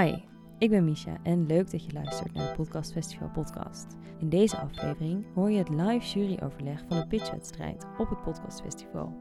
Hi, 0.00 0.14
ik 0.58 0.70
ben 0.70 0.84
Misha 0.84 1.16
en 1.22 1.46
leuk 1.46 1.70
dat 1.70 1.84
je 1.84 1.92
luistert 1.92 2.32
naar 2.32 2.48
de 2.48 2.54
Podcast 2.54 2.92
Festival 2.92 3.30
podcast. 3.30 3.96
In 4.18 4.28
deze 4.28 4.56
aflevering 4.56 5.24
hoor 5.34 5.50
je 5.50 5.58
het 5.58 5.68
live 5.68 6.18
juryoverleg 6.18 6.84
van 6.88 6.96
de 6.96 7.06
pitchwedstrijd 7.06 7.86
op 7.98 8.08
het 8.08 8.22
Podcast 8.22 8.60
Festival. 8.60 9.18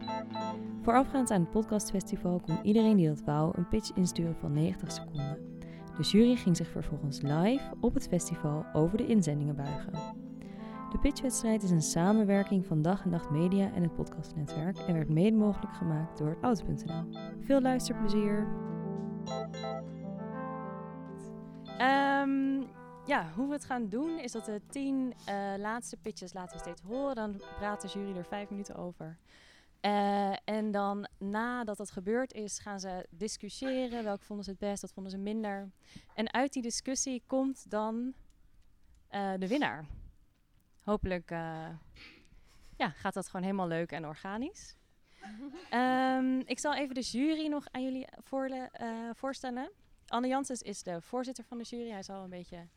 Voorafgaand 0.82 1.32
aan 1.32 1.42
het 1.42 1.50
Podcast 1.50 1.90
Festival 1.90 2.40
kon 2.40 2.60
iedereen 2.64 2.98
die 2.98 3.08
dat 3.08 3.24
wou 3.26 3.58
een 3.58 3.68
pitch 3.68 3.92
insturen 3.96 4.36
van 4.36 4.54
90 4.54 4.92
seconden. 4.92 5.38
De 5.98 6.04
jury 6.04 6.36
ging 6.36 6.58
zich 6.58 6.68
vervolgens 6.68 7.22
live 7.22 7.74
op 7.80 7.94
het 7.94 8.08
festival 8.08 8.66
over 8.74 8.98
de 8.98 9.08
inzendingen 9.08 9.56
buigen. 9.56 9.94
De 10.92 11.00
pitchwedstrijd 11.02 11.64
is 11.64 11.72
een 11.72 11.82
samenwerking 11.82 12.66
van 12.66 12.82
Dag 12.82 13.04
en 13.04 13.10
Nacht 13.10 13.30
Media 13.30 13.72
en 13.74 13.82
het 13.82 13.96
podcastnetwerk 13.96 14.78
en 14.78 14.94
werd 14.94 15.10
mede 15.10 15.38
mogelijk 15.38 15.74
gemaakt 15.74 16.18
door 16.18 16.38
Auto.nl. 16.42 17.20
Veel 17.40 17.62
luisterplezier! 17.62 18.48
Ehm, 21.84 22.62
ja, 23.06 23.32
hoe 23.36 23.48
we 23.48 23.54
het 23.54 23.66
gaan 23.66 23.90
doen 23.90 24.20
is 24.20 24.32
dat 24.32 24.46
de 24.46 24.62
tien 24.70 25.14
eh, 25.26 25.54
laatste 25.58 25.98
pitches 25.98 26.34
laten 26.34 26.58
we 26.58 26.64
steeds 26.64 26.82
horen. 26.82 27.16
Dan 27.16 27.42
praat 27.58 27.82
de 27.82 27.88
jury 27.88 28.18
er 28.18 28.26
vijf 28.26 28.50
minuten 28.50 28.76
over. 28.76 29.18
Eh, 29.80 30.34
en 30.46 30.72
dan 30.72 31.08
nadat 31.18 31.78
dat 31.78 31.92
gebeurd 31.92 32.34
is, 32.34 32.60
gaan 32.60 32.80
ze 32.80 33.08
discussiëren. 33.10 34.04
Welke 34.04 34.24
vonden 34.24 34.46
ze 34.46 34.52
het 34.52 34.60
best, 34.60 34.82
wat 34.82 34.92
vonden 34.92 35.12
ze 35.12 35.18
minder. 35.18 35.72
En 36.14 36.34
uit 36.34 36.54
die 36.54 36.62
discussie 36.62 37.24
komt 37.28 37.70
dan 37.70 38.14
eh, 39.08 39.34
de 39.40 39.48
winnaar. 39.48 39.86
Hopelijk 40.84 41.30
ja, 42.78 42.90
gaat 42.90 43.14
dat 43.14 43.26
gewoon 43.26 43.46
helemaal 43.46 43.68
leuk 43.68 43.92
en 43.92 44.08
organisch. 44.08 44.76
Ehm, 45.70 46.40
ik 46.40 46.60
zal 46.60 46.76
even 46.76 46.96
de 46.96 47.02
jury 47.02 47.48
nog 47.48 47.66
aan 47.72 47.84
jullie 47.84 48.08
voorstellen. 49.14 49.72
Anne 50.08 50.28
Janssens 50.28 50.62
is 50.62 50.84
de 50.84 51.02
voorzitter 51.02 51.44
van 51.44 51.58
de 51.58 51.64
jury. 51.64 51.90
Hij 51.90 52.04
zal 52.04 52.24
een 52.24 52.30
beetje 52.30 52.68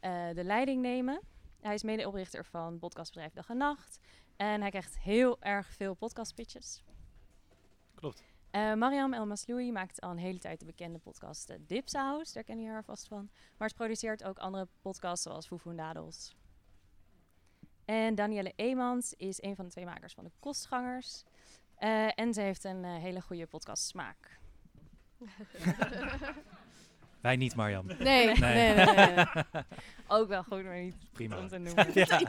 uh, 0.00 0.28
de 0.34 0.44
leiding 0.44 0.82
nemen. 0.82 1.20
Hij 1.60 1.74
is 1.74 1.82
medeoprichter 1.82 2.44
van 2.44 2.78
podcastbedrijf 2.78 3.32
Dag 3.32 3.48
en 3.48 3.56
Nacht. 3.56 3.98
En 4.36 4.60
hij 4.60 4.70
krijgt 4.70 4.98
heel 4.98 5.40
erg 5.40 5.74
veel 5.74 5.94
podcastpitches. 5.94 6.82
Klopt. 7.94 8.22
Uh, 8.52 8.74
Mariam 8.74 9.12
El 9.12 9.26
Masloui 9.26 9.72
maakt 9.72 10.00
al 10.00 10.10
een 10.10 10.18
hele 10.18 10.38
tijd 10.38 10.58
de 10.58 10.66
bekende 10.66 10.98
podcast 10.98 11.50
uh, 11.50 11.56
Dipsaus. 11.60 12.32
Daar 12.32 12.44
kennen 12.44 12.64
je 12.64 12.70
haar 12.70 12.84
vast 12.84 13.08
van. 13.08 13.30
Maar 13.56 13.68
ze 13.68 13.74
produceert 13.74 14.24
ook 14.24 14.38
andere 14.38 14.68
podcasts 14.80 15.22
zoals 15.22 15.46
Foefoe 15.46 15.74
Dadels. 15.74 16.34
En 17.84 18.14
Danielle 18.14 18.52
Eemans 18.56 19.14
is 19.14 19.42
een 19.42 19.56
van 19.56 19.64
de 19.64 19.70
twee 19.70 19.84
makers 19.84 20.14
van 20.14 20.24
de 20.24 20.30
Kostgangers. 20.38 21.24
Uh, 21.78 22.18
en 22.18 22.34
ze 22.34 22.40
heeft 22.40 22.64
een 22.64 22.84
hele 22.84 23.20
goede 23.20 23.46
podcast 23.46 23.84
smaak. 23.84 24.38
Wij 27.20 27.36
niet, 27.36 27.54
Marjan. 27.54 27.86
Nee, 27.86 27.96
nee, 27.98 28.34
nee. 28.34 28.74
nee, 28.74 29.14
nee 29.14 29.24
Ook 30.08 30.28
wel 30.28 30.42
goed, 30.42 30.64
maar 30.64 30.80
niet 30.80 30.94
Prima. 31.12 31.38
om 31.38 31.48
te 31.48 31.58
noemen. 31.58 31.86
ja. 31.94 32.20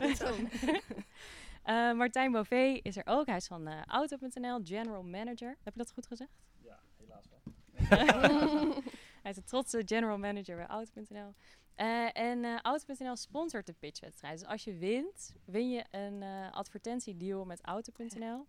uh, 1.92 1.94
Martijn 2.00 2.31
Bové 2.31 2.80
is 2.81 2.98
er 2.98 3.06
ook. 3.06 3.25
Hij 3.25 3.36
is 3.36 3.48
van 3.48 3.67
uh, 3.67 3.81
Auto.nl, 3.86 4.59
General 4.64 5.03
Manager. 5.03 5.58
Heb 5.64 5.73
je 5.73 5.80
dat 5.80 5.92
goed 5.92 6.08
gezegd? 6.08 6.31
Ja, 6.61 6.80
helaas 6.98 7.25
wel. 7.30 7.53
Hij 9.22 9.31
is 9.31 9.38
een 9.38 9.44
trotse 9.44 9.81
General 9.86 10.17
Manager 10.17 10.56
bij 10.56 10.66
Auto.nl. 10.66 11.33
Uh, 11.78 12.17
en 12.17 12.44
uh, 12.44 12.59
Auto.nl 12.61 13.16
sponsort 13.16 13.66
de 13.66 13.73
pitchwedstrijd. 13.73 14.39
Dus 14.39 14.48
als 14.48 14.64
je 14.64 14.73
wint, 14.73 15.36
win 15.45 15.72
je 15.72 15.83
een 15.92 16.22
uh, 16.22 16.52
advertentiedeal 16.52 17.45
met 17.45 17.61
Auto.nl. 17.61 18.48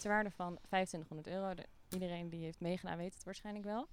Ter 0.00 0.10
waarde 0.10 0.30
van 0.30 0.58
2500 0.62 1.26
euro. 1.28 1.54
De, 1.54 1.66
iedereen 1.90 2.28
die 2.28 2.44
heeft 2.44 2.60
meegedaan 2.60 2.96
weet 2.96 3.14
het 3.14 3.24
waarschijnlijk 3.24 3.64
wel. 3.64 3.88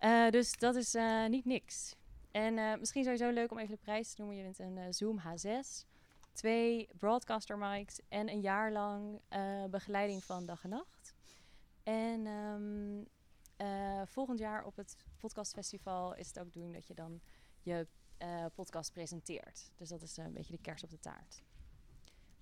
Uh, 0.00 0.30
dus 0.30 0.56
dat 0.56 0.74
is 0.74 0.94
uh, 0.94 1.26
niet 1.26 1.44
niks. 1.44 1.94
En 2.30 2.56
uh, 2.56 2.76
misschien 2.78 3.04
sowieso 3.04 3.30
leuk 3.30 3.50
om 3.50 3.58
even 3.58 3.74
de 3.74 3.80
prijs 3.80 4.12
te 4.12 4.20
noemen. 4.20 4.36
Je 4.36 4.42
wint 4.42 4.58
een 4.58 4.94
Zoom 4.94 5.20
H6, 5.20 5.86
twee 6.32 6.88
broadcaster 6.98 7.58
mics 7.58 8.00
en 8.08 8.28
een 8.28 8.40
jaar 8.40 8.72
lang 8.72 9.20
begeleiding 9.70 10.24
van 10.24 10.46
dag 10.46 10.64
en 10.64 10.70
nacht. 10.70 11.14
En 11.82 12.26
um, 12.26 13.06
volgend 14.06 14.38
jaar 14.38 14.64
op 14.64 14.76
het 14.76 14.96
podcastfestival 15.16 16.14
is 16.14 16.26
het 16.26 16.38
ook 16.38 16.52
doen 16.52 16.72
dat 16.72 16.86
je 16.86 16.94
dan 16.94 17.20
je 17.62 17.86
podcast 18.54 18.92
presenteert. 18.92 19.70
Dus 19.76 19.88
dat 19.88 20.02
is 20.02 20.16
een 20.16 20.32
beetje 20.32 20.52
de 20.52 20.62
kers 20.62 20.84
op 20.84 20.90
de 20.90 20.98
taart. 20.98 21.42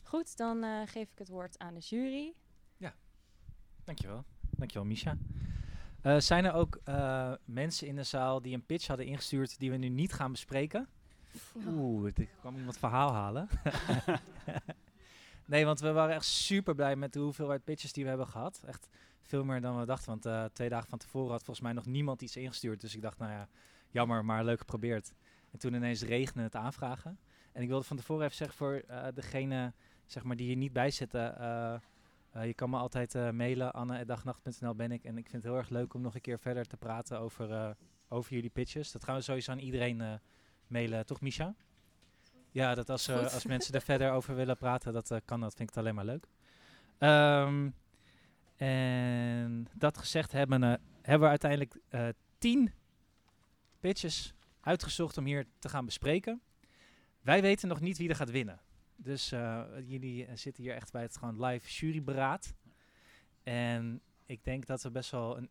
Goed, 0.03 0.37
dan 0.37 0.89
geef 0.89 1.11
ik 1.11 1.19
het 1.19 1.29
woord 1.29 1.59
aan 1.59 1.75
de 1.75 1.81
jury. 1.81 2.35
Ja, 2.77 2.95
dankjewel. 3.85 4.25
Dankjewel, 4.51 4.87
Misha. 4.87 5.17
Uh, 6.07 6.19
zijn 6.19 6.45
er 6.45 6.53
ook 6.53 6.79
uh, 6.89 7.33
mensen 7.45 7.87
in 7.87 7.97
de 7.97 8.03
zaal 8.03 8.43
die 8.43 8.55
een 8.55 8.67
pitch 8.67 8.87
hadden 8.87 9.07
ingestuurd 9.07 9.59
die 9.59 9.71
we 9.71 9.77
nu 9.77 9.89
niet 9.89 10.13
gaan 10.13 10.33
bespreken? 10.33 10.89
Oeh, 11.67 12.11
ik 12.15 12.29
kwam 12.41 12.57
iemand 12.57 12.79
verhaal 12.79 13.13
halen. 13.13 13.49
nee, 15.47 15.65
want 15.65 15.81
we 15.81 15.93
waren 15.93 16.15
echt 16.15 16.25
super 16.25 16.75
blij 16.75 16.97
met 16.97 17.13
de 17.13 17.19
hoeveelheid 17.19 17.65
pitches 17.65 17.93
die 17.93 18.03
we 18.03 18.09
hebben 18.09 18.27
gehad. 18.27 18.63
Echt 18.67 18.89
veel 19.23 19.45
meer 19.45 19.61
dan 19.61 19.79
we 19.79 19.87
dachten, 19.87 20.09
want 20.09 20.27
uh, 20.27 20.45
twee 20.45 20.69
dagen 20.69 20.89
van 20.89 20.99
tevoren 20.99 21.31
had 21.31 21.45
volgens 21.45 21.67
mij 21.67 21.75
nog 21.75 21.87
niemand 21.87 22.23
iets 22.23 22.37
ingestuurd. 22.37 22.81
Dus 22.81 22.95
ik 22.95 23.03
dacht, 23.03 23.19
nou 23.19 23.33
ja, 23.33 23.49
jammer, 23.91 24.25
maar 24.25 24.45
leuk 24.45 24.59
geprobeerd. 24.59 25.13
En 25.51 25.59
toen 25.59 25.75
ineens 25.75 26.03
regende 26.03 26.43
het 26.43 26.57
aanvragen. 26.57 27.19
En 27.53 27.63
ik 27.63 27.69
wilde 27.69 27.85
van 27.85 27.97
tevoren 27.97 28.25
even 28.25 28.37
zeggen 28.37 28.57
voor 28.57 28.85
degene 29.15 29.73
zeg 30.07 30.25
maar, 30.25 30.37
die 30.37 30.47
hier 30.47 30.57
niet 30.57 30.73
bij 30.73 30.91
zitten... 30.91 31.35
Uh, 32.37 32.47
je 32.47 32.55
kan 32.55 32.71
me 32.71 32.77
altijd 32.77 33.15
uh, 33.15 33.31
mailen, 33.31 33.73
anne.dagnacht.nl 33.73 34.75
ben 34.75 34.93
ik. 34.93 35.05
En 35.05 35.19
ik 35.19 35.29
vind 35.29 35.43
het 35.43 35.53
heel 35.53 35.61
erg 35.61 35.69
leuk 35.69 35.95
om 35.95 36.01
nog 36.01 36.15
een 36.15 36.21
keer 36.21 36.39
verder 36.39 36.67
te 36.67 36.77
praten 36.77 37.21
over, 37.21 37.51
uh, 37.51 37.71
over 38.09 38.35
jullie 38.35 38.51
pitches. 38.51 38.93
Dat 38.93 39.05
gaan 39.05 39.17
we 39.17 39.21
sowieso 39.21 39.51
aan 39.51 39.59
iedereen 39.59 40.21
mailen, 40.67 41.07
toch 41.07 41.21
Misha? 41.21 41.55
Ja, 42.51 42.75
dat 42.75 42.91
als, 42.91 43.11
als 43.11 43.45
mensen 43.45 43.75
er 43.75 43.81
verder 43.93 44.11
over 44.11 44.35
willen 44.35 44.57
praten, 44.57 44.93
dat 44.93 45.21
kan, 45.25 45.41
dat 45.41 45.55
vind 45.55 45.69
ik 45.69 45.75
het 45.75 45.85
alleen 45.85 45.95
maar 45.95 46.05
leuk. 46.05 46.27
Um, 46.99 47.75
en 48.57 49.67
dat 49.75 49.99
gezegd 49.99 50.33
hebben, 50.33 50.63
hebben 51.03 51.21
we 51.21 51.29
uiteindelijk 51.29 51.77
tien 52.39 52.73
pitches 53.81 54.35
uitgezocht 54.61 55.19
om 55.19 55.25
hier 55.25 55.47
te 55.59 55.69
gaan 55.69 55.85
bespreken. 55.85 56.41
Wij 57.21 57.43
weten 57.43 57.69
nog 57.69 57.81
niet 57.81 57.99
wie 57.99 58.09
er 58.09 58.17
gaat 58.17 58.31
winnen. 58.31 58.61
Dus 58.97 59.33
uh, 59.33 59.65
jullie 59.85 60.29
zitten 60.35 60.63
hier 60.63 60.75
echt 60.75 60.93
bij 60.93 61.03
het 61.03 61.17
gewoon 61.17 61.45
live 61.45 61.69
juryberaad. 61.69 62.55
En 63.43 64.01
ik 64.27 64.45
denk 64.45 64.67
dat 64.67 64.83
we 64.83 64.91
best 64.91 65.11
wel 65.11 65.37
een 65.37 65.51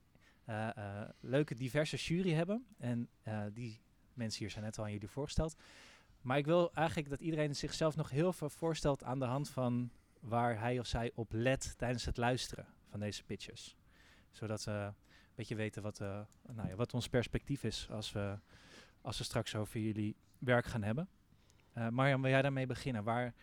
uh, 0.50 1.02
leuke, 1.20 1.56
diverse 1.56 1.96
jury 1.96 2.32
hebben. 2.32 2.66
En 2.78 3.10
die 3.54 3.82
mensen 4.14 4.40
hier 4.40 4.50
zijn 4.50 4.64
net 4.64 4.78
al 4.78 4.84
aan 4.84 4.92
jullie 4.92 5.10
voorgesteld. 5.10 5.56
Maar 6.22 6.38
ik 6.38 6.46
wil 6.46 6.74
eigenlijk 6.74 7.10
dat 7.10 7.20
iedereen 7.20 7.56
zichzelf 7.56 7.96
nog 7.96 8.10
heel 8.10 8.34
veel 8.34 8.50
voorstelt 8.50 9.04
aan 9.04 9.20
de 9.20 9.26
hand 9.26 9.50
van 9.50 9.92
waar 10.20 10.60
hij 10.60 10.80
of 10.80 10.86
zij 10.86 11.12
op 11.16 11.32
let 11.32 11.78
tijdens 11.78 12.06
het 12.06 12.18
luisteren 12.18 12.68
van 12.90 13.00
deze 13.00 13.24
pitches. 13.24 13.76
Zodat 14.32 14.64
we 14.64 14.72
een 14.72 14.94
beetje 15.36 15.56
weten 15.56 15.82
wat, 15.82 16.00
nou 16.00 16.68
ja, 16.68 16.76
wat 16.76 16.94
ons 16.94 17.10
perspectief 17.10 17.64
is 17.64 17.90
als 17.90 18.12
we, 18.12 18.40
als 19.02 19.18
we 19.18 19.24
straks 19.24 19.56
over 19.56 19.80
jullie 19.80 20.16
werk 20.38 20.66
gaan 20.66 20.84
hebben. 20.84 21.10
Uh, 21.78 21.90
Marjan, 21.90 22.22
wil 22.22 22.32
jij 22.32 22.42
daarmee 22.42 22.66
beginnen? 22.66 23.04
Waar, 23.04 23.34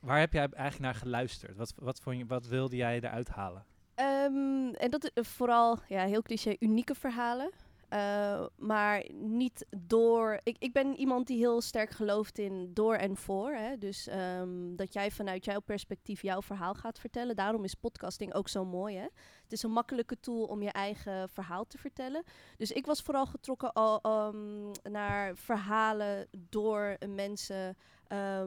waar 0.00 0.18
heb 0.18 0.32
jij 0.32 0.48
eigenlijk 0.48 0.92
naar 0.92 1.02
geluisterd? 1.02 1.56
Wat, 1.56 1.74
wat, 1.76 2.00
vond 2.00 2.16
je, 2.16 2.26
wat 2.26 2.46
wilde 2.46 2.76
jij 2.76 2.96
eruit 2.96 3.28
halen? 3.28 3.64
Um, 3.96 4.74
en 4.74 4.90
dat 4.90 5.10
vooral, 5.14 5.78
ja, 5.88 6.04
heel 6.04 6.22
cliché, 6.22 6.56
unieke 6.58 6.94
verhalen. 6.94 7.50
Uh, 7.92 8.46
maar 8.56 9.04
niet 9.12 9.66
door. 9.76 10.40
Ik, 10.42 10.56
ik 10.58 10.72
ben 10.72 10.96
iemand 10.96 11.26
die 11.26 11.36
heel 11.36 11.60
sterk 11.60 11.90
gelooft 11.90 12.38
in 12.38 12.70
door 12.74 12.94
en 12.94 13.16
voor. 13.16 13.52
Hè? 13.52 13.78
Dus 13.78 14.08
um, 14.40 14.76
dat 14.76 14.92
jij 14.92 15.10
vanuit 15.10 15.44
jouw 15.44 15.60
perspectief 15.60 16.22
jouw 16.22 16.42
verhaal 16.42 16.74
gaat 16.74 16.98
vertellen. 16.98 17.36
Daarom 17.36 17.64
is 17.64 17.74
podcasting 17.74 18.34
ook 18.34 18.48
zo 18.48 18.64
mooi. 18.64 18.96
Hè? 18.96 19.06
Het 19.42 19.52
is 19.52 19.62
een 19.62 19.70
makkelijke 19.70 20.20
tool 20.20 20.44
om 20.44 20.62
je 20.62 20.70
eigen 20.70 21.28
verhaal 21.28 21.66
te 21.66 21.78
vertellen. 21.78 22.22
Dus 22.56 22.72
ik 22.72 22.86
was 22.86 23.02
vooral 23.02 23.26
getrokken 23.26 23.72
al, 23.72 24.26
um, 24.34 24.70
naar 24.82 25.36
verhalen 25.36 26.28
door 26.48 26.96
mensen. 27.08 27.76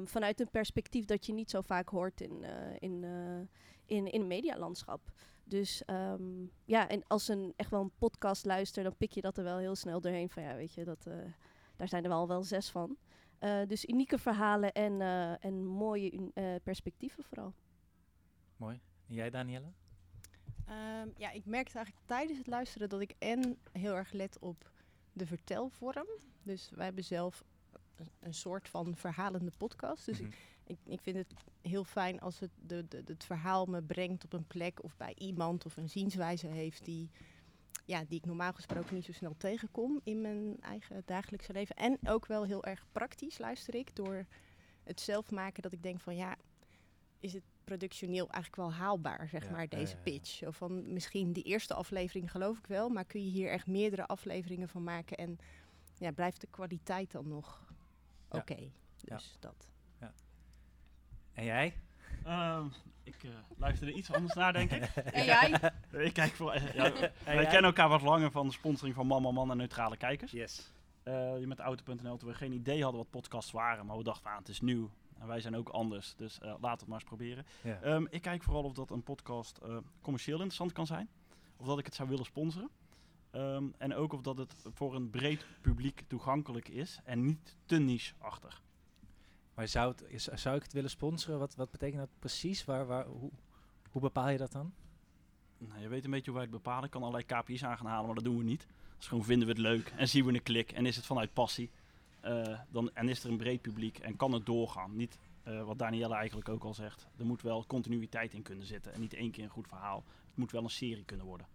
vanuit 0.04 0.40
een 0.40 0.50
perspectief 0.52 1.06
dat 1.06 1.26
je 1.26 1.34
niet 1.34 1.50
zo 1.50 1.62
vaak 1.62 1.90
hoort 1.90 2.22
in, 2.22 2.42
uh, 2.42 2.50
in, 2.80 3.04
uh, 3.04 3.48
in, 3.86 4.12
in 4.12 4.28
medialandschap. 4.28 5.02
Dus 5.48 5.84
um, 5.88 6.52
ja, 6.66 6.88
en 6.90 7.04
als 7.08 7.28
een 7.28 7.54
echt 7.56 7.70
wel 7.70 7.82
een 7.82 7.96
podcast 7.98 8.46
luister, 8.46 8.84
dan 8.84 8.98
pik 8.98 9.12
je 9.12 9.22
dat 9.22 9.38
er 9.38 9.44
wel 9.44 9.58
heel 9.58 9.76
snel 9.76 10.02
doorheen. 10.02 10.30
Van 10.30 10.44
ja, 10.44 10.56
weet 10.56 10.74
je, 10.74 10.84
dat, 10.84 11.06
uh, 11.08 11.14
daar 11.76 11.88
zijn 11.88 12.04
er 12.04 12.10
wel, 12.10 12.28
wel 12.28 12.44
zes 12.44 12.70
van. 12.70 12.98
Uh, 13.40 13.68
dus 13.68 13.86
unieke 13.86 14.18
verhalen 14.18 14.72
en, 14.72 14.94
uh, 14.94 15.46
en 15.46 15.66
mooie 15.66 16.32
perspectieven 16.64 17.24
vooral. 17.24 17.54
Mooi. 18.58 18.80
En 19.08 19.16
jij, 19.16 19.30
Danielle? 19.30 19.72
Um, 20.70 21.14
ja, 21.18 21.32
ik 21.32 21.46
merkte 21.46 21.76
eigenlijk 21.76 22.06
tijdens 22.06 22.38
het 22.38 22.48
luisteren 22.48 22.90
dat 22.90 23.02
ik 23.02 23.16
en 23.20 23.58
heel 23.72 23.96
erg 23.96 24.12
let 24.12 24.40
op 24.40 24.72
de 25.14 25.26
vertelvorm. 25.26 26.08
Dus 26.44 26.72
wij 26.76 26.86
hebben 26.86 27.04
zelf 27.04 27.44
een 28.20 28.34
soort 28.34 28.70
van 28.70 28.96
verhalende 28.96 29.52
podcast. 29.58 30.06
Dus 30.06 30.20
mm 30.20 30.26
-hmm. 30.26 30.36
ik, 30.64 30.78
ik, 30.86 31.02
vind 31.02 31.18
het 31.18 31.34
heel 31.62 31.84
fijn 31.84 32.20
als 32.20 32.40
het 32.40 32.52
de, 32.56 32.88
de, 32.88 33.04
het 33.06 33.24
verhaal 33.24 33.66
me 33.66 33.82
brengt 33.82 34.24
op 34.24 34.34
een 34.34 34.48
plek 34.48 34.84
of 34.84 34.98
bij 34.98 35.14
iemand 35.18 35.66
of 35.66 35.78
een 35.78 35.90
zienswijze 35.90 36.48
heeft 36.48 36.86
die 36.86 37.10
ja, 37.86 38.04
die 38.08 38.18
ik 38.18 38.26
normaal 38.26 38.54
gesproken 38.54 38.96
niet 38.96 39.06
zo 39.06 39.12
snel 39.12 39.36
tegenkom 39.38 40.02
in 40.04 40.22
mijn 40.22 40.62
eigen 40.62 41.02
dagelijkse 41.06 41.54
leven. 41.54 41.76
En 41.76 41.98
ook 42.04 42.26
wel 42.26 42.44
heel 42.44 42.64
erg 42.64 42.86
praktisch 42.92 43.38
luister 43.38 43.76
ik 43.76 43.96
door 43.96 44.26
het 44.84 45.02
zelf 45.02 45.32
maken 45.32 45.64
dat 45.64 45.72
ik 45.72 45.84
denk 45.84 46.00
van 46.00 46.16
ja, 46.16 46.38
is 47.20 47.34
het 47.34 47.44
productioneel 47.64 48.30
eigenlijk 48.30 48.56
wel 48.56 48.74
haalbaar, 48.74 49.28
zeg 49.28 49.44
Ja, 49.44 49.52
maar, 49.52 49.68
deze 49.68 49.98
pitch. 49.98 50.30
Zo 50.30 50.52
van 50.52 50.94
misschien 50.94 51.34
die 51.34 51.44
eerste 51.44 51.74
aflevering 51.74 52.32
geloof 52.32 52.58
ik 52.58 52.68
wel, 52.68 52.90
maar 52.90 53.06
kun 53.06 53.24
je 53.24 53.30
hier 53.30 53.50
echt 53.50 53.68
meerdere 53.68 54.06
afleveringen 54.06 54.70
van 54.70 54.84
maken 54.84 55.18
en 55.18 55.38
ja, 55.98 56.12
blijft 56.12 56.42
de 56.42 56.48
kwaliteit 56.48 57.12
dan 57.12 57.28
nog 57.28 57.65
Ja. 58.32 58.40
oké. 58.40 58.72
Dus 59.04 59.38
dat. 59.40 59.68
En 61.34 61.44
jij? 61.46 61.74
Ehm, 62.24 62.66
ik 63.04 63.24
eh, 63.24 63.30
luister 63.58 63.88
er 63.88 63.94
iets 63.94 64.12
anders 64.14 64.34
naar, 64.34 64.54
denk 64.54 64.72
ik. 64.72 64.84
En 65.14 65.26
jij? 65.26 65.72
ik 65.92 66.14
kijk 66.14 66.32
voor, 66.32 66.52
eh, 66.52 66.74
ja, 66.74 66.86
En 66.86 67.12
wij 67.26 67.36
jij? 67.36 67.44
kennen 67.44 67.64
elkaar 67.64 67.90
wat 67.90 68.02
langer 68.02 68.32
van 68.32 68.46
de 68.48 68.54
sponsoring 68.54 68.96
van 68.96 69.08
Mama 69.08 69.32
Man 69.32 69.52
en 69.52 69.58
Neutrale 69.58 69.98
Kijkers. 69.98 70.32
Yes. 70.32 70.72
Eh, 71.04 71.40
je 71.40 71.48
met 71.48 71.60
Auto.nl, 71.60 72.18
toen 72.18 72.30
we 72.30 72.36
geen 72.36 72.52
idee 72.52 72.82
hadden 72.84 73.02
wat 73.02 73.10
podcasts 73.10 73.52
waren, 73.52 73.86
maar 73.86 73.98
we 73.98 74.04
dachten, 74.04 74.32
ah, 74.32 74.38
het 74.38 74.48
is 74.48 74.62
nieuw. 74.62 74.90
En 75.20 75.28
wij 75.28 75.40
zijn 75.42 75.56
ook 75.56 75.70
anders, 75.70 76.16
dus 76.16 76.40
eh, 76.40 76.48
laten 76.48 76.62
we 76.62 76.68
het 76.68 76.88
maar 76.88 77.00
eens 77.00 77.08
proberen. 77.08 77.46
Ja. 77.64 77.80
Ehm, 77.82 78.06
ik 78.10 78.22
kijk 78.22 78.44
vooral 78.44 78.64
of 78.64 78.74
dat 78.74 78.90
een 78.92 79.04
podcast 79.04 79.58
eh, 79.58 79.78
commercieel 80.02 80.36
interessant 80.38 80.72
kan 80.72 80.86
zijn. 80.86 81.10
Of 81.58 81.66
dat 81.66 81.80
ik 81.80 81.86
het 81.86 81.96
zou 81.96 82.10
willen 82.10 82.26
sponsoren. 82.26 82.70
Ehm, 83.36 83.66
en 83.78 83.94
ook 83.96 84.14
of 84.14 84.22
dat 84.22 84.38
het 84.38 84.56
voor 84.74 84.96
een 84.96 85.10
breed 85.10 85.46
publiek 85.62 86.04
toegankelijk 86.08 86.68
is 86.68 87.00
en 87.04 87.26
niet 87.26 87.56
te 87.66 87.78
niche-achtig. 87.78 88.64
Maar 89.54 89.68
zou, 89.68 89.92
het, 89.92 90.04
is- 90.08 90.24
zou 90.24 90.56
ik 90.56 90.64
het 90.64 90.74
willen 90.74 90.90
sponsoren? 90.90 91.40
Wat, 91.40 91.56
wat 91.56 91.72
betekent 91.72 92.00
dat 92.00 92.10
precies? 92.20 92.66
Waar, 92.66 92.86
waar, 92.86 93.06
hoe, 93.06 93.32
hoe 93.92 94.02
bepaal 94.02 94.30
je 94.30 94.38
dat 94.38 94.52
dan? 94.52 94.74
Nou, 95.58 95.82
je 95.82 95.88
weet 95.88 96.04
een 96.06 96.12
beetje 96.12 96.32
hoe 96.32 96.40
wij 96.40 96.50
het 96.50 96.56
bepalen. 96.56 96.84
Ik 96.86 96.92
kan 96.92 97.02
allerlei 97.02 97.26
KPI's 97.26 97.64
aan 97.64 97.78
gaan 97.78 97.86
halen, 97.86 98.06
maar 98.06 98.16
dat 98.16 98.24
doen 98.24 98.38
we 98.38 98.44
niet. 98.44 98.68
Dus 98.98 99.08
gewoon 99.08 99.24
vinden 99.24 99.48
we 99.48 99.54
het 99.54 99.62
leuk 99.62 99.94
en 99.98 100.08
zien 100.10 100.26
we 100.26 100.34
een 100.34 100.44
klik 100.44 100.72
en 100.72 100.86
is 100.86 100.96
het 100.96 101.06
vanuit 101.06 101.34
passie. 101.34 101.72
eh, 102.22 102.60
dan, 102.70 102.90
en 102.94 103.10
is 103.10 103.24
er 103.24 103.30
een 103.30 103.38
breed 103.38 103.62
publiek 103.62 103.98
en 104.00 104.16
kan 104.16 104.32
het 104.32 104.46
doorgaan. 104.46 104.96
Niet 104.96 105.18
eh, 105.44 105.64
wat 105.64 105.80
Danielle 105.80 106.16
eigenlijk 106.16 106.50
ook 106.50 106.64
al 106.64 106.74
zegt. 106.74 107.08
Er 107.18 107.26
moet 107.26 107.42
wel 107.42 107.66
continuïteit 107.66 108.34
in 108.34 108.42
kunnen 108.42 108.66
zitten 108.66 108.94
en 108.94 109.00
niet 109.00 109.14
één 109.14 109.32
keer 109.32 109.44
een 109.44 109.50
goed 109.50 109.68
verhaal. 109.68 110.04
Het 110.28 110.38
moet 110.38 110.52
wel 110.52 110.64
een 110.64 110.70
serie 110.70 111.04
kunnen 111.06 111.26
worden. 111.26 111.48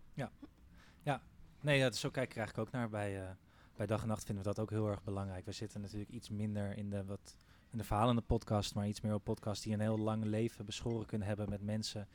Nee, 1.63 1.79
ja, 1.79 1.91
zo 1.93 2.11
kijk 2.11 2.31
ik 2.31 2.37
eigenlijk 2.37 2.69
ook 2.69 2.75
naar. 2.75 2.89
Bij, 2.89 3.23
eh, 3.23 3.31
bij 3.77 3.87
Dag 3.87 4.03
en 4.03 4.09
Nacht 4.09 4.25
vinden 4.25 4.45
we 4.45 4.51
dat 4.51 4.61
ook 4.61 4.71
heel 4.71 4.89
erg 4.89 5.03
belangrijk. 5.03 5.45
We 5.45 5.53
zitten 5.53 5.81
natuurlijk 5.81 6.11
iets 6.11 6.29
minder 6.29 6.77
in 6.77 6.91
de, 6.91 7.05
wat, 7.05 7.37
in 7.71 7.79
de 7.79 7.85
verhalende 7.85 8.21
podcast, 8.21 8.75
maar 8.75 8.89
iets 8.89 9.01
meer 9.01 9.15
op 9.15 9.25
podcasts 9.25 9.65
die 9.65 9.73
een 9.73 9.81
heel 9.81 9.99
lang 9.99 10.25
leven 10.25 10.65
beschoren 10.65 11.07
kunnen 11.07 11.29
hebben 11.29 11.49
met 11.49 11.63
mensen 11.63 12.09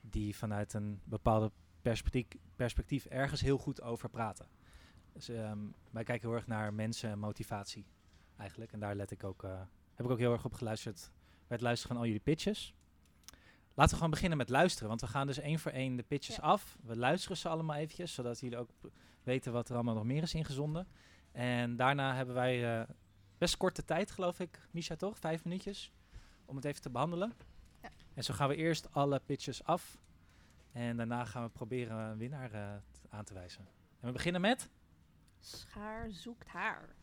die 0.00 0.36
vanuit 0.36 0.72
een 0.72 1.00
bepaalde 1.04 1.50
perspectief, 1.82 2.26
perspectief 2.56 3.04
ergens 3.04 3.40
heel 3.40 3.58
goed 3.58 3.82
over 3.82 4.08
praten. 4.08 4.46
Dus 5.12 5.28
ehm, 5.28 5.58
wij 5.90 6.04
kijken 6.04 6.28
heel 6.28 6.36
erg 6.36 6.46
naar 6.46 6.74
mensen 6.74 7.10
en 7.10 7.18
motivatie 7.18 7.86
eigenlijk. 8.36 8.72
En 8.72 8.80
daar 8.80 8.94
let 8.94 9.10
ik 9.10 9.24
ook, 9.24 9.44
eh, 9.44 9.60
heb 9.94 10.06
ik 10.06 10.12
ook 10.12 10.18
heel 10.18 10.32
erg 10.32 10.44
op 10.44 10.54
geluisterd 10.54 11.10
bij 11.46 11.56
het 11.56 11.60
luisteren 11.60 11.94
van 11.94 12.04
al 12.04 12.06
jullie 12.06 12.22
pitches. 12.22 12.74
Laten 13.80 13.94
we 13.94 14.00
gewoon 14.00 14.14
beginnen 14.14 14.38
met 14.38 14.48
luisteren, 14.48 14.88
want 14.88 15.00
we 15.00 15.06
gaan 15.06 15.26
dus 15.26 15.38
één 15.38 15.58
voor 15.58 15.70
één 15.72 15.96
de 15.96 16.02
pitches 16.02 16.36
Ja. 16.36 16.42
af. 16.42 16.76
We 16.82 16.96
luisteren 16.96 17.36
ze 17.36 17.48
allemaal 17.48 17.76
eventjes, 17.76 18.14
zodat 18.14 18.40
jullie 18.40 18.58
ook 18.58 18.70
weten 19.22 19.52
wat 19.52 19.68
er 19.68 19.74
allemaal 19.74 19.94
nog 19.94 20.04
meer 20.04 20.22
is 20.22 20.34
ingezonden. 20.34 20.88
En 21.32 21.76
daarna 21.76 22.14
hebben 22.14 22.34
wij 22.34 22.80
eh, 22.80 22.88
best 23.38 23.56
korte 23.56 23.84
tijd, 23.84 24.10
geloof 24.10 24.40
ik, 24.40 24.68
Misha, 24.70 24.96
toch? 24.96 25.18
Vijf 25.18 25.44
minuutjes 25.44 25.92
om 26.44 26.56
het 26.56 26.64
even 26.64 26.82
te 26.82 26.90
behandelen. 26.90 27.32
Ja. 27.82 27.90
En 28.14 28.24
zo 28.24 28.34
gaan 28.34 28.48
we 28.48 28.56
eerst 28.56 28.94
alle 28.94 29.20
pitches 29.26 29.64
af. 29.64 29.98
En 30.72 30.96
daarna 30.96 31.24
gaan 31.24 31.42
we 31.42 31.50
proberen 31.50 31.96
een 31.96 32.18
winnaar 32.18 32.52
eh, 32.52 32.74
aan 33.08 33.24
te 33.24 33.34
wijzen. 33.34 33.68
En 34.00 34.06
we 34.06 34.12
beginnen 34.12 34.40
met... 34.40 34.68
Schaar 35.38 36.10
zoekt 36.10 36.48
haar. 36.48 36.94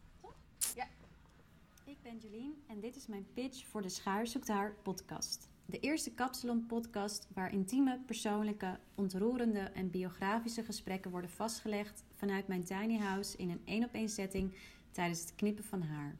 Ik 1.83 2.01
ben 2.01 2.17
Jolien 2.17 2.63
en 2.67 2.79
dit 2.79 2.95
is 2.95 3.07
mijn 3.07 3.27
pitch 3.33 3.65
voor 3.65 3.81
de 3.81 3.89
Schaar 3.89 4.27
zoekt 4.27 4.47
haar 4.47 4.73
podcast. 4.83 5.49
De 5.69 5.79
eerste 5.79 6.13
Kapsalon 6.13 6.65
podcast 6.65 7.27
waar 7.33 7.51
intieme, 7.51 7.99
persoonlijke, 8.05 8.79
ontroerende 8.95 9.59
en 9.59 9.89
biografische 9.89 10.63
gesprekken 10.63 11.11
worden 11.11 11.29
vastgelegd 11.29 12.03
vanuit 12.15 12.47
mijn 12.47 12.63
tiny 12.63 12.97
house 12.97 13.37
in 13.37 13.49
een 13.49 13.61
één 13.65 13.83
op 13.83 13.93
één 13.93 14.09
setting 14.09 14.55
tijdens 14.91 15.19
het 15.19 15.35
knippen 15.35 15.63
van 15.63 15.81
haar. 15.81 16.15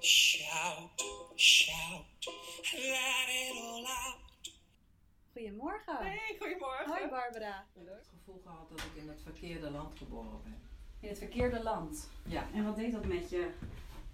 Shout, 0.00 1.04
shout, 1.36 2.04
let 2.72 3.28
it 3.28 3.62
all 3.62 3.84
out. 3.84 4.58
Goedemorgen. 5.32 5.96
Hey, 5.96 6.36
goedemorgen. 6.38 6.86
Hoi 6.86 7.08
Barbara. 7.08 7.66
Ik 7.74 7.86
heb 7.86 7.96
het 7.96 8.10
gevoel 8.18 8.40
gehad 8.44 8.68
dat 8.68 8.80
ik 8.80 9.02
in 9.02 9.08
het 9.08 9.22
verkeerde 9.22 9.70
land 9.70 9.98
geboren 9.98 10.42
ben. 10.42 10.60
In 11.00 11.08
het 11.08 11.18
verkeerde 11.18 11.62
land. 11.62 12.10
Ja. 12.26 12.48
En 12.54 12.64
wat 12.64 12.76
deed 12.76 12.92
dat 12.92 13.04
met 13.06 13.30
je? 13.30 13.50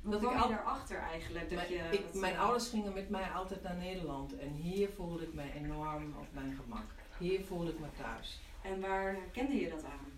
Hoe 0.02 0.10
Dat 0.10 0.20
kwam 0.20 0.36
ik 0.36 0.42
je 0.42 0.48
daarachter 0.48 0.98
eigenlijk? 0.98 1.48
Dat 1.50 1.58
Mijn, 1.58 1.72
je, 1.72 1.78
ik, 1.98 2.02
dat 2.12 2.14
mijn 2.20 2.36
ouders 2.38 2.68
gingen 2.68 2.92
met 2.92 3.08
mij 3.10 3.30
altijd 3.30 3.62
naar 3.62 3.76
Nederland 3.76 4.38
en 4.38 4.48
hier 4.52 4.88
voelde 4.88 5.22
ik 5.22 5.34
me 5.34 5.52
enorm 5.52 6.14
op 6.18 6.26
mijn 6.32 6.56
gemak. 6.62 6.84
Hier 7.18 7.44
voelde 7.44 7.70
ik 7.70 7.78
me 7.78 7.86
thuis. 7.96 8.40
En 8.62 8.80
waar 8.80 9.16
kende 9.32 9.54
je 9.54 9.68
dat 9.70 9.84
aan? 9.84 10.12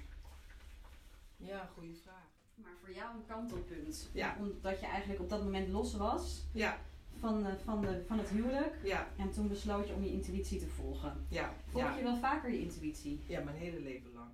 Ja, 1.36 1.68
goede 1.74 1.94
vraag. 1.94 2.30
Maar 2.54 2.72
voor 2.84 2.94
jou 2.94 3.14
een 3.16 3.26
kantelpunt. 3.26 4.08
Ja. 4.12 4.36
Omdat 4.38 4.80
je 4.80 4.86
eigenlijk 4.86 5.20
op 5.20 5.28
dat 5.28 5.42
moment 5.42 5.68
los 5.68 5.94
was 5.96 6.42
Ja, 6.52 6.78
van, 7.18 7.42
de, 7.42 7.58
van, 7.64 7.80
de, 7.80 8.02
van 8.06 8.18
het 8.18 8.28
huwelijk. 8.28 8.74
ja, 8.82 9.08
En 9.16 9.30
toen 9.30 9.48
besloot 9.48 9.88
je 9.88 9.94
om 9.94 10.02
je 10.04 10.12
intuïtie 10.12 10.58
te 10.60 10.68
volgen. 10.68 11.26
ja, 11.28 11.52
Volg 11.70 11.84
ja. 11.84 11.96
je 11.96 12.02
wel 12.02 12.16
vaker 12.16 12.50
je 12.50 12.60
intuïtie? 12.60 13.20
Ja, 13.26 13.40
mijn 13.40 13.56
hele 13.56 13.80
leven 13.80 14.12
lang. 14.12 14.30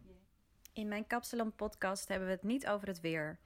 In 0.73 0.89
mijn 0.89 1.07
Kapsalon 1.07 1.53
podcast 1.53 2.09
hebben 2.09 2.29
we 2.29 2.35
het 2.35 2.43
niet 2.43 2.67
over 2.69 2.89
het 2.89 3.01
weer. 3.01 3.39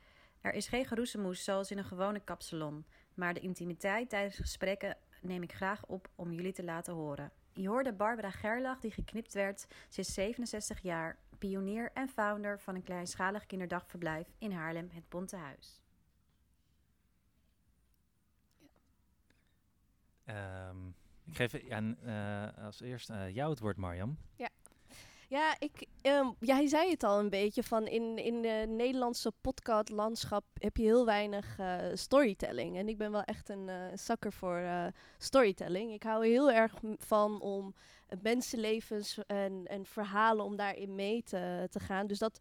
Er 0.43 0.53
is 0.55 0.69
geen 0.69 0.85
geroezemoes 0.87 1.45
zoals 1.45 1.71
in 1.71 1.79
een 1.79 1.85
gewone 1.85 2.21
kapsalon. 2.21 2.85
Maar 3.15 3.35
de 3.35 3.41
intimiteit 3.41 4.09
tijdens 4.09 4.37
gesprekken 4.37 4.97
neem 5.21 5.43
ik 5.43 5.53
graag 5.53 5.87
op 5.87 6.09
om 6.15 6.33
jullie 6.33 6.53
te 6.53 6.65
laten 6.65 6.95
horen. 6.95 7.33
Je 7.53 7.69
hoorde 7.69 7.93
Barbara 7.93 8.31
Gerlach 8.31 8.81
die 8.81 8.91
geknipt 8.91 9.33
werd. 9.35 9.67
Ze 9.89 10.01
is 10.01 10.15
67 10.15 10.81
jaar, 10.83 11.19
pionier 11.39 11.91
en 11.95 12.09
founder 12.09 12.61
van 12.61 12.75
een 12.75 12.83
kleinschalig 12.83 13.47
kinderdagverblijf 13.47 14.27
in 14.39 14.53
Haarlem, 14.53 14.89
het 14.93 15.09
Bonte 15.09 15.37
Huis. 15.37 15.81
ehm, 20.25 20.87
ik 21.25 21.37
geef 21.37 21.63
ja, 21.67 21.81
n- 21.81 21.99
eh, 22.05 22.65
als 22.65 22.81
eerst 22.81 23.11
eh, 23.11 23.35
jou 23.35 23.51
het 23.51 23.59
woord, 23.61 23.77
Marjam. 23.77 24.19
Ja, 24.37 24.49
ik, 25.59 25.87
ehm, 26.03 26.27
jij 26.39 26.67
zei 26.67 26.91
het 26.91 27.03
al 27.03 27.19
een 27.19 27.31
beetje. 27.31 27.63
Van 27.63 27.87
in, 27.87 28.19
in 28.19 28.43
de 28.43 28.65
Nederlandse 28.69 29.33
podcastlandschap 29.41 30.45
heb 30.59 30.77
je 30.77 30.83
heel 30.83 31.05
weinig 31.05 31.59
eh, 31.59 31.77
storytelling. 31.95 32.77
En 32.77 32.89
ik 32.89 32.99
ben 32.99 33.13
wel 33.13 33.23
echt 33.23 33.49
een 33.49 33.69
eh 33.69 33.77
zakker 33.95 34.33
voor 34.33 34.57
eh, 34.57 34.87
storytelling. 35.19 35.93
Ik 35.93 36.03
hou 36.03 36.25
er 36.25 36.31
heel 36.31 36.51
erg 36.51 36.75
van 36.99 37.41
om 37.41 37.75
mensenlevens 38.23 39.19
en, 39.27 39.63
en 39.67 39.87
verhalen 39.87 40.45
om 40.45 40.57
daarin 40.57 40.95
mee 40.95 41.23
te, 41.23 41.67
te 41.71 41.81
gaan. 41.81 42.07
Dus 42.07 42.19
dat 42.19 42.41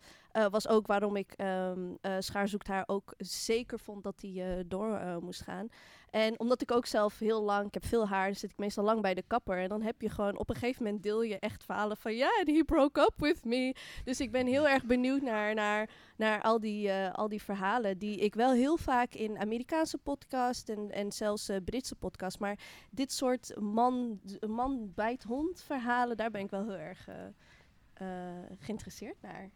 was 0.49 0.67
ook 0.67 0.87
waarom 0.87 1.15
ik 1.15 1.33
ehm 1.35 1.95
eh, 2.01 2.15
Schaar 2.19 2.47
zoekt 2.47 2.67
haar 2.67 2.83
ook 2.87 3.13
zeker 3.17 3.79
vond 3.79 4.03
dat 4.03 4.19
die 4.19 4.67
door 4.67 5.19
moest 5.21 5.41
gaan. 5.41 5.67
En 6.11 6.39
omdat 6.39 6.61
ik 6.61 6.71
ook 6.71 6.85
zelf 6.85 7.19
heel 7.19 7.43
lang, 7.43 7.67
ik 7.67 7.73
heb 7.73 7.85
veel 7.85 8.07
haar, 8.07 8.25
dan 8.25 8.35
zit 8.35 8.51
ik 8.51 8.57
meestal 8.57 8.83
lang 8.83 9.01
bij 9.01 9.13
de 9.13 9.23
kapper. 9.27 9.57
En 9.57 9.69
dan 9.69 9.81
heb 9.81 10.01
je 10.01 10.09
gewoon, 10.09 10.37
op 10.37 10.49
een 10.49 10.55
gegeven 10.55 10.83
moment 10.83 11.03
deel 11.03 11.21
je 11.21 11.39
echt 11.39 11.63
verhalen 11.63 11.97
van, 11.97 12.15
ja, 12.15 12.29
and 12.39 12.47
he 12.47 12.63
broke 12.63 13.01
up 13.01 13.13
with 13.17 13.45
me. 13.45 13.75
Dus 14.03 14.19
ik 14.19 14.31
ben 14.31 14.47
heel 14.47 14.67
erg 14.67 14.85
benieuwd 14.85 15.21
naar, 15.21 15.53
naar, 15.53 15.89
naar 16.17 16.41
al, 16.41 16.59
die, 16.59 16.89
eh, 16.89 17.13
al 17.13 17.27
die 17.27 17.41
verhalen 17.41 17.97
die 17.97 18.17
ik 18.17 18.35
wel 18.35 18.51
heel 18.51 18.77
vaak 18.77 19.13
in 19.13 19.37
Amerikaanse 19.37 19.97
podcasts 19.97 20.69
en, 20.69 20.91
en 20.91 21.11
zelfs 21.11 21.49
eh, 21.49 21.57
Britse 21.65 21.95
podcasts. 21.95 22.39
Maar 22.39 22.59
dit 22.89 23.11
soort 23.11 23.59
man, 23.59 24.19
man 24.47 24.91
bijt 24.95 25.23
hond 25.23 25.61
verhalen, 25.61 26.17
daar 26.17 26.31
ben 26.31 26.41
ik 26.41 26.49
wel 26.49 26.63
heel 26.63 26.77
erg 26.77 27.07
eh, 27.93 28.05
geïnteresseerd 28.59 29.21
naar. 29.21 29.49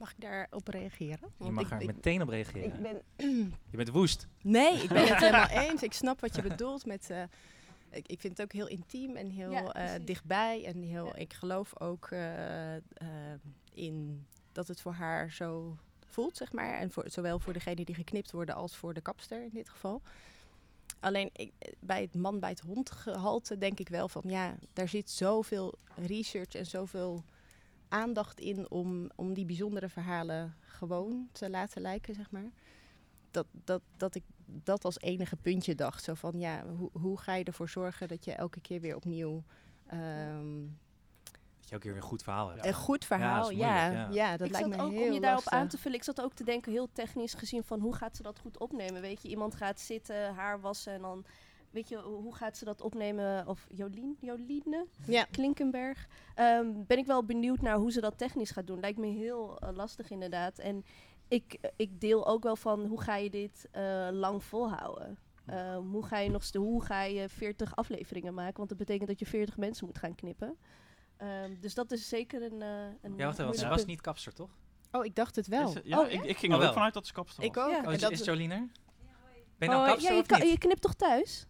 Mag 0.00 0.10
ik 0.10 0.20
daarop 0.20 0.68
reageren? 0.68 1.28
Je 1.38 1.50
mag 1.50 1.64
ik, 1.64 1.70
er 1.70 1.80
ik- 1.80 1.86
meteen 1.86 2.22
op 2.22 2.28
reageren. 2.28 2.64
ik 2.64 2.80
ben 2.82 3.02
Je 3.70 3.76
bent 3.76 3.88
woest. 3.88 4.26
Nee, 4.42 4.82
ik 4.82 4.88
ben 4.88 5.06
het 5.08 5.18
helemaal 5.24 5.48
eens. 5.48 5.82
Ik 5.82 5.92
snap 5.92 6.20
wat 6.20 6.34
je 6.34 6.42
bedoelt 6.42 6.86
met. 6.86 7.10
eh, 7.10 7.22
ik, 7.90 8.06
ik 8.08 8.20
vind 8.20 8.36
het 8.38 8.42
ook 8.46 8.52
heel 8.52 8.66
intiem 8.68 9.16
en 9.16 9.30
heel 9.30 9.50
Ja, 9.50 9.72
eh, 9.72 10.04
dichtbij. 10.04 10.64
En 10.64 10.82
heel, 10.82 11.06
Ja. 11.06 11.14
ik 11.14 11.32
geloof 11.32 11.80
ook 11.80 12.06
eh, 12.10 12.74
in 13.74 14.26
dat 14.52 14.68
het 14.68 14.80
voor 14.80 14.92
haar 14.92 15.30
zo 15.32 15.76
voelt, 16.06 16.36
zeg 16.36 16.52
maar. 16.52 16.78
En 16.78 16.90
voor, 16.90 17.04
zowel 17.10 17.38
voor 17.38 17.52
degene 17.52 17.84
die 17.84 17.94
geknipt 17.94 18.30
worden 18.30 18.54
als 18.54 18.76
voor 18.76 18.94
de 18.94 19.00
kapster 19.00 19.42
in 19.42 19.50
dit 19.52 19.68
geval. 19.68 20.02
Alleen 21.00 21.30
ik, 21.32 21.52
bij 21.80 22.00
het 22.00 22.14
man 22.14 22.40
bij 22.40 22.50
het 22.50 22.60
hond 22.60 22.90
gehalte 22.90 23.58
denk 23.58 23.78
ik 23.80 23.88
wel 23.88 24.08
van 24.08 24.22
ja, 24.26 24.54
daar 24.72 24.88
zit 24.88 25.10
zoveel 25.10 25.74
research 26.06 26.54
en 26.54 26.66
zoveel 26.66 27.24
aandacht 27.90 28.40
in 28.40 28.70
om, 28.70 29.10
om 29.16 29.34
die 29.34 29.44
bijzondere 29.44 29.88
verhalen 29.88 30.54
gewoon 30.60 31.28
te 31.32 31.50
laten 31.50 31.82
lijken, 31.82 32.14
zeg 32.14 32.30
maar. 32.30 32.50
Dat, 33.30 33.46
dat, 33.64 33.82
dat 33.96 34.14
ik 34.14 34.22
dat 34.46 34.84
als 34.84 34.98
enige 35.00 35.36
puntje 35.36 35.74
dacht. 35.74 36.04
Zo 36.04 36.14
van 36.14 36.38
ja, 36.40 36.64
hoe, 36.66 36.90
hoe 36.92 37.18
ga 37.18 37.34
je 37.34 37.44
ervoor 37.44 37.68
zorgen 37.68 38.08
dat 38.08 38.24
je 38.24 38.32
elke 38.32 38.60
keer 38.60 38.80
weer 38.80 38.96
opnieuw. 38.96 39.42
ehm, 39.86 40.60
Dat 41.60 41.68
je 41.68 41.74
ook 41.76 41.82
weer 41.82 41.96
een 41.96 42.02
goed 42.02 42.22
verhaal 42.22 42.48
hebt. 42.48 42.66
Een 42.66 42.74
goed 42.74 43.00
Ja, 43.00 43.06
verhaal, 43.06 43.50
ja. 43.50 43.88
moeilijk, 43.88 44.12
ja. 44.14 44.30
ja. 44.30 44.36
dat 44.36 44.46
ik 44.46 44.52
lijkt 44.52 44.68
zat 44.68 44.76
me 44.78 44.84
ook, 44.84 44.92
heel 44.92 45.06
om 45.06 45.12
je 45.12 45.20
daarop 45.20 45.48
aan 45.48 45.68
te 45.68 45.78
vullen, 45.78 45.96
ik 45.98 46.04
zat 46.04 46.20
ook 46.20 46.34
te 46.34 46.44
denken, 46.44 46.72
heel 46.72 46.88
technisch 46.92 47.34
gezien, 47.34 47.64
van 47.64 47.80
hoe 47.80 47.94
gaat 47.94 48.16
ze 48.16 48.22
dat 48.22 48.38
goed 48.38 48.58
opnemen? 48.58 49.00
Weet 49.00 49.22
je, 49.22 49.28
iemand 49.28 49.54
gaat 49.54 49.80
zitten, 49.80 50.34
haar 50.34 50.60
wassen 50.60 50.92
en 50.92 51.00
dan, 51.02 51.24
weet 51.70 51.88
je, 51.88 51.96
hoe 51.98 52.34
gaat 52.34 52.56
ze 52.56 52.64
dat 52.64 52.80
opnemen? 52.80 53.46
Of 53.46 53.66
Jolien, 53.68 54.16
Joline 54.20 54.86
Ja. 55.06 55.24
Klinkenberg. 55.30 56.06
Ehm, 56.34 56.72
ben 56.86 56.98
ik 56.98 57.06
wel 57.06 57.24
benieuwd 57.24 57.60
naar 57.60 57.76
hoe 57.76 57.92
ze 57.92 58.00
dat 58.00 58.18
technisch 58.18 58.50
gaat 58.50 58.66
doen. 58.66 58.80
Lijkt 58.80 58.98
me 58.98 59.06
heel 59.06 59.58
eh, 59.58 59.68
lastig 59.74 60.10
inderdaad. 60.10 60.58
En 60.58 60.84
ik, 61.28 61.56
eh, 61.60 61.70
ik 61.76 62.00
deel 62.00 62.26
ook 62.26 62.42
wel 62.42 62.56
van, 62.56 62.84
hoe 62.86 63.00
ga 63.00 63.16
je 63.16 63.30
dit 63.30 63.68
eh, 63.70 64.08
lang 64.12 64.44
volhouden? 64.44 65.18
Ehm, 65.46 65.82
hoe, 65.82 66.04
ga 66.06 66.18
je 66.18 66.30
nog, 66.30 66.52
hoe 66.52 66.84
ga 66.84 67.02
je 67.02 67.28
40 67.28 67.76
afleveringen 67.76 68.34
maken? 68.34 68.56
Want 68.56 68.68
dat 68.68 68.78
betekent 68.78 69.08
dat 69.08 69.18
je 69.18 69.26
40 69.26 69.56
mensen 69.56 69.86
moet 69.86 69.98
gaan 69.98 70.14
knippen. 70.14 70.56
Ehm, 71.16 71.54
dus 71.60 71.74
dat 71.74 71.90
is 71.92 72.08
zeker 72.08 72.42
een. 72.42 72.62
eh 72.62 72.84
een 73.02 73.16
Ja, 73.16 73.24
wacht 73.26 73.38
even, 73.38 73.54
ze 73.54 73.68
was 73.68 73.84
niet 73.84 74.00
kapster, 74.00 74.32
toch? 74.32 74.50
Oh, 74.92 75.04
ik 75.04 75.14
dacht 75.14 75.36
het 75.36 75.46
wel. 75.46 75.68
Is 75.68 75.74
het- 75.74 75.84
ja, 75.86 76.00
Oh, 76.00 76.10
ik, 76.10 76.22
ik 76.24 76.36
ging 76.36 76.40
Oh, 76.42 76.48
er 76.48 76.54
ook 76.54 76.60
wel. 76.60 76.72
vanuit 76.72 76.94
dat 76.94 77.06
ze 77.06 77.12
kapster 77.12 77.40
was. 77.44 77.50
Ik 77.50 77.56
ook. 77.56 77.70
Ja. 77.70 77.82
Oh, 77.86 77.92
is, 77.92 78.02
is 78.20 78.24
Jolien 78.24 78.50
er? 78.50 78.58
Ben 79.58 79.68
je 79.68 79.74
nou 79.74 79.80
Oh, 79.80 79.86
kapster 79.86 80.10
ja, 80.10 80.16
je, 80.16 80.22
of 80.34 80.40
niet? 80.40 80.50
je 80.50 80.58
knipt 80.58 80.80
toch 80.80 80.94
thuis? 80.94 81.46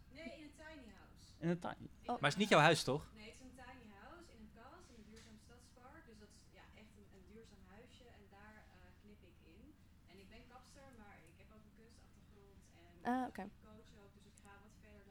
In 1.43 1.49
de 1.49 1.59
tuin. 1.59 1.81
Maar 2.07 2.29
het 2.31 2.37
is 2.37 2.43
niet 2.43 2.49
jouw 2.55 2.67
huis, 2.69 2.81
toch? 2.91 3.03
Nee, 3.15 3.29
het 3.33 3.35
is 3.39 3.45
een 3.49 3.57
tiny 3.63 3.87
house 4.03 4.29
in 4.35 4.41
een 4.45 4.53
kas 4.61 4.85
in 4.93 4.97
een 5.01 5.07
duurzaam 5.11 5.39
stadspark. 5.47 6.03
Dus 6.11 6.19
dat 6.25 6.33
is 6.39 6.43
ja, 6.59 6.65
echt 6.83 6.93
een, 6.99 7.07
een 7.17 7.27
duurzaam 7.33 7.65
huisje 7.75 8.07
en 8.19 8.25
daar 8.37 8.57
eh, 8.57 8.91
knip 9.03 9.21
ik 9.31 9.37
in. 9.57 9.65
En 10.11 10.17
ik 10.23 10.29
ben 10.35 10.43
kapster, 10.53 10.89
maar 11.03 11.17
ik 11.31 11.37
heb 11.43 11.49
ook 11.57 11.65
een 11.69 11.77
kunstachtergrond 11.81 12.63
en 12.79 12.93
Ah, 13.13 13.23
oké 13.31 13.45
coach 13.69 13.91
ook. 14.03 14.13
Dus 14.17 14.27
ik 14.33 14.37
ga 14.45 14.53
wat 14.65 14.75
verder 14.85 15.03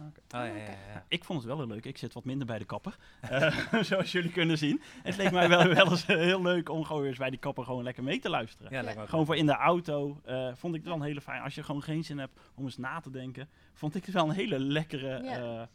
Oh, 0.00 0.10
ja, 0.28 0.44
ja, 0.44 0.54
ja. 0.64 1.04
Ik 1.08 1.24
vond 1.24 1.38
het 1.38 1.48
wel 1.48 1.56
heel 1.58 1.66
leuk. 1.66 1.84
Ik 1.84 1.98
zit 1.98 2.12
wat 2.14 2.24
minder 2.24 2.46
bij 2.46 2.58
de 2.58 2.64
kapper. 2.64 2.96
Eh, 3.20 3.82
zoals 3.90 4.12
jullie 4.12 4.30
kunnen 4.32 4.58
zien. 4.58 4.80
Het 5.02 5.16
leek 5.16 5.32
mij 5.32 5.48
wel, 5.48 5.66
wel 5.74 5.90
eens 5.90 6.06
eh, 6.06 6.16
heel 6.16 6.42
leuk 6.42 6.68
om 6.68 6.84
gewoon 6.84 7.04
eens 7.04 7.18
bij 7.18 7.30
die 7.30 7.38
kapper 7.38 7.64
gewoon 7.64 7.82
lekker 7.82 8.02
mee 8.02 8.18
te 8.18 8.28
luisteren. 8.30 8.72
Ja, 8.72 8.82
lijkt 8.82 8.96
me 8.96 9.02
ook 9.02 9.08
Gewoon 9.08 9.26
voor 9.26 9.36
in 9.36 9.46
de 9.46 9.56
auto 9.56 10.20
eh, 10.24 10.54
vond 10.54 10.74
ik 10.74 10.80
het 10.80 10.88
wel 10.88 10.98
een 10.98 11.06
hele 11.06 11.20
fijn. 11.20 11.42
Als 11.42 11.54
je 11.54 11.62
gewoon 11.62 11.82
geen 11.82 12.04
zin 12.04 12.18
hebt 12.18 12.40
om 12.54 12.64
eens 12.64 12.76
na 12.76 13.00
te 13.00 13.10
denken, 13.10 13.48
vond 13.72 13.94
ik 13.94 14.04
het 14.04 14.14
wel 14.14 14.24
een 14.28 14.34
hele 14.34 14.58
lekkere. 14.58 15.22
Ja. 15.22 15.60
eh, 15.60 15.66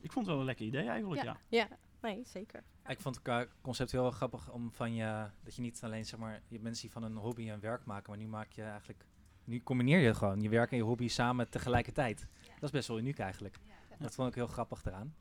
ik 0.00 0.12
vond 0.12 0.26
het 0.26 0.34
wel 0.34 0.38
een 0.38 0.44
lekker 0.44 0.66
idee 0.66 0.88
eigenlijk, 0.88 1.22
Ja. 1.22 1.36
ja. 1.48 1.58
Ja, 1.58 1.76
nee, 2.02 2.22
zeker. 2.26 2.62
Ik 2.86 3.00
vond 3.00 3.20
het 3.22 3.48
concept 3.60 3.92
heel 3.92 4.10
grappig 4.10 4.50
om 4.50 4.70
van 4.72 4.94
je, 4.94 5.26
dat 5.44 5.54
je 5.54 5.62
niet 5.62 5.80
alleen 5.84 6.04
zeg 6.04 6.18
maar, 6.18 6.40
je 6.48 6.60
mensen 6.60 6.82
die 6.82 6.90
van 6.92 7.02
een 7.02 7.16
hobby 7.16 7.50
een 7.50 7.60
werk 7.60 7.84
maken, 7.84 8.10
maar 8.10 8.18
nu 8.18 8.26
maak 8.26 8.52
je 8.52 8.62
eigenlijk, 8.62 9.04
nu 9.44 9.62
combineer 9.62 9.98
je 9.98 10.14
gewoon 10.14 10.40
je 10.40 10.48
werk 10.48 10.70
en 10.70 10.76
je 10.76 10.82
hobby 10.82 11.08
samen 11.08 11.48
tegelijkertijd. 11.48 12.26
Dat 12.62 12.70
is 12.70 12.76
best 12.76 12.88
wel 12.88 12.98
uniek 12.98 13.18
eigenlijk. 13.18 13.58
Dat 13.98 14.14
vond 14.14 14.28
ik 14.28 14.34
heel 14.34 14.46
grappig 14.46 14.84
eraan. 14.84 15.14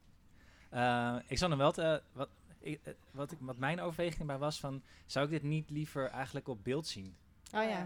Eh, 0.69 1.15
ik 1.27 1.37
zou 1.37 1.49
nog 1.49 1.59
wel, 1.59 1.71
te- 1.71 1.81
eh, 1.83 2.03
wat, 2.13 2.29
ik, 2.59 2.79
eh, 2.83 2.93
wat, 3.11 3.31
ik, 3.31 3.37
wat 3.41 3.57
mijn 3.57 3.79
overweging 3.81 4.27
bij 4.27 4.37
was 4.37 4.59
van, 4.59 4.81
zou 5.05 5.25
ik 5.25 5.31
dit 5.31 5.43
niet 5.43 5.69
liever 5.69 6.09
eigenlijk 6.09 6.47
op 6.47 6.63
beeld 6.63 6.87
zien? 6.87 7.15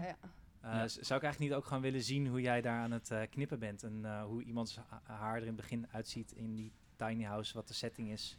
ja. 0.02 0.86
Zou 0.88 1.20
ik 1.20 1.24
eigenlijk 1.24 1.38
niet 1.38 1.52
ook 1.52 1.64
gewoon 1.64 1.82
willen 1.82 2.02
zien 2.02 2.26
hoe 2.28 2.40
jij 2.40 2.60
daar 2.60 2.80
aan 2.80 2.90
het 2.90 3.12
knippen 3.30 3.58
bent 3.58 3.82
en 3.82 4.00
eh, 4.04 4.24
hoe 4.24 4.42
iemands 4.42 4.76
ha- 4.88 5.00
haar 5.04 5.34
er 5.34 5.40
in 5.40 5.46
het 5.46 5.56
begin 5.56 5.86
uitziet 5.90 6.32
in 6.32 6.54
die 6.54 6.72
tiny 6.96 7.24
house, 7.24 7.54
wat 7.54 7.68
de 7.68 7.74
setting 7.74 8.10
is? 8.10 8.36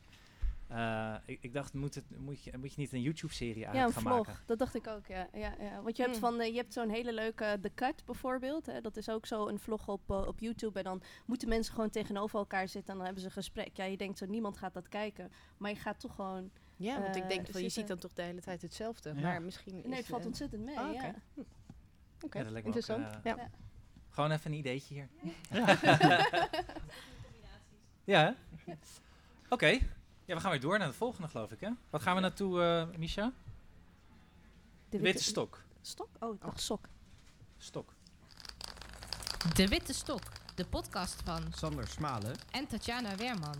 Eh, 0.68 1.16
ik, 1.26 1.38
ik 1.42 1.54
dacht, 1.54 1.74
moet, 1.74 1.96
het, 1.96 2.04
moet, 2.20 2.44
je, 2.44 2.58
moet 2.58 2.74
je 2.74 2.80
niet 2.82 2.94
een 2.94 3.02
YouTube-serie 3.02 3.58
Ja, 3.60 3.66
eigenlijk 3.68 3.96
een 3.98 4.02
gaan 4.04 4.14
vlog. 4.14 4.28
maken? 4.28 4.42
Dat 4.46 4.60
dacht 4.60 4.76
ik 4.76 4.88
ook, 4.88 5.06
ja. 5.08 5.28
ja, 5.34 5.56
ja. 5.60 5.82
Want 5.82 5.98
je 5.98 6.04
hebt, 6.04 6.18
Hmm. 6.18 6.26
van, 6.30 6.40
eh, 6.42 6.48
je 6.48 6.56
hebt 6.56 6.74
zo'n 6.74 6.90
hele 6.90 7.14
leuke 7.14 7.58
The 7.62 7.72
Cut 7.76 8.06
bijvoorbeeld. 8.06 8.66
Hè. 8.66 8.82
Dat 8.82 8.98
is 8.98 9.10
ook 9.10 9.26
zo 9.26 9.48
een 9.48 9.60
vlog 9.60 9.88
op, 9.88 10.02
eh, 10.12 10.28
op 10.28 10.40
YouTube. 10.40 10.78
En 10.80 10.84
dan 10.86 11.02
moeten 11.26 11.50
mensen 11.50 11.74
gewoon 11.74 11.90
tegenover 11.90 12.40
elkaar 12.40 12.68
zitten 12.68 12.90
en 12.92 12.96
dan 12.96 13.04
hebben 13.06 13.22
ze 13.22 13.28
een 13.28 13.34
gesprek. 13.34 13.78
Ja, 13.78 13.84
je 13.84 13.98
denkt 13.98 14.18
zo, 14.18 14.26
niemand 14.26 14.58
gaat 14.58 14.74
dat 14.74 14.88
kijken. 14.90 15.32
Maar 15.58 15.70
je 15.72 15.78
gaat 15.78 16.00
toch 16.00 16.16
gewoon... 16.16 16.52
Ja, 16.76 17.02
want 17.02 17.16
ik 17.16 17.24
Eh, 17.24 17.30
denk 17.30 17.48
van 17.50 17.62
je 17.62 17.70
ziet 17.70 17.88
dan 17.88 17.98
toch 17.98 18.14
de 18.14 18.22
hele 18.22 18.42
tijd 18.42 18.62
hetzelfde. 18.62 19.14
Ja. 19.16 19.22
Maar 19.22 19.42
misschien 19.42 19.82
Nee, 19.86 19.98
het 19.98 20.06
valt 20.08 20.22
eh, 20.22 20.28
ontzettend 20.28 20.64
mee, 20.66 20.76
oh, 20.76 20.90
oké. 20.90 21.06
ja. 21.06 21.14
Oké, 22.22 22.38
Ja, 22.38 22.44
dat 22.44 22.52
lijkt 22.54 22.68
me 22.68 22.74
ook, 22.74 22.78
interessant. 22.78 23.06
eh, 23.06 23.20
ja. 23.24 23.36
Ja. 23.36 23.50
Gewoon 24.10 24.32
even 24.32 24.52
een 24.52 24.58
ideetje 24.58 24.94
hier. 24.94 25.08
Ja. 25.52 25.78
Ja, 28.04 28.36
hè? 28.66 28.74
Oké. 29.56 29.80
Ja, 30.28 30.36
we 30.36 30.42
gaan 30.42 30.52
weer 30.52 30.60
door 30.60 30.78
naar 30.78 30.88
de 30.88 30.94
volgende, 30.94 31.28
geloof 31.28 31.52
ik, 31.52 31.60
hè? 31.60 31.70
Wat 31.90 32.02
gaan 32.02 32.16
we 32.16 32.22
naartoe, 32.22 32.62
eh 32.62 32.98
Misha? 32.98 33.32
De 34.90 35.00
Witte 35.00 35.24
stok. 35.24 35.64
Stok? 35.82 36.08
Oh, 36.20 36.34
ik 36.34 36.42
dacht 36.42 36.62
sok. 36.62 36.88
Stok. 37.58 37.94
De 39.54 39.68
Witte 39.68 39.94
Stok, 39.94 40.22
de 40.56 40.66
podcast 40.66 41.22
van 41.26 41.42
Sander 41.54 41.88
Smalen 41.88 42.36
en 42.52 42.68
Tatjana 42.68 43.16
Weerman. 43.16 43.56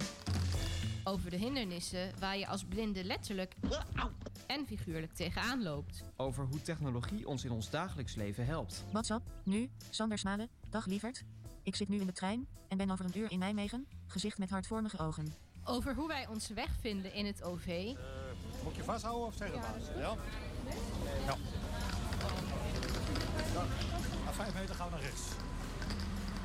Over 1.04 1.30
de 1.30 1.38
hindernissen 1.38 2.12
waar 2.20 2.38
je 2.38 2.48
als 2.48 2.64
blinde 2.64 3.04
letterlijk 3.04 3.56
en 4.48 4.66
figuurlijk 4.68 5.14
tegenaan 5.14 5.64
loopt. 5.64 6.04
over 6.16 6.46
hoe 6.46 6.62
technologie 6.62 7.28
ons 7.28 7.44
in 7.44 7.52
ons 7.52 7.70
dagelijks 7.70 8.16
leven 8.16 8.46
helpt. 8.46 8.84
WhatsApp, 8.92 9.28
nu, 9.44 9.70
Sander 9.90 10.18
Smalen, 10.18 10.50
dag 10.70 10.86
lieverd. 10.86 11.24
Ik 11.64 11.76
zit 11.76 11.88
nu 11.90 12.00
in 12.00 12.06
de 12.06 12.14
trein 12.14 12.48
en 12.68 12.78
ben 12.78 12.92
over 12.92 13.06
een 13.06 13.18
uur 13.18 13.32
in 13.32 13.40
Nijmegen, 13.40 13.88
gezicht 14.08 14.38
met 14.38 14.50
hartvormige 14.50 15.00
ogen. 15.00 15.47
Over 15.70 15.96
hoe 15.96 16.08
wij 16.08 16.28
onze 16.28 16.54
weg 16.54 16.70
vinden 16.80 17.14
in 17.14 17.26
het 17.26 17.44
OV. 17.44 17.94
Moet 18.64 18.76
je 18.76 18.84
vasthouden 18.84 19.28
of 19.28 19.34
zeggen 19.36 19.62
we 19.62 20.00
Ja? 20.00 20.16
Ja. 21.26 21.36
Na 24.26 24.34
vijf 24.34 24.54
meter 24.54 24.76
gaan 24.76 24.88
we 24.88 24.94
naar 24.94 25.02
rechts. 25.02 25.22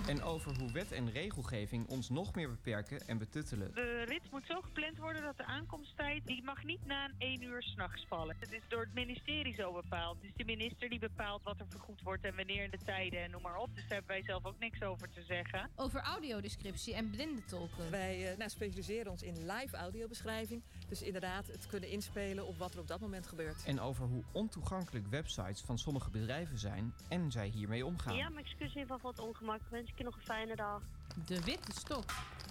En 0.07 0.23
over 0.23 0.57
hoe 0.59 0.73
wet 0.73 0.93
en 0.93 1.11
regelgeving 1.11 1.89
ons 1.89 2.09
nog 2.09 2.35
meer 2.35 2.49
beperken 2.49 3.01
en 3.07 3.19
betuttelen. 3.19 3.75
De 3.75 4.05
rit 4.09 4.31
moet 4.31 4.47
zo 4.47 4.61
gepland 4.61 4.99
worden 4.99 5.23
dat 5.23 5.37
de 5.37 5.45
aankomsttijd 5.45 6.27
die 6.27 6.43
mag 6.43 6.65
niet 6.65 6.87
na 6.87 7.05
een 7.05 7.15
1 7.19 7.43
uur 7.43 7.63
s'nachts 7.63 8.07
vallen. 8.09 8.37
Het 8.39 8.53
is 8.53 8.61
door 8.69 8.81
het 8.81 8.95
ministerie 8.95 9.55
zo 9.55 9.73
bepaald. 9.73 10.17
Het 10.17 10.25
is 10.25 10.37
de 10.37 10.45
minister 10.45 10.89
die 10.89 10.99
bepaalt 10.99 11.43
wat 11.43 11.61
er 11.61 11.67
vergoed 11.69 12.03
wordt 12.03 12.25
en 12.25 12.37
wanneer 12.37 12.65
in 12.65 12.71
de 12.71 12.79
tijden 12.85 13.23
en 13.23 13.31
noem 13.31 13.43
maar 13.43 13.59
op. 13.59 13.75
Dus 13.75 13.83
daar 13.83 13.99
hebben 13.99 14.17
wij 14.17 14.23
zelf 14.25 14.45
ook 14.45 14.59
niks 14.59 14.83
over 14.83 15.11
te 15.11 15.23
zeggen. 15.23 15.71
Over 15.77 16.01
audiodescriptie 16.01 16.95
en 16.95 17.11
blindentolken. 17.11 17.91
Wij 17.91 18.31
eh, 18.31 18.39
nou, 18.39 18.51
specialiseren 18.51 19.11
ons 19.11 19.23
in 19.23 19.47
live 19.47 19.77
audiobeschrijving. 19.77 20.63
Dus 20.89 21.03
inderdaad 21.03 21.47
het 21.47 21.67
kunnen 21.67 21.89
inspelen 21.89 22.47
op 22.47 22.59
wat 22.59 22.75
er 22.75 22.81
op 22.81 22.89
dat 22.89 23.01
moment 23.01 23.27
gebeurt. 23.27 23.65
En 23.65 23.81
over 23.81 24.07
hoe 24.07 24.25
ontoegankelijk 24.33 25.07
websites 25.07 25.61
van 25.61 25.79
sommige 25.79 26.11
bedrijven 26.11 26.59
zijn 26.59 26.95
en 27.09 27.31
zij 27.31 27.49
hiermee 27.49 27.87
omgaan. 27.87 28.17
Ja, 28.17 28.29
mijn 28.29 28.45
excuus 28.45 28.85
voor 28.87 29.11
het 29.11 29.19
ongemak. 29.19 29.61
Wens 29.71 29.92
ik 29.93 29.99
je 29.99 30.05
nog 30.05 30.15
een 30.17 30.23
fijne 30.23 30.57
dag. 30.57 30.83
De 31.27 31.45
Witte 31.45 31.73
Stok. 31.73 32.05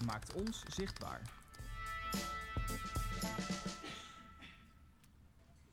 Maakt 0.05 0.33
ons 0.33 0.63
zichtbaar. 0.67 1.21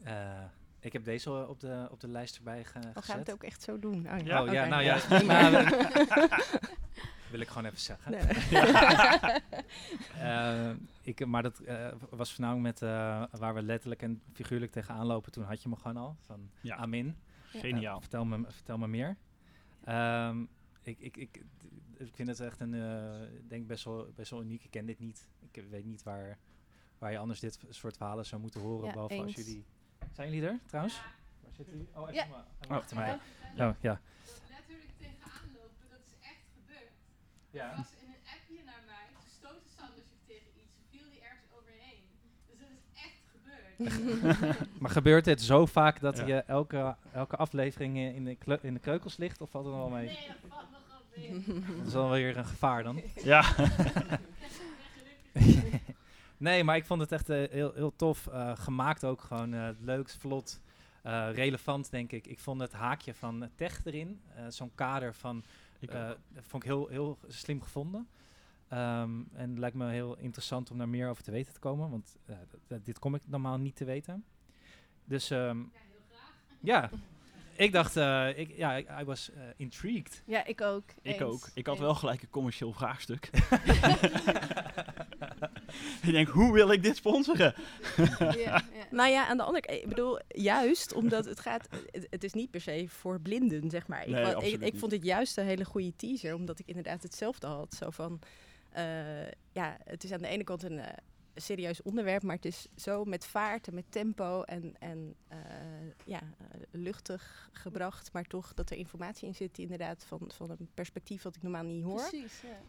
Eh, 0.02 0.44
ik 0.80 0.92
heb 0.92 1.04
deze 1.04 1.46
op 1.46 1.60
de, 1.60 1.88
op 1.90 2.00
de 2.00 2.08
lijst 2.08 2.36
erbij 2.36 2.64
ge 2.64 2.78
Oh, 2.78 2.82
gaan 2.82 2.92
we 2.94 3.00
gezet. 3.00 3.16
het 3.16 3.32
ook 3.32 3.42
echt 3.42 3.62
zo 3.62 3.78
doen? 3.78 4.06
Oh, 4.06 4.42
Oh 4.42 4.52
ja, 4.52 4.66
nou 4.66 4.82
ja. 4.82 5.22
maar. 5.26 5.52
wil 7.30 7.40
ik 7.40 7.48
gewoon 7.48 7.64
even 7.64 7.78
zeggen. 7.78 8.10
Nee. 8.10 8.20
Eh, 10.18 10.70
ik, 11.02 11.26
maar 11.26 11.42
dat 11.42 11.58
eh, 11.58 11.88
was 12.10 12.32
voornamelijk 12.32 12.80
met 12.80 12.90
eh, 12.90 13.22
waar 13.30 13.54
we 13.54 13.62
letterlijk 13.62 14.02
en 14.02 14.22
figuurlijk 14.32 14.72
tegenaan 14.72 15.06
lopen. 15.06 15.32
Toen 15.32 15.44
had 15.44 15.62
je 15.62 15.68
me 15.68 15.76
gewoon 15.76 15.96
al. 15.96 16.16
Van 16.26 16.50
Ja. 16.60 16.76
Amin. 16.76 17.16
Geniaal. 17.46 18.00
Vertel, 18.00 18.24
me, 18.24 18.44
vertel 18.48 18.78
me 18.78 18.88
meer. 18.88 19.16
Ehm, 19.84 20.44
ik, 20.88 20.98
ik, 20.98 21.16
ik, 21.16 21.44
ik 21.96 22.14
vind 22.14 22.28
het 22.28 22.40
echt 22.40 22.60
een, 22.60 22.74
ik 23.36 23.48
denk 23.48 23.66
best 23.66 23.84
wel, 23.84 24.12
best 24.14 24.30
wel 24.30 24.42
uniek. 24.42 24.64
Ik 24.64 24.70
ken 24.70 24.86
dit 24.86 24.98
niet. 24.98 25.28
Ik 25.50 25.64
weet 25.70 25.84
niet 25.84 26.02
waar, 26.02 26.38
waar 26.98 27.10
je 27.12 27.18
anders 27.18 27.40
dit 27.40 27.58
soort 27.68 27.96
verhalen 27.96 28.26
zou 28.26 28.40
moeten 28.40 28.60
horen. 28.60 28.86
Ja, 28.86 28.92
behalve 28.92 29.22
als 29.22 29.34
jullie... 29.34 29.64
Zijn 30.12 30.30
jullie 30.32 30.48
er 30.48 30.58
trouwens? 30.66 31.00
Waar 31.42 31.52
zitten 31.52 31.74
jullie? 31.76 31.88
Oh, 31.94 32.02
even 32.02 32.14
Ja. 32.14 32.26
maar- 32.26 32.44
Oh. 32.68 32.76
achter 32.76 32.96
mij. 32.96 33.14
Oh, 33.14 33.70
ja. 33.80 34.00
Letterlijk 34.50 34.90
tegenaan 34.98 35.48
lopen, 35.54 35.86
dat 35.90 35.98
is 36.04 36.12
echt 36.28 36.44
gebeurd. 36.54 36.92
Ja. 37.50 37.70
Er 37.70 37.76
was 37.76 37.92
in 38.02 38.08
een 38.08 38.22
appje 38.34 38.64
naar 38.64 38.82
mij, 38.86 39.04
toen 39.12 39.28
stootte 39.38 39.68
Sander 39.78 40.02
zich 40.04 40.18
tegen 40.26 40.50
iets, 40.62 40.74
viel 40.90 41.06
hij 41.10 41.20
ergens 41.30 41.50
overheen. 41.58 42.02
Dus 42.48 42.58
dat 42.58 42.70
is 42.70 43.02
echt 43.06 43.22
gebeurd. 43.34 44.70
maar 44.80 44.90
gebeurt 44.90 45.24
dit 45.24 45.40
zo 45.42 45.66
vaak 45.66 46.00
dat 46.00 46.16
Ja. 46.18 46.26
je 46.26 46.34
elke, 46.42 46.96
elke 47.12 47.36
aflevering 47.36 47.98
in 47.98 48.24
de, 48.24 48.58
in 48.62 48.74
de 48.74 48.80
keukels 48.80 49.16
ligt? 49.16 49.40
Of 49.40 49.50
valt 49.50 49.64
het 49.64 49.74
er 49.74 49.80
wel 49.80 49.88
mee? 49.90 50.06
Nee, 50.06 50.26
dat 50.26 50.36
valt 50.40 50.50
nog 50.50 50.70
wel 50.70 50.70
mee. 50.70 50.77
Dat 51.78 51.86
is 51.86 51.92
wel 51.92 52.10
weer 52.10 52.36
een 52.36 52.44
gevaar 52.46 52.82
dan. 52.82 53.00
Ja. 53.24 53.44
nee, 56.36 56.64
maar 56.64 56.76
ik 56.76 56.84
vond 56.84 57.00
het 57.00 57.12
echt 57.12 57.28
eh, 57.30 57.50
heel, 57.50 57.72
heel 57.74 57.96
tof. 57.96 58.26
eh, 58.26 58.56
gemaakt 58.56 59.04
ook 59.04 59.20
gewoon 59.20 59.54
eh, 59.54 59.68
leuk, 59.80 60.10
vlot, 60.10 60.60
eh, 61.02 61.28
relevant 61.32 61.90
denk 61.90 62.12
ik. 62.12 62.26
Ik 62.26 62.38
vond 62.40 62.60
het 62.60 62.72
haakje 62.72 63.14
van 63.14 63.48
tech 63.54 63.84
erin, 63.84 64.20
eh, 64.34 64.44
zo'n 64.48 64.70
kader 64.74 65.14
van, 65.14 65.44
eh, 65.90 66.10
vond 66.46 66.62
ik 66.62 66.68
heel, 66.68 66.88
heel 66.88 67.18
slim 67.28 67.62
gevonden. 67.62 68.08
Ehm, 68.68 69.10
en 69.32 69.50
het 69.50 69.58
lijkt 69.58 69.76
me 69.76 69.90
heel 69.90 70.16
interessant 70.18 70.70
om 70.70 70.78
daar 70.78 70.88
meer 70.88 71.08
over 71.08 71.22
te 71.22 71.30
weten 71.30 71.52
te 71.52 71.60
komen, 71.60 71.90
want 71.90 72.16
eh, 72.26 72.36
dit 72.84 72.98
kom 72.98 73.14
ik 73.14 73.22
normaal 73.26 73.58
niet 73.58 73.76
te 73.76 73.84
weten. 73.84 74.24
Dus 75.04 75.30
ehm, 75.30 75.58
ja, 76.60 76.90
ik 77.58 77.72
dacht, 77.72 77.96
eh, 77.96 78.38
ik, 78.38 78.56
ja, 78.56 78.78
I 79.00 79.04
was 79.04 79.30
eh, 79.30 79.42
intrigued. 79.56 80.22
Ja, 80.26 80.44
ik 80.44 80.60
ook. 80.60 80.84
Ik 81.02 81.12
Eens. 81.12 81.22
ook. 81.22 81.48
Ik 81.54 81.66
had 81.66 81.74
Eens. 81.74 81.84
wel 81.84 81.94
gelijk 81.94 82.22
een 82.22 82.30
commercieel 82.30 82.72
vraagstuk. 82.72 83.30
ik 86.02 86.12
denk, 86.12 86.28
hoe 86.28 86.52
wil 86.52 86.72
ik 86.72 86.82
dit 86.82 86.96
sponsoren? 86.96 87.54
Nou 88.90 89.10
ja, 89.10 89.26
aan 89.26 89.36
de 89.36 89.42
andere 89.42 89.66
kant, 89.66 89.78
ik 89.82 89.88
bedoel, 89.88 90.18
juist 90.28 90.92
omdat 90.92 91.24
het 91.24 91.40
gaat, 91.40 91.68
het, 91.90 92.06
het 92.10 92.24
is 92.24 92.32
niet 92.32 92.50
per 92.50 92.60
se 92.60 92.84
voor 92.88 93.20
blinden, 93.20 93.70
zeg 93.70 93.86
maar. 93.86 94.02
Ik, 94.02 94.08
Nee, 94.08 94.24
wa- 94.24 94.40
ik, 94.42 94.60
ik 94.60 94.78
vond 94.78 94.92
het 94.92 95.04
juist 95.04 95.38
een 95.38 95.44
hele 95.44 95.64
goede 95.64 95.96
teaser, 95.96 96.34
omdat 96.34 96.58
ik 96.58 96.66
inderdaad 96.66 97.02
hetzelfde 97.02 97.46
had. 97.46 97.74
Zo 97.74 97.90
van, 97.90 98.20
eh, 98.70 99.26
ja, 99.52 99.76
het 99.84 100.04
is 100.04 100.12
aan 100.12 100.22
de 100.22 100.28
ene 100.28 100.44
kant 100.44 100.62
een 100.62 100.78
eh, 100.78 100.92
serieus 101.40 101.82
onderwerp, 101.82 102.22
maar 102.22 102.36
het 102.36 102.44
is 102.44 102.66
zo 102.76 103.04
met 103.04 103.26
vaart 103.26 103.68
en 103.68 103.74
met 103.74 103.84
tempo 103.88 104.42
en, 104.42 104.74
en 104.78 105.14
eh, 105.28 105.38
ja, 106.04 106.20
eh, 106.20 106.60
luchtig 106.70 107.48
gebracht, 107.52 108.12
maar 108.12 108.24
toch 108.24 108.54
dat 108.54 108.70
er 108.70 108.76
informatie 108.76 109.28
in 109.28 109.34
zit 109.34 109.54
die 109.54 109.64
inderdaad 109.64 110.04
van, 110.04 110.30
van 110.34 110.50
een 110.50 110.68
perspectief 110.74 111.22
wat 111.22 111.36
ik 111.36 111.42
normaal 111.42 111.62
niet 111.62 111.84
hoor. 111.84 112.08
Precies, 112.08 112.40
ja. 112.40 112.60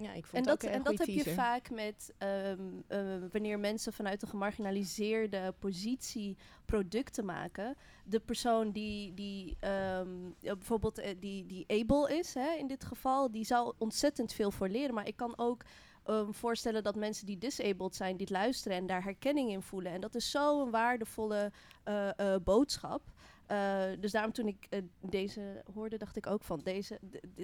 Ja, 0.00 0.12
ik 0.12 0.26
vond 0.26 0.36
En 0.36 0.42
dat, 0.42 0.52
ook 0.52 0.62
een 0.62 0.76
en 0.76 0.82
dat 0.82 0.98
heb 0.98 1.08
je 1.08 1.34
vaak 1.34 1.70
met 1.70 2.14
ehm, 2.18 2.60
eh, 2.86 3.00
wanneer 3.32 3.58
mensen 3.58 3.92
vanuit 3.92 4.22
een 4.22 4.28
gemarginaliseerde 4.28 5.54
positie 5.58 6.36
producten 6.64 7.24
maken. 7.24 7.76
De 8.04 8.20
persoon 8.20 8.70
die, 8.70 9.14
die 9.14 9.56
ehm, 9.60 10.08
bijvoorbeeld 10.40 11.02
die, 11.18 11.46
die 11.46 11.64
able 11.66 12.18
is, 12.18 12.34
hè, 12.34 12.52
in 12.58 12.66
dit 12.66 12.84
geval, 12.84 13.30
die 13.30 13.44
zou 13.44 13.74
ontzettend 13.78 14.32
veel 14.32 14.50
voor 14.50 14.68
leren. 14.68 14.94
Maar 14.94 15.06
ik 15.06 15.16
kan 15.16 15.38
ook 15.38 15.62
ehm, 16.08 16.32
voorstellen 16.32 16.82
dat 16.82 16.94
mensen 16.96 17.26
die 17.26 17.38
disabled 17.38 17.94
zijn, 17.94 18.16
dit 18.16 18.30
luisteren 18.30 18.76
en 18.76 18.86
daar 18.86 19.02
herkenning 19.02 19.50
in 19.50 19.62
voelen. 19.62 19.92
En 19.92 20.00
dat 20.00 20.14
is 20.14 20.30
zo'n 20.30 20.70
waardevolle 20.70 21.52
eh, 21.84 22.08
eh, 22.18 22.40
boodschap. 22.42 23.02
Eh, 23.46 23.82
dus 24.00 24.12
daarom 24.12 24.32
toen 24.32 24.46
ik 24.46 24.68
deze 25.00 25.62
hoorde, 25.74 25.96
dacht 25.96 26.16
ik 26.16 26.26
ook 26.26 26.42
van 26.42 26.60
deze. 26.64 26.98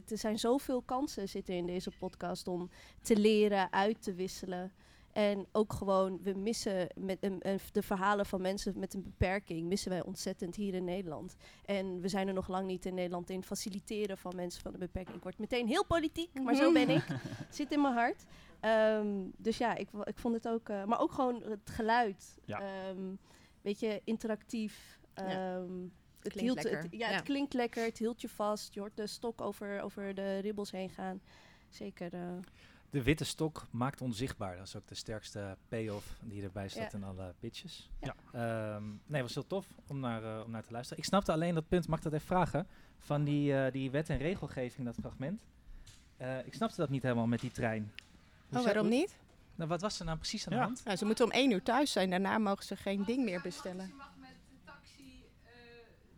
Er 0.09 0.19
zijn 0.19 0.39
zoveel 0.39 0.83
kansen 0.83 1.29
zitten 1.29 1.55
in 1.55 1.67
deze 1.67 1.91
podcast 1.99 2.49
om 2.49 2.71
te 3.03 3.17
leren, 3.17 3.73
uit 3.73 4.03
te 4.03 4.15
wisselen. 4.15 4.73
En 5.15 5.47
ook 5.53 5.73
gewoon, 5.73 6.19
we 6.23 6.33
missen 6.33 6.89
met, 6.95 7.19
de 7.73 7.83
verhalen 7.83 8.27
van 8.27 8.41
mensen 8.41 8.79
met 8.79 8.95
een 8.95 9.03
beperking, 9.03 9.69
missen 9.69 9.91
wij 9.91 10.03
ontzettend 10.03 10.57
hier 10.57 10.75
in 10.75 10.85
Nederland. 10.85 11.37
En 11.65 12.01
we 12.01 12.09
zijn 12.09 12.29
er 12.29 12.35
nog 12.35 12.49
lang 12.49 12.67
niet 12.67 12.87
in 12.87 12.95
Nederland 12.95 13.31
in 13.31 13.43
faciliteren 13.43 14.19
van 14.19 14.37
mensen 14.37 14.63
van 14.63 14.73
een 14.73 14.79
beperking. 14.79 15.17
Ik 15.17 15.23
word 15.23 15.39
meteen 15.39 15.67
heel 15.67 15.85
politiek, 15.85 16.43
maar 16.43 16.55
zo 16.55 16.73
ben 16.73 16.89
ik. 16.89 17.05
Zit 17.51 17.73
in 17.73 17.81
mijn 17.81 17.95
hart. 17.95 18.25
Ehm, 18.65 19.07
dus 19.37 19.59
ja, 19.59 19.75
ik, 19.75 19.89
ik 20.05 20.19
vond 20.19 20.35
het 20.35 20.49
ook. 20.49 20.69
eh, 20.69 20.85
maar 20.85 21.01
ook 21.01 21.13
gewoon 21.13 21.43
het 21.43 21.71
geluid. 21.71 22.39
Ja. 22.45 22.61
Ehm, 22.61 23.15
weet 23.63 23.81
je, 23.81 24.01
interactief. 24.05 24.99
Ja. 25.15 25.23
Ehm, 25.25 25.73
het, 26.21 26.33
Klinkt 26.33 26.41
hield, 26.41 26.63
lekker. 26.63 26.83
het, 26.83 26.93
ja, 26.93 27.09
Ja. 27.09 27.15
het 27.15 27.25
klinkt 27.25 27.53
lekker. 27.55 27.85
Het 27.85 27.99
hield 27.99 28.21
je 28.21 28.29
vast. 28.29 28.75
Je 28.75 28.81
hoort 28.81 28.97
de 28.97 29.07
stok 29.07 29.41
over, 29.41 29.81
over 29.83 30.15
de 30.15 30.39
ribbels 30.39 30.71
heen 30.71 30.91
gaan. 30.91 31.21
Zeker. 31.69 32.15
eh, 32.15 32.21
De 32.91 33.03
witte 33.03 33.25
stok 33.25 33.67
maakt 33.71 34.01
onzichtbaar. 34.01 34.57
Dat 34.57 34.67
is 34.67 34.77
ook 34.77 34.87
de 34.87 34.95
sterkste 34.95 35.57
payoff 35.69 36.19
die 36.23 36.43
erbij 36.43 36.69
staat 36.69 36.93
Ja. 36.93 36.99
in 36.99 37.05
alle 37.05 37.35
pitches. 37.39 37.91
Ja. 38.01 38.15
Ehm, 38.33 38.85
nee, 39.07 39.23
was 39.23 39.35
heel 39.35 39.47
tof 39.47 39.67
om 39.87 40.01
naar, 40.01 40.25
eh, 40.39 40.45
om 40.45 40.51
naar 40.51 40.63
te 40.63 40.73
luisteren. 40.73 40.99
Ik 41.03 41.09
snapte 41.09 41.33
alleen 41.33 41.55
dat 41.55 41.69
punt, 41.69 41.89
mag 41.89 41.99
ik 41.99 42.05
dat 42.05 42.13
even 42.13 42.27
vragen? 42.27 42.67
Van 42.99 43.25
die, 43.25 43.55
eh, 43.57 43.73
die 43.73 43.91
wet 43.91 44.09
en 44.09 44.19
regelgeving, 44.19 44.87
dat 44.87 44.97
fragment. 45.01 45.41
Eh, 46.17 46.47
ik 46.47 46.55
snapte 46.55 46.77
dat 46.77 46.89
niet 46.91 47.03
helemaal 47.03 47.27
met 47.27 47.41
die 47.41 47.51
trein. 47.51 47.93
Oh, 48.57 48.63
zat- 48.63 48.73
waarom 48.73 48.87
hoe- 48.91 49.01
niet? 49.01 49.13
Nou, 49.55 49.69
wat 49.69 49.81
was 49.81 49.99
er 49.99 50.05
nou 50.05 50.19
precies 50.19 50.45
aan 50.47 50.53
de 50.53 50.59
Ja. 50.59 50.65
hand? 50.65 50.85
Nou, 50.85 50.97
ze 50.97 51.05
moeten 51.05 51.25
om 51.25 51.31
één 51.31 51.51
uur 51.51 51.63
thuis 51.63 51.93
zijn, 51.93 52.11
daarna 52.11 52.39
mogen 52.39 52.65
ze 52.65 52.77
geen 52.77 53.05
ding 53.05 53.25
meer 53.25 53.41
bestellen. 53.51 53.87
Je 53.87 53.95
mag 53.95 54.13
met 54.27 54.37
de 54.51 54.57
taxi, 54.65 55.11
eh, 55.43 55.53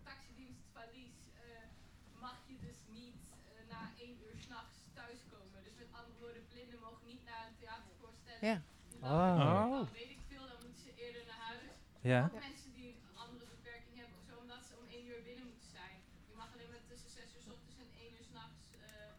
taxidienst 0.05 0.63
Valies, 0.73 1.19
eh, 1.35 2.21
mag 2.27 2.39
je 2.51 2.57
dus 2.69 2.79
niet 3.01 3.17
eh, 3.31 3.73
na 3.73 3.81
één 4.05 4.17
uur 4.27 4.37
s'nachts 4.45 4.77
thuiskomen. 4.99 5.59
Dus 5.67 5.75
met 5.83 5.89
andere 6.01 6.19
woorden, 6.23 6.43
blinden 6.53 6.79
mogen 6.87 7.07
niet 7.13 7.25
naar 7.31 7.45
een 7.49 7.57
theatervoorstelling. 7.63 8.45
Ja. 8.51 8.57
Oh. 9.01 9.71
dan 9.71 9.89
weet 10.01 10.13
ik 10.19 10.23
veel, 10.31 10.45
dan 10.53 10.59
moeten 10.65 10.83
ze 10.89 10.93
eerder 11.05 11.23
naar 11.31 11.43
huis. 11.53 11.73
Ja 12.13 12.23
mensen 12.49 12.71
die 12.79 12.91
een 13.09 13.17
andere 13.25 13.45
beperking 13.57 13.95
hebben 14.01 14.17
of 14.21 14.25
zo, 14.31 14.35
omdat 14.45 14.61
ze 14.69 14.73
om 14.83 14.87
één 14.97 15.07
uur 15.13 15.23
binnen 15.29 15.47
moeten 15.53 15.71
zijn. 15.81 15.97
Je 16.31 16.35
mag 16.41 16.49
alleen 16.55 16.71
maar 16.75 16.85
tussen 16.93 17.11
zes 17.19 17.29
uur 17.37 17.43
s 17.47 17.49
ochtends 17.55 17.79
en 17.85 17.91
één 18.05 18.13
uur 18.19 18.27
s'nachts 18.31 18.65
eh 18.87 19.13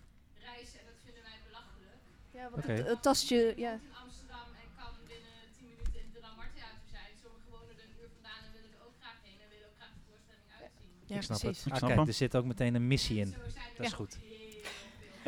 reizen 0.48 0.78
en 0.82 0.86
dat 0.92 1.00
vinden 1.06 1.24
wij 1.30 1.38
belachelijk. 1.50 2.00
Ja, 2.38 2.43
want 2.52 2.63
het, 2.67 2.88
het 2.93 3.02
tast 3.08 3.30
je. 3.30 3.54
Ja. 3.65 3.71
in 3.73 3.80
Amsterdam 4.04 4.47
en 4.63 4.69
kan 4.80 4.91
binnen 5.12 5.36
10 5.58 5.67
minuten 5.71 6.00
in 6.06 6.10
de 6.15 6.19
Lamar 6.26 6.50
Theater 6.56 6.86
zijn. 6.95 7.12
Sommigen 7.23 7.50
wonen 7.56 7.73
er 7.82 7.86
een 7.89 7.95
uur 8.02 8.10
vandaan 8.17 8.41
en 8.47 8.52
willen 8.58 8.71
er 8.78 8.82
ook 8.88 8.95
graag 9.02 9.17
heen 9.28 9.39
en 9.45 9.50
willen 9.54 9.67
ook 9.69 9.78
graag 9.80 9.93
de 10.00 10.04
voorstelling 10.10 10.47
uitzien. 10.63 10.91
ik 11.17 11.23
snap 11.28 11.39
precies. 11.39 11.58
het. 11.58 11.67
Ik 11.69 11.71
Ah, 11.73 11.78
snap 11.82 11.89
kijk, 11.91 12.00
hem. 12.02 12.12
er 12.13 12.19
zit 12.23 12.34
ook 12.39 12.47
meteen 12.54 12.73
een 12.80 12.88
missie 12.93 13.17
in. 13.23 13.30
Dat 13.78 13.86
is 13.88 13.91
Ja. 13.91 14.00
goed. 14.02 14.13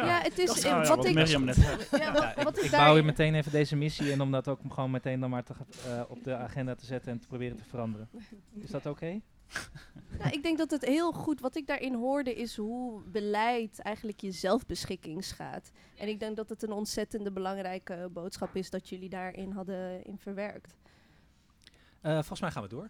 Ja, 0.10 0.22
het 0.22 0.38
is 0.38 0.62
ja, 0.62 0.88
wat 0.88 1.06
ik. 1.06 1.14
Net. 1.14 1.30
Ja, 1.30 1.40
wat, 1.40 1.88
Ja, 2.00 2.34
wat 2.44 2.58
ik, 2.58 2.64
ik 2.64 2.72
bouw 2.72 2.94
hier 2.94 3.06
meteen 3.06 3.36
even 3.36 3.52
deze 3.52 3.76
missie 3.76 4.12
in 4.12 4.22
om 4.22 4.32
dat 4.32 4.48
ook 4.48 4.60
gewoon 4.70 4.92
meteen 4.92 5.20
dan 5.20 5.30
maar 5.30 5.44
te, 5.44 5.54
eh, 5.86 6.02
op 6.08 6.24
de 6.24 6.36
agenda 6.36 6.76
te 6.76 6.86
zetten 6.86 7.12
en 7.12 7.20
te 7.20 7.28
proberen 7.28 7.58
te 7.58 7.64
veranderen. 7.64 8.10
Is 8.54 8.70
dat 8.70 8.86
oké? 8.86 9.22
Nou, 10.20 10.32
ik 10.32 10.44
denk 10.44 10.58
dat 10.58 10.72
het 10.72 10.86
heel 10.86 11.12
goed, 11.12 11.40
wat 11.40 11.56
ik 11.56 11.68
daarin 11.68 11.94
hoorde, 11.94 12.36
is 12.36 12.56
hoe 12.56 13.02
beleid 13.02 13.80
eigenlijk 13.80 14.22
je 14.22 14.32
zelfbeschikking 14.32 15.24
schaadt. 15.24 15.72
En 15.98 16.08
ik 16.08 16.20
denk 16.20 16.36
dat 16.36 16.50
het 16.50 16.64
een 16.64 16.72
ontzettende 16.72 17.32
belangrijke 17.32 18.10
boodschap 18.12 18.56
is 18.56 18.70
dat 18.70 18.90
jullie 18.90 19.10
daarin 19.10 19.52
hadden 19.52 20.04
in 20.04 20.18
verwerkt. 20.18 20.76
Eh, 22.02 22.14
volgens 22.14 22.40
mij 22.40 22.52
gaan 22.52 22.64
we 22.64 22.70
door. 22.70 22.90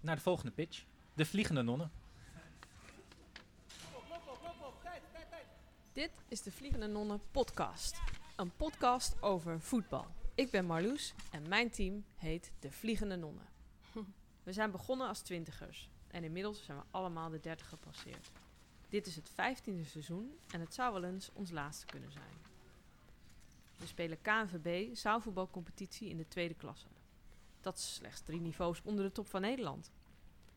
Naar 0.00 0.16
de 0.16 0.22
volgende 0.22 0.52
pitch. 0.52 0.84
De 1.14 1.24
vliegende 1.24 1.62
nonnen. 1.62 1.90
Dit 5.92 6.10
is 6.28 6.42
de 6.42 6.52
Vliegende 6.52 6.86
Nonnen 6.86 7.20
podcast. 7.30 8.00
Een 8.36 8.52
podcast 8.56 9.22
over 9.22 9.60
voetbal. 9.60 10.06
Ik 10.34 10.50
ben 10.50 10.64
Marloes 10.64 11.14
en 11.30 11.48
mijn 11.48 11.70
team 11.70 12.04
heet 12.16 12.52
de 12.58 12.70
Vliegende 12.70 13.16
Nonnen. 13.16 13.53
We 14.44 14.52
zijn 14.52 14.70
begonnen 14.70 15.08
als 15.08 15.20
twintigers 15.20 15.90
en 16.08 16.24
inmiddels 16.24 16.64
zijn 16.64 16.78
we 16.78 16.84
allemaal 16.90 17.30
de 17.30 17.40
dertig 17.40 17.68
gepasseerd. 17.68 18.30
Dit 18.88 19.06
is 19.06 19.16
het 19.16 19.28
vijftiende 19.28 19.84
seizoen 19.84 20.38
en 20.50 20.60
het 20.60 20.74
zou 20.74 20.92
wel 20.92 21.04
eens 21.04 21.30
ons 21.32 21.50
laatste 21.50 21.86
kunnen 21.86 22.12
zijn. 22.12 22.52
We 23.76 23.86
spelen 23.86 24.20
KNVB 24.22 24.94
zaalvoetbalcompetitie 24.94 26.08
in 26.08 26.16
de 26.16 26.28
tweede 26.28 26.54
klasse. 26.54 26.86
Dat 27.60 27.76
is 27.76 27.94
slechts 27.94 28.20
drie 28.20 28.40
niveaus 28.40 28.82
onder 28.82 29.04
de 29.04 29.12
top 29.12 29.26
van 29.26 29.40
Nederland. 29.40 29.92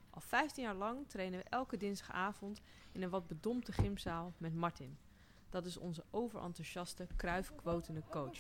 Al 0.10 0.22
15 0.22 0.64
jaar 0.64 0.76
lang 0.76 1.10
trainen 1.10 1.40
we 1.40 1.46
elke 1.50 1.78
dinsdagavond 1.78 2.62
in 2.92 3.02
een 3.02 3.10
wat 3.10 3.28
bedompte 3.28 3.72
gymzaal 3.72 4.34
met 4.38 4.56
Martin. 4.56 4.98
Dat 5.50 5.66
is 5.66 5.78
onze 5.78 6.04
overenthousiaste, 6.10 7.08
kruifquotende 7.16 8.04
coach. 8.10 8.40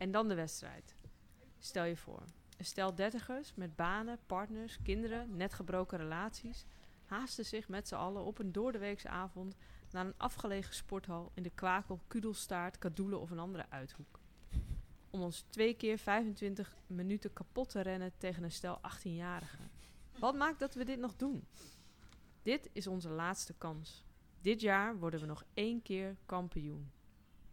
En 0.00 0.10
dan 0.10 0.28
de 0.28 0.34
wedstrijd. 0.34 0.94
Stel 1.58 1.84
je 1.84 1.96
voor, 1.96 2.22
een 2.56 2.64
stel 2.64 2.94
dertigers 2.94 3.54
met 3.54 3.76
banen, 3.76 4.18
partners, 4.26 4.78
kinderen, 4.82 5.36
net 5.36 5.54
gebroken 5.54 5.98
relaties... 5.98 6.64
haasten 7.04 7.44
zich 7.44 7.68
met 7.68 7.88
z'n 7.88 7.94
allen 7.94 8.24
op 8.24 8.38
een 8.38 8.52
doordeweekse 8.52 9.08
avond... 9.08 9.56
naar 9.90 10.06
een 10.06 10.14
afgelegen 10.16 10.74
sporthal 10.74 11.30
in 11.34 11.42
de 11.42 11.50
Kwakel, 11.50 12.00
Kudelstaart, 12.06 12.78
Kadoelen 12.78 13.20
of 13.20 13.30
een 13.30 13.38
andere 13.38 13.66
uithoek. 13.68 14.20
Om 15.10 15.20
ons 15.22 15.44
twee 15.48 15.74
keer 15.74 15.98
25 15.98 16.76
minuten 16.86 17.32
kapot 17.32 17.68
te 17.68 17.80
rennen 17.80 18.12
tegen 18.18 18.42
een 18.42 18.52
stel 18.52 18.80
18-jarigen. 18.80 19.70
Wat 20.18 20.34
maakt 20.34 20.58
dat 20.58 20.74
we 20.74 20.84
dit 20.84 20.98
nog 20.98 21.16
doen? 21.16 21.46
Dit 22.42 22.70
is 22.72 22.86
onze 22.86 23.08
laatste 23.08 23.54
kans. 23.58 24.04
Dit 24.40 24.60
jaar 24.60 24.98
worden 24.98 25.20
we 25.20 25.26
nog 25.26 25.44
één 25.54 25.82
keer 25.82 26.16
kampioen. 26.26 26.90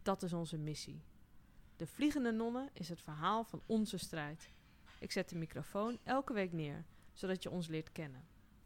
Dat 0.02 0.22
is 0.22 0.32
onze 0.32 0.58
missie. 0.58 1.02
De 1.78 1.86
Vliegende 1.86 2.32
Nonnen 2.32 2.68
is 2.72 2.88
het 2.88 3.00
verhaal 3.02 3.44
van 3.44 3.62
onze 3.66 3.98
strijd. 3.98 4.48
Ik 4.98 5.12
zet 5.12 5.28
de 5.28 5.36
microfoon 5.36 5.98
elke 6.04 6.32
week 6.32 6.52
neer, 6.52 6.84
zodat 7.12 7.42
je 7.42 7.50
ons 7.50 7.66
leert 7.66 7.92
kennen. 7.92 8.24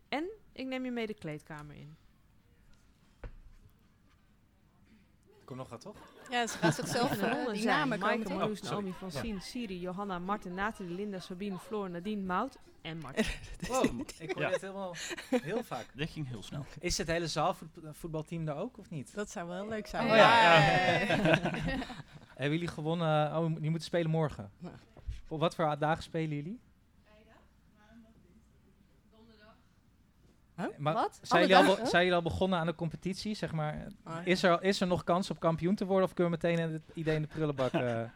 En 0.09 0.25
ik 0.53 0.67
neem 0.67 0.85
je 0.85 0.91
mee 0.91 1.07
de 1.07 1.15
kleedkamer 1.15 1.77
in. 1.77 1.97
Kom 5.45 5.57
nog 5.57 5.69
wat, 5.69 5.81
toch? 5.81 5.97
Ja, 6.31 6.47
ze 6.47 6.59
gaat 6.59 6.75
zichzelf 6.75 7.11
De 7.17 7.27
nonnen 7.27 7.57
zijn 7.57 7.67
namen 7.67 7.99
komen 7.99 8.17
Maaike, 8.19 8.35
Marloes, 8.35 8.61
Oh. 8.61 8.71
Naomi, 8.71 8.93
Francine, 8.93 9.41
Siri, 9.41 9.81
Johanna, 9.81 10.19
Martin, 10.19 10.55
Nathalie, 10.55 10.95
Linda, 10.95 11.19
Sabine, 11.19 11.59
Floor, 11.59 11.91
Nadine, 11.91 12.23
Mout 12.23 12.57
en 12.83 12.99
Martin. 12.99 13.25
Wow, 13.69 14.01
ik 14.19 14.33
hoor 14.33 14.43
Ja. 14.43 14.51
dit 14.51 14.61
helemaal 14.61 14.95
heel 15.29 15.63
vaak. 15.63 15.87
Dit 15.95 16.11
ging 16.11 16.29
heel 16.29 16.43
snel. 16.43 16.65
Is 16.81 16.99
het 16.99 17.07
hele 17.07 17.27
zaalvoetbalteam 17.29 18.45
daar 18.45 18.57
ook 18.57 18.79
of 18.79 18.91
niet? 18.91 19.15
Dat 19.15 19.31
zou 19.31 19.49
wel 19.49 19.69
leuk 19.69 19.87
zijn. 19.87 20.11
Oh 20.11 20.17
ja. 20.17 21.79
Hebben 22.43 22.59
jullie 22.59 22.75
gewonnen? 22.75 23.37
Oh, 23.37 23.45
die 23.61 23.71
moeten 23.71 23.89
spelen 23.89 24.11
morgen. 24.11 24.51
Ja. 24.59 24.71
Op 25.29 25.41
wat 25.41 25.55
voor 25.55 25.79
dagen 25.79 26.03
spelen 26.03 26.37
jullie? 26.37 26.61
Maar 30.79 30.95
Wat? 30.95 31.19
Zijn 31.23 31.41
jullie, 31.49 31.57
al, 31.57 31.77
zijn 31.87 32.03
jullie 32.03 32.15
al 32.15 32.23
begonnen 32.23 32.59
aan 32.59 32.67
de 32.67 32.75
competitie? 32.75 33.35
Zeg 33.35 33.53
maar, 33.53 33.87
Oh, 34.07 34.13
ja. 34.15 34.21
is, 34.25 34.43
er, 34.43 34.63
is 34.63 34.81
er 34.81 34.87
nog 34.87 35.05
kans 35.05 35.31
op 35.31 35.41
kampioen 35.41 35.75
te 35.75 35.85
worden 35.85 36.05
of 36.09 36.15
kunnen 36.15 36.33
we 36.41 36.47
meteen 36.47 36.71
het 36.73 36.83
idee 36.95 37.15
in 37.15 37.23
de 37.23 37.29
prullenbak? 37.29 37.73
eh? 37.73 38.01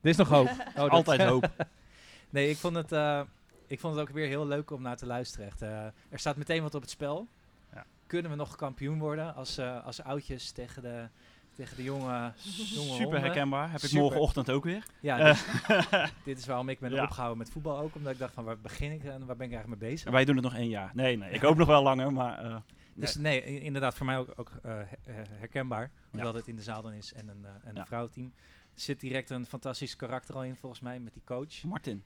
Er 0.00 0.08
is 0.08 0.16
nog 0.16 0.28
hoop. 0.28 0.48
Oh, 0.68 0.74
dat- 0.74 0.90
Altijd 0.90 1.22
hoop. 1.22 1.50
nee, 2.30 2.50
ik 2.50 2.56
vond, 2.56 2.76
het, 2.76 2.92
eh, 2.92 3.20
ik 3.66 3.80
vond 3.80 3.94
het 3.96 4.08
ook 4.08 4.14
weer 4.14 4.26
heel 4.26 4.46
leuk 4.46 4.70
om 4.70 4.82
naar 4.82 4.96
te 4.96 5.06
luisteren. 5.06 5.46
Echt, 5.46 5.62
eh, 5.62 5.84
er 6.08 6.18
staat 6.18 6.36
meteen 6.36 6.62
wat 6.62 6.74
op 6.74 6.80
het 6.80 6.90
spel. 6.90 7.28
Ja. 7.74 7.84
kunnen 8.06 8.30
we 8.30 8.36
nog 8.36 8.56
kampioen 8.56 8.98
worden 8.98 9.34
als, 9.34 9.58
eh, 9.58 9.84
als 9.84 10.02
oudjes 10.02 10.50
tegen 10.50 10.82
de, 10.82 11.08
tegen 11.54 11.76
de 11.76 11.82
jonge, 11.82 12.04
jonge 12.06 12.32
Super 12.34 13.02
honden. 13.02 13.20
herkenbaar. 13.20 13.70
Heb 13.70 13.80
ik 13.80 13.92
morgenochtend 13.92 14.50
ook 14.50 14.64
weer. 14.64 14.86
Ja, 15.00 15.18
Eh. 15.18 15.38
dit, 15.68 16.12
dit 16.24 16.38
is 16.38 16.46
waarom 16.46 16.68
ik 16.68 16.78
ben 16.80 16.90
Ja. 16.90 17.02
opgehouden 17.02 17.38
met 17.38 17.50
voetbal 17.50 17.78
ook. 17.78 17.94
Omdat 17.94 18.12
ik 18.12 18.18
dacht 18.18 18.34
van 18.34 18.44
waar 18.44 18.58
begin 18.58 18.92
ik 18.92 19.04
en 19.04 19.26
waar 19.26 19.36
ben 19.36 19.46
ik 19.46 19.52
eigenlijk 19.52 19.80
mee 19.82 19.90
bezig? 19.90 20.10
Wij 20.10 20.24
doen 20.24 20.34
het 20.34 20.44
nog 20.44 20.54
één 20.54 20.68
jaar. 20.68 20.90
Nee, 20.94 21.16
nee. 21.16 21.30
Ik 21.30 21.40
hoop 21.40 21.56
nog 21.56 21.66
wel 21.68 21.82
langer, 21.82 22.12
maar... 22.12 22.44
eh, 22.44 22.56
Dus 22.94 23.14
nee. 23.14 23.60
inderdaad 23.60 23.94
voor 23.94 24.06
mij 24.06 24.18
ook, 24.18 24.32
ook 24.36 24.50
eh, 24.62 24.70
her- 24.72 24.88
her- 25.02 25.26
herkenbaar. 25.30 25.90
Omdat 26.12 26.34
het 26.34 26.48
in 26.48 26.56
de 26.56 26.62
zaal 26.62 26.82
dan 26.82 26.92
is 26.92 27.12
en 27.12 27.28
een, 27.28 27.44
en 27.64 27.74
Ja. 27.74 27.80
een 27.80 27.86
vrouwenteam. 27.86 28.32
Er 28.74 28.80
zit 28.80 29.00
direct 29.00 29.30
een 29.30 29.46
fantastisch 29.46 29.96
karakter 29.96 30.34
al 30.34 30.44
in 30.44 30.56
volgens 30.56 30.80
mij 30.80 31.00
met 31.00 31.12
die 31.12 31.22
coach. 31.24 31.62
Martin. 31.62 32.02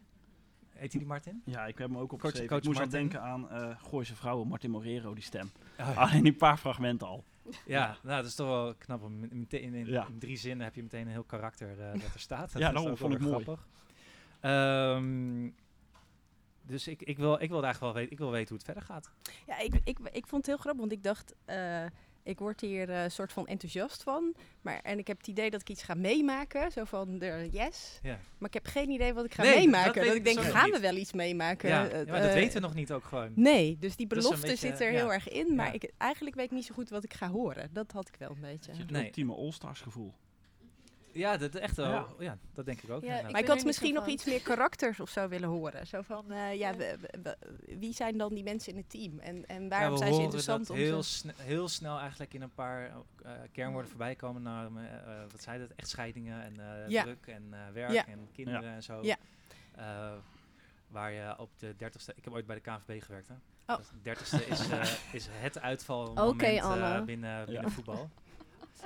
Heet 0.71 0.91
hij 0.91 1.01
die 1.01 1.09
Martin? 1.09 1.43
Ja, 1.45 1.67
ik 1.67 1.79
heb 1.79 1.89
hem 1.89 1.97
ook 1.99 2.09
Coach- 2.09 2.13
opgeschreven. 2.13 2.49
coach 2.49 2.59
ik 2.59 2.65
moest 2.65 2.79
aan 2.81 2.89
Martin. 2.89 3.09
denken 3.09 3.23
aan 3.29 3.51
eh 3.51 3.77
Gooise 3.91 4.17
vrouwen, 4.17 4.49
Martin 4.49 4.71
Morero, 4.71 5.15
die 5.15 5.23
stem. 5.23 5.51
Oh, 5.81 5.87
ja. 5.87 5.93
Alleen 5.95 6.27
een 6.27 6.37
paar 6.37 6.57
fragmenten 6.59 7.07
al. 7.07 7.25
Ja, 7.67 7.97
nou, 8.03 8.17
dat 8.17 8.25
is 8.27 8.35
toch 8.35 8.47
wel 8.47 8.75
knap. 8.75 9.03
om 9.03 9.19
meteen 9.21 9.63
in, 9.63 9.75
in, 9.75 9.87
Ja. 9.87 10.07
in 10.07 10.19
drie 10.19 10.37
zinnen 10.37 10.65
heb 10.67 10.75
je 10.75 10.83
meteen 10.83 11.01
een 11.07 11.13
heel 11.13 11.25
karakter 11.25 11.81
eh, 11.81 11.93
dat 11.93 12.15
er 12.15 12.21
staat. 12.21 12.53
Dat 12.53 12.61
Ja, 12.63 12.69
is 12.69 12.75
daarom 12.75 12.91
ook 12.91 12.99
vond 12.99 13.13
ik 13.15 13.19
weer 13.21 13.29
mooi. 13.31 13.43
grappig. 13.43 13.67
Ehm, 14.41 15.51
dus 16.63 16.89
ik, 16.89 17.03
ik, 17.03 17.17
wil, 17.19 17.33
ik 17.41 17.49
wilde 17.49 17.65
eigenlijk 17.65 17.81
wel 17.81 17.93
weten, 17.95 18.13
ik 18.13 18.19
wil 18.19 18.31
weten 18.31 18.49
hoe 18.49 18.57
het 18.57 18.65
verder 18.67 18.83
gaat. 18.83 19.11
Ja, 19.47 19.59
ik, 19.59 19.75
ik, 19.85 19.99
ik 20.13 20.27
vond 20.27 20.47
het 20.47 20.47
heel 20.47 20.57
grappig, 20.57 20.81
want 20.81 20.93
ik 20.93 21.03
dacht, 21.03 21.35
eh, 21.45 21.85
ik 22.27 22.39
word 22.39 22.61
hier 22.61 22.91
een 22.91 23.11
soort 23.11 23.33
van 23.33 23.47
enthousiast 23.47 24.03
van. 24.03 24.35
Maar, 24.63 24.81
en 24.83 24.99
ik 24.99 25.07
heb 25.07 25.17
het 25.19 25.27
idee 25.27 25.51
dat 25.51 25.61
ik 25.61 25.69
iets 25.69 25.83
ga 25.83 25.95
meemaken, 25.95 26.73
zo 26.73 26.85
van 26.85 27.19
de 27.19 27.49
yes. 27.53 27.99
Ja. 28.03 28.19
Maar 28.39 28.49
ik 28.49 28.55
heb 28.55 28.67
geen 28.67 28.91
idee 28.91 29.13
wat 29.15 29.25
ik 29.25 29.35
ga 29.35 29.43
Nee, 29.43 29.51
dat 29.53 29.61
meemaken. 29.61 29.95
weet 29.95 30.05
Dat, 30.07 30.17
ik 30.17 30.25
denk, 30.25 30.41
gaan 30.41 30.71
we 30.71 30.81
wel 30.81 30.97
iets 30.97 31.13
meemaken? 31.13 31.69
Ja, 31.69 31.89
Eh, 31.89 31.99
ja, 32.07 32.11
maar 32.13 32.21
dat 32.21 32.29
eh, 32.29 32.35
weten 32.35 32.55
we 32.55 32.61
nog 32.61 32.75
niet 32.75 32.93
ook 32.93 33.05
gewoon. 33.05 33.33
Nee, 33.35 33.77
dus 33.81 33.97
die 33.97 34.07
Dat 34.07 34.19
belofte 34.19 34.41
beetje, 34.47 34.57
zit 34.69 34.81
er 34.81 34.93
ja. 34.93 34.99
heel 34.99 35.13
erg 35.13 35.29
in. 35.29 35.55
Maar 35.55 35.67
Ja. 35.67 35.73
ik, 35.73 35.91
eigenlijk 35.99 36.37
weet 36.37 36.45
ik 36.45 36.51
niet 36.51 36.65
zo 36.65 36.75
goed 36.75 36.89
wat 36.89 37.05
ik 37.05 37.15
ga 37.15 37.29
horen. 37.31 37.71
Dat 37.73 37.93
had 37.93 38.09
ik 38.09 38.15
wel 38.19 38.31
een 38.31 38.41
beetje. 38.41 38.73
Het 38.73 38.91
Nee. 38.91 39.05
ultieme 39.05 39.35
All-Stars 39.35 39.81
gevoel. 39.81 40.15
Ja, 41.17 41.37
dat, 41.37 41.55
echt 41.55 41.77
wel. 41.77 41.89
Ja. 41.91 42.07
Ja. 42.19 42.39
dat 42.55 42.65
denk 42.67 42.81
ik 42.83 42.91
ook. 42.91 43.03
Ja, 43.05 43.23
maar 43.31 43.41
ik 43.41 43.47
had 43.47 43.65
misschien 43.65 43.95
nog 43.95 44.07
iets 44.07 44.25
meer 44.25 44.43
karakters 44.51 45.01
of 45.01 45.11
zo 45.11 45.29
willen 45.29 45.49
horen. 45.49 45.87
Zo 45.87 46.03
van, 46.03 46.33
eh, 46.33 46.55
ja, 46.59 46.77
we- 46.77 46.97
we- 47.01 47.19
we- 47.23 47.37
wie 47.79 47.93
zijn 47.93 48.17
dan 48.19 48.35
die 48.35 48.43
mensen 48.45 48.73
in 48.73 48.79
het 48.79 48.91
team? 48.91 49.19
En, 49.19 49.47
en 49.47 49.69
waarom 49.69 49.97
zijn 49.99 50.15
ze 50.15 50.21
interessant 50.23 50.71
om 50.71 50.77
heel, 50.77 51.03
sne- 51.03 51.35
heel 51.37 51.69
snel 51.69 51.99
eigenlijk 51.99 52.35
in 52.35 52.43
een 52.43 52.55
paar 52.55 52.91
eh, 53.23 53.31
kernwoorden 53.53 53.89
voorbij 53.91 54.15
komen 54.15 54.43
naar, 54.43 54.67
eh, 54.67 55.21
wat 55.31 55.43
zei 55.43 55.59
dat, 55.59 55.71
echtscheidingen 55.77 56.43
en 56.43 56.61
eh, 56.85 56.89
Ja. 56.89 57.03
druk 57.03 57.27
en 57.27 57.43
eh, 57.51 57.59
werk 57.73 57.93
Ja. 57.93 58.07
en 58.07 58.29
kinderen 58.33 58.63
Ja. 58.63 58.75
en 58.75 58.83
zo. 58.83 58.99
Ja. 59.03 59.17
Eh, 59.77 60.13
waar 60.89 61.13
je 61.13 61.35
op 61.39 61.51
de 61.59 61.75
dertigste, 61.77 62.13
ik 62.17 62.25
heb 62.25 62.33
ooit 62.33 62.47
bij 62.47 62.57
de 62.57 62.63
KNVB 62.63 63.03
gewerkt 63.03 63.29
hè. 63.29 63.35
Oh. 63.73 63.77
Dus 63.79 63.89
de 63.89 64.03
dertigste 64.03 64.47
is, 64.47 64.69
eh, 64.69 64.83
is 65.13 65.27
het 65.31 65.61
uitval 65.61 66.07
Oké, 66.09 66.61
Anne. 66.63 67.03
binnen, 67.05 67.45
binnen 67.47 67.63
Ja. 67.63 67.69
voetbal. 67.69 68.11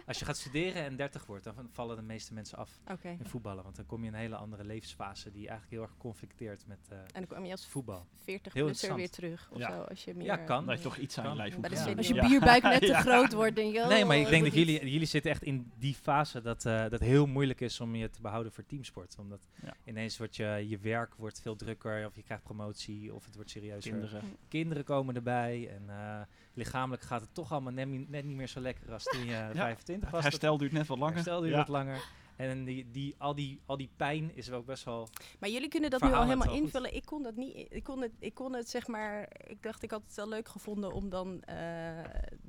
Als 0.06 0.18
je 0.18 0.24
gaat 0.24 0.36
studeren 0.36 0.82
en 0.84 0.96
30 0.96 1.26
wordt, 1.26 1.44
dan 1.44 1.54
vallen 1.72 1.96
de 1.96 2.02
meeste 2.02 2.34
mensen 2.34 2.58
af 2.58 2.80
in 3.02 3.18
voetballen. 3.24 3.62
Want 3.64 3.76
dan 3.76 3.86
kom 3.86 4.00
je 4.00 4.06
in 4.08 4.14
een 4.14 4.20
hele 4.20 4.36
andere 4.36 4.64
levensfase 4.64 5.30
die 5.30 5.40
eigenlijk 5.48 5.70
heel 5.70 5.82
erg 5.82 5.96
conflicteert 5.98 6.66
met 6.66 6.78
eh, 6.88 6.98
En 6.98 7.06
dan 7.12 7.26
kwam 7.26 7.44
je 7.44 7.50
als 7.50 7.66
voetbal. 7.66 8.06
40 8.24 8.52
Heel 8.52 8.64
plusser 8.64 8.94
weer 8.94 9.10
terug. 9.10 9.48
Of 9.52 9.58
Ja. 9.58 9.70
zo, 9.70 9.80
als 9.80 10.04
je 10.04 10.14
meer, 10.14 10.26
Ja, 10.26 10.36
kan. 10.36 10.66
Dat 10.66 10.76
je 10.76 10.82
toch 10.82 10.96
iets 10.96 11.18
aan 11.18 11.30
je 11.30 11.36
lijf 11.36 11.56
moet 11.56 11.96
Als 11.96 12.08
je 12.08 12.14
bierbuik 12.28 12.62
net 12.62 12.80
te 12.80 12.86
Ja. 12.86 13.00
groot 13.00 13.32
wordt, 13.32 13.56
denk 13.56 13.72
je... 13.74 13.84
Nee, 13.88 14.04
maar 14.04 14.16
oh, 14.16 14.22
ik 14.22 14.28
denk 14.28 14.44
dat 14.44 14.54
jullie, 14.54 14.90
jullie 14.90 15.06
zitten 15.06 15.30
echt 15.30 15.42
in 15.42 15.70
die 15.78 15.94
fase 15.94 16.40
dat 16.42 16.64
eh 16.66 16.88
dat 16.88 17.00
heel 17.00 17.26
moeilijk 17.26 17.60
is 17.60 17.80
om 17.80 17.94
je 17.94 18.10
te 18.10 18.20
behouden 18.20 18.52
voor 18.52 18.66
teamsport. 18.66 19.16
Omdat 19.18 19.40
Ja. 19.62 19.74
ineens 19.84 20.18
wordt 20.18 20.36
je, 20.36 20.64
je 20.68 20.78
werk 20.78 21.14
wordt 21.14 21.40
veel 21.40 21.56
drukker, 21.56 22.06
of 22.06 22.16
je 22.16 22.22
krijgt 22.22 22.42
promotie, 22.44 23.14
of 23.14 23.24
het 23.24 23.34
wordt 23.34 23.50
serieuzer. 23.50 23.90
Kinderen. 23.92 24.22
Kinderen 24.48 24.84
komen 24.84 25.14
erbij 25.14 25.68
en 25.70 25.82
eh, 25.88 26.20
lichamelijk 26.54 27.02
gaat 27.02 27.20
het 27.20 27.34
toch 27.34 27.52
allemaal 27.52 27.72
net, 27.72 27.88
niet- 27.88 28.08
net 28.10 28.24
niet 28.24 28.36
meer 28.36 28.48
zo 28.48 28.60
lekker 28.60 28.92
als 28.92 29.04
toen 29.04 29.24
je 29.24 29.48
25 29.52 29.89
was. 29.98 30.11
Het 30.12 30.22
herstel 30.22 30.59
duurt 30.59 30.72
net 30.72 30.87
wat 30.87 30.98
langer. 30.98 31.14
Herstel 31.14 31.40
duurt 31.40 31.53
Ja. 31.53 31.59
wat 31.59 31.68
langer. 31.68 32.03
En 32.37 32.64
die, 32.64 32.90
die, 32.90 33.14
al, 33.18 33.35
die, 33.35 33.61
al 33.66 33.76
die 33.76 33.88
pijn 33.96 34.31
is 34.37 34.50
ook 34.50 34.66
best 34.66 34.85
wel... 34.85 35.09
Maar 35.38 35.48
jullie 35.50 35.68
kunnen 35.68 35.90
dat 35.90 36.00
nu 36.03 36.12
al 36.12 36.22
helemaal 36.22 36.46
wel 36.46 36.55
goed. 36.57 36.64
invullen. 36.64 36.94
Ik 36.94 37.05
kon 37.05 37.22
dat 37.22 37.37
niet. 37.37 37.66
Ik 37.70 37.83
kon 37.85 38.00
het, 38.03 38.11
ik 38.18 38.35
kon 38.35 38.53
het 38.53 38.68
zeg 38.68 38.87
maar. 38.87 39.29
Ik 39.46 39.62
dacht, 39.62 39.83
ik 39.83 39.90
had 39.90 40.03
het 40.07 40.14
wel 40.14 40.29
leuk 40.29 40.48
gevonden 40.48 40.92
om 40.92 41.09
dan 41.09 41.42
eh, 41.42 41.57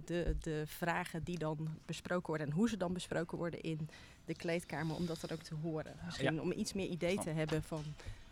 de, 0.06 0.36
de 0.40 0.64
vragen 0.66 1.24
die 1.24 1.38
dan 1.38 1.68
besproken 1.86 2.28
worden 2.28 2.48
en 2.48 2.54
hoe 2.54 2.70
ze 2.70 2.78
dan 2.78 2.94
besproken 2.94 3.38
worden 3.38 3.62
in 3.62 3.90
de 4.26 4.36
kleedkamer, 4.36 4.96
om 4.96 5.06
dat 5.06 5.20
dan 5.22 5.38
ook 5.38 5.44
te 5.44 5.56
horen. 5.56 5.96
Misschien 6.06 6.42
om 6.42 6.52
iets 6.52 6.74
meer 6.74 6.88
idee 6.88 7.18
te 7.20 7.30
hebben 7.30 7.64
van 7.64 7.84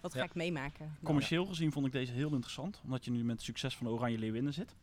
wat 0.02 0.12
ga 0.14 0.20
Ja. 0.20 0.26
ik 0.26 0.36
meemaken. 0.36 0.98
Commercieel 1.04 1.46
gezien 1.46 1.72
vond 1.72 1.86
ik 1.86 1.92
deze 1.92 2.12
heel 2.12 2.32
interessant, 2.32 2.82
omdat 2.84 3.06
je 3.06 3.12
nu 3.12 3.24
met 3.24 3.36
het 3.36 3.46
succes 3.46 3.76
van 3.78 3.86
de 3.88 3.92
Oranje 3.94 4.18
Leeuwinnen 4.18 4.54
zit. 4.54 4.76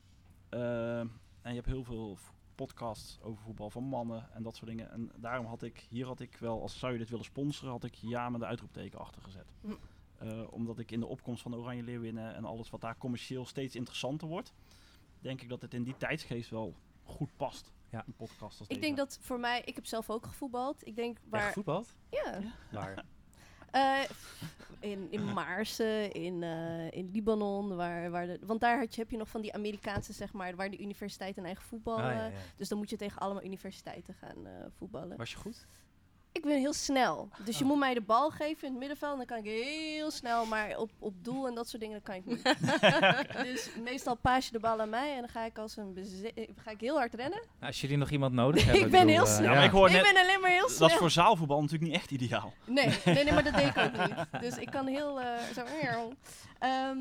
Eh, 0.49 0.99
en 0.99 1.09
je 1.43 1.55
hebt 1.55 1.67
heel 1.67 1.85
veel 1.85 2.19
podcasts 2.57 3.19
over 3.23 3.42
voetbal 3.42 3.71
van 3.71 3.83
mannen 3.83 4.29
en 4.33 4.42
dat 4.42 4.57
soort 4.57 4.71
dingen. 4.71 4.90
En 4.90 5.11
daarom 5.16 5.47
had 5.47 5.62
ik, 5.62 5.87
hier 5.88 6.07
had 6.07 6.21
ik 6.21 6.37
wel, 6.37 6.62
als 6.62 6.79
zou 6.79 6.92
je 6.92 6.99
dit 6.99 7.09
willen 7.09 7.25
sponsoren, 7.25 7.73
had 7.73 7.85
ik 7.85 7.95
ja 7.95 8.29
met 8.31 8.40
de 8.40 8.47
uitroepteken 8.47 8.99
achter 8.99 9.23
gezet. 9.23 9.53
Hm. 9.61 9.73
Eh, 10.19 10.53
omdat 10.53 10.79
ik 10.79 10.90
in 10.90 11.01
de 11.01 11.07
opkomst 11.07 11.42
van 11.42 11.51
de 11.51 11.57
Oranje 11.57 11.83
Leeuwinnen 11.83 12.35
en 12.35 12.45
alles 12.45 12.71
wat 12.71 12.81
daar 12.81 12.99
commercieel 12.99 13.47
steeds 13.47 13.75
interessanter 13.75 14.29
wordt, 14.29 14.53
denk 15.21 15.40
ik 15.40 15.49
dat 15.49 15.62
het 15.62 15.75
in 15.75 15.83
die 15.83 15.97
tijdsgeest 15.97 16.51
wel 16.51 16.75
goed 17.03 17.37
past. 17.37 17.73
Ja. 17.90 18.05
Een 18.07 18.14
podcast 18.16 18.59
als 18.59 18.69
Ik 18.69 18.81
denk 18.81 18.97
dat 18.97 19.19
voor 19.21 19.40
mij, 19.40 19.62
ik 19.64 19.75
heb 19.75 19.87
zelf 19.87 20.11
ook 20.11 20.27
gevoetbald. 20.27 20.87
Ik 20.87 20.97
denk 20.97 21.19
waar. 21.29 21.40
Echt 21.40 21.53
voetbald? 21.53 21.95
Ja. 22.11 22.40
Waar? 22.71 23.05
Eh, 23.70 24.02
in, 24.81 25.07
in 25.11 25.33
Maarsen, 25.33 26.12
in, 26.12 26.42
eh, 26.42 26.90
in 26.90 27.11
Libanon, 27.12 27.76
waar, 27.76 28.11
waar 28.11 28.26
de, 28.26 28.38
want 28.42 28.61
daar 28.61 28.79
had 28.79 28.94
je, 28.94 29.00
heb 29.00 29.11
je 29.11 29.16
nog 29.16 29.29
van 29.29 29.40
die 29.40 29.52
Amerikaanse, 29.52 30.12
zeg 30.12 30.33
maar, 30.33 30.57
waar 30.57 30.70
de 30.70 30.81
universiteit 30.81 31.37
een 31.37 31.44
eigen 31.44 31.64
voetbal. 31.64 31.96
Ah, 31.96 32.02
ja, 32.02 32.26
eh, 32.26 32.33
ja. 32.33 32.38
Dus 32.57 32.68
dan 32.68 32.79
moet 32.79 32.90
je 32.90 32.96
tegen 32.96 33.20
allemaal 33.20 33.44
universiteiten 33.44 34.14
gaan 34.14 34.46
voetballen. 34.79 35.16
Was 35.16 35.31
je 35.31 35.37
goed? 35.37 35.66
Ik 36.37 36.42
ben 36.42 36.59
heel 36.59 36.72
snel. 36.72 37.29
Dus 37.44 37.59
je 37.59 37.64
Oh. 37.64 37.70
moet 37.70 37.79
mij 37.79 37.94
de 37.94 38.01
bal 38.01 38.31
geven 38.31 38.62
in 38.64 38.70
het 38.70 38.79
middenveld. 38.79 39.12
En 39.12 39.16
dan 39.18 39.27
kan 39.27 39.37
ik 39.38 39.44
heel 39.44 40.11
snel, 40.11 40.46
maar 40.46 40.77
op, 40.77 40.90
op 40.99 41.25
doel 41.25 41.46
en 41.46 41.55
dat 41.55 41.68
soort 41.68 41.83
dingen, 41.83 42.03
dat 42.03 42.05
kan 42.05 42.14
ik 42.14 42.25
niet. 42.27 42.42
dus 43.46 43.70
meestal 43.85 44.14
paas 44.16 44.46
je 44.46 44.53
de 44.53 44.59
bal 44.59 44.81
aan 44.81 44.88
mij 44.88 45.12
en 45.14 45.18
dan 45.20 45.29
ga 45.29 45.44
ik 45.44 45.59
als 45.59 45.77
een 45.77 45.94
beze- 45.94 46.33
ga 46.57 46.70
ik 46.70 46.81
heel 46.81 46.96
hard 46.96 47.14
rennen. 47.14 47.38
Nou, 47.55 47.66
als 47.66 47.81
jullie 47.81 47.96
nog 47.96 48.11
iemand 48.11 48.33
nodig 48.35 48.64
hebben... 48.64 48.83
Ik 48.85 48.90
ben 48.90 49.07
bedoel, 49.07 49.14
heel 49.16 49.27
eh, 49.27 49.37
snel. 49.37 49.49
Ja, 49.51 49.55
maar 49.55 49.64
ik 49.64 49.70
hoor 49.70 49.87
Ik 49.87 49.92
net, 49.92 50.03
ben 50.12 50.22
alleen 50.22 50.40
maar 50.40 50.51
heel 50.51 50.61
Dat 50.61 50.70
is 50.70 50.77
snel. 50.77 50.88
voor 50.90 51.11
zaalvoetbal 51.11 51.61
natuurlijk 51.61 51.90
niet 51.90 52.01
echt 52.01 52.11
ideaal. 52.11 52.53
Nee, 52.64 52.87
nee, 53.05 53.25
nee, 53.25 53.33
maar 53.33 53.44
dat 53.44 53.55
deed 53.55 53.66
ik 53.66 53.79
ook 53.79 54.07
niet. 54.07 54.40
Dus 54.40 54.57
ik 54.59 54.70
kan 54.70 54.87
heel 54.87 55.20
eh, 55.20 55.27
zo. 55.55 55.64
Ehm, 56.59 56.99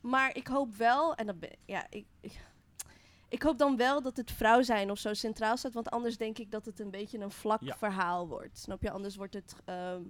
maar 0.00 0.30
ik 0.36 0.46
hoop 0.46 0.76
wel, 0.76 1.14
en 1.14 1.26
dat 1.26 1.40
ben, 1.40 1.50
ja, 1.66 1.86
ik, 1.90 2.04
ik, 2.20 2.32
ik 3.28 3.42
hoop 3.42 3.58
dan 3.58 3.76
wel 3.76 4.02
dat 4.02 4.16
het 4.16 4.30
vrouw 4.32 4.62
zijn 4.62 4.90
of 4.90 4.98
zo 4.98 5.14
centraal 5.14 5.56
staat. 5.56 5.72
Want 5.74 5.90
anders 5.90 6.16
denk 6.16 6.38
ik 6.38 6.50
dat 6.50 6.64
het 6.64 6.80
een 6.80 6.90
beetje 6.90 7.18
een 7.18 7.30
vlak 7.30 7.60
Ja. 7.62 7.76
verhaal 7.76 8.28
wordt. 8.28 8.58
Snap 8.58 8.82
je? 8.82 8.90
Anders 8.90 9.16
wordt 9.16 9.34
het. 9.34 9.54
ehm, 9.64 10.00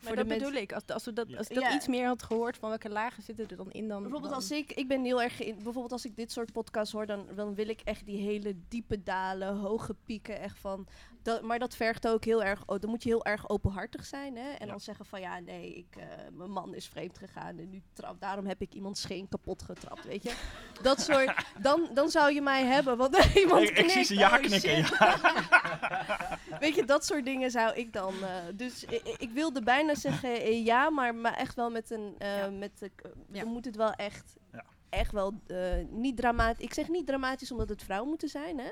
Maar 0.00 0.14
voor 0.14 0.16
dat 0.16 0.28
de 0.28 0.34
bedoel 0.44 0.52
ik. 0.62 0.72
Als, 0.72 0.82
als, 0.86 1.04
we 1.04 1.12
dat, 1.12 1.36
als 1.36 1.48
ik 1.48 1.54
dat 1.54 1.64
Ja. 1.64 1.74
iets 1.74 1.86
meer 1.86 2.06
had 2.06 2.22
gehoord 2.22 2.56
van 2.56 2.68
welke 2.68 2.88
lagen 2.90 3.22
zitten 3.22 3.48
er 3.48 3.56
dan 3.56 3.72
in 3.72 3.88
dan. 3.88 4.02
Bijvoorbeeld 4.02 4.32
dan- 4.32 4.40
als 4.40 4.50
ik, 4.50 4.72
ik 4.72 4.88
ben 4.88 5.04
heel 5.04 5.22
erg, 5.22 5.40
in, 5.42 5.54
bijvoorbeeld 5.54 5.92
als 5.92 6.04
ik 6.04 6.16
dit 6.16 6.32
soort 6.32 6.52
podcasts 6.52 6.92
hoor, 6.92 7.06
dan, 7.06 7.26
dan 7.34 7.54
wil 7.54 7.68
ik 7.68 7.80
echt 7.84 8.06
die 8.06 8.18
hele 8.20 8.56
diepe 8.68 9.02
dalen, 9.02 9.56
hoge 9.56 9.94
pieken, 10.04 10.40
echt 10.40 10.58
van, 10.58 10.86
dat, 11.26 11.42
maar 11.42 11.58
dat 11.58 11.76
vergt 11.76 12.08
ook 12.08 12.24
heel 12.24 12.42
erg, 12.42 12.62
oh, 12.66 12.78
dan 12.80 12.90
moet 12.90 13.02
je 13.02 13.08
heel 13.08 13.24
erg 13.24 13.48
openhartig 13.48 14.04
zijn, 14.04 14.36
hè, 14.36 14.48
en 14.50 14.66
Ja. 14.66 14.70
dan 14.70 14.80
zeggen 14.80 15.06
van, 15.06 15.20
ja, 15.20 15.38
nee, 15.40 15.74
ik, 15.74 15.96
eh, 15.96 16.04
mijn 16.32 16.50
man 16.50 16.74
is 16.74 16.86
vreemd 16.88 17.18
gegaan 17.18 17.58
en 17.58 17.70
nu 17.70 17.82
trap, 17.92 18.20
daarom 18.20 18.46
heb 18.46 18.60
ik 18.60 18.74
iemands 18.74 19.00
scheen 19.00 19.28
kapot 19.28 19.62
getrapt, 19.62 20.04
weet 20.04 20.22
je, 20.22 20.34
dat 20.82 21.00
soort, 21.00 21.44
dan, 21.62 21.88
dan 21.94 22.08
zou 22.10 22.32
je 22.34 22.40
mij 22.42 22.64
hebben, 22.64 22.96
want 22.96 23.16
iemand 23.34 23.62
Ik, 23.62 23.78
ik 23.78 23.90
zie 23.90 24.04
ze 24.04 24.14
ja 24.14 24.28
oh, 24.36 24.42
knikken. 24.42 24.76
Ja. 24.76 24.88
Weet 26.60 26.74
je, 26.74 26.84
dat 26.84 27.04
soort 27.04 27.24
dingen 27.24 27.50
zou 27.50 27.74
ik 27.74 27.92
dan. 27.92 28.14
eh, 28.22 28.30
dus 28.54 28.84
ik, 28.84 29.02
ik 29.18 29.30
wilde 29.30 29.62
bijna 29.62 29.94
zeggen 29.94 30.40
eh, 30.40 30.64
ja, 30.64 30.90
maar, 30.90 31.14
maar 31.14 31.34
echt 31.34 31.54
wel 31.54 31.70
met 31.70 31.90
een. 31.90 32.14
eh, 32.18 32.48
met 32.48 32.78
de, 32.78 32.90
Ja. 33.32 33.40
Dan 33.42 33.52
moet 33.52 33.64
het 33.64 33.76
wel 33.76 33.92
echt. 33.92 34.36
Ja. 34.52 34.64
Echt 34.88 35.12
wel 35.12 35.40
niet 35.90 36.16
dramatisch. 36.16 36.64
Ik 36.64 36.74
zeg 36.74 36.88
niet 36.88 37.06
dramatisch 37.06 37.50
omdat 37.52 37.68
het 37.68 37.82
vrouwen 37.82 38.08
moeten 38.08 38.28
zijn, 38.28 38.58
hè? 38.58 38.70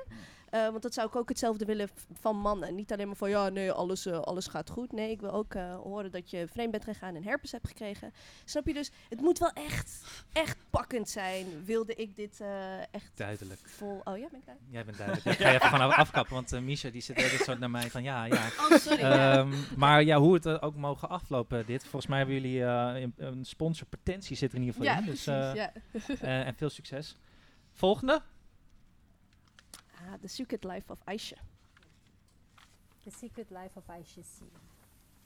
Eh, 0.55 0.69
want 0.69 0.83
dat 0.83 0.95
zou 0.95 1.09
ik 1.09 1.17
ook 1.17 1.29
hetzelfde 1.29 1.64
willen 1.64 1.88
van 2.12 2.37
mannen. 2.37 2.75
Niet 2.75 2.93
alleen 2.93 3.07
maar 3.07 3.17
van 3.17 3.31
ja, 3.31 3.49
nee, 3.49 3.73
alles, 3.73 4.07
eh, 4.07 4.19
alles 4.21 4.47
gaat 4.47 4.71
goed. 4.71 4.93
Nee, 4.93 5.11
ik 5.11 5.21
wil 5.21 5.31
ook 5.31 5.55
eh, 5.55 5.75
horen 5.77 6.11
dat 6.11 6.31
je 6.31 6.47
vreemd 6.49 6.71
bent 6.71 6.85
gegaan 6.85 7.14
en 7.14 7.23
herpes 7.25 7.53
hebt 7.53 7.69
gekregen. 7.69 8.12
Snap 8.45 8.67
je 8.67 8.73
dus? 8.75 8.90
Het 9.09 9.21
moet 9.21 9.38
wel 9.38 9.51
echt, 9.53 10.05
echt 10.33 10.57
pakkend 10.71 11.09
zijn. 11.09 11.47
Wilde 11.64 11.95
ik 11.95 12.17
dit 12.17 12.40
eh, 12.40 12.79
echt 12.79 13.11
Duidelijk. 13.14 13.61
vol. 13.64 14.01
Oh 14.05 14.19
ja, 14.19 14.27
ben 14.31 14.38
ik 14.40 14.47
daar? 14.47 14.57
Jij 14.71 14.85
bent 14.85 14.97
duidelijk. 14.97 15.27
Ik 15.27 15.45
ga 15.45 15.49
je 15.49 15.55
even 15.55 15.69
gewoon 15.69 15.90
af- 15.90 15.97
afkappen, 15.99 16.35
want 16.35 16.61
Misha 16.61 16.90
die 16.90 17.01
zit 17.03 17.19
ook 17.25 17.25
zo 17.45 17.59
naar 17.59 17.71
mij 17.71 17.90
van 17.90 18.03
ja, 18.03 18.25
ja. 18.25 18.47
Oh, 18.71 18.71
sorry. 18.77 19.03
Ehm, 19.03 19.53
maar 19.77 20.03
ja, 20.03 20.19
hoe 20.19 20.35
het 20.35 20.47
ook 20.62 20.77
mogen 20.77 21.09
aflopen 21.09 21.67
dit. 21.67 21.83
Volgens 21.83 22.07
mij 22.07 22.19
hebben 22.19 22.35
jullie 22.37 22.64
eh, 22.64 23.01
een, 23.03 23.14
een 23.17 23.45
sponsor 23.45 23.87
potentie 23.87 24.37
zit 24.37 24.51
er 24.53 24.57
in 24.59 24.64
ieder 24.64 24.77
geval 24.81 24.93
Ja, 24.95 25.01
in. 25.01 25.07
Dus, 25.07 25.25
precies, 25.25 26.21
eh, 26.21 26.25
ja. 26.25 26.40
eh, 26.40 26.47
en 26.47 26.55
veel 26.57 26.71
succes. 26.71 27.17
Volgende. 27.73 28.23
Ah, 30.14 30.18
The 30.22 30.29
Secret 30.29 30.64
Life 30.64 30.90
of 30.90 30.98
Aisha. 31.07 31.38
The 33.05 33.11
Secret 33.11 33.50
Life 33.50 33.77
of 33.77 33.85
Aisha 33.88 34.22
C. 34.22 34.44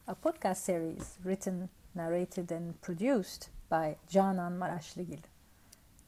A 0.06 0.14
podcast 0.14 0.58
series 0.58 1.18
written, 1.22 1.68
narrated, 1.94 2.50
and 2.50 2.80
produced 2.80 3.50
by 3.68 3.96
Canan 4.10 4.58
Marashligil. 4.58 5.20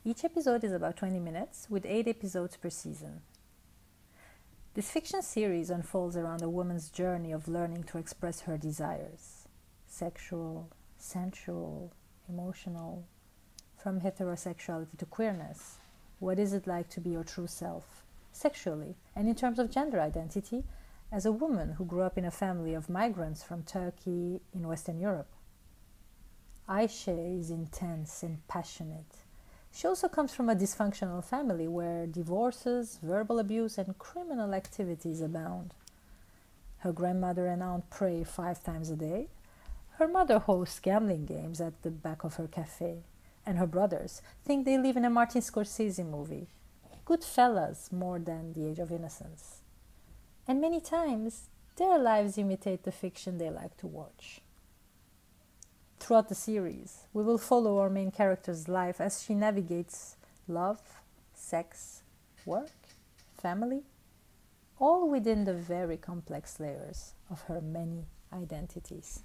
Each 0.03 0.25
episode 0.25 0.65
is 0.65 0.73
about 0.73 0.97
20 0.97 1.21
minutes, 1.21 1.67
with 1.69 1.85
8 1.85 2.09
episodes 2.09 2.57
per 2.57 2.71
season. 2.71 3.21
This 4.73 4.91
fiction 4.91 5.21
series 5.21 5.69
unfolds 5.69 6.17
around 6.17 6.41
a 6.41 6.49
woman's 6.49 6.89
journey 6.89 7.33
of 7.33 7.49
learning 7.49 7.85
to 7.85 7.99
express 7.99 8.41
her 8.43 8.57
desires 8.57 9.47
sexual, 9.89 10.71
sensual, 10.97 11.93
emotional, 12.31 13.05
from 13.77 14.01
heterosexuality 14.01 14.97
to 14.97 15.05
queerness. 15.05 15.77
What 16.19 16.39
is 16.39 16.55
it 16.55 16.67
like 16.67 16.89
to 16.91 17.01
be 17.01 17.11
your 17.11 17.25
true 17.25 17.49
self, 17.49 18.05
sexually, 18.33 18.97
and 19.15 19.29
in 19.29 19.35
terms 19.35 19.59
of 19.59 19.71
gender 19.71 20.01
identity, 20.01 20.65
as 21.13 21.27
a 21.27 21.33
woman 21.33 21.73
who 21.73 21.85
grew 21.85 22.03
up 22.03 22.17
in 22.17 22.25
a 22.25 22.31
family 22.31 22.75
of 22.75 22.89
migrants 22.89 23.43
from 23.43 23.63
Turkey 23.63 24.41
in 24.55 24.69
Western 24.69 25.01
Europe? 25.01 25.31
Aisha 26.69 27.39
is 27.39 27.51
intense 27.51 28.23
and 28.23 28.47
passionate. 28.47 29.17
She 29.73 29.87
also 29.87 30.09
comes 30.09 30.33
from 30.33 30.49
a 30.49 30.55
dysfunctional 30.55 31.25
family 31.25 31.67
where 31.67 32.07
divorces, 32.07 32.99
verbal 33.03 33.39
abuse, 33.39 33.79
and 33.79 33.99
criminal 33.99 34.55
activities 34.55 35.21
abound. 35.21 35.75
Her 36.79 36.93
grandmother 36.93 37.47
and 37.47 37.63
aunt 37.63 37.91
pray 37.91 38.25
five 38.25 38.63
times 38.63 38.91
a 38.91 38.97
day. 38.97 39.29
Her 39.99 40.09
mother 40.09 40.39
hosts 40.39 40.79
gambling 40.79 41.27
games 41.27 41.61
at 41.61 41.83
the 41.83 41.91
back 41.91 42.25
of 42.25 42.35
her 42.35 42.47
cafe. 42.47 43.03
And 43.45 43.59
her 43.59 43.67
brothers 43.67 44.23
think 44.45 44.65
they 44.65 44.79
live 44.79 44.97
in 44.97 45.05
a 45.05 45.11
Martin 45.11 45.41
Scorsese 45.41 46.09
movie. 46.09 46.49
Good 47.11 47.25
fellas 47.25 47.91
more 47.91 48.21
than 48.21 48.53
the 48.53 48.69
age 48.69 48.79
of 48.79 48.93
innocence. 48.93 49.63
And 50.47 50.61
many 50.61 50.81
times, 50.81 51.49
their 51.75 51.99
lives 51.99 52.39
imitate 52.39 52.85
the 52.85 52.93
fiction 52.93 53.37
they 53.37 53.51
like 53.51 53.77
to 53.79 53.89
watch. 53.89 54.43
Throughout 55.99 56.29
the 56.29 56.37
series, 56.37 57.09
we 57.13 57.25
will 57.25 57.37
follow 57.37 57.81
our 57.81 57.91
main 57.91 58.13
character's 58.13 58.69
life 58.69 59.01
as 59.01 59.25
she 59.25 59.35
navigates 59.35 60.19
love, 60.47 60.81
sex, 61.35 62.05
work, 62.47 62.71
family, 63.37 63.83
all 64.79 65.11
within 65.11 65.47
the 65.47 65.55
very 65.55 65.97
complex 65.97 66.61
layers 66.61 67.15
of 67.29 67.43
her 67.49 67.61
many 67.61 68.05
identities. 68.33 69.25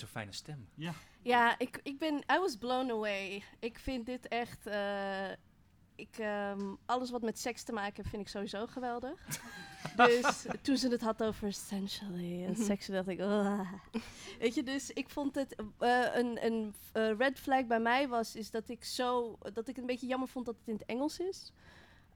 Zo'n 0.00 0.08
fijne 0.08 0.32
stem. 0.32 0.68
Ja. 0.74 0.92
Ja, 1.22 1.58
ik, 1.58 1.80
ik 1.82 1.98
ben... 1.98 2.14
I 2.16 2.38
was 2.38 2.56
blown 2.56 2.90
away. 2.90 3.42
Ik 3.58 3.78
vind 3.78 4.06
dit 4.06 4.28
echt... 4.28 4.66
eh, 4.66 5.30
ik, 5.94 6.18
ehm, 6.18 6.74
alles 6.86 7.10
wat 7.10 7.22
met 7.22 7.38
seks 7.38 7.62
te 7.62 7.72
maken 7.72 7.94
heeft, 7.96 8.08
vind 8.08 8.22
ik 8.22 8.28
sowieso 8.28 8.66
geweldig. 8.66 9.26
dus 9.96 10.46
toen 10.62 10.76
ze 10.76 10.88
het 10.88 11.00
had 11.00 11.22
over 11.22 11.52
sensually 11.52 12.44
en 12.44 12.56
seks, 12.70 12.86
dacht 12.86 13.08
ik... 13.08 13.20
"Ugh." 13.20 13.72
Weet 14.38 14.54
je, 14.54 14.62
dus 14.62 14.90
ik 14.90 15.08
vond 15.08 15.34
het... 15.34 15.54
eh, 15.78 16.06
een 16.14 16.44
een 16.44 16.74
eh, 16.92 17.16
red 17.18 17.38
flag 17.38 17.66
bij 17.66 17.80
mij 17.80 18.08
was, 18.08 18.36
is 18.36 18.50
dat 18.50 18.68
ik 18.68 18.84
zo... 18.84 19.38
Dat 19.40 19.58
ik 19.58 19.66
het 19.66 19.78
een 19.78 19.86
beetje 19.86 20.06
jammer 20.06 20.28
vond 20.28 20.46
dat 20.46 20.56
het 20.58 20.68
in 20.68 20.74
het 20.74 20.84
Engels 20.84 21.18
is. 21.18 21.52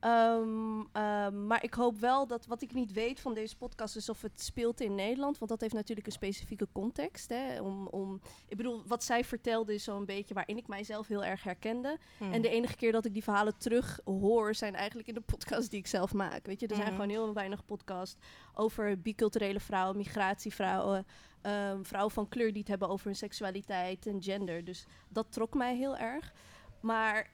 Ehm, 0.04 0.80
ehm, 0.92 1.46
maar 1.46 1.62
ik 1.64 1.74
hoop 1.74 1.98
wel 1.98 2.26
dat 2.26 2.46
wat 2.46 2.62
ik 2.62 2.72
niet 2.74 2.92
weet 2.92 3.20
van 3.20 3.34
deze 3.34 3.56
podcast 3.56 3.96
is 3.96 4.08
of 4.08 4.22
het 4.22 4.40
speelt 4.40 4.80
in 4.80 4.94
Nederland. 4.94 5.38
Want 5.38 5.50
dat 5.50 5.60
heeft 5.60 5.74
natuurlijk 5.74 6.06
een 6.06 6.12
specifieke 6.12 6.68
context. 6.72 7.28
Hè, 7.28 7.60
om, 7.60 7.86
om, 7.86 8.20
ik 8.48 8.56
bedoel, 8.56 8.82
wat 8.86 9.04
zij 9.04 9.24
vertelde 9.24 9.74
is 9.74 9.84
zo'n 9.84 10.04
beetje 10.04 10.34
waarin 10.34 10.56
ik 10.56 10.66
mijzelf 10.68 11.08
heel 11.08 11.24
erg 11.24 11.42
herkende. 11.42 11.98
Hmm. 12.18 12.32
En 12.32 12.42
de 12.42 12.48
enige 12.48 12.76
keer 12.76 12.92
dat 12.92 13.04
ik 13.04 13.12
die 13.12 13.22
verhalen 13.22 13.58
terug 13.58 14.00
hoor, 14.04 14.54
zijn 14.54 14.74
eigenlijk 14.74 15.08
in 15.08 15.14
de 15.14 15.20
podcast 15.20 15.70
die 15.70 15.78
ik 15.78 15.86
zelf 15.86 16.12
maak. 16.14 16.46
Weet 16.46 16.60
je, 16.60 16.66
er 16.66 16.74
zijn 16.74 16.86
Mhm. 16.86 16.96
gewoon 16.96 17.10
heel 17.10 17.34
weinig 17.34 17.64
podcasts 17.64 18.16
over 18.54 19.00
biculturele 19.00 19.60
vrouwen, 19.60 19.96
migratievrouwen. 19.96 21.06
ehm, 21.42 21.82
vrouwen 21.82 22.12
van 22.12 22.28
kleur 22.28 22.48
die 22.50 22.58
het 22.60 22.68
hebben 22.68 22.88
over 22.88 23.06
hun 23.06 23.16
seksualiteit 23.16 24.06
en 24.06 24.22
gender. 24.22 24.64
Dus 24.64 24.86
dat 25.08 25.32
trok 25.32 25.54
mij 25.54 25.76
heel 25.76 25.96
erg. 25.96 26.32
Maar 26.80 27.30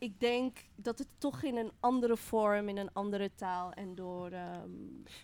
ik 0.00 0.20
denk 0.20 0.58
dat 0.74 0.98
het 0.98 1.08
toch 1.18 1.42
in 1.42 1.56
een 1.56 1.72
andere 1.80 2.16
vorm, 2.16 2.68
in 2.68 2.76
een 2.76 2.92
andere 2.92 3.30
taal 3.34 3.72
en 3.72 3.94
door. 3.94 4.30
ehm, 4.30 4.70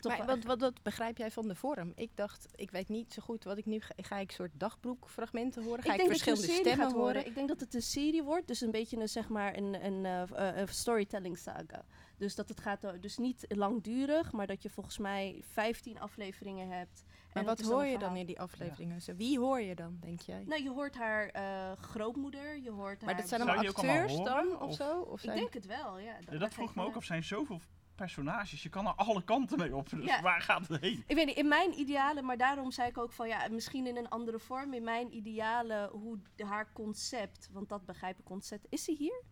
Maar 0.02 0.26
wat, 0.26 0.44
wat, 0.44 0.60
wat 0.60 0.82
begrijp 0.82 1.16
jij 1.16 1.30
van 1.30 1.48
de 1.48 1.54
vorm? 1.54 1.92
Ik 1.94 2.10
dacht, 2.14 2.46
ik 2.54 2.70
weet 2.70 2.88
niet 2.88 3.12
zo 3.12 3.22
goed 3.22 3.44
wat 3.44 3.58
ik 3.58 3.66
nu 3.66 3.80
ga. 3.80 3.94
Ga 3.96 4.16
ik 4.18 4.30
soort 4.30 4.50
dagboekfragmenten 4.54 5.62
horen? 5.62 5.82
Ga 5.82 5.92
ik, 5.92 5.96
denk 5.96 6.08
dat 6.10 6.24
je 6.24 6.30
een 6.30 6.36
verschillende 6.36 6.62
serie 6.62 6.72
stemmen 6.72 6.86
gaat 6.86 6.96
horen? 7.04 7.26
Ik 7.26 7.34
denk 7.34 7.48
dat 7.48 7.60
het 7.60 7.74
een 7.74 7.82
serie 7.82 8.22
wordt, 8.22 8.46
dus 8.46 8.60
een 8.60 8.70
beetje 8.70 8.96
een, 8.96 9.08
zeg 9.08 9.28
maar 9.28 9.56
een, 9.56 9.84
een, 9.84 10.04
eh, 10.04 10.48
eh, 10.48 10.56
een 10.56 10.68
storytelling 10.68 11.38
saga. 11.38 11.84
Dus 12.16 12.34
dat 12.34 12.48
het 12.48 12.60
gaat, 12.60 13.02
dus 13.02 13.16
niet 13.16 13.44
langdurig, 13.48 14.32
maar 14.32 14.46
dat 14.46 14.62
je 14.62 14.70
volgens 14.70 14.98
mij 14.98 15.42
15 15.48 16.00
afleveringen 16.00 16.68
hebt. 16.68 17.04
Maar 17.44 17.54
En 17.56 17.56
wat 17.56 17.66
hoor 17.72 17.84
je 17.84 17.98
dan 17.98 18.16
in 18.16 18.26
die 18.26 18.40
afleveringen? 18.40 19.02
Zo, 19.02 19.14
Wie 19.14 19.38
hoor 19.38 19.60
je 19.60 19.74
dan, 19.74 19.96
denk 20.00 20.20
jij? 20.20 20.44
Nou, 20.46 20.62
je 20.62 20.70
hoort 20.70 20.94
haar 20.94 21.28
eh, 21.28 21.72
grootmoeder, 21.72 22.58
je 22.62 22.70
hoort 22.70 23.00
Maar 23.00 23.10
haar... 23.10 23.20
dat 23.20 23.28
zijn 23.28 23.40
allemaal 23.40 23.62
je 23.62 23.68
ook 23.68 23.76
allemaal 23.76 23.96
acteurs 24.00 24.18
horen, 24.18 24.34
dan, 24.48 24.60
of, 24.60 24.68
of- 24.68 24.74
zo? 24.74 25.00
Of 25.00 25.18
Ik 25.18 25.24
zijn- 25.24 25.36
denk 25.38 25.54
het 25.54 25.66
wel, 25.66 25.98
ja. 25.98 26.14
Dat 26.38 26.54
vroeg 26.54 26.74
me 26.74 26.84
ook 26.84 26.96
af. 26.96 27.04
zijn 27.04 27.24
zoveel 27.24 27.60
personages. 27.94 28.62
Je 28.62 28.68
kan 28.68 28.86
er 28.86 28.92
alle 28.94 29.24
kanten 29.24 29.58
mee 29.58 29.76
op. 29.76 29.88
Dus 29.90 30.04
Ja. 30.04 30.22
waar 30.22 30.40
gaat 30.40 30.68
het 30.68 30.80
heen? 30.80 31.04
Ik 31.06 31.16
weet 31.16 31.26
niet, 31.26 31.36
in 31.36 31.48
mijn 31.48 31.78
idealen, 31.78 32.24
maar 32.24 32.36
daarom 32.36 32.70
zei 32.70 32.88
ik 32.88 32.98
ook 32.98 33.12
van 33.12 33.28
ja, 33.28 33.48
misschien 33.50 33.86
in 33.86 33.96
een 33.96 34.08
andere 34.08 34.38
vorm. 34.38 34.74
In 34.74 34.84
mijn 34.84 35.14
idealen, 35.16 35.88
hoe 35.90 36.18
de- 36.36 36.44
haar 36.46 36.72
concept, 36.72 37.48
want 37.52 37.68
dat 37.68 37.84
begrijp 37.86 38.18
ik 38.18 38.24
concept. 38.24 38.66
Is 38.68 38.84
ze 38.84 38.92
hier? 38.92 39.22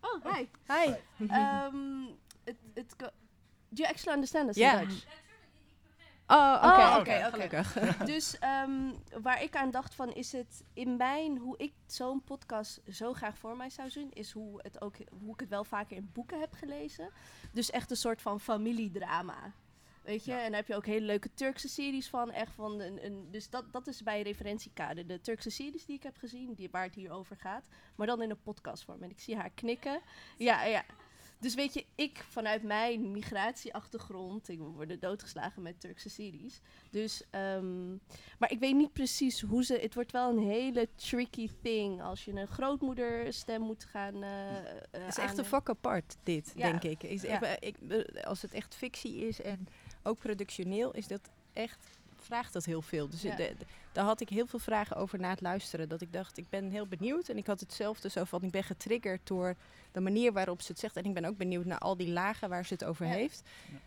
Oh, 0.00 0.34
hi. 0.34 0.46
Hi. 0.66 0.92
Ehm, 1.28 1.76
het, 2.44 2.56
het, 2.74 2.96
ko- 2.96 3.10
do 3.68 3.82
you 3.82 3.88
actually 3.88 4.14
understand 4.14 4.48
us 4.48 4.56
Ja. 4.56 4.80
in 4.80 4.88
Dutch? 4.88 5.06
Oh, 6.26 6.56
oké, 6.56 6.66
Oh, 6.66 6.96
oké, 6.98 7.16
oké, 7.16 7.30
gelukkig. 7.30 7.72
dus 8.12 8.38
ehm, 8.38 8.92
waar 9.22 9.42
ik 9.42 9.56
aan 9.56 9.70
dacht 9.70 9.94
van 9.94 10.12
is 10.12 10.32
het 10.32 10.64
in 10.72 10.96
mijn, 10.96 11.38
hoe 11.38 11.54
ik 11.58 11.72
zo'n 11.86 12.22
podcast 12.24 12.80
zo 12.90 13.12
graag 13.12 13.38
voor 13.38 13.56
mij 13.56 13.70
zou 13.70 13.90
zien, 13.90 14.12
is 14.12 14.32
hoe, 14.32 14.60
het 14.62 14.80
ook, 14.80 14.96
hoe 15.20 15.32
ik 15.32 15.40
het 15.40 15.48
wel 15.48 15.64
vaker 15.64 15.96
in 15.96 16.10
boeken 16.12 16.40
heb 16.40 16.52
gelezen. 16.52 17.10
Dus 17.52 17.70
echt 17.70 17.90
een 17.90 17.96
soort 17.96 18.22
van 18.22 18.40
familiedrama. 18.40 19.52
Weet 20.02 20.24
je, 20.24 20.32
en 20.32 20.50
daar 20.50 20.60
heb 20.60 20.66
je 20.66 20.74
ook 20.76 20.86
hele 20.86 21.06
leuke 21.06 21.34
Turkse 21.34 21.68
series 21.68 22.08
van. 22.08 22.30
Echt 22.30 22.54
van 22.54 22.80
een, 22.80 23.04
een, 23.04 23.28
dus 23.30 23.50
dat, 23.50 23.72
dat 23.72 23.86
is 23.86 24.02
bij 24.02 24.22
referentiekader. 24.22 25.06
De 25.06 25.20
Turkse 25.20 25.50
series 25.50 25.84
die 25.84 25.96
ik 25.96 26.02
heb 26.02 26.16
gezien, 26.16 26.54
die, 26.54 26.68
waar 26.70 26.82
het 26.82 26.94
hier 26.94 27.10
over 27.10 27.36
gaat. 27.36 27.68
Maar 27.94 28.06
dan 28.06 28.22
in 28.22 28.30
een 28.30 28.42
podcastvorm. 28.42 29.02
En 29.02 29.10
ik 29.10 29.20
zie 29.20 29.36
haar 29.36 29.50
knikken. 29.50 30.00
Ja, 30.36 30.64
ja. 30.64 30.84
Dus 31.38 31.54
weet 31.54 31.74
je, 31.74 31.84
ik 31.94 32.24
vanuit 32.28 32.62
mijn 32.62 33.10
migratieachtergrond, 33.10 34.48
ik 34.48 34.58
word 34.58 35.00
doodgeslagen 35.00 35.62
met 35.62 35.80
Turkse 35.80 36.08
series. 36.08 36.60
Dus, 36.90 37.22
ehm, 37.30 37.90
maar 38.38 38.50
ik 38.50 38.58
weet 38.58 38.74
niet 38.74 38.92
precies 38.92 39.40
hoe 39.40 39.64
ze. 39.64 39.74
Het 39.74 39.94
wordt 39.94 40.12
wel 40.12 40.30
een 40.30 40.42
hele 40.48 40.88
tricky 40.94 41.48
thing 41.62 42.02
als 42.02 42.24
je 42.24 42.32
een 42.32 42.46
grootmoederstem 42.46 43.60
moet 43.60 43.84
gaan. 43.84 44.22
eh 44.22 44.56
eh, 44.56 44.64
Het 44.90 45.08
is 45.08 45.18
echt 45.18 45.38
een 45.38 45.44
vak 45.44 45.68
apart, 45.68 46.16
dit, 46.22 46.52
Ja. 46.56 46.70
denk 46.70 46.82
ik. 46.82 47.02
Is, 47.10 47.22
Ja. 47.22 47.60
ik- 47.60 47.76
eh, 47.88 48.24
als 48.24 48.42
het 48.42 48.52
echt 48.54 48.74
fictie 48.74 49.16
is 49.26 49.40
en 49.42 49.66
ook 50.02 50.18
productioneel, 50.18 50.92
is 50.92 51.06
dat 51.06 51.30
echt, 51.52 51.95
vraagt 52.26 52.52
dat 52.52 52.64
heel 52.64 52.82
veel. 52.82 53.08
Dus 53.08 53.22
Ja. 53.22 53.36
de- 53.36 53.54
de- 53.58 53.64
daar 53.92 54.04
had 54.04 54.20
ik 54.20 54.28
heel 54.28 54.46
veel 54.46 54.58
vragen 54.58 54.96
over 54.96 55.18
na 55.18 55.30
het 55.30 55.40
luisteren. 55.40 55.88
Dat 55.88 56.00
ik 56.00 56.12
dacht, 56.12 56.36
ik 56.38 56.48
ben 56.48 56.70
heel 56.70 56.86
benieuwd. 56.86 57.28
En 57.28 57.36
ik 57.36 57.46
had 57.46 57.60
hetzelfde 57.60 58.08
zo 58.10 58.24
van, 58.24 58.42
ik 58.42 58.50
ben 58.50 58.62
getriggerd 58.64 59.20
door 59.26 59.54
de 59.92 60.00
manier 60.00 60.32
waarop 60.32 60.60
ze 60.62 60.72
het 60.72 60.80
zegt. 60.80 60.96
En 60.96 61.04
ik 61.04 61.14
ben 61.14 61.24
ook 61.24 61.36
benieuwd 61.36 61.64
naar 61.64 61.78
al 61.78 61.96
die 61.96 62.08
lagen 62.12 62.48
waar 62.48 62.64
ze 62.66 62.72
het 62.72 62.84
over 62.84 63.06
Ja. 63.06 63.12
heeft. 63.12 63.42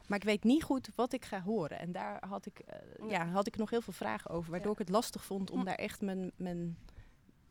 Maar 0.08 0.18
ik 0.18 0.24
weet 0.24 0.44
niet 0.44 0.64
goed 0.64 0.90
wat 0.96 1.14
ik 1.14 1.26
ga 1.26 1.42
horen. 1.42 1.80
En 1.80 1.92
daar 1.92 2.28
had 2.28 2.46
ik, 2.46 2.60
eh, 2.60 3.10
ja, 3.10 3.28
had 3.28 3.48
ik 3.48 3.58
nog 3.58 3.70
heel 3.70 3.82
veel 3.82 3.94
vragen 3.94 4.32
over. 4.32 4.52
Waardoor 4.52 4.72
ik 4.72 4.78
het 4.78 4.90
lastig 4.90 5.24
vond 5.24 5.52
om 5.52 5.66
daar 5.66 5.76
echt 5.76 6.02
mijn... 6.02 6.32
mijn 6.36 6.78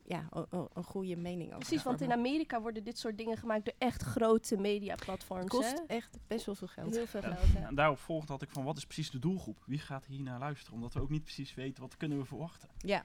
ja, 0.09 0.29
een 0.51 0.85
goede 0.85 1.17
mening 1.17 1.49
over 1.49 1.59
Precies, 1.59 1.83
want 1.83 2.01
in. 2.01 2.13
Amerika 2.13 2.61
worden 2.61 2.85
dit 2.85 2.99
soort 2.99 3.19
dingen 3.19 3.37
gemaakt 3.37 3.65
door 3.65 3.75
echt 3.79 4.03
grote 4.03 4.57
mediaplatforms. 4.57 5.43
Het 5.43 5.53
kost 5.53 5.79
hè? 5.79 5.95
echt 5.95 6.19
best 6.27 6.47
wel 6.47 6.55
veel 6.55 6.67
geld. 6.69 6.95
Heel 6.95 7.07
veel 7.07 7.21
Ja. 7.21 7.35
geld, 7.35 7.53
ja. 7.53 7.67
En 7.69 7.75
daarop 7.75 7.99
volgde 7.99 8.33
had 8.33 8.43
ik 8.43 8.51
van 8.51 8.65
wat 8.65 8.77
is 8.77 8.85
precies 8.85 9.11
de 9.11 9.19
doelgroep? 9.19 9.63
Wie 9.67 9.79
gaat 9.79 10.05
hier 10.07 10.23
naar 10.23 10.39
luisteren? 10.39 10.75
Omdat 10.75 10.93
we 10.95 11.01
ook 11.01 11.11
niet 11.11 11.23
precies 11.25 11.55
weten 11.55 11.83
wat 11.83 11.97
kunnen 11.97 12.19
we 12.19 12.25
verwachten. 12.25 12.69
Ja. 12.79 13.03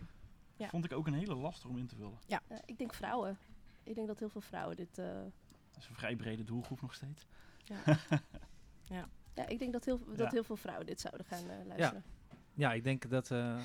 Ja. 0.56 0.68
Vond 0.70 0.86
ik 0.86 0.94
ook 0.94 1.08
een 1.08 1.14
hele 1.14 1.36
lastig 1.36 1.70
om 1.70 1.78
in 1.78 1.88
te 1.88 1.96
vullen. 1.96 2.18
Ja. 2.28 2.42
Ja, 2.50 2.62
ik 2.66 2.78
denk 2.78 2.94
vrouwen. 2.94 3.38
Ik 3.84 3.96
denk 3.96 4.08
dat 4.08 4.20
heel 4.20 4.30
veel 4.30 4.42
vrouwen 4.42 4.76
dit... 4.76 4.98
eh, 4.98 5.06
Dat 5.72 5.82
is 5.84 5.88
een 5.90 5.96
vrij 5.96 6.16
brede 6.16 6.44
doelgroep 6.44 6.82
nog 6.82 6.94
steeds. 6.94 7.26
Ja. 7.64 7.76
ja. 8.98 9.10
ja, 9.34 9.48
ik 9.48 9.60
denk 9.60 9.74
dat 9.74 9.86
heel, 9.86 10.00
dat 10.06 10.18
Ja. 10.18 10.30
heel 10.30 10.44
veel 10.44 10.56
vrouwen 10.56 10.86
dit 10.86 11.02
zouden 11.02 11.26
gaan 11.26 11.50
eh, 11.50 11.66
luisteren. 11.66 12.04
Ja, 12.54 12.74
ik 12.74 12.84
denk 12.84 13.10
dat 13.10 13.32
eh, 13.32 13.60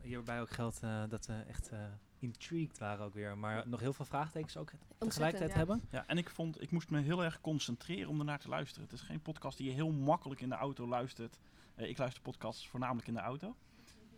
hierbij 0.00 0.40
ook 0.40 0.50
geldt 0.50 0.82
eh, 0.82 1.02
dat 1.08 1.26
we 1.26 1.32
echt 1.48 1.68
eh, 1.68 1.78
intrigued 2.24 2.78
waren 2.78 3.04
ook 3.04 3.14
weer. 3.14 3.38
Maar 3.38 3.62
nog 3.66 3.80
heel 3.80 3.92
veel 3.92 4.04
vraagtekens 4.04 4.56
ook 4.56 4.70
tegelijkertijd 4.98 5.50
ja. 5.50 5.56
hebben. 5.56 5.82
Ja, 5.90 6.04
en 6.06 6.18
ik 6.18 6.30
vond, 6.30 6.62
ik 6.62 6.70
moest 6.70 6.90
me 6.90 7.00
heel 7.00 7.24
erg 7.24 7.40
concentreren 7.40 8.08
om 8.08 8.18
ernaar 8.18 8.38
te 8.38 8.48
luisteren. 8.48 8.88
Het 8.88 8.92
is 9.00 9.06
geen 9.06 9.20
podcast 9.20 9.56
die 9.56 9.66
je 9.68 9.72
heel 9.74 9.90
makkelijk 9.90 10.40
in 10.40 10.48
de 10.48 10.54
auto 10.54 10.86
luistert. 10.88 11.38
Eh, 11.74 11.88
ik 11.88 11.98
luister 11.98 12.22
podcasts 12.22 12.68
voornamelijk 12.68 13.06
in 13.08 13.14
de 13.14 13.20
auto. 13.20 13.54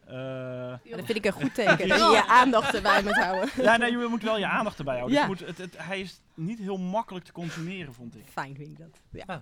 Eh, 0.07 0.97
dat 0.97 1.05
vind 1.05 1.15
ik 1.19 1.25
een 1.25 1.33
goed 1.33 1.55
teken, 1.65 1.89
dat 1.89 1.99
je 1.99 2.05
je 2.05 2.27
aandacht 2.27 2.75
erbij 2.75 3.03
moet 3.03 3.15
houden. 3.17 3.51
Ja, 3.63 3.77
nee, 3.77 3.91
je 3.91 4.07
moet 4.11 4.23
wel 4.23 4.39
je 4.39 4.47
aandacht 4.47 4.79
erbij 4.79 4.97
houden. 4.97 5.17
Ja. 5.19 5.27
Dus 5.27 5.39
moet, 5.39 5.49
het, 5.49 5.59
het, 5.59 5.87
hij 5.87 6.01
is 6.01 6.21
niet 6.35 6.59
heel 6.59 6.77
makkelijk 6.79 7.25
te 7.25 7.33
consumeren, 7.33 7.95
vond 7.95 8.17
ik. 8.17 8.25
Fijn 8.27 8.57
vind 8.57 8.69
ik 8.69 8.79
dat. 8.79 9.01
Ja. 9.11 9.25
Ah, 9.27 9.37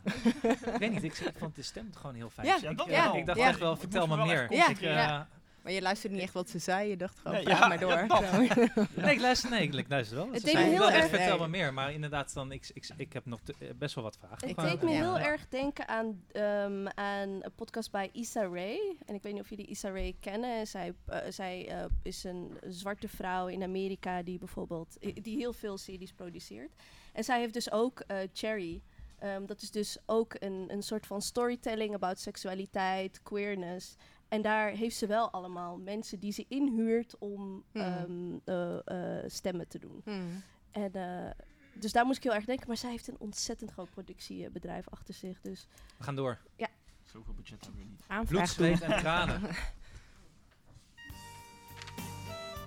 ik 0.72 0.78
weet 0.78 0.90
niet, 0.90 1.02
ik, 1.02 1.18
ik 1.18 1.34
vond 1.38 1.54
de 1.54 1.62
stem 1.62 1.90
gewoon 1.94 2.14
heel 2.14 2.30
fijn. 2.30 2.46
Ja, 2.46 2.68
ik, 2.68 2.76
dat 2.76 2.88
eh, 2.88 3.04
wel. 3.04 3.16
ik 3.16 3.26
dacht 3.26 3.38
Ja. 3.38 3.46
echt 3.48 3.58
wel, 3.58 3.76
vertel 3.76 4.06
me 4.06 4.16
meer. 4.16 4.50
eh. 4.50 5.20
Maar 5.64 5.72
je 5.72 5.82
luisterde 5.82 6.14
niet 6.14 6.24
echt 6.24 6.32
wat 6.34 6.48
ze 6.50 6.58
zei. 6.58 6.88
Je 6.88 6.96
dacht 6.96 7.18
gewoon, 7.18 7.42
ja, 7.42 7.68
maar 7.68 7.78
door. 7.78 7.90
ja. 7.92 8.30
Nee, 8.94 9.14
ik 9.14 9.20
luister, 9.20 9.50
nee, 9.50 9.68
ik 9.68 9.88
luister 9.88 10.16
wel. 10.16 10.30
Het 10.32 10.40
Ze 10.40 10.44
deed 10.46 10.54
me 10.54 10.60
zei 10.60 10.70
heel 10.70 10.78
wel, 10.78 10.90
erg- 10.90 11.08
Vertel 11.08 11.38
wel 11.38 11.48
meer, 11.48 11.72
maar 11.74 11.92
inderdaad, 11.92 12.34
dan, 12.34 12.52
ik, 12.52 12.70
ik, 12.74 12.88
ik 12.96 13.12
heb 13.12 13.26
nog 13.26 13.40
te- 13.40 13.54
eh, 13.58 13.68
best 13.76 13.94
wel 13.94 14.04
wat 14.04 14.16
vragen. 14.18 14.48
Het 14.48 14.56
deed 14.56 14.82
me 14.82 14.90
heel 14.90 15.18
Ja. 15.18 15.24
erg 15.24 15.48
denken 15.48 15.88
aan, 15.88 16.22
ehm, 16.32 16.86
aan 16.94 17.28
een 17.28 17.52
podcast 17.54 17.90
bij 17.90 18.08
Issa 18.12 18.40
Rae. 18.42 18.96
En 19.06 19.14
ik 19.14 19.22
weet 19.22 19.32
niet 19.32 19.42
of 19.42 19.48
jullie 19.48 19.66
Issa 19.66 19.88
Rae 19.90 20.14
kennen. 20.20 20.66
Zij, 20.66 20.94
eh, 21.06 21.18
zij 21.28 21.68
eh, 21.68 21.84
is 22.02 22.24
een 22.24 22.56
zwarte 22.68 23.08
vrouw 23.08 23.46
in 23.46 23.62
Amerika 23.62 24.22
die 24.22 24.38
bijvoorbeeld 24.38 24.96
die 25.22 25.36
heel 25.36 25.52
veel 25.52 25.78
series 25.78 26.12
produceert. 26.12 26.72
En 27.12 27.24
zij 27.24 27.40
heeft 27.40 27.54
dus 27.54 27.72
ook 27.72 28.00
eh, 28.00 28.16
Cherry. 28.32 28.82
Ehm, 29.18 29.46
dat 29.46 29.62
is 29.62 29.70
dus 29.70 29.98
ook 30.06 30.34
een, 30.38 30.64
een 30.68 30.82
soort 30.82 31.06
van 31.06 31.22
storytelling 31.22 31.94
about 31.94 32.18
seksualiteit, 32.20 33.20
queerness. 33.22 33.96
En 34.34 34.42
daar 34.42 34.70
heeft 34.70 34.96
ze 34.96 35.06
wel 35.06 35.30
allemaal 35.30 35.78
mensen 35.78 36.18
die 36.20 36.32
ze 36.32 36.44
inhuurt 36.48 37.18
om 37.18 37.64
Hmm. 37.72 37.82
ehm, 37.82 38.38
eh, 38.44 39.18
eh, 39.22 39.24
stemmen 39.30 39.68
te 39.68 39.78
doen. 39.78 40.00
Hmm. 40.04 40.42
En, 40.70 40.92
eh, 40.92 41.30
dus 41.74 41.92
daar 41.92 42.04
moest 42.06 42.16
ik 42.16 42.22
heel 42.24 42.34
erg 42.34 42.44
denken. 42.44 42.66
Maar 42.66 42.76
zij 42.76 42.90
heeft 42.90 43.08
een 43.08 43.18
ontzettend 43.18 43.70
groot 43.70 43.90
productiebedrijf 43.90 44.88
achter 44.88 45.14
zich. 45.14 45.40
Dus 45.40 45.66
We 45.98 46.04
gaan 46.04 46.14
door. 46.16 46.38
ja. 46.56 46.68
Zoveel 47.02 47.34
budget 47.34 47.64
hebben 47.64 47.80
we 47.82 47.86
niet. 47.88 48.04
Aanvraag 48.06 48.56
Bloed, 48.56 48.80
en 48.80 48.98
tranen. 48.98 49.40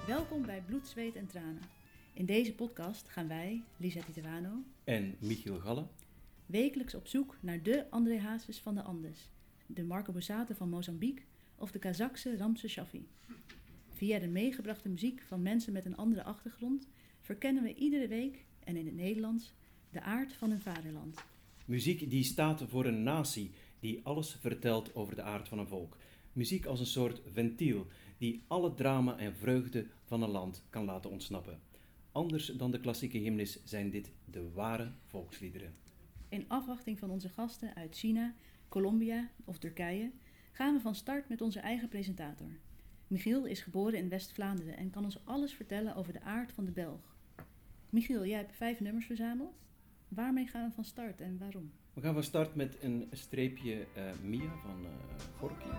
Welkom 0.08 0.46
bij 0.46 0.62
Bloed, 0.62 0.88
Zweet 0.88 1.16
en 1.16 1.28
Tranen. 1.28 1.62
In 2.14 2.26
deze 2.26 2.54
podcast 2.56 3.08
gaan 3.10 3.28
wij, 3.28 3.64
Lisette 3.78 4.12
Terrano, 4.12 4.64
En 4.84 5.16
Michiel 5.20 5.60
Galle. 5.60 5.88
wekelijks 6.46 6.96
op 6.96 7.08
zoek 7.08 7.38
naar 7.40 7.62
de 7.64 7.86
André 7.90 8.20
Hazes 8.20 8.60
van 8.60 8.76
de 8.76 8.82
Andes, 8.82 9.30
de 9.66 9.84
Marco 9.84 10.12
Borsato 10.12 10.54
van 10.54 10.70
Mozambique 10.70 11.24
of 11.58 11.72
de 11.72 11.80
Kazakse 11.80 12.38
Ramse 12.38 12.68
Shaffi. 12.68 13.08
Via 13.90 14.20
de 14.20 14.28
meegebrachte 14.28 14.90
muziek 14.90 15.22
van 15.22 15.42
mensen 15.42 15.74
met 15.74 15.86
een 15.86 15.98
andere 15.98 16.24
achtergrond 16.24 16.88
verkennen 17.22 17.64
we 17.64 17.76
iedere 17.76 18.08
week, 18.08 18.46
en 18.64 18.76
in 18.76 18.86
het 18.86 18.96
Nederlands, 18.96 19.54
de 19.90 20.02
aard 20.02 20.34
van 20.34 20.50
hun 20.50 20.62
vaderland. 20.62 21.24
Muziek 21.66 22.10
die 22.10 22.24
staat 22.24 22.64
voor 22.68 22.86
een 22.86 23.04
natie, 23.04 23.52
die 23.80 24.00
alles 24.04 24.38
vertelt 24.40 24.96
over 24.96 25.16
de 25.16 25.22
aard 25.22 25.48
van 25.48 25.60
een 25.60 25.68
volk. 25.68 25.98
Muziek 26.34 26.66
als 26.66 26.80
een 26.80 26.86
soort 26.86 27.22
ventiel, 27.34 27.88
die 28.18 28.44
alle 28.48 28.74
drama 28.74 29.18
en 29.18 29.36
vreugde 29.36 29.88
van 30.04 30.22
een 30.22 30.30
land 30.30 30.64
kan 30.70 30.86
laten 30.86 31.10
ontsnappen. 31.10 31.60
Anders 32.12 32.46
dan 32.46 32.72
de 32.72 32.80
klassieke 32.80 33.18
hymnes 33.18 33.64
zijn 33.64 33.90
dit 33.90 34.12
de 34.26 34.52
ware 34.52 34.92
volksliederen. 35.06 35.76
In 36.30 36.46
afwachting 36.48 37.00
van 37.00 37.10
onze 37.10 37.30
gasten 37.30 37.76
uit 37.76 37.96
China, 37.96 38.36
Colombia 38.70 39.30
of 39.46 39.58
Turkije 39.58 40.12
gaan 40.58 40.74
we 40.74 40.82
van 40.82 40.96
start 40.96 41.30
met 41.30 41.42
onze 41.42 41.60
eigen 41.60 41.88
presentator. 41.88 42.48
Michiel 43.08 43.46
is 43.46 43.62
geboren 43.62 44.00
in 44.00 44.10
West-Vlaanderen 44.10 44.78
en 44.78 44.90
kan 44.90 45.04
ons 45.04 45.26
alles 45.26 45.54
vertellen 45.54 45.96
over 45.96 46.14
de 46.14 46.22
aard 46.22 46.52
van 46.52 46.66
de 46.66 46.72
Belg. 46.72 47.16
Michiel, 47.90 48.26
jij 48.26 48.38
hebt 48.38 48.56
vijf 48.56 48.80
nummers 48.80 49.06
verzameld. 49.06 49.60
Waarmee 50.08 50.48
gaan 50.48 50.68
we 50.68 50.74
van 50.74 50.86
start 50.86 51.22
en 51.22 51.38
waarom? 51.38 51.72
We 51.94 52.02
gaan 52.02 52.14
van 52.14 52.24
start 52.24 52.56
met 52.56 52.78
een 52.82 53.08
streepje 53.12 53.86
eh, 53.94 54.04
Mia 54.24 54.52
van 54.62 54.86
eh 54.86 54.92
Gorky. 55.40 55.70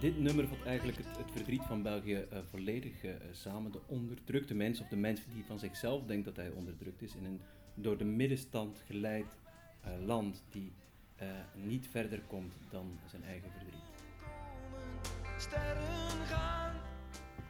Dit 0.00 0.18
nummer 0.18 0.48
vat 0.48 0.64
eigenlijk 0.64 0.98
het, 0.98 1.16
het 1.16 1.30
verdriet 1.30 1.62
van 1.62 1.82
België 1.82 2.14
eh, 2.14 2.38
volledig 2.50 3.04
eh, 3.04 3.14
samen. 3.32 3.72
De 3.72 3.80
onderdrukte 3.86 4.54
mens, 4.54 4.80
of 4.80 4.88
de 4.88 4.96
mens 4.96 5.20
die 5.34 5.44
van 5.44 5.58
zichzelf 5.58 6.04
denkt 6.04 6.24
dat 6.24 6.36
hij 6.36 6.50
onderdrukt 6.50 7.02
is, 7.02 7.14
in 7.14 7.24
een 7.24 7.40
door 7.74 7.98
de 7.98 8.04
middenstand 8.04 8.82
geleid 8.86 9.38
eh, 9.80 9.90
land 10.04 10.44
die 10.50 10.72
eh, 11.20 11.28
niet 11.54 11.88
verder 11.88 12.20
komt 12.26 12.54
dan 12.70 12.98
zijn 13.06 13.24
eigen 13.24 13.50
verdriet. 13.50 13.90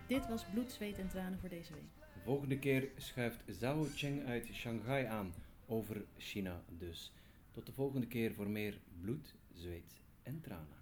Dit 0.06 0.28
was 0.28 0.44
Bloed, 0.44 0.72
Zweet 0.72 0.98
en 0.98 1.08
Tranen 1.08 1.38
voor 1.38 1.48
deze 1.48 1.72
week. 1.72 1.88
De 2.14 2.20
volgende 2.24 2.58
keer 2.58 2.88
schuift 2.96 3.42
Zhao 3.46 3.86
Cheng 3.94 4.26
uit 4.26 4.48
Shanghai 4.52 5.04
aan, 5.04 5.34
over 5.66 6.04
China 6.16 6.62
dus. 6.68 7.12
Tot 7.50 7.66
de 7.66 7.72
volgende 7.72 8.06
keer 8.06 8.32
voor 8.32 8.48
meer 8.48 8.80
bloed, 9.00 9.34
zweet 9.54 10.00
en 10.22 10.40
tranen. 10.40 10.78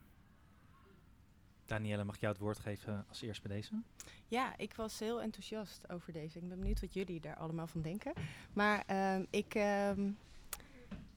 Danielle, 1.66 2.04
mag 2.04 2.14
ik 2.14 2.20
jou 2.20 2.32
het 2.32 2.42
woord 2.42 2.58
geven 2.58 3.04
als 3.08 3.22
eerst 3.22 3.42
bij 3.42 3.56
deze? 3.56 3.82
Ja, 4.28 4.56
ik 4.56 4.74
was 4.74 4.98
heel 4.98 5.22
enthousiast 5.22 5.90
over 5.90 6.12
deze. 6.12 6.38
Ik 6.38 6.48
ben 6.48 6.58
benieuwd 6.58 6.80
wat 6.80 6.94
jullie 6.94 7.20
daar 7.20 7.36
allemaal 7.36 7.66
van 7.66 7.82
denken. 7.82 8.12
Maar 8.52 8.82
ehm, 8.86 9.24
ik, 9.30 9.54
ehm, 9.54 10.10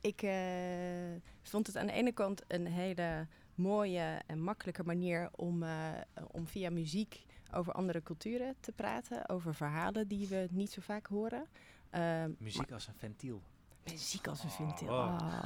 ik 0.01 0.21
eh, 0.21 1.21
vond 1.41 1.67
het 1.67 1.77
aan 1.77 1.87
de 1.87 1.93
ene 1.93 2.11
kant 2.11 2.41
een 2.47 2.67
hele 2.67 3.27
mooie 3.55 4.21
en 4.25 4.43
makkelijke 4.43 4.83
manier 4.83 5.29
om, 5.35 5.63
eh, 5.63 5.89
om 6.31 6.47
via 6.47 6.69
muziek 6.69 7.25
over 7.53 7.73
andere 7.73 8.03
culturen 8.03 8.55
te 8.59 8.71
praten. 8.71 9.29
Over 9.29 9.55
verhalen 9.55 10.07
die 10.07 10.27
we 10.27 10.47
niet 10.51 10.71
zo 10.71 10.81
vaak 10.81 11.05
horen. 11.05 11.45
Ehm, 11.89 12.31
Muziek 12.37 12.71
als 12.71 12.87
een 12.87 12.93
ventiel. 12.97 13.41
Muziek 13.83 14.27
als 14.27 14.43
een 14.43 14.49
Oh, 14.49 14.55
ventiel. 14.55 14.89
Ah. 14.89 15.45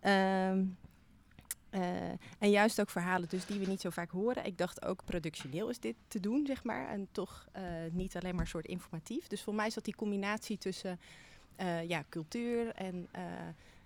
Ehm, 0.00 0.64
eh, 1.70 2.08
en 2.38 2.50
juist 2.50 2.80
ook 2.80 2.90
verhalen 2.90 3.28
dus 3.28 3.46
die 3.46 3.58
we 3.60 3.66
niet 3.66 3.80
zo 3.80 3.90
vaak 3.90 4.10
horen. 4.10 4.44
Ik 4.44 4.58
dacht 4.58 4.84
ook 4.84 5.04
productioneel 5.04 5.68
is 5.68 5.78
dit 5.80 5.96
te 6.08 6.20
doen, 6.20 6.46
zeg 6.46 6.64
maar. 6.64 6.88
En 6.88 7.08
toch 7.12 7.46
niet 7.90 8.16
alleen 8.16 8.34
maar 8.34 8.44
een 8.44 8.50
soort 8.50 8.66
informatief. 8.66 9.26
Dus 9.26 9.42
voor 9.42 9.54
mij 9.54 9.70
dat 9.74 9.84
die 9.84 9.94
combinatie 9.94 10.58
tussen 10.58 10.98
eh, 11.56 11.88
ja, 11.88 12.04
cultuur 12.08 12.68
en 12.74 13.08
eh, 13.12 13.24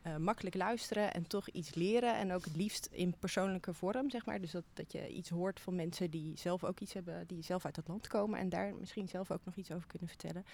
eh, 0.03 0.17
makkelijk 0.17 0.55
luisteren 0.55 1.15
en 1.15 1.27
toch 1.27 1.49
iets 1.49 1.75
leren. 1.75 2.17
En 2.17 2.33
ook 2.33 2.45
het 2.45 2.57
liefst 2.57 2.89
in 2.91 3.15
persoonlijke 3.19 3.75
vorm, 3.75 4.11
zeg 4.11 4.27
maar. 4.27 4.41
Dus 4.41 4.51
dat, 4.51 4.65
dat 4.73 4.93
je 4.93 5.09
iets 5.09 5.29
hoort 5.29 5.61
van 5.61 5.75
mensen 5.75 6.11
die 6.11 6.37
zelf 6.39 6.65
ook 6.65 6.81
iets 6.81 6.93
hebben, 6.93 7.27
die 7.27 7.43
zelf 7.43 7.65
uit 7.65 7.77
het 7.77 7.89
land 7.89 8.07
komen. 8.07 8.39
En 8.39 8.49
daar 8.49 8.75
misschien 8.75 9.09
zelf 9.09 9.31
ook 9.31 9.45
nog 9.45 9.57
iets 9.57 9.71
over 9.71 9.87
kunnen 9.87 10.09
vertellen. 10.09 10.45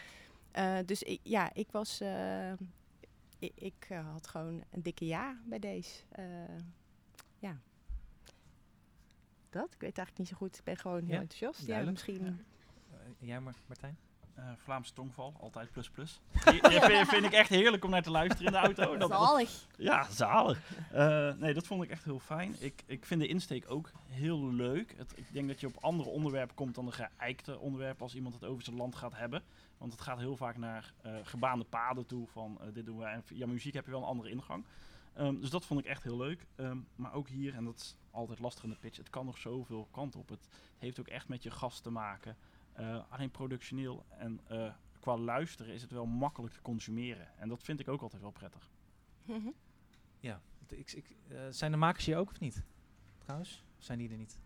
Dus 0.86 1.02
ik, 1.02 1.20
ja, 1.22 1.54
ik 1.54 1.70
was... 1.70 2.00
ik, 3.38 3.52
ik 3.54 3.88
had 4.12 4.26
gewoon 4.26 4.64
een 4.70 4.82
dikke 4.82 5.06
ja 5.06 5.40
bij 5.44 5.58
deze. 5.58 6.02
Ja. 7.38 7.58
Dat? 9.50 9.74
Ik 9.74 9.80
weet 9.80 9.98
eigenlijk 9.98 10.18
niet 10.18 10.28
zo 10.28 10.36
goed. 10.36 10.58
Ik 10.58 10.64
ben 10.64 10.76
gewoon 10.76 11.02
heel 11.04 11.14
Ja, 11.14 11.20
enthousiast. 11.20 11.60
Ja, 11.60 11.66
duidelijk. 11.66 12.06
misschien... 12.06 12.44
Jij, 13.18 13.40
Mar- 13.40 13.54
Martijn? 13.66 13.96
Eh 14.34 14.44
Vlaamse 14.56 14.92
tongval, 14.92 15.34
altijd 15.40 15.70
plus 15.72 15.90
plus. 15.90 16.20
Die, 16.44 16.62
die 16.68 16.80
vind, 17.06 17.24
ik 17.24 17.32
echt 17.32 17.48
heerlijk 17.48 17.84
om 17.84 17.90
naar 17.90 18.02
te 18.02 18.10
luisteren 18.10 18.46
in 18.46 18.52
de 18.52 18.58
auto. 18.58 18.96
Dat- 18.96 19.10
Zalig. 19.10 19.66
Ja, 19.76 20.10
zalig. 20.10 20.58
Eh, 20.92 21.32
nee, 21.34 21.54
dat 21.54 21.66
vond 21.66 21.82
ik 21.82 21.90
echt 21.90 22.04
heel 22.04 22.18
fijn. 22.18 22.54
Ik, 22.58 22.82
ik 22.86 23.06
vind 23.06 23.20
de 23.20 23.26
insteek 23.26 23.70
ook 23.70 23.90
heel 24.08 24.52
leuk. 24.52 24.94
Het, 24.96 25.12
ik 25.16 25.32
denk 25.32 25.48
dat 25.48 25.60
je 25.60 25.66
op 25.66 25.76
andere 25.80 26.08
onderwerpen 26.10 26.54
komt 26.56 26.74
dan 26.74 26.86
de 26.86 26.92
geëikte 26.92 27.58
onderwerpen 27.58 28.02
als 28.02 28.14
iemand 28.14 28.34
het 28.34 28.44
over 28.44 28.62
zijn 28.64 28.76
land 28.76 28.94
gaat 28.96 29.16
hebben. 29.16 29.42
Want 29.78 29.92
het 29.92 30.00
gaat 30.00 30.18
heel 30.18 30.36
vaak 30.36 30.56
naar 30.56 30.92
eh, 31.02 31.14
gebaande 31.22 31.64
paden 31.64 32.06
toe 32.06 32.26
van 32.28 32.60
dit 32.72 32.86
doen 32.86 32.98
we. 32.98 33.04
En 33.04 33.22
ja, 33.34 33.46
muziek 33.46 33.74
heb 33.74 33.84
je 33.84 33.90
wel 33.90 34.00
een 34.00 34.06
andere 34.06 34.30
ingang. 34.30 34.64
Ehm, 35.14 35.40
dus 35.40 35.50
dat 35.50 35.64
vond 35.66 35.80
ik 35.80 35.86
echt 35.86 36.02
heel 36.02 36.16
leuk. 36.16 36.46
Ehm, 36.56 36.76
maar 36.94 37.12
ook 37.12 37.28
hier, 37.28 37.54
en 37.54 37.64
dat 37.64 37.76
is 37.76 37.96
altijd 38.10 38.38
lastig 38.38 38.64
in 38.64 38.70
de 38.70 38.76
pitch, 38.76 38.96
het 38.96 39.10
kan 39.10 39.26
nog 39.26 39.38
zoveel 39.38 39.88
kant 39.90 40.16
op. 40.16 40.28
Het 40.28 40.48
heeft 40.78 41.00
ook 41.00 41.08
echt 41.08 41.28
met 41.28 41.42
je 41.42 41.50
gast 41.50 41.82
te 41.82 41.90
maken. 41.90 42.36
Eh, 42.72 42.98
alleen 43.08 43.30
productioneel 43.30 44.04
en 44.08 44.40
eh, 44.48 44.72
qua 45.00 45.16
luisteren 45.16 45.74
is 45.74 45.82
het 45.82 45.90
wel 45.90 46.06
makkelijk 46.06 46.54
te 46.54 46.62
consumeren. 46.62 47.28
En 47.38 47.48
dat 47.48 47.62
vind 47.62 47.80
ik 47.80 47.88
ook 47.88 48.02
altijd 48.02 48.22
wel 48.22 48.30
prettig. 48.30 48.70
Ja. 50.20 50.40
want 50.58 50.72
Ik, 50.80 50.92
ik, 50.92 51.16
eh, 51.28 51.38
zijn 51.50 51.70
de 51.70 51.76
makers 51.76 52.04
hier 52.06 52.16
ook 52.16 52.30
of 52.30 52.40
niet? 52.40 52.62
Trouwens? 53.18 53.64
Of 53.78 53.84
zijn 53.84 53.98
die 53.98 54.10
er 54.10 54.16
niet? 54.16 54.38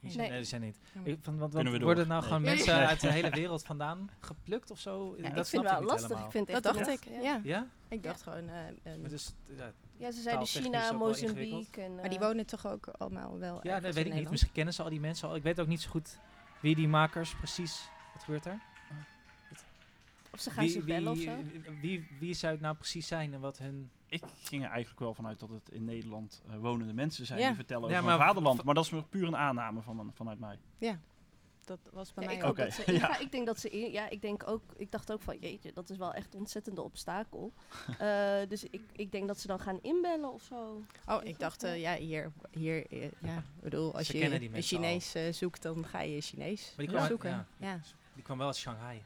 Nee. 0.00 0.16
Nee, 0.16 0.30
die 0.30 0.44
zijn 0.44 0.60
niet. 0.60 0.80
Ik, 1.04 1.18
van, 1.20 1.38
want, 1.38 1.52
Kunnen 1.52 1.70
want 1.72 1.82
we 1.82 1.84
worden 1.88 2.08
nou 2.08 2.22
gewoon 2.22 2.42
Nee. 2.42 2.54
mensen 2.54 2.74
uit 2.86 3.00
de 3.00 3.12
hele 3.12 3.30
wereld 3.30 3.64
vandaan 3.64 4.10
geplukt 4.20 4.70
of 4.70 4.78
zo? 4.78 5.14
Ja, 5.18 5.28
ik 5.28 5.34
dat 5.34 5.48
vind 5.48 5.62
snap 5.62 5.64
het 5.64 5.72
wel 5.72 5.80
niet 5.80 5.90
lastig. 5.90 6.08
helemaal. 6.08 6.26
Ik 6.26 6.32
vind 6.32 6.48
het 6.48 6.62
Dat 6.62 6.74
dacht 6.74 6.88
ik, 6.88 7.04
ja. 7.22 7.40
Ja? 7.44 7.66
Ik 7.88 8.02
dacht 8.02 8.22
gewoon... 8.22 8.48
eh, 8.48 8.92
dus, 9.08 9.34
ja, 9.56 9.72
Ja, 9.96 10.10
ze 10.10 10.20
zeiden 10.20 10.46
China. 10.46 10.92
Mozambique. 10.92 11.82
En, 11.82 11.94
maar 11.94 12.08
die 12.08 12.18
wonen 12.18 12.46
toch 12.46 12.66
ook 12.66 12.86
allemaal 12.86 13.38
wel 13.38 13.60
Ja, 13.62 13.80
dat 13.80 13.94
weet 13.94 14.06
ik 14.06 14.14
niet. 14.14 14.30
Misschien 14.30 14.52
kennen 14.52 14.74
ze 14.74 14.82
al 14.82 14.90
die 14.90 15.00
mensen 15.00 15.28
al. 15.28 15.36
Ik 15.36 15.42
weet 15.42 15.60
ook 15.60 15.66
niet 15.66 15.80
zo 15.80 15.90
goed 15.90 16.18
wie 16.62 16.74
die 16.74 16.88
makers 16.88 17.34
precies... 17.34 17.88
Wat 18.14 18.22
gebeurt 18.22 18.46
er? 18.46 18.58
Of 20.32 20.40
ze 20.40 20.50
gaan 20.50 20.64
Wie, 20.64 20.72
ze 20.72 20.80
bellen 20.82 21.12
of 21.12 21.18
zo. 21.18 21.36
wie, 21.44 21.78
wie, 21.80 22.06
wie 22.18 22.34
zou 22.34 22.52
het 22.52 22.60
nou 22.60 22.74
precies 22.76 23.06
zijn 23.06 23.34
en 23.34 23.40
wat 23.40 23.58
hun... 23.58 23.90
Ik 24.06 24.22
ging 24.42 24.62
er 24.64 24.68
eigenlijk 24.70 25.00
wel 25.00 25.14
vanuit 25.14 25.40
dat 25.40 25.48
het 25.48 25.68
in 25.70 25.84
Nederland 25.84 26.42
eh, 26.48 26.56
wonende 26.56 26.92
mensen 26.92 27.26
zijn 27.26 27.38
Ja. 27.40 27.46
die 27.46 27.54
vertellen 27.56 27.88
Ja, 27.88 27.94
over 27.94 28.04
maar 28.08 28.18
hun 28.18 28.26
vaderland. 28.26 28.62
Maar 28.64 28.74
dat 28.74 28.84
is 28.92 29.02
puur 29.10 29.26
een 29.26 29.36
aanname 29.36 29.82
van, 29.82 30.10
vanuit 30.14 30.38
mij. 30.38 30.58
Ja, 30.78 30.98
dat 31.64 31.78
was 31.92 32.12
bij 32.14 32.24
Ja, 32.24 32.30
mij 32.30 32.38
ik, 32.38 32.44
ook. 32.44 32.56
dat 32.56 32.72
ze 32.72 32.92
ja. 32.92 33.18
ik 33.18 33.32
denk 33.32 33.46
dat 33.46 33.58
ze 33.60 33.68
in, 33.70 33.92
ja, 33.92 34.08
ik 34.08 34.22
denk 34.22 34.48
ook, 34.48 34.62
ik 34.76 34.90
dacht 34.90 35.12
ook 35.12 35.22
van 35.22 35.36
jeetje, 35.40 35.72
dat 35.72 35.90
is 35.90 35.96
wel 35.96 36.12
echt 36.14 36.34
een 36.34 36.40
ontzettende 36.40 36.82
obstakel. 36.82 37.52
Eh, 37.98 38.34
dus 38.48 38.64
ik, 38.64 38.80
ik 38.92 39.12
denk 39.12 39.26
dat 39.28 39.40
ze 39.40 39.46
dan 39.46 39.60
gaan 39.60 39.78
inbellen 39.82 40.32
of 40.32 40.42
zo. 40.42 40.82
Oh, 41.08 41.24
ik 41.24 41.38
dacht, 41.38 41.62
eh, 41.62 41.80
ja, 41.80 41.94
hier, 41.94 42.32
hier 42.50 42.86
eh, 42.90 43.00
ja, 43.02 43.36
ik 43.36 43.62
bedoel, 43.62 43.94
als 43.94 44.06
Ze 44.06 44.18
je 44.18 44.54
een. 44.54 44.62
Chinees 44.62 45.14
zoekt, 45.30 45.62
dan 45.62 45.86
ga 45.86 46.00
je 46.00 46.20
Chinees 46.20 46.72
Maar 46.76 46.86
die 46.86 46.94
kwam, 46.94 47.06
zoeken. 47.06 47.30
ja, 47.30 47.46
Ja. 47.56 47.80
die 48.14 48.22
kwam 48.22 48.38
wel 48.38 48.46
uit 48.46 48.56
Shanghai. 48.56 49.02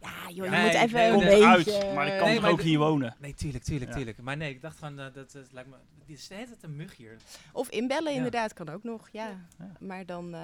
Ja, 0.00 0.30
joh, 0.30 0.44
je 0.44 0.50
Nee, 0.50 0.62
moet 0.64 0.74
even 0.74 0.98
nee, 0.98 1.10
een 1.10 1.18
beetje... 1.18 1.44
uit, 1.46 1.94
maar 1.94 2.06
ik 2.06 2.16
kan 2.18 2.24
Nee, 2.26 2.34
toch 2.34 2.42
maar 2.42 2.50
ook 2.52 2.60
hier 2.60 2.78
wonen? 2.78 3.16
Nee, 3.18 3.34
tuurlijk, 3.34 3.64
tuurlijk, 3.64 3.90
Ja. 3.90 3.96
tuurlijk. 3.96 4.18
Maar 4.18 4.36
nee, 4.36 4.50
ik 4.50 4.60
dacht 4.60 4.78
gewoon, 4.78 4.96
dat, 4.96 5.14
dat, 5.14 5.32
dat 5.32 5.52
lijkt 5.52 5.68
me... 5.68 5.76
Dit 6.06 6.18
is 6.18 6.28
de 6.28 6.34
hele 6.34 6.46
tijd 6.46 6.62
een 6.62 6.76
mug 6.76 6.96
hier. 6.96 7.16
Of 7.52 7.68
inbellen 7.70 8.10
Ja. 8.10 8.16
inderdaad, 8.16 8.52
kan 8.52 8.68
ook 8.68 8.82
nog, 8.82 9.08
ja. 9.12 9.28
Ja. 9.58 9.72
Maar 9.80 10.06
dan... 10.06 10.34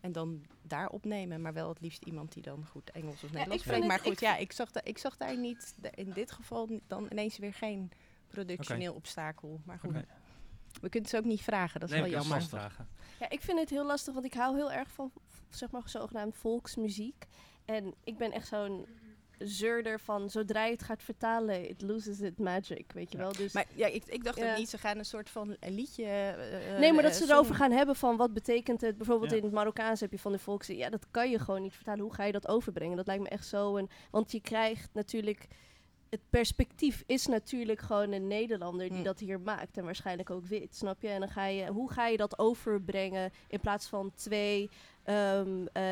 en 0.00 0.12
dan 0.12 0.44
daar 0.62 0.88
opnemen, 0.88 1.42
maar 1.42 1.52
wel 1.52 1.68
het 1.68 1.80
liefst 1.80 2.04
iemand 2.04 2.32
die 2.32 2.42
dan 2.42 2.66
goed 2.66 2.90
Engels 2.90 3.24
of 3.24 3.30
Nederlands 3.32 3.62
spreekt. 3.64 3.86
Maar 3.86 3.98
goed, 3.98 4.12
ik 4.12 4.20
ja, 4.20 4.36
ik 4.36 4.52
zag, 4.52 4.70
da- 4.70 4.84
ik 4.84 4.98
zag 4.98 5.16
daar 5.16 5.38
niet, 5.38 5.74
de- 5.76 5.90
in 5.94 6.10
dit 6.10 6.30
geval 6.30 6.68
dan 6.86 7.06
ineens 7.10 7.38
weer 7.38 7.54
geen 7.54 7.90
productioneel 8.28 8.94
obstakel. 8.94 9.60
Maar 9.64 9.78
goed, 9.78 9.92
we 10.80 10.88
kunnen 10.88 11.10
het 11.10 11.16
ook 11.20 11.24
niet 11.24 11.42
vragen, 11.42 11.80
dat 11.80 11.88
is 11.88 11.94
Nee, 11.94 12.10
wel 12.10 12.20
jammer. 12.20 12.42
vragen. 12.42 12.88
Ja, 13.20 13.30
ik 13.30 13.40
vind 13.40 13.58
het 13.58 13.70
heel 13.70 13.86
lastig, 13.86 14.14
want 14.14 14.26
ik 14.26 14.34
hou 14.34 14.56
heel 14.56 14.72
erg 14.72 14.90
van, 14.90 15.12
zeg 15.48 15.70
maar, 15.70 15.82
zogenaamd 15.88 16.36
volksmuziek. 16.36 17.26
En 17.64 17.94
ik 18.04 18.16
ben 18.18 18.32
echt 18.32 18.46
zo'n 18.48 18.86
zeurder 19.44 20.00
van, 20.00 20.30
zodra 20.30 20.64
je 20.64 20.72
het 20.72 20.82
gaat 20.82 21.02
vertalen, 21.02 21.68
it 21.68 21.82
loses 21.82 22.20
its 22.20 22.38
magic, 22.38 22.92
weet 22.92 23.12
je 23.12 23.18
wel. 23.18 23.32
Dus, 23.32 23.52
Maar 23.52 23.64
ja, 23.74 23.86
ik, 23.86 24.04
ik 24.06 24.24
dacht 24.24 24.38
Ja. 24.38 24.50
ook 24.52 24.58
niet, 24.58 24.68
ze 24.68 24.78
gaan 24.78 24.98
een 24.98 25.04
soort 25.04 25.30
van 25.30 25.56
een 25.60 25.74
liedje... 25.74 26.04
eh, 26.04 26.78
nee, 26.78 26.90
maar 26.92 26.98
eh, 27.04 27.08
dat 27.10 27.14
ze 27.14 27.22
song- 27.22 27.30
erover 27.32 27.54
gaan 27.54 27.70
hebben 27.72 27.96
van, 27.96 28.16
wat 28.16 28.32
betekent 28.32 28.80
het? 28.80 28.96
Bijvoorbeeld 28.96 29.30
Ja. 29.30 29.36
in 29.36 29.42
het 29.42 29.52
Marokkaans 29.52 30.00
heb 30.00 30.12
je 30.12 30.18
van 30.18 30.32
de 30.32 30.38
volks... 30.38 30.66
Ja, 30.66 30.90
dat 30.90 31.06
kan 31.10 31.30
je 31.30 31.38
gewoon 31.38 31.62
niet 31.62 31.74
vertalen. 31.74 32.00
Hoe 32.04 32.14
ga 32.14 32.24
je 32.24 32.32
dat 32.32 32.48
overbrengen? 32.48 32.96
Dat 32.96 33.06
lijkt 33.06 33.22
me 33.22 33.28
echt 33.28 33.46
zo. 33.46 33.76
En, 33.76 33.88
want 34.10 34.32
je 34.32 34.40
krijgt 34.40 34.88
natuurlijk... 34.92 35.46
Het 36.10 36.20
perspectief 36.30 37.02
is 37.06 37.26
natuurlijk 37.26 37.80
gewoon 37.80 38.12
een 38.12 38.26
Nederlander 38.26 38.88
die 38.88 38.98
Hm. 38.98 39.04
dat 39.04 39.18
hier 39.18 39.40
maakt. 39.40 39.76
En 39.76 39.84
waarschijnlijk 39.84 40.30
ook 40.30 40.46
wit, 40.46 40.76
snap 40.76 41.02
je? 41.02 41.08
En 41.08 41.20
dan 41.20 41.28
ga 41.28 41.46
je... 41.46 41.66
Hoe 41.66 41.92
ga 41.92 42.06
je 42.06 42.16
dat 42.16 42.38
overbrengen 42.38 43.32
in 43.48 43.60
plaats 43.60 43.86
van 43.86 44.12
twee... 44.14 44.70
ehm, 45.04 45.66
eh, 45.72 45.84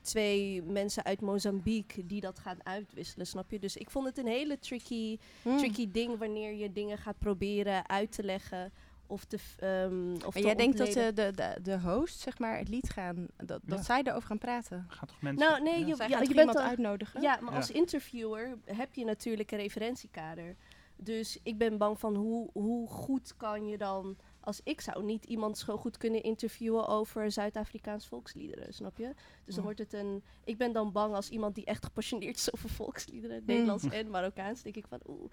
twee 0.00 0.62
mensen 0.62 1.04
uit 1.04 1.20
Mozambique 1.20 2.06
die 2.06 2.20
dat 2.20 2.38
gaan 2.38 2.58
uitwisselen, 2.62 3.26
snap 3.26 3.50
je? 3.50 3.58
Dus 3.58 3.76
ik 3.76 3.90
vond 3.90 4.06
het 4.06 4.18
een 4.18 4.26
hele 4.26 4.58
tricky, 4.58 5.18
Hmm. 5.42 5.58
tricky 5.58 5.90
ding 5.90 6.18
wanneer 6.18 6.52
je 6.54 6.72
dingen 6.72 6.98
gaat 6.98 7.18
proberen 7.18 7.88
uit 7.88 8.12
te 8.12 8.22
leggen 8.22 8.72
of 9.10 9.24
te, 9.24 9.38
f- 9.38 9.56
ehm, 9.58 10.14
of 10.26 10.34
En 10.34 10.42
jij 10.42 10.54
denkt 10.54 10.78
dat 10.78 10.92
de, 10.92 11.12
de, 11.14 11.32
de, 11.34 11.56
de 11.62 11.80
host, 11.80 12.18
zeg 12.20 12.38
maar, 12.38 12.58
het 12.58 12.68
lied 12.68 12.90
gaan, 12.90 13.26
dat, 13.36 13.60
dat 13.64 13.78
Ja. 13.78 13.84
zij 13.84 14.02
erover 14.02 14.28
gaan 14.28 14.38
praten? 14.38 14.84
Gaat 14.88 15.08
toch 15.08 15.22
mensen... 15.22 15.48
Nou, 15.48 15.62
nee, 15.62 15.78
je, 15.86 15.94
ja, 16.08 16.20
je 16.20 16.34
bent 16.34 16.56
al- 16.56 16.62
uitnodigen? 16.62 17.20
Ja, 17.22 17.38
maar 17.40 17.50
Ja. 17.50 17.56
als 17.56 17.70
interviewer 17.70 18.58
heb 18.64 18.94
je 18.94 19.04
natuurlijk 19.04 19.50
een 19.52 19.58
referentiekader. 19.58 20.56
Dus 20.96 21.38
ik 21.42 21.58
ben 21.58 21.78
bang 21.78 21.98
van 21.98 22.14
hoe, 22.14 22.50
hoe 22.52 22.88
goed 22.88 23.36
kan 23.36 23.66
je 23.66 23.78
dan... 23.78 24.16
Als 24.40 24.60
ik 24.64 24.80
zou 24.80 25.04
niet 25.04 25.24
iemand 25.24 25.58
zo 25.58 25.76
goed 25.76 25.96
kunnen 25.96 26.22
interviewen 26.22 26.86
over 26.88 27.32
Zuid-Afrikaans 27.32 28.06
volksliederen, 28.06 28.74
snap 28.74 28.98
je? 28.98 29.14
Dus 29.44 29.54
dan 29.54 29.64
wordt 29.64 29.78
het 29.78 29.92
een... 29.92 30.22
Ik 30.44 30.58
ben 30.58 30.72
dan 30.72 30.92
bang 30.92 31.14
als 31.14 31.28
iemand 31.28 31.54
die 31.54 31.64
echt 31.64 31.84
gepassioneerd 31.84 32.36
is 32.36 32.54
over 32.54 32.68
volksliederen. 32.68 33.42
Nederlands 33.46 33.84
en 33.88 34.10
Marokkaans, 34.10 34.62
denk 34.62 34.76
ik 34.76 34.86
van 34.88 35.00
oeh, 35.06 35.30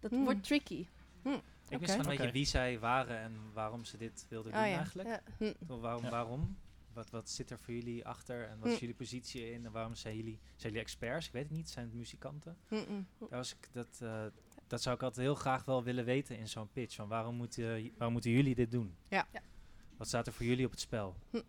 dat 0.00 0.10
Hmm. 0.10 0.24
wordt 0.24 0.42
tricky. 0.44 0.86
Ik 1.70 1.78
wist 1.78 1.90
gewoon 1.90 2.10
een 2.10 2.16
beetje 2.16 2.32
wie 2.32 2.44
zij 2.46 2.78
waren 2.78 3.18
en 3.18 3.36
waarom 3.52 3.84
ze 3.84 3.96
dit 3.96 4.26
wilden 4.28 4.52
Oh 4.52 4.58
doen 4.58 4.68
ja. 4.68 4.76
eigenlijk. 4.76 5.08
Ja. 5.08 5.20
Hm. 5.38 5.52
Waarom, 5.80 6.02
Ja. 6.04 6.10
waarom? 6.10 6.56
Wat, 6.92 7.10
wat 7.10 7.30
zit 7.30 7.50
er 7.50 7.58
voor 7.58 7.74
jullie 7.74 8.06
achter 8.06 8.48
en 8.48 8.58
wat 8.58 8.66
is 8.68 8.74
Hm. 8.74 8.80
jullie 8.80 8.94
positie 8.94 9.52
in 9.52 9.64
en 9.66 9.72
waarom 9.72 9.94
zijn 9.94 10.16
jullie, 10.16 10.38
zijn 10.56 10.72
jullie 10.72 10.80
experts? 10.80 11.26
Ik 11.26 11.32
weet 11.32 11.42
het 11.42 11.52
niet, 11.52 11.70
zijn 11.70 11.84
het 11.86 11.94
muzikanten? 11.94 12.56
Daar 12.68 13.28
was 13.28 13.52
ik, 13.54 13.68
dat, 13.72 13.98
eh, 14.02 14.24
dat 14.66 14.82
zou 14.82 14.94
ik 14.96 15.02
altijd 15.02 15.26
heel 15.26 15.34
graag 15.34 15.64
wel 15.64 15.82
willen 15.82 16.04
weten 16.04 16.38
in 16.38 16.48
zo'n 16.48 16.68
pitch. 16.72 16.94
Van 16.94 17.08
waarom, 17.08 17.34
moeten, 17.34 17.90
waarom 17.96 18.12
moeten 18.12 18.30
jullie 18.30 18.54
dit 18.54 18.70
doen? 18.70 18.94
Ja. 19.08 19.26
Ja. 19.32 19.40
Wat 19.96 20.06
staat 20.08 20.26
er 20.26 20.32
voor 20.32 20.46
jullie 20.46 20.64
op 20.64 20.70
het 20.70 20.80
spel? 20.80 21.16
Hm. 21.30 21.40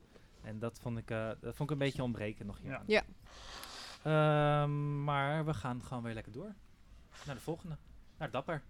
En 0.41 0.59
dat 0.59 0.79
vond, 0.79 0.97
ik, 0.97 1.11
eh, 1.11 1.27
dat 1.39 1.55
vond 1.55 1.69
ik 1.69 1.71
een 1.71 1.77
beetje 1.85 2.03
ontbreken 2.03 2.45
nog 2.45 2.59
hier. 2.59 2.81
Ja. 2.87 3.03
Ehm, 4.03 5.03
maar 5.03 5.45
we 5.45 5.53
gaan 5.53 5.83
gewoon 5.83 6.03
weer 6.03 6.13
lekker 6.13 6.31
door. 6.31 6.53
Naar 7.25 7.35
de 7.35 7.41
volgende. 7.41 7.77
Naar 8.17 8.31
Dapper. 8.31 8.61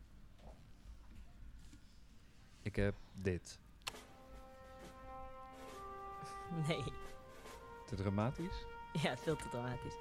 Ik 2.62 2.76
heb 2.76 2.95
dit. 3.14 3.59
Nee. 6.68 6.84
Te 7.88 7.95
dramatisch? 7.95 8.66
Ja, 8.93 9.18
veel 9.18 9.36
te 9.36 9.49
dramatisch. 9.49 9.95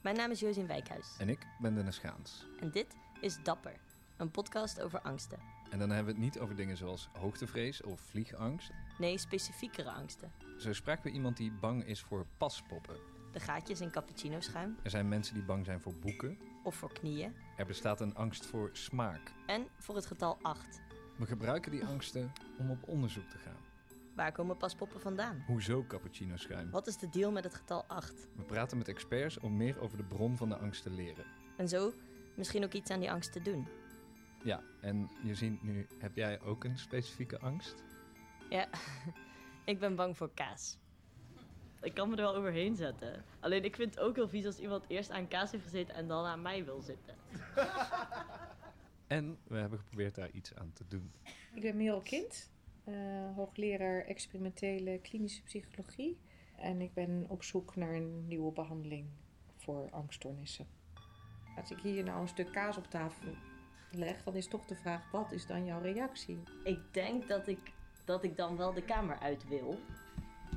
Mijn 0.00 0.16
naam 0.16 0.30
is 0.30 0.40
Josien 0.40 0.66
Wijkhuis. 0.66 1.16
En 1.18 1.28
ik 1.28 1.46
ben 1.58 1.74
Dennis 1.74 1.98
Gaans. 1.98 2.46
En 2.60 2.70
dit 2.70 2.86
is 3.20 3.42
Dapper, 3.42 3.76
een 4.16 4.30
podcast 4.30 4.80
over 4.80 5.00
angsten. 5.00 5.38
En 5.70 5.78
dan 5.78 5.90
hebben 5.90 6.14
we 6.14 6.20
het 6.20 6.30
niet 6.30 6.38
over 6.38 6.56
dingen 6.56 6.76
zoals 6.76 7.08
hoogtevrees 7.18 7.82
of 7.82 8.00
vliegangst. 8.00 8.70
Nee, 8.98 9.18
specifiekere 9.18 9.90
angsten. 9.90 10.32
Zo 10.58 10.72
spraken 10.72 11.04
we 11.04 11.10
iemand 11.10 11.36
die 11.36 11.52
bang 11.52 11.84
is 11.84 12.00
voor 12.00 12.26
paspoppen. 12.38 12.96
De 13.34 13.40
gaatjes 13.40 13.80
in 13.80 13.90
cappuccino 13.90 14.40
schuim 14.40 14.76
Er 14.82 14.90
zijn 14.90 15.08
mensen 15.08 15.34
die 15.34 15.42
bang 15.44 15.64
zijn 15.64 15.80
voor 15.80 15.94
boeken. 15.94 16.38
of 16.62 16.74
voor 16.74 16.92
knieën. 16.92 17.34
Er 17.56 17.66
bestaat 17.66 18.00
een 18.00 18.14
angst 18.14 18.46
voor 18.46 18.70
smaak. 18.72 19.32
En 19.46 19.66
voor 19.78 19.94
het 19.94 20.06
getal 20.06 20.38
8. 20.42 20.80
We 21.18 21.26
gebruiken 21.26 21.70
die 21.70 21.84
angsten 21.84 22.32
om 22.58 22.70
op 22.70 22.88
onderzoek 22.88 23.28
te 23.28 23.38
gaan. 23.38 23.56
Waar 24.14 24.32
komen 24.32 24.56
paspoppen 24.56 25.00
vandaan? 25.00 25.42
Hoezo 25.46 25.84
cappuccino 25.88 26.36
schuim? 26.36 26.70
Wat 26.70 26.86
is 26.86 26.96
de 26.96 27.08
deal 27.08 27.32
met 27.32 27.44
het 27.44 27.54
getal 27.54 27.84
8? 27.86 28.28
We 28.36 28.42
praten 28.42 28.78
met 28.78 28.88
experts 28.88 29.38
om 29.38 29.56
meer 29.56 29.80
over 29.80 29.96
de 29.96 30.04
bron 30.04 30.36
van 30.36 30.48
de 30.48 30.56
angst 30.56 30.82
te 30.82 30.90
leren. 30.90 31.24
En 31.56 31.68
zo 31.68 31.92
misschien 32.36 32.64
ook 32.64 32.72
iets 32.72 32.90
aan 32.90 33.00
die 33.00 33.10
angst 33.10 33.32
te 33.32 33.42
doen. 33.42 33.68
Ja, 34.44 34.62
en 34.80 35.10
je 35.22 35.34
ziet 35.34 35.62
nu, 35.62 35.86
heb 35.98 36.16
jij 36.16 36.40
ook 36.40 36.64
een 36.64 36.78
specifieke 36.78 37.38
angst? 37.38 37.82
Ja, 38.50 38.68
ik 39.64 39.78
ben 39.78 39.94
bang 39.96 40.16
voor 40.16 40.30
kaas. 40.34 40.78
Ik 41.84 41.94
kan 41.94 42.08
me 42.08 42.16
er 42.16 42.22
wel 42.22 42.34
overheen 42.34 42.76
zetten. 42.76 43.24
Alleen 43.40 43.64
ik 43.64 43.76
vind 43.76 43.94
het 43.94 44.04
ook 44.04 44.14
heel 44.14 44.28
vies 44.28 44.46
als 44.46 44.58
iemand 44.58 44.84
eerst 44.88 45.10
aan 45.10 45.28
kaas 45.28 45.50
heeft 45.50 45.64
gezeten 45.64 45.94
en 45.94 46.08
dan 46.08 46.24
aan 46.24 46.42
mij 46.42 46.64
wil 46.64 46.80
zitten. 46.80 47.14
En 49.06 49.38
we 49.46 49.56
hebben 49.56 49.78
geprobeerd 49.78 50.14
daar 50.14 50.30
iets 50.30 50.54
aan 50.54 50.72
te 50.72 50.84
doen. 50.88 51.12
Ik 51.54 51.62
ben 51.62 51.76
Merel 51.76 52.00
Kind, 52.00 52.50
eh, 52.84 52.94
hoogleraar 53.34 54.04
experimentele 54.04 54.98
klinische 54.98 55.42
psychologie. 55.42 56.18
En 56.56 56.80
ik 56.80 56.94
ben 56.94 57.24
op 57.28 57.42
zoek 57.42 57.76
naar 57.76 57.94
een 57.94 58.26
nieuwe 58.26 58.52
behandeling 58.52 59.08
voor 59.56 59.90
angststoornissen. 59.90 60.66
Als 61.56 61.70
ik 61.70 61.78
hier 61.78 62.04
nou 62.04 62.20
een 62.20 62.28
stuk 62.28 62.52
kaas 62.52 62.76
op 62.76 62.86
tafel 62.86 63.34
leg, 63.90 64.22
dan 64.22 64.34
is 64.34 64.48
toch 64.48 64.64
de 64.64 64.74
vraag: 64.74 65.10
wat 65.10 65.32
is 65.32 65.46
dan 65.46 65.64
jouw 65.64 65.80
reactie? 65.80 66.42
Ik 66.64 66.80
denk 66.90 67.28
dat 67.28 67.46
ik, 67.46 67.72
dat 68.04 68.24
ik 68.24 68.36
dan 68.36 68.56
wel 68.56 68.72
de 68.72 68.84
kamer 68.84 69.18
uit 69.18 69.48
wil. 69.48 69.78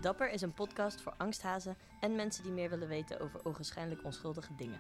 Dapper 0.02 0.32
is 0.32 0.42
een 0.42 0.54
podcast 0.54 1.02
voor 1.02 1.14
angsthazen 1.18 1.76
en 2.00 2.16
mensen 2.16 2.44
die 2.44 2.52
meer 2.52 2.70
willen 2.70 2.88
weten 2.88 3.20
over 3.20 3.46
ogenschijnlijk 3.46 4.04
onschuldige 4.04 4.56
dingen. 4.56 4.80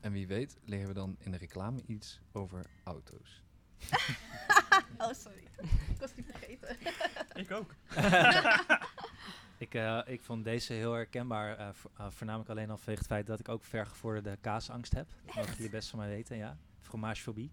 En 0.00 0.12
wie 0.12 0.26
weet 0.26 0.56
leren 0.64 0.88
we 0.88 0.94
dan 0.94 1.16
in 1.18 1.30
de 1.30 1.36
reclame 1.36 1.82
iets 1.86 2.20
over 2.32 2.64
auto's. 2.84 3.42
oh, 4.98 5.12
sorry. 5.12 5.42
Ik 5.90 6.00
was 6.00 6.14
die 6.14 6.24
vergeten. 6.24 6.76
Ik 7.42 7.50
ook. 7.50 7.74
ik, 9.64 9.74
eh, 9.74 10.00
ik 10.06 10.20
vond 10.22 10.44
deze 10.44 10.72
heel 10.72 10.92
herkenbaar, 10.92 11.56
eh, 11.56 11.68
vo- 11.72 11.90
eh, 11.98 12.06
voornamelijk 12.10 12.50
alleen 12.50 12.70
al 12.70 12.76
vanwege 12.76 12.98
het 12.98 13.08
feit 13.08 13.26
dat 13.26 13.40
ik 13.40 13.48
ook 13.48 13.64
vergevorderde 13.64 14.36
kaasangst 14.40 14.92
heb. 14.94 15.08
Dat 15.26 15.34
mogen 15.34 15.54
jullie 15.54 15.70
best 15.70 15.88
van 15.88 15.98
mij 15.98 16.08
weten, 16.08 16.36
ja. 16.36 16.56
Fromagefobie. 16.80 17.50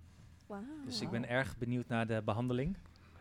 Wauw. 0.48 0.64
Dus 0.86 1.02
ik 1.02 1.10
ben 1.10 1.28
erg 1.30 1.58
benieuwd 1.58 1.88
naar 1.88 2.08
de 2.08 2.22
behandeling. 2.26 2.78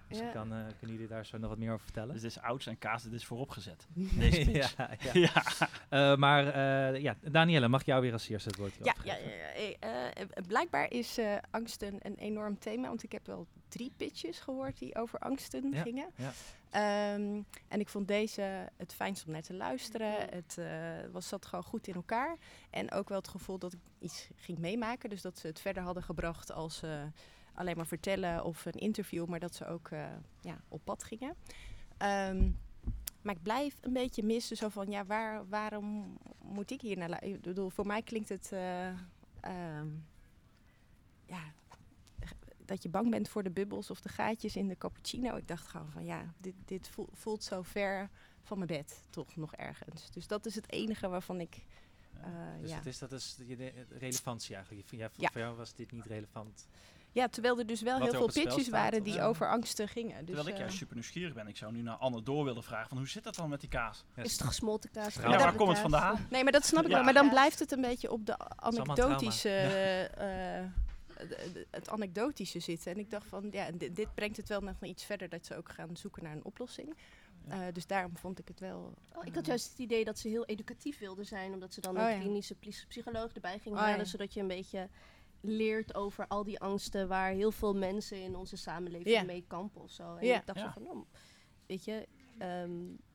Dus 0.08 0.18
Ja. 0.18 0.24
ik 0.26 0.32
kan, 0.32 0.52
eh, 0.52 0.58
kunnen 0.78 0.96
jullie 0.96 1.06
daar 1.06 1.26
zo 1.26 1.38
nog 1.38 1.48
wat 1.48 1.58
meer 1.58 1.72
over 1.72 1.84
vertellen? 1.84 2.12
Dus 2.12 2.22
dit 2.22 2.30
is 2.30 2.40
ouds 2.40 2.66
en 2.66 2.78
kaas, 2.78 3.02
dit 3.02 3.12
is 3.12 3.24
vooropgezet. 3.26 3.86
Deze 4.18 4.44
pitch. 4.50 4.76
ja, 4.76 4.90
ja. 5.12 5.20
Ja. 5.34 5.42
Eh, 5.88 6.16
maar 6.16 6.46
eh, 6.94 7.00
ja, 7.02 7.16
Danielle, 7.30 7.68
mag 7.68 7.80
ik 7.80 7.86
jou 7.86 8.00
weer 8.02 8.12
als 8.12 8.28
eerste 8.28 8.48
het 8.48 8.58
woord 8.58 8.74
Ja, 8.82 8.94
ja, 9.04 9.14
ja, 9.16 10.10
ja, 10.16 10.26
blijkbaar 10.48 10.90
is 10.90 11.18
eh, 11.18 11.36
angst 11.50 11.82
een, 11.82 12.00
enorm 12.16 12.58
thema, 12.58 12.88
want 12.88 13.02
ik 13.02 13.12
heb 13.12 13.26
wel 13.26 13.46
drie 13.68 13.92
pitches 13.96 14.40
gehoord 14.40 14.78
die 14.78 14.96
over 14.96 15.18
angsten 15.18 15.70
Ja, 15.72 15.82
gingen. 15.82 16.10
ja. 16.16 16.32
Ehm, 16.70 17.40
en 17.68 17.80
ik 17.80 17.88
vond 17.88 18.08
deze 18.08 18.70
het 18.76 18.94
fijnst 18.94 19.26
om 19.26 19.32
naar 19.32 19.42
te 19.42 19.54
luisteren. 19.54 20.12
Het 20.30 20.58
eh, 20.58 20.66
was, 21.12 21.28
zat 21.28 21.46
gewoon 21.46 21.64
goed 21.64 21.86
in 21.86 21.94
elkaar. 21.94 22.36
En 22.70 22.92
ook 22.92 23.08
wel 23.08 23.18
het 23.18 23.28
gevoel 23.28 23.58
dat 23.58 23.72
ik 23.72 23.78
iets 23.98 24.28
ging 24.36 24.58
meemaken. 24.58 25.10
Dus 25.10 25.22
dat 25.22 25.38
ze 25.38 25.46
het 25.46 25.60
verder 25.60 25.82
hadden 25.82 26.02
gebracht 26.02 26.52
als 26.52 26.82
eh, 26.82 27.02
alleen 27.54 27.76
maar 27.76 27.86
vertellen 27.86 28.44
of 28.44 28.64
een 28.66 28.72
interview, 28.72 29.26
maar 29.26 29.40
dat 29.40 29.54
ze 29.54 29.66
ook 29.66 29.88
eh, 29.88 30.06
ja, 30.40 30.60
op 30.68 30.80
pad 30.84 31.04
gingen. 31.04 31.34
Ehm, 31.96 32.50
maar 33.22 33.34
ik 33.34 33.42
blijf 33.42 33.76
een 33.80 33.92
beetje 33.92 34.22
missen 34.22 34.56
zo 34.56 34.68
van, 34.68 34.90
ja, 34.90 35.04
waar, 35.04 35.48
waarom 35.48 36.18
moet 36.42 36.70
ik 36.70 36.80
hier 36.80 36.96
naar 36.96 37.08
luisteren? 37.08 37.36
Ik 37.36 37.42
bedoel, 37.42 37.70
voor 37.70 37.86
mij 37.86 38.02
klinkt 38.02 38.28
het, 38.28 38.52
eh, 38.52 38.88
ehm, 39.40 39.88
ja, 41.26 41.52
dat 42.64 42.82
je 42.82 42.88
bang 42.88 43.10
bent 43.10 43.28
voor 43.28 43.42
de 43.42 43.50
bubbels 43.50 43.90
of 43.90 44.00
de 44.00 44.08
gaatjes 44.08 44.56
in 44.56 44.68
de 44.68 44.76
cappuccino. 44.78 45.36
Ik 45.36 45.48
dacht 45.48 45.66
gewoon 45.66 45.90
van, 45.90 46.04
ja, 46.04 46.34
dit, 46.38 46.54
dit 46.64 46.88
voel- 46.88 47.08
voelt 47.12 47.44
zo 47.44 47.62
ver 47.62 48.10
van 48.42 48.56
mijn 48.58 48.70
bed, 48.70 49.02
toch 49.10 49.36
nog 49.36 49.54
ergens. 49.54 50.10
Dus 50.10 50.26
dat 50.26 50.46
is 50.46 50.54
het 50.54 50.70
enige 50.72 51.08
waarvan 51.08 51.40
ik, 51.40 51.64
eh, 52.20 52.30
Dus 52.60 52.70
ja. 52.70 52.76
het 52.76 52.86
is, 52.86 52.98
dat 52.98 53.12
is 53.12 53.38
je 53.46 53.86
relevantie 53.88 54.54
eigenlijk. 54.54 54.90
Ja, 54.90 55.10
voor, 55.10 55.22
Ja. 55.22 55.28
voor 55.30 55.40
jou 55.40 55.56
was 55.56 55.74
dit 55.74 55.92
niet 55.92 56.04
relevant. 56.06 56.68
Ja, 57.14 57.28
terwijl 57.28 57.58
er 57.58 57.66
dus 57.66 57.82
wel 57.82 58.00
heel 58.00 58.10
veel 58.10 58.26
pitches 58.32 58.68
waren 58.68 59.02
die 59.02 59.22
over 59.22 59.50
angsten 59.50 59.88
gingen. 59.88 60.16
Dus, 60.16 60.26
Terwijl 60.26 60.46
ik 60.46 60.52
eh, 60.54 60.58
juist 60.60 60.76
super 60.76 60.94
nieuwsgierig 60.94 61.34
ben. 61.34 61.46
Ik 61.48 61.56
zou 61.56 61.72
nu 61.72 61.82
naar 61.82 61.96
Anne 61.96 62.22
door 62.22 62.44
willen 62.44 62.62
vragen 62.62 62.88
van 62.88 62.98
hoe 62.98 63.08
zit 63.08 63.24
dat 63.24 63.34
dan 63.34 63.48
met 63.48 63.60
die 63.60 63.68
kaas? 63.68 64.04
Is 64.14 64.32
het 64.32 64.42
gesmolten 64.42 64.90
kaas? 64.90 65.14
Ja, 65.14 65.22
waar 65.38 65.54
komt 65.54 65.68
het 65.68 65.78
vandaan? 65.78 66.26
Nee, 66.30 66.42
maar 66.42 66.52
dat 66.52 66.64
snap 66.64 66.82
ik 66.84 66.88
Ja. 66.88 66.94
wel. 66.94 67.04
Maar 67.04 67.12
dan 67.14 67.28
blijft 67.28 67.58
het 67.58 67.72
een 67.72 67.80
beetje 67.80 68.10
op 68.12 68.26
de 68.26 68.38
anekdotische, 68.56 69.48
eh, 69.48 70.64
de- 71.28 71.66
het 71.70 71.88
anekdotische 71.88 72.60
zitten. 72.60 72.92
En 72.92 72.98
ik 72.98 73.10
dacht 73.10 73.26
van, 73.28 73.48
ja, 73.50 73.70
dit, 73.74 73.96
dit 73.96 74.14
brengt 74.14 74.36
het 74.36 74.48
wel 74.48 74.60
nog 74.60 74.74
iets 74.82 75.04
verder 75.04 75.28
dat 75.28 75.46
ze 75.46 75.56
ook 75.56 75.68
gaan 75.70 75.96
zoeken 75.96 76.22
naar 76.22 76.32
een 76.32 76.44
oplossing. 76.44 76.94
Eh, 77.48 77.58
dus 77.72 77.86
daarom 77.86 78.16
vond 78.16 78.38
ik 78.38 78.48
het 78.48 78.60
wel. 78.60 78.94
Oh, 79.14 79.26
ik 79.26 79.34
had 79.34 79.46
juist 79.46 79.68
het 79.70 79.78
idee 79.78 80.04
dat 80.04 80.18
ze 80.18 80.28
heel 80.28 80.44
educatief 80.44 80.98
wilden 80.98 81.26
zijn, 81.26 81.52
omdat 81.52 81.74
ze 81.74 81.80
dan 81.80 81.96
Oh, 81.96 82.02
een 82.02 82.08
ja. 82.14 82.18
klinische 82.20 82.54
psycholoog 82.88 83.32
erbij 83.34 83.58
gingen 83.58 83.78
Oh, 83.78 83.84
ja. 83.84 83.90
halen, 83.90 84.06
zodat 84.06 84.34
je 84.34 84.40
een 84.40 84.46
beetje 84.46 84.88
leert 85.44 85.94
over 85.94 86.26
al 86.28 86.44
die 86.44 86.60
angsten 86.60 87.08
waar 87.08 87.30
heel 87.32 87.52
veel 87.52 87.74
mensen 87.74 88.22
in 88.22 88.36
onze 88.36 88.56
samenleving 88.56 89.26
mee 89.26 89.44
kampen 89.48 89.82
of 89.82 89.90
zo. 89.90 90.14
En 90.16 90.34
ik 90.34 90.46
dacht 90.46 90.58
Ja. 90.58 90.72
zo 90.72 90.80
van, 90.82 90.90
oh, 90.90 91.06
weet 91.66 91.84
je, 91.84 92.08
ehm, 92.38 92.70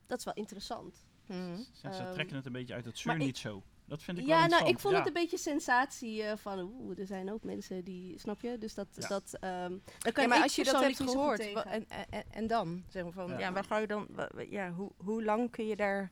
dat 0.08 0.18
is 0.20 0.26
wel 0.26 0.34
interessant. 0.34 1.08
Mhm. 1.26 1.56
Ze, 1.56 1.64
ze 1.82 1.88
Ehm, 2.04 2.14
trekken 2.14 2.36
het 2.36 2.46
een 2.46 2.52
beetje 2.52 2.74
uit 2.74 2.86
het 2.86 2.94
maar 3.06 3.16
zuur 3.16 3.22
ik- 3.22 3.28
niet 3.28 3.38
zo. 3.38 3.64
Dat 3.86 4.04
vind 4.04 4.18
ik 4.18 4.26
wel 4.26 4.38
Ja, 4.38 4.48
nou, 4.48 4.68
ik 4.68 4.80
vond 4.80 4.94
Ja. 4.94 5.00
het 5.00 5.08
een 5.08 5.14
beetje 5.22 5.38
sensatie 5.38 6.24
eh, 6.24 6.38
van, 6.38 6.60
oeh, 6.60 7.00
er 7.00 7.06
zijn 7.06 7.32
ook 7.32 7.44
mensen 7.44 7.84
die, 7.84 8.20
snap 8.20 8.42
je? 8.42 8.58
Dus 8.58 8.74
dat, 8.74 8.88
Ja. 8.96 9.08
dat 9.08 9.34
ehm 9.40 9.78
daar 10.00 10.14
kan 10.14 10.24
Ja, 10.24 10.30
maar 10.30 10.42
als 10.42 10.56
je 10.56 10.64
dat 10.64 10.82
hebt 10.82 10.96
gehoord, 11.02 11.40
en, 11.40 11.86
en, 12.10 12.24
en 12.32 12.48
dan? 12.48 12.84
Zeg 12.90 13.04
maar 13.04 13.12
van, 13.12 13.28
Ja. 13.30 13.40
ja. 13.40 13.52
waar 13.52 13.64
ga 13.64 13.78
je 13.78 13.88
dan, 13.88 14.08
ja, 14.50 14.72
hoe, 14.72 14.92
hoe 14.98 15.24
lang 15.24 15.52
kun 15.52 15.66
je 15.68 15.76
daar, 15.76 16.12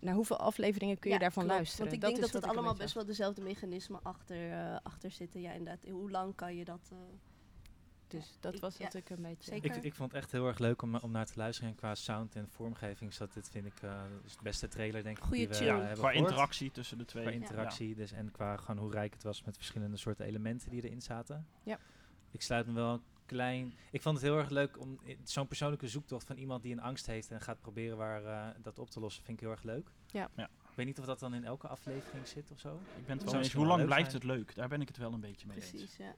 naar 0.00 0.14
hoeveel 0.14 0.38
afleveringen 0.38 0.98
kun 0.98 1.10
je 1.10 1.16
Ja, 1.16 1.22
daarvan 1.22 1.42
klopt. 1.42 1.58
luisteren? 1.58 1.84
Want 1.84 1.96
ik 1.96 2.00
Dat 2.02 2.10
denk 2.20 2.32
dat 2.32 2.42
het 2.42 2.50
allemaal 2.50 2.74
best 2.74 2.94
wel 2.94 3.04
dezelfde 3.04 3.42
mechanismen 3.42 4.00
achter, 4.02 4.52
eh, 4.52 4.76
achter 4.82 5.10
zitten. 5.10 5.40
Ja, 5.40 5.52
inderdaad. 5.52 5.88
Hoe 5.90 6.10
lang 6.10 6.34
kan 6.34 6.56
je 6.56 6.64
dat... 6.64 6.88
eh, 6.92 6.98
Dus 8.06 8.36
dat 8.40 8.58
was 8.60 8.78
wat 8.78 8.94
ik 8.94 9.10
een 9.10 9.22
beetje... 9.22 9.50
Zeker. 9.52 9.76
Ik, 9.76 9.82
ik 9.84 9.94
vond 9.94 10.12
het 10.12 10.20
echt 10.20 10.32
heel 10.32 10.46
erg 10.46 10.58
leuk 10.58 10.82
om, 10.82 10.94
om 10.96 11.10
naar 11.10 11.26
te 11.26 11.32
luisteren. 11.36 11.70
En 11.70 11.76
qua 11.76 11.94
sound 11.94 12.34
en 12.36 12.48
vormgeving 12.48 13.14
zat 13.14 13.32
dit, 13.34 13.48
vind 13.50 13.66
ik, 13.66 13.82
eh, 13.82 14.02
dus 14.22 14.32
de 14.36 14.42
beste 14.42 14.68
trailer 14.68 15.02
denk 15.02 15.18
ik 15.18 15.24
Goeie 15.24 15.38
die 15.48 15.48
we 15.48 15.54
tune. 15.54 15.70
eh, 15.70 15.76
Ja, 15.76 15.80
hebben 15.82 15.98
qua 15.98 16.10
gehoord. 16.10 16.30
interactie 16.30 16.70
tussen 16.70 16.98
de 16.98 17.04
twee. 17.04 17.22
Qua 17.22 17.32
Ja. 17.32 17.38
interactie, 17.38 17.94
dus 17.94 18.12
en 18.12 18.30
qua 18.30 18.56
gewoon 18.56 18.78
hoe 18.82 18.90
rijk 18.92 19.12
het 19.14 19.22
was 19.22 19.42
met 19.42 19.56
verschillende 19.56 19.96
soorten 19.96 20.26
elementen 20.26 20.70
die 20.70 20.82
erin 20.84 21.02
zaten. 21.02 21.46
Ja. 21.62 21.78
Ik 22.30 22.42
sluit 22.42 22.66
me 22.66 22.72
wel 22.72 23.00
klein... 23.26 23.74
Ik 23.90 24.02
vond 24.02 24.16
het 24.16 24.24
heel 24.24 24.38
erg 24.38 24.50
leuk 24.50 24.80
om 24.80 25.00
zo'n 25.24 25.46
persoonlijke 25.46 25.88
zoektocht 25.88 26.26
van 26.26 26.36
iemand 26.36 26.62
die 26.62 26.72
een 26.72 26.80
angst 26.80 27.06
heeft 27.06 27.30
en 27.30 27.40
gaat 27.40 27.60
proberen 27.60 27.96
waar 27.96 28.24
eh, 28.24 28.62
dat 28.62 28.78
op 28.78 28.90
te 28.90 29.00
lossen, 29.00 29.24
vind 29.24 29.36
ik 29.36 29.44
heel 29.44 29.52
erg 29.54 29.62
leuk. 29.62 29.90
Ja. 30.06 30.30
Ja. 30.36 30.44
Ik 30.44 30.80
weet 30.80 30.86
niet 30.86 30.98
of 30.98 31.06
dat 31.06 31.18
dan 31.18 31.34
in 31.34 31.44
elke 31.44 31.68
aflevering 31.68 32.26
zit 32.28 32.50
of 32.50 32.58
zo. 32.60 32.80
Ik 32.96 33.06
ben 33.06 33.18
het 33.18 33.30
wel 33.30 33.40
eens. 33.40 33.52
Hoe 33.52 33.66
lang 33.66 33.84
blijft 33.84 34.10
zijn. 34.10 34.22
het 34.22 34.30
leuk? 34.30 34.54
Daar 34.54 34.68
ben 34.68 34.80
ik 34.80 34.88
het 34.88 34.96
wel 34.96 35.12
een 35.12 35.20
beetje 35.20 35.46
mee 35.46 35.56
eens. 35.56 35.70
Precies, 35.70 35.96
ja. 35.96 36.14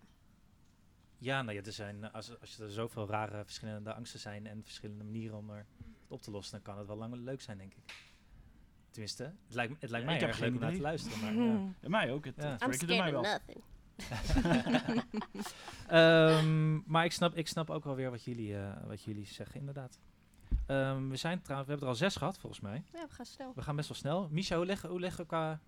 Ja, 1.18 1.42
nou 1.42 1.56
ja, 1.56 1.62
er 1.62 1.72
zijn, 1.72 2.04
eh, 2.04 2.14
als, 2.14 2.40
als 2.40 2.58
er 2.58 2.70
zoveel 2.70 3.08
rare 3.08 3.44
verschillende 3.44 3.94
angsten 3.94 4.20
zijn 4.20 4.46
en 4.46 4.64
verschillende 4.64 5.04
manieren 5.04 5.36
om 5.36 5.50
er 5.50 5.66
het 6.02 6.12
op 6.12 6.22
te 6.22 6.30
lossen, 6.30 6.52
dan 6.52 6.62
kan 6.62 6.78
het 6.78 6.86
wel 6.86 6.96
lang 6.96 7.14
leuk 7.14 7.40
zijn, 7.40 7.58
denk 7.58 7.74
ik. 7.74 7.94
Tenminste, 8.90 9.24
het 9.24 9.54
lijkt, 9.54 9.80
het 9.80 9.90
lijkt 9.90 10.06
Ja, 10.06 10.12
mij 10.12 10.14
ik 10.14 10.20
heb 10.20 10.28
erg 10.28 10.38
geen 10.38 10.46
leuk 10.46 10.56
om 10.56 10.66
naar 10.66 10.74
te 10.74 10.80
luisteren. 10.80 11.20
Maar, 11.20 11.34
ja. 11.46 11.74
Ja, 11.80 11.88
mij 11.88 12.12
ook. 12.12 12.24
Het, 12.24 12.34
Ja. 12.36 12.50
het 12.50 12.62
I'm 12.62 12.68
triggerde 12.68 12.96
mij 12.96 13.10
wel. 13.12 13.20
of 13.20 13.26
nothing. 13.26 13.62
Ehm, 15.86 16.90
maar 16.90 17.04
ik 17.04 17.12
snap, 17.12 17.34
ik 17.34 17.48
snap 17.48 17.70
ook 17.70 17.84
wel 17.84 17.94
weer 17.94 18.10
wat 18.10 18.24
jullie, 18.24 18.56
eh, 18.56 18.86
wat 18.86 19.02
jullie 19.02 19.26
zeggen, 19.26 19.60
inderdaad. 19.60 19.98
Ehm, 20.66 21.08
we, 21.08 21.16
zijn 21.16 21.40
trouwens, 21.40 21.68
we 21.68 21.72
hebben 21.72 21.80
er 21.80 21.88
al 21.88 21.94
zes 21.94 22.16
gehad, 22.16 22.38
volgens 22.38 22.62
mij. 22.62 22.82
Ja, 22.92 23.06
we 23.06 23.14
gaan 23.14 23.26
snel. 23.26 23.52
We 23.54 23.62
gaan 23.62 23.76
best 23.76 23.88
wel 23.88 23.98
snel. 23.98 24.28
Misha, 24.30 24.56
hoe 24.56 24.66
liggen, 24.66 24.88
hoe 24.88 25.00
we 25.00 25.26
qua... 25.26 25.60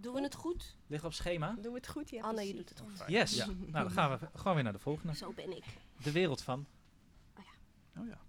Doen 0.00 0.14
we 0.14 0.22
het 0.22 0.34
goed? 0.34 0.76
Liggen 0.86 1.08
we 1.08 1.14
op 1.14 1.20
schema? 1.22 1.54
Doen 1.60 1.72
we 1.72 1.78
het 1.78 1.88
goed? 1.88 2.10
Ja, 2.10 2.22
Anne, 2.22 2.46
je 2.46 2.54
doet 2.54 2.68
het 2.68 2.80
goed. 2.80 3.04
Yes. 3.06 3.36
Nou, 3.46 3.70
dan 3.70 3.90
gaan 3.90 4.18
we 4.18 4.28
gewoon 4.34 4.54
weer 4.54 4.64
naar 4.64 4.72
de 4.72 4.78
volgende. 4.78 5.14
Zo 5.14 5.32
ben 5.32 5.56
ik. 5.56 5.64
De 6.02 6.12
wereld 6.12 6.42
van. 6.42 6.66
Oh 7.98 8.06
ja. 8.06 8.20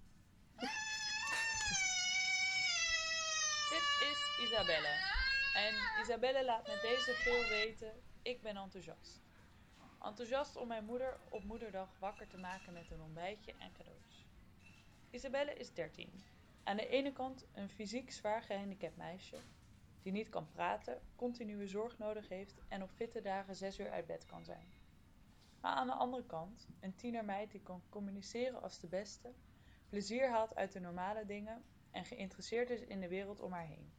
Dit 3.69 4.09
is 4.11 4.45
Isabelle. 4.45 5.11
En 5.53 6.01
Isabelle 6.03 6.45
laat 6.45 6.67
met 6.67 6.81
deze 6.81 7.13
geel 7.13 7.49
weten, 7.49 7.91
ik 8.21 8.41
ben 8.41 8.57
enthousiast. 8.57 9.22
Enthousiast 10.03 10.55
om 10.55 10.67
mijn 10.67 10.85
moeder 10.85 11.17
op 11.29 11.43
moederdag 11.43 11.99
wakker 11.99 12.27
te 12.27 12.37
maken 12.37 12.73
met 12.73 12.91
een 12.91 13.01
ontbijtje 13.01 13.53
en 13.57 13.71
cadeautjes. 13.71 14.25
Isabelle 15.09 15.53
is 15.53 15.73
13. 15.73 16.23
Aan 16.63 16.77
de 16.77 16.87
ene 16.87 17.11
kant 17.13 17.45
een 17.53 17.69
fysiek 17.69 18.11
zwaar 18.11 18.41
gehandicapt 18.41 18.97
meisje, 18.97 19.37
die 20.01 20.11
niet 20.11 20.29
kan 20.29 20.47
praten, 20.51 21.01
continue 21.15 21.67
zorg 21.67 21.97
nodig 21.97 22.29
heeft 22.29 22.61
en 22.67 22.83
op 22.83 22.89
fitte 22.89 23.21
dagen 23.21 23.55
6 23.55 23.79
uur 23.79 23.91
uit 23.91 24.05
bed 24.05 24.25
kan 24.25 24.45
zijn. 24.45 24.73
Maar 25.61 25.73
aan 25.73 25.87
de 25.87 25.93
andere 25.93 26.25
kant 26.25 26.67
een 26.79 26.95
tienermeid 26.95 27.51
die 27.51 27.61
kan 27.61 27.81
communiceren 27.89 28.61
als 28.61 28.79
de 28.79 28.87
beste, 28.87 29.33
plezier 29.89 30.29
haalt 30.29 30.55
uit 30.55 30.71
de 30.71 30.79
normale 30.79 31.25
dingen 31.25 31.63
en 31.91 32.05
geïnteresseerd 32.05 32.69
is 32.69 32.81
in 32.81 32.99
de 32.99 33.07
wereld 33.07 33.39
om 33.39 33.51
haar 33.51 33.67
heen. 33.67 33.91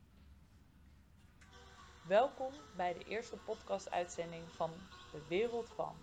Welkom 2.07 2.53
bij 2.77 2.93
de 2.93 3.05
eerste 3.05 3.37
podcast-uitzending 3.37 4.53
van 4.53 4.71
De 5.15 5.27
Wereld 5.29 5.69
van, 5.69 5.97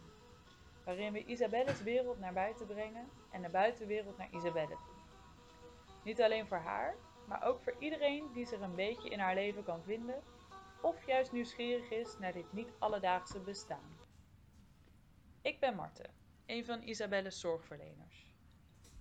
waarin 0.84 1.14
we 1.14 1.26
Isabelle's 1.26 1.82
wereld 1.82 2.20
naar 2.20 2.34
buiten 2.34 2.68
brengen 2.68 3.10
en 3.32 3.42
de 3.42 3.50
buitenwereld 3.50 4.18
naar 4.18 4.34
Isabelle 4.34 4.78
toe. 4.86 4.96
Niet 6.04 6.22
alleen 6.22 6.48
voor 6.48 6.58
haar, 6.58 6.96
maar 7.28 7.44
ook 7.44 7.62
voor 7.62 7.76
iedereen 7.80 8.32
die 8.34 8.46
zich 8.46 8.60
een 8.60 8.76
beetje 8.76 9.10
in 9.10 9.20
haar 9.20 9.36
leven 9.36 9.64
kan 9.64 9.84
vinden 9.84 10.24
of 10.82 11.06
juist 11.06 11.32
nieuwsgierig 11.32 11.90
is 11.90 12.18
naar 12.20 12.34
dit 12.34 12.54
niet 12.54 12.74
alledaagse 12.80 13.40
bestaan. 13.40 13.98
Ik 15.42 15.60
ben 15.60 15.76
Marten, 15.76 16.14
een 16.46 16.66
van 16.66 16.82
Isabelle's 16.82 17.40
zorgverleners. 17.40 18.36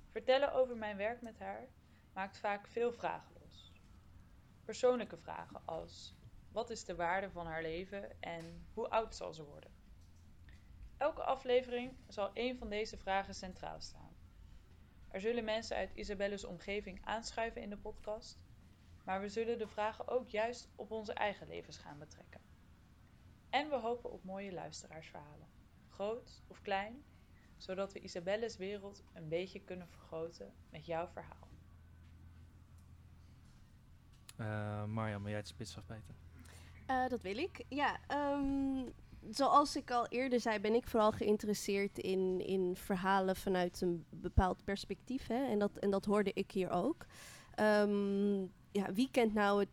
Vertellen 0.09 0.53
over 0.53 0.77
mijn 0.77 0.97
werk 0.97 1.23
met 1.23 1.39
haar 1.39 1.69
maakt 2.13 2.39
vaak 2.39 2.67
veel 2.67 2.93
vragen 2.93 3.35
los. 3.41 3.73
Persoonlijke 4.65 5.19
vragen 5.19 5.63
als 5.65 6.15
wat 6.53 6.71
is 6.71 6.85
de 6.85 6.95
waarde 6.95 7.31
van 7.31 7.47
haar 7.47 7.63
leven 7.63 8.21
en 8.21 8.67
hoe 8.75 8.89
oud 8.89 9.15
zal 9.15 9.35
ze 9.35 9.45
worden? 9.45 9.80
Elke 11.01 11.23
aflevering 11.23 11.97
zal 12.09 12.33
één 12.33 12.59
van 12.59 12.69
deze 12.69 12.97
vragen 12.97 13.35
centraal 13.35 13.81
staan. 13.81 14.17
Er 15.09 15.21
zullen 15.21 15.45
mensen 15.45 15.77
uit 15.77 15.95
Isabelle's 15.95 16.45
omgeving 16.45 17.01
aanschuiven 17.05 17.63
in 17.63 17.71
de 17.71 17.77
podcast, 17.77 18.39
maar 19.05 19.21
we 19.21 19.29
zullen 19.29 19.59
de 19.59 19.67
vragen 19.67 20.09
ook 20.09 20.29
juist 20.29 20.69
op 20.77 20.91
onze 20.91 21.13
eigen 21.13 21.47
levens 21.49 21.79
gaan 21.79 21.99
betrekken. 21.99 22.41
En 23.51 23.69
we 23.69 23.77
hopen 23.77 24.11
op 24.11 24.25
mooie 24.25 24.53
luisteraarsverhalen, 24.53 25.49
groot 25.89 26.43
of 26.47 26.61
klein, 26.61 27.05
zodat 27.57 27.93
we 27.93 28.01
Isabelle's 28.01 28.57
wereld 28.57 29.05
een 29.13 29.29
beetje 29.29 29.61
kunnen 29.61 29.89
vergroten 29.89 30.55
met 30.71 30.87
jouw 30.87 31.07
verhaal. 31.07 31.49
Eh 34.37 34.85
Marjan, 34.85 35.21
wil 35.21 35.31
jij 35.31 35.39
het 35.39 35.49
spits 35.49 35.77
afbijten? 35.77 36.17
Eh, 36.87 37.09
dat 37.09 37.23
wil 37.23 37.37
ik. 37.37 37.65
Ja, 37.69 38.01
ehm, 38.07 38.83
zoals 39.31 39.77
ik 39.77 39.91
al 39.91 40.07
eerder 40.07 40.41
zei, 40.41 40.59
ben 40.59 40.75
ik 40.75 40.87
vooral 40.87 41.13
geïnteresseerd 41.13 41.99
in, 41.99 42.47
in 42.47 42.77
verhalen 42.77 43.37
vanuit 43.37 43.81
een 43.81 44.05
bepaald 44.11 44.65
perspectief. 44.65 45.27
Hè? 45.27 45.47
En, 45.47 45.59
dat, 45.59 45.77
en 45.77 45.91
dat 45.91 46.05
hoorde 46.05 46.31
ik 46.35 46.51
hier 46.51 46.71
ook. 46.71 47.07
Ehm, 47.55 48.41
ja, 48.73 48.93
wie 48.93 49.09
kent 49.11 49.35
nou 49.35 49.61
het. 49.61 49.69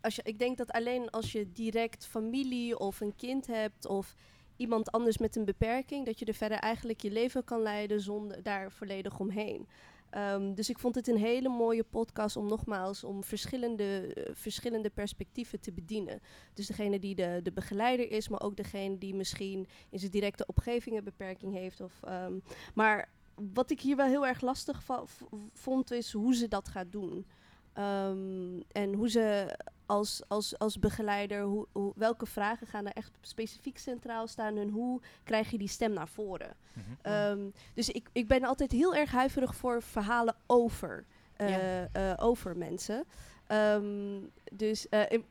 Als 0.00 0.16
je, 0.16 0.22
ik 0.24 0.38
denk 0.38 0.56
dat 0.56 0.70
alleen 0.70 1.10
als 1.10 1.32
je 1.32 1.52
direct 1.52 2.06
familie 2.06 2.78
of 2.78 3.00
een 3.00 3.16
kind 3.16 3.46
hebt 3.46 3.86
of 3.86 4.14
iemand 4.56 4.90
anders 4.90 5.18
met 5.18 5.36
een 5.36 5.44
beperking, 5.44 6.06
dat 6.06 6.18
je 6.18 6.24
er 6.24 6.34
verder 6.34 6.58
eigenlijk 6.58 7.00
je 7.00 7.10
leven 7.10 7.44
kan 7.44 7.62
leiden 7.62 8.00
zonder 8.00 8.42
daar 8.42 8.72
volledig 8.72 9.18
omheen. 9.18 9.68
Ehm, 10.14 10.54
dus 10.54 10.70
ik 10.70 10.78
vond 10.78 10.94
het 10.94 11.08
een 11.08 11.16
hele 11.16 11.48
mooie 11.48 11.84
podcast 11.84 12.36
om 12.36 12.46
nogmaals 12.46 13.04
om 13.04 13.24
verschillende, 13.24 14.12
eh, 14.14 14.34
verschillende 14.34 14.90
perspectieven 14.90 15.60
te 15.60 15.72
bedienen. 15.72 16.20
Dus 16.52 16.66
degene 16.66 16.98
die 16.98 17.14
de, 17.14 17.40
de 17.42 17.52
begeleider 17.52 18.10
is, 18.10 18.28
maar 18.28 18.42
ook 18.42 18.56
degene 18.56 18.98
die 18.98 19.14
misschien 19.14 19.66
in 19.90 19.98
zijn 19.98 20.10
directe 20.10 20.46
omgeving 20.46 20.96
een 20.96 21.04
beperking 21.04 21.52
heeft. 21.52 21.80
Of, 21.80 22.02
ehm, 22.02 22.38
maar 22.74 23.08
wat 23.52 23.70
ik 23.70 23.80
hier 23.80 23.96
wel 23.96 24.06
heel 24.06 24.26
erg 24.26 24.40
lastig 24.40 24.82
vond, 25.52 25.90
is 25.90 26.12
hoe 26.12 26.34
ze 26.34 26.48
dat 26.48 26.68
gaat 26.68 26.92
doen. 26.92 27.26
Ehm, 27.72 28.60
en 28.72 28.94
hoe 28.94 29.10
ze 29.10 29.56
als, 29.86 30.22
als, 30.28 30.58
als 30.58 30.78
begeleider, 30.78 31.42
hoe, 31.42 31.66
hoe, 31.72 31.92
welke 31.96 32.26
vragen 32.26 32.66
gaan 32.66 32.86
er 32.86 32.92
echt 32.92 33.12
specifiek 33.20 33.78
centraal 33.78 34.26
staan 34.26 34.56
en 34.56 34.68
hoe 34.68 35.00
krijg 35.24 35.50
je 35.50 35.58
die 35.58 35.68
stem 35.68 35.92
naar 35.92 36.08
voren? 36.08 36.56
Ehm, 37.02 37.38
dus 37.74 37.88
ik, 37.90 38.08
ik 38.12 38.28
ben 38.28 38.44
altijd 38.44 38.72
heel 38.72 38.94
erg 38.94 39.10
huiverig 39.10 39.54
voor 39.56 39.82
verhalen 39.82 40.34
over, 40.46 41.04
eh, 41.36 41.48
Ja. 41.48 41.88
eh, 41.92 42.24
over 42.24 42.56
mensen. 42.56 43.04
Ehm, 43.46 44.20
dus 44.52 44.88
eh, 44.88 45.00
in 45.08 45.24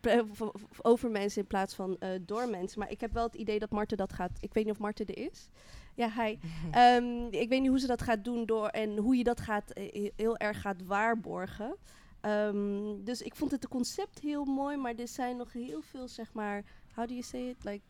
over 0.82 1.12
mensen 1.12 1.42
in 1.42 1.48
plaats 1.48 1.76
van 1.76 1.98
eh, 2.00 2.10
door 2.22 2.50
mensen. 2.50 2.80
Maar 2.80 2.92
ik 2.92 3.02
heb 3.02 3.14
wel 3.14 3.24
het 3.24 3.36
idee 3.36 3.60
dat 3.60 3.70
Marten 3.72 3.98
dat 3.98 4.14
gaat. 4.14 4.32
Ik 4.40 4.54
weet 4.54 4.64
niet 4.66 4.74
of 4.74 4.80
Marten 4.80 5.06
er 5.06 5.18
is. 5.18 5.50
Ja, 5.96 6.10
hij. 6.10 6.40
Ehm, 6.72 7.26
ik 7.30 7.50
weet 7.50 7.62
niet 7.62 7.70
hoe 7.70 7.80
ze 7.80 7.88
dat 7.88 8.02
gaat 8.02 8.24
doen 8.24 8.46
door 8.46 8.68
en 8.68 8.98
hoe 8.98 9.16
je 9.16 9.24
dat 9.24 9.40
gaat 9.42 9.72
he- 9.74 10.12
heel 10.16 10.38
erg 10.38 10.62
gaat 10.62 10.84
waarborgen. 10.86 11.76
Ehm, 12.24 13.04
dus 13.04 13.22
ik 13.22 13.36
vond 13.36 13.52
het 13.52 13.68
concept 13.68 14.20
heel 14.20 14.46
mooi, 14.46 14.78
maar 14.78 14.96
er 14.96 15.08
zijn 15.08 15.38
nog 15.38 15.54
heel 15.54 15.82
veel, 15.82 16.08
zeg 16.08 16.34
maar, 16.34 16.64
how 16.94 17.08
do 17.08 17.14
you 17.14 17.22
say 17.24 17.42
it? 17.50 17.64
Like, 17.64 17.82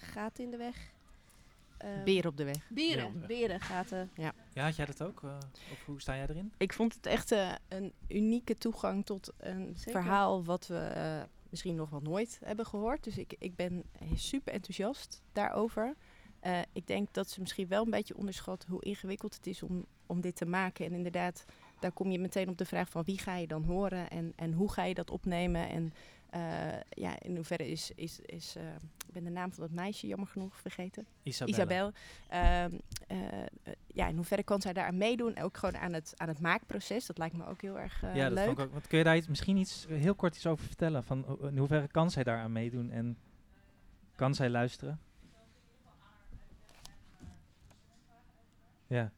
gaten 0.00 0.44
in 0.44 0.50
de 0.50 0.56
weg. 0.56 0.92
ehm, 1.78 2.04
Beren 2.04 2.30
op 2.30 2.36
de 2.36 2.44
weg. 2.44 2.68
Beren, 2.68 3.24
Beren 3.26 3.60
gaten. 3.60 4.10
Ja. 4.14 4.32
Ja, 4.52 4.64
had 4.64 4.76
jij 4.76 4.86
dat 4.86 5.02
ook? 5.02 5.22
Eh, 5.22 5.36
of 5.72 5.84
hoe 5.84 6.00
sta 6.00 6.16
jij 6.16 6.26
erin? 6.28 6.52
Ik 6.56 6.72
vond 6.72 6.94
het 6.94 7.06
echt 7.06 7.32
eh, 7.32 7.52
een 7.68 7.92
unieke 8.08 8.54
toegang 8.54 9.06
tot 9.06 9.32
een 9.36 9.72
Zeker. 9.76 9.92
verhaal 10.00 10.44
wat 10.44 10.66
we 10.66 10.78
eh, 10.78 11.22
misschien 11.50 11.74
nog 11.74 11.90
wel 11.90 12.00
nooit 12.00 12.38
hebben 12.44 12.66
gehoord. 12.66 13.04
Dus 13.04 13.18
ik, 13.18 13.34
ik 13.38 13.56
ben 13.56 13.84
super 14.14 14.52
enthousiast 14.52 15.22
daarover. 15.32 15.94
Eh, 16.40 16.60
ik 16.72 16.86
denk 16.86 17.12
dat 17.14 17.30
ze 17.30 17.40
misschien 17.40 17.68
wel 17.68 17.84
een 17.84 17.90
beetje 17.90 18.16
onderschat 18.16 18.64
hoe 18.68 18.82
ingewikkeld 18.84 19.34
het 19.34 19.46
is 19.46 19.62
om, 19.62 19.84
om 20.06 20.20
dit 20.20 20.36
te 20.36 20.46
maken. 20.46 20.86
En 20.86 20.92
inderdaad, 20.92 21.44
daar 21.80 21.92
kom 21.92 22.10
je 22.10 22.18
meteen 22.18 22.48
op 22.48 22.58
de 22.58 22.64
vraag 22.64 22.88
van 22.88 23.04
wie 23.04 23.18
ga 23.18 23.36
je 23.36 23.46
dan 23.46 23.64
horen 23.64 24.10
en, 24.10 24.32
en 24.36 24.52
hoe 24.52 24.72
ga 24.72 24.84
je 24.84 24.94
dat 24.94 25.10
opnemen. 25.10 25.68
En 25.68 25.92
eh, 26.30 26.80
ja, 26.90 27.20
in 27.20 27.34
hoeverre 27.34 27.70
is, 27.70 27.90
is, 27.94 28.20
is 28.20 28.56
eh, 28.56 28.64
ik 29.06 29.12
ben 29.12 29.24
de 29.24 29.30
naam 29.30 29.52
van 29.52 29.62
dat 29.62 29.72
meisje 29.72 30.06
jammer 30.06 30.28
genoeg 30.28 30.60
vergeten. 30.60 31.06
Isabelle. 31.22 31.56
Isabel. 31.56 31.92
Ehm, 32.28 32.78
eh, 33.06 33.72
ja, 33.86 34.06
in 34.06 34.16
hoeverre 34.16 34.42
kan 34.42 34.60
zij 34.60 34.72
daaraan 34.72 34.96
meedoen? 34.96 35.38
Ook 35.38 35.56
gewoon 35.56 35.76
aan 35.76 35.92
het, 35.92 36.14
aan 36.16 36.28
het 36.28 36.40
maakproces. 36.40 37.06
Dat 37.06 37.18
lijkt 37.18 37.36
me 37.36 37.46
ook 37.46 37.62
heel 37.62 37.78
erg 37.78 38.00
ja, 38.00 38.28
dat 38.28 38.32
leuk. 38.32 38.44
vond 38.44 38.58
ik 38.58 38.64
ook. 38.64 38.72
Want 38.72 38.86
kun 38.86 38.98
je 38.98 39.04
daar 39.04 39.16
iets, 39.16 39.28
misschien 39.28 39.56
iets, 39.56 39.86
heel 39.88 40.14
kort 40.14 40.34
iets 40.36 40.46
over 40.46 40.66
vertellen? 40.66 41.04
Van 41.04 41.38
in 41.42 41.58
hoeverre 41.58 41.88
kan 41.88 42.10
zij 42.10 42.22
daaraan 42.24 42.52
meedoen 42.52 42.90
en 42.90 43.18
kan 44.14 44.34
zij 44.34 44.50
luisteren? 44.50 45.00
Ja. 48.86 49.12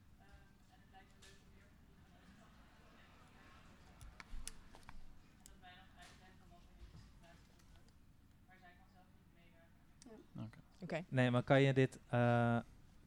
Oké. 10.90 11.04
Nee, 11.08 11.30
maar 11.30 11.42
kan 11.42 11.62
je 11.62 11.72
dit, 11.72 11.98
eh, 12.08 12.58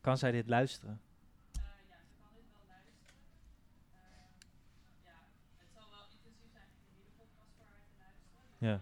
kan 0.02 0.18
zij 0.18 0.32
dit 0.32 0.48
luisteren? 0.48 1.02
Ja. 8.58 8.82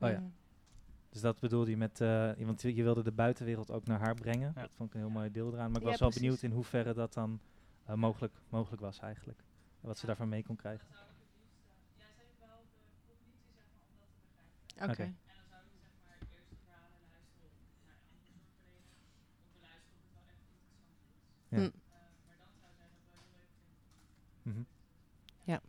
Oh 0.00 0.10
ja. 0.10 0.18
Mm. 0.20 0.32
Dus 1.08 1.20
dat 1.20 1.40
bedoelde 1.40 1.70
je 1.70 1.76
met, 1.76 2.00
eh, 2.00 2.32
want 2.38 2.62
je 2.62 2.82
wilde 2.82 3.02
de 3.02 3.12
buitenwereld 3.12 3.70
ook 3.70 3.86
naar 3.86 4.00
haar 4.00 4.14
brengen. 4.14 4.52
Dat 4.54 4.74
vond 4.74 4.88
ik 4.88 4.94
een 4.94 5.00
heel 5.00 5.10
mooi 5.10 5.30
deel 5.30 5.52
eraan. 5.52 5.70
Maar 5.70 5.80
ik 5.80 5.82
Ja, 5.82 5.90
was 5.90 6.00
wel 6.00 6.08
precies. 6.08 6.26
benieuwd 6.26 6.42
in 6.42 6.50
hoeverre 6.50 6.94
dat 6.94 7.12
dan 7.12 7.40
eh, 7.84 7.94
mogelijk, 7.94 8.34
mogelijk 8.48 8.82
was 8.82 8.98
eigenlijk. 8.98 9.38
En 9.80 9.88
wat 9.88 9.98
ze 9.98 10.06
daarvan 10.06 10.28
mee 10.28 10.44
kon 10.44 10.56
krijgen. 10.56 10.86
Oké. 14.82 15.14
Ja. 21.48 21.58
Hm. 21.58 21.70
Mhm. 24.42 24.62
Ja. 25.44 25.60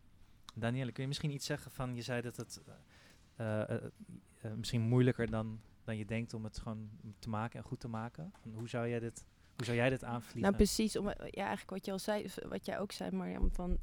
Danielle, 0.54 0.92
kun 0.92 1.02
je 1.02 1.08
misschien 1.08 1.30
iets 1.30 1.46
zeggen 1.46 1.70
van, 1.70 1.94
je 1.94 2.02
zei 2.02 2.20
dat 2.20 2.36
het 2.36 2.60
eh, 3.36 3.60
eh, 3.60 3.84
eh, 4.40 4.52
misschien 4.52 4.80
moeilijker 4.80 5.30
dan, 5.30 5.60
dan 5.84 5.96
je 5.96 6.04
denkt 6.04 6.34
om 6.34 6.44
het 6.44 6.58
gewoon 6.58 6.90
te 7.18 7.28
maken 7.28 7.58
en 7.58 7.64
goed 7.64 7.80
te 7.80 7.88
maken. 7.88 8.32
Van 8.40 8.52
hoe, 8.52 8.68
zou 8.68 8.88
jij 8.88 8.98
dit, 8.98 9.24
hoe 9.56 9.64
zou 9.64 9.76
jij 9.76 9.88
dit 9.88 10.04
aanvliegen? 10.04 10.40
Nou, 10.40 10.54
precies. 10.54 10.96
Om, 10.96 11.08
ja, 11.08 11.14
eigenlijk 11.30 11.70
wat 11.70 11.84
je 11.84 11.92
al 11.92 11.98
zei, 11.98 12.26
wat 12.48 12.66
jij 12.66 12.78
ook 12.78 12.92
zei, 12.92 13.10
Marjam, 13.10 13.50
van 13.52 13.78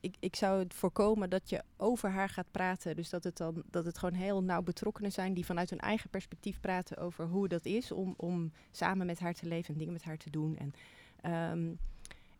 ik, 0.00 0.14
ik 0.20 0.36
zou 0.36 0.58
het 0.58 0.74
voorkomen 0.74 1.30
dat 1.30 1.48
je 1.50 1.62
over 1.76 2.10
haar 2.10 2.28
gaat 2.28 2.50
praten. 2.50 2.96
Dus 2.96 3.10
dat 3.10 3.24
het 3.24 3.36
dan 3.36 3.62
dat 3.70 3.84
het 3.84 3.98
gewoon 3.98 4.14
heel 4.14 4.42
nauw 4.42 4.62
betrokkenen 4.62 5.12
zijn 5.12 5.34
die 5.34 5.44
vanuit 5.44 5.70
hun 5.70 5.78
eigen 5.78 6.10
perspectief 6.10 6.60
praten 6.60 6.96
over 6.96 7.26
hoe 7.26 7.48
dat 7.48 7.64
is 7.64 7.92
om, 7.92 8.14
om 8.16 8.52
samen 8.70 9.06
met 9.06 9.18
haar 9.18 9.34
te 9.34 9.46
leven 9.46 9.72
en 9.72 9.78
dingen 9.78 9.92
met 9.92 10.04
haar 10.04 10.16
te 10.16 10.30
doen. 10.30 10.56
En, 10.56 10.72
ehm, 11.20 11.70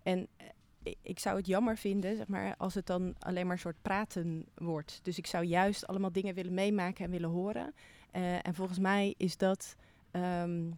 en 0.03 0.27
eh, 0.37 0.47
ik- 0.83 0.99
ik 1.03 1.19
zou 1.19 1.37
het 1.37 1.47
jammer 1.47 1.77
vinden, 1.77 2.17
zeg 2.17 2.27
maar, 2.27 2.55
als 2.57 2.75
het 2.75 2.87
dan 2.87 3.15
alleen 3.19 3.45
maar 3.47 3.55
een 3.55 3.61
soort 3.61 3.83
praten 3.83 4.47
wordt. 4.55 5.01
Dus 5.03 5.19
ik 5.19 5.27
zou 5.27 5.45
juist 5.45 5.87
allemaal 5.87 6.13
dingen 6.13 6.35
willen 6.35 6.55
meemaken 6.55 7.05
en 7.05 7.11
willen 7.11 7.31
horen. 7.31 7.75
Eh, 8.11 8.47
en 8.47 8.55
volgens 8.55 8.79
mij 8.79 9.15
is 9.17 9.37
dat 9.37 9.77
ehm, 10.11 10.71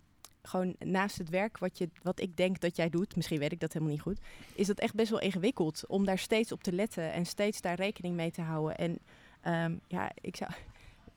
gewoon 0.42 0.74
naast 0.78 1.18
het 1.18 1.28
werk 1.28 1.58
wat, 1.58 1.78
je, 1.78 1.88
wat 2.02 2.20
ik 2.20 2.36
denk 2.36 2.60
dat 2.60 2.76
jij 2.76 2.90
doet, 2.90 3.16
misschien 3.16 3.38
weet 3.38 3.52
ik 3.52 3.60
dat 3.60 3.72
helemaal 3.72 3.94
niet 3.94 4.02
goed, 4.02 4.20
is 4.54 4.66
dat 4.66 4.78
echt 4.78 4.94
best 4.94 5.10
wel 5.10 5.20
ingewikkeld 5.20 5.86
om 5.86 6.04
daar 6.04 6.18
steeds 6.18 6.52
op 6.52 6.62
te 6.62 6.72
letten 6.72 7.12
en 7.12 7.26
steeds 7.26 7.60
daar 7.60 7.74
rekening 7.76 8.14
mee 8.14 8.30
te 8.30 8.42
houden. 8.42 8.76
En 8.76 8.98
ehm, 9.40 9.76
ja, 9.86 10.10
ik 10.20 10.36
zou. 10.36 10.50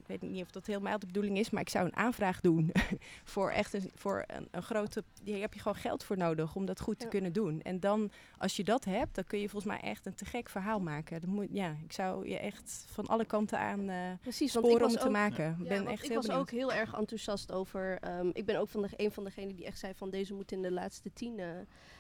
Ik 0.08 0.20
weet 0.20 0.30
niet 0.32 0.42
of 0.44 0.52
dat 0.52 0.66
helemaal 0.66 1.00
de 1.00 1.06
bedoeling 1.06 1.38
is, 1.38 1.50
maar 1.50 1.62
ik 1.62 1.70
zou 1.70 1.86
een 1.86 1.96
aanvraag 1.96 2.42
doen 2.42 2.72
voor 3.24 3.52
echt 3.52 3.74
een, 3.74 3.92
voor 3.96 4.24
een, 4.28 4.48
een 4.52 4.62
grote. 4.64 5.04
Hier 5.24 5.40
heb 5.42 5.54
je 5.54 5.60
gewoon 5.60 5.78
geld 5.78 6.04
voor 6.04 6.18
nodig 6.18 6.56
om 6.56 6.66
dat 6.66 6.80
goed 6.80 7.00
te 7.00 7.08
kunnen 7.08 7.34
doen. 7.34 7.62
En 7.62 7.80
dan, 7.80 8.12
als 8.38 8.56
je 8.56 8.64
dat 8.64 8.86
hebt, 8.86 9.16
dan 9.16 9.24
kun 9.28 9.40
je 9.40 9.50
volgens 9.50 9.72
mij 9.72 9.82
echt 9.90 10.06
een 10.06 10.16
te 10.16 10.26
gek 10.26 10.50
verhaal 10.50 10.80
maken. 10.80 11.22
Moet, 11.30 11.48
ja, 11.52 11.76
ik 11.84 11.92
zou 11.92 12.30
je 12.30 12.38
echt 12.40 12.86
van 12.92 13.06
alle 13.08 13.26
kanten 13.26 13.60
aan 13.60 13.90
eh 13.90 13.98
Precies, 14.22 14.52
sporen 14.52 14.86
om 14.88 14.92
te 14.94 15.06
ook- 15.06 15.12
maken. 15.12 15.44
Ja, 15.44 15.64
Ik 15.64 15.68
ben 15.68 15.88
echt 15.88 16.02
ik 16.04 16.08
heel 16.08 16.16
was 16.18 16.26
benieuwd. 16.26 16.44
ook 16.44 16.52
heel 16.52 16.74
erg 16.74 16.94
enthousiast 16.94 17.52
over. 17.52 17.98
ehm, 18.02 18.30
ik 18.34 18.46
ben 18.46 18.60
ook 18.60 18.70
van 18.70 18.82
de, 18.82 18.90
een 18.96 19.12
van 19.12 19.24
degenen 19.24 19.56
die 19.56 19.66
echt 19.66 19.80
zei 19.80 19.94
van 19.94 20.10
deze 20.10 20.34
moet 20.34 20.52
in 20.52 20.62
de 20.62 20.72
laatste 20.72 21.14
tien, 21.14 21.40
eh, 21.40 21.48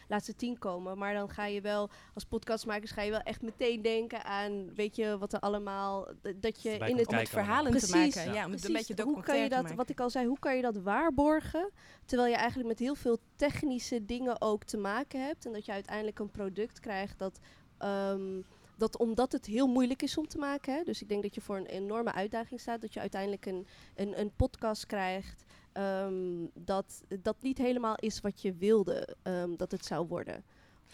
laatste 0.08 0.36
tien 0.36 0.58
komen. 0.58 0.98
Maar 0.98 1.14
dan 1.14 1.30
ga 1.30 1.46
je 1.46 1.62
wel, 1.62 1.90
als 2.14 2.24
podcastmakers 2.24 2.92
ga 2.92 3.02
je 3.02 3.12
wel 3.12 3.20
echt 3.20 3.42
meteen 3.42 3.82
denken 3.82 4.24
aan, 4.24 4.74
weet 4.74 4.96
je, 4.96 5.18
wat 5.18 5.34
er 5.34 5.40
allemaal, 5.40 6.08
dat 6.36 6.62
je 6.62 6.70
in 6.70 6.98
het... 6.98 7.08
kijken 7.08 7.28
verhalen 7.28 7.72
te 7.72 7.88
Precies, 7.88 8.16
maken, 8.16 8.34
ja, 8.34 8.44
het 8.44 8.54
een 8.54 8.60
precies. 8.60 8.88
beetje 8.88 9.04
hoe 9.04 9.24
kan 9.24 9.38
je 9.38 9.50
dat, 9.50 9.62
maken. 9.62 9.78
wat 9.78 9.90
ik 9.90 10.00
al 10.00 10.10
zei, 10.10 10.28
hoe 10.28 10.40
kan 10.40 10.56
je 10.56 10.62
dat 10.62 10.78
waarborgen, 10.78 11.70
terwijl 12.06 12.30
je 12.30 12.36
eigenlijk 12.38 12.68
met 12.70 12.80
heel 12.80 12.96
veel 12.96 13.18
technische 13.36 14.06
dingen 14.06 14.42
ook 14.42 14.64
te 14.64 14.78
maken 14.78 15.26
hebt. 15.26 15.46
En 15.46 15.54
dat 15.54 15.66
je 15.66 15.72
uiteindelijk 15.72 16.20
een 16.20 16.32
product 16.32 16.80
krijgt 16.80 17.20
dat... 17.20 17.40
ehm, 17.78 18.42
dat 18.78 18.98
omdat 18.98 19.32
het 19.32 19.46
heel 19.46 19.68
moeilijk 19.68 20.02
is 20.02 20.18
om 20.18 20.28
te 20.28 20.38
maken, 20.38 20.74
hè, 20.74 20.84
dus 20.84 21.02
ik 21.02 21.10
denk 21.10 21.22
dat 21.22 21.36
je 21.36 21.42
voor 21.42 21.58
een 21.58 21.66
enorme 21.66 22.14
uitdaging 22.14 22.60
staat, 22.60 22.82
dat 22.82 22.94
je 22.94 23.00
uiteindelijk 23.00 23.46
een, 23.46 23.68
een, 23.96 24.20
een 24.20 24.32
podcast 24.36 24.86
krijgt 24.86 25.44
ehm, 25.76 26.46
dat, 26.54 27.04
dat 27.22 27.36
niet 27.42 27.58
helemaal 27.58 27.96
is 27.96 28.22
wat 28.22 28.42
je 28.42 28.54
wilde 28.54 29.16
um, 29.24 29.58
dat 29.58 29.72
het 29.72 29.86
zou 29.86 30.08
worden. 30.08 30.44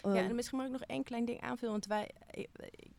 Ja, 0.02 0.10
Um, 0.10 0.16
en 0.16 0.34
misschien 0.34 0.58
mag 0.58 0.66
ik 0.66 0.72
nog 0.72 0.82
één 0.82 1.02
klein 1.02 1.24
ding 1.24 1.40
aanvullen. 1.40 1.72
Want 1.72 1.86
wij, 1.86 2.10
ik, 2.30 2.48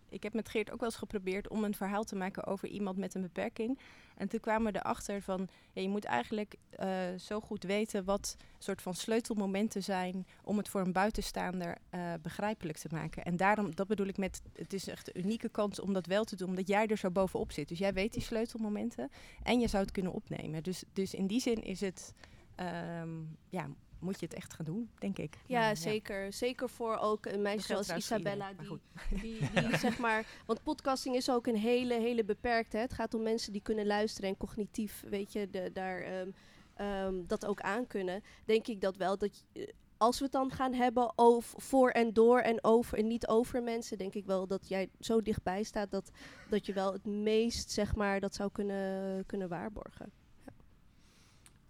ik 0.09 0.23
heb 0.23 0.33
met 0.33 0.49
Geert 0.49 0.71
ook 0.71 0.79
wel 0.79 0.89
eens 0.89 0.97
geprobeerd 0.97 1.49
om 1.49 1.63
een 1.63 1.75
verhaal 1.75 2.03
te 2.03 2.15
maken 2.15 2.45
over 2.45 2.67
iemand 2.67 2.97
met 2.97 3.15
een 3.15 3.21
beperking. 3.21 3.79
En 4.15 4.27
toen 4.27 4.39
kwamen 4.39 4.71
we 4.71 4.79
erachter 4.79 5.21
van, 5.21 5.47
ja, 5.71 5.81
je 5.81 5.89
moet 5.89 6.05
eigenlijk 6.05 6.55
eh, 6.69 6.89
zo 7.19 7.39
goed 7.39 7.63
weten 7.63 8.03
wat 8.03 8.37
soort 8.57 8.81
van 8.81 8.93
sleutelmomenten 8.93 9.83
zijn 9.83 10.27
om 10.43 10.57
het 10.57 10.69
voor 10.69 10.81
een 10.81 10.91
buitenstaander 10.91 11.77
eh, 11.89 12.13
begrijpelijk 12.21 12.77
te 12.77 12.87
maken. 12.91 13.23
En 13.23 13.37
daarom, 13.37 13.75
dat 13.75 13.87
bedoel 13.87 14.07
ik 14.07 14.17
met, 14.17 14.41
het 14.53 14.73
is 14.73 14.87
echt 14.87 15.15
een 15.15 15.21
unieke 15.21 15.49
kans 15.49 15.79
om 15.79 15.93
dat 15.93 16.05
wel 16.05 16.23
te 16.23 16.35
doen, 16.35 16.49
omdat 16.49 16.67
jij 16.67 16.87
er 16.87 16.97
zo 16.97 17.11
bovenop 17.11 17.51
zit. 17.51 17.67
Dus 17.67 17.79
jij 17.79 17.93
weet 17.93 18.13
die 18.13 18.21
sleutelmomenten 18.21 19.09
en 19.43 19.59
je 19.59 19.67
zou 19.67 19.83
het 19.83 19.91
kunnen 19.91 20.13
opnemen. 20.13 20.63
Dus, 20.63 20.83
dus 20.93 21.13
in 21.13 21.27
die 21.27 21.39
zin 21.39 21.63
is 21.63 21.81
het, 21.81 22.13
ehm, 22.55 23.09
ja, 23.49 23.67
moet 24.03 24.19
je 24.19 24.25
het 24.25 24.35
echt 24.35 24.53
gaan 24.53 24.65
doen, 24.65 24.89
denk 24.99 25.17
ik. 25.17 25.37
Ja, 25.45 25.59
Maar, 25.59 25.77
zeker. 25.77 26.33
Zeker 26.33 26.69
voor 26.69 26.97
ook 26.97 27.25
een 27.25 27.41
meisje 27.41 27.67
zoals 27.67 27.89
Isabella. 27.89 28.49
iedereen, 28.49 28.79
Die, 29.09 29.39
die, 29.39 29.67
die 29.67 29.77
zeg 29.87 29.97
maar. 29.97 30.25
Want 30.45 30.63
podcasting 30.63 31.15
is 31.15 31.29
ook 31.29 31.47
een 31.47 31.57
hele, 31.57 31.93
hele 31.93 32.23
beperkte. 32.23 32.77
Hè. 32.77 32.83
Het 32.83 32.93
gaat 32.93 33.13
om 33.13 33.23
mensen 33.23 33.51
die 33.51 33.61
kunnen 33.61 33.85
luisteren 33.85 34.29
en 34.29 34.37
cognitief, 34.37 35.03
weet 35.09 35.33
je, 35.33 35.49
de, 35.49 35.69
daar 35.73 36.01
ehm, 36.01 36.29
ehm, 36.73 37.25
dat 37.27 37.45
ook 37.45 37.61
aan 37.61 37.87
kunnen. 37.87 38.23
Denk 38.45 38.67
ik 38.67 38.81
dat 38.81 38.97
wel. 38.97 39.17
Dat 39.17 39.37
je, 39.37 39.65
eh, 39.65 39.73
als 39.97 40.17
we 40.17 40.23
het 40.23 40.33
dan 40.33 40.51
gaan 40.51 40.73
hebben 40.73 41.13
over 41.15 41.61
voor 41.61 41.89
en 41.89 42.13
door 42.13 42.39
en 42.39 42.63
over 42.63 42.97
en 42.97 43.07
niet 43.07 43.27
over 43.27 43.63
mensen, 43.63 43.97
denk 43.97 44.13
ik 44.13 44.25
wel 44.25 44.47
dat 44.47 44.67
jij 44.67 44.89
zo 44.99 45.21
dichtbij 45.21 45.63
staat 45.63 45.91
dat, 45.91 46.11
dat 46.49 46.65
je 46.65 46.73
wel 46.73 46.93
het 46.93 47.05
meest, 47.05 47.71
zeg 47.71 47.95
maar, 47.95 48.19
dat 48.19 48.35
zou 48.35 48.51
kunnen, 48.51 49.25
kunnen 49.25 49.49
waarborgen. 49.49 50.11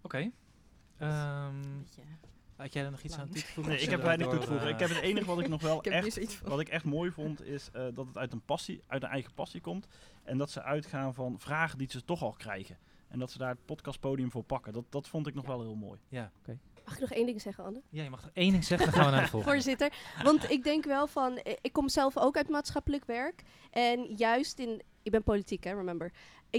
Oké. 0.02 0.30
Ehm, 0.98 1.82
had 2.56 2.72
jij 2.72 2.84
er 2.84 2.90
nog 2.90 3.02
iets 3.02 3.18
aan 3.18 3.28
toe 3.28 3.40
te 3.40 3.46
voegen? 3.46 3.72
Nee, 3.72 3.82
ik 3.82 3.90
heb 3.90 3.98
we 4.00 4.06
weinig 4.06 4.28
toe 4.28 4.38
te 4.38 4.46
voegen. 4.46 4.66
eh, 4.66 4.72
Ik 4.72 4.78
heb 4.78 4.88
het 4.88 4.98
enige 5.00 5.26
wat 5.26 5.40
ik 5.40 5.48
nog 5.48 5.62
wel 5.62 5.78
Ik 5.82 5.86
echt, 5.86 6.40
wat 6.42 6.60
ik 6.60 6.68
echt 6.68 6.84
mooi 6.84 7.10
vond, 7.10 7.42
is 7.44 7.68
eh, 7.72 7.82
dat 7.94 8.06
het 8.06 8.16
uit 8.16 8.32
een 8.32 8.44
passie, 8.44 8.82
uit 8.86 9.02
een 9.02 9.08
eigen 9.08 9.32
passie 9.34 9.60
komt. 9.60 9.86
En 10.22 10.38
dat 10.38 10.50
ze 10.50 10.62
uitgaan 10.62 11.14
van 11.14 11.34
vragen 11.38 11.78
die 11.78 11.90
ze 11.90 12.04
toch 12.04 12.22
al 12.22 12.32
krijgen. 12.32 12.78
En 13.08 13.18
dat 13.18 13.30
ze 13.30 13.38
daar 13.38 13.48
het 13.50 13.64
podcastpodium 13.64 14.30
voor 14.30 14.42
pakken. 14.42 14.72
Dat, 14.72 14.84
dat 14.88 15.08
vond 15.08 15.26
ik 15.26 15.34
nog 15.34 15.46
wel 15.46 15.60
heel 15.60 15.74
mooi. 15.74 16.00
Ja, 16.08 16.30
oké. 16.40 16.58
Mag 16.84 16.94
ik 16.94 17.00
nog 17.00 17.10
één 17.10 17.26
ding 17.26 17.40
zeggen, 17.40 17.64
Anne? 17.64 17.82
Ja, 17.88 18.02
je 18.02 18.10
mag 18.10 18.22
nog 18.22 18.30
één 18.34 18.50
ding 18.52 18.64
zeggen, 18.64 18.86
dan 18.90 18.96
gaan 19.00 19.04
we 19.10 19.10
naar 19.16 19.22
de 19.24 19.30
volgende. 19.36 19.54
Voorzitter. 19.54 19.92
Want 20.22 20.50
ik 20.50 20.64
denk 20.64 20.84
wel 20.84 21.06
van, 21.06 21.36
eh, 21.36 21.52
ik 21.60 21.72
kom 21.72 21.88
zelf 21.88 22.16
ook 22.18 22.36
uit 22.36 22.48
maatschappelijk 22.48 23.04
werk. 23.04 23.42
En 23.70 24.14
juist 24.16 24.58
in, 24.58 24.82
ik 25.02 25.10
ben 25.10 25.22
politiek 25.22 25.64
hè, 25.64 25.74
remember. 25.74 26.12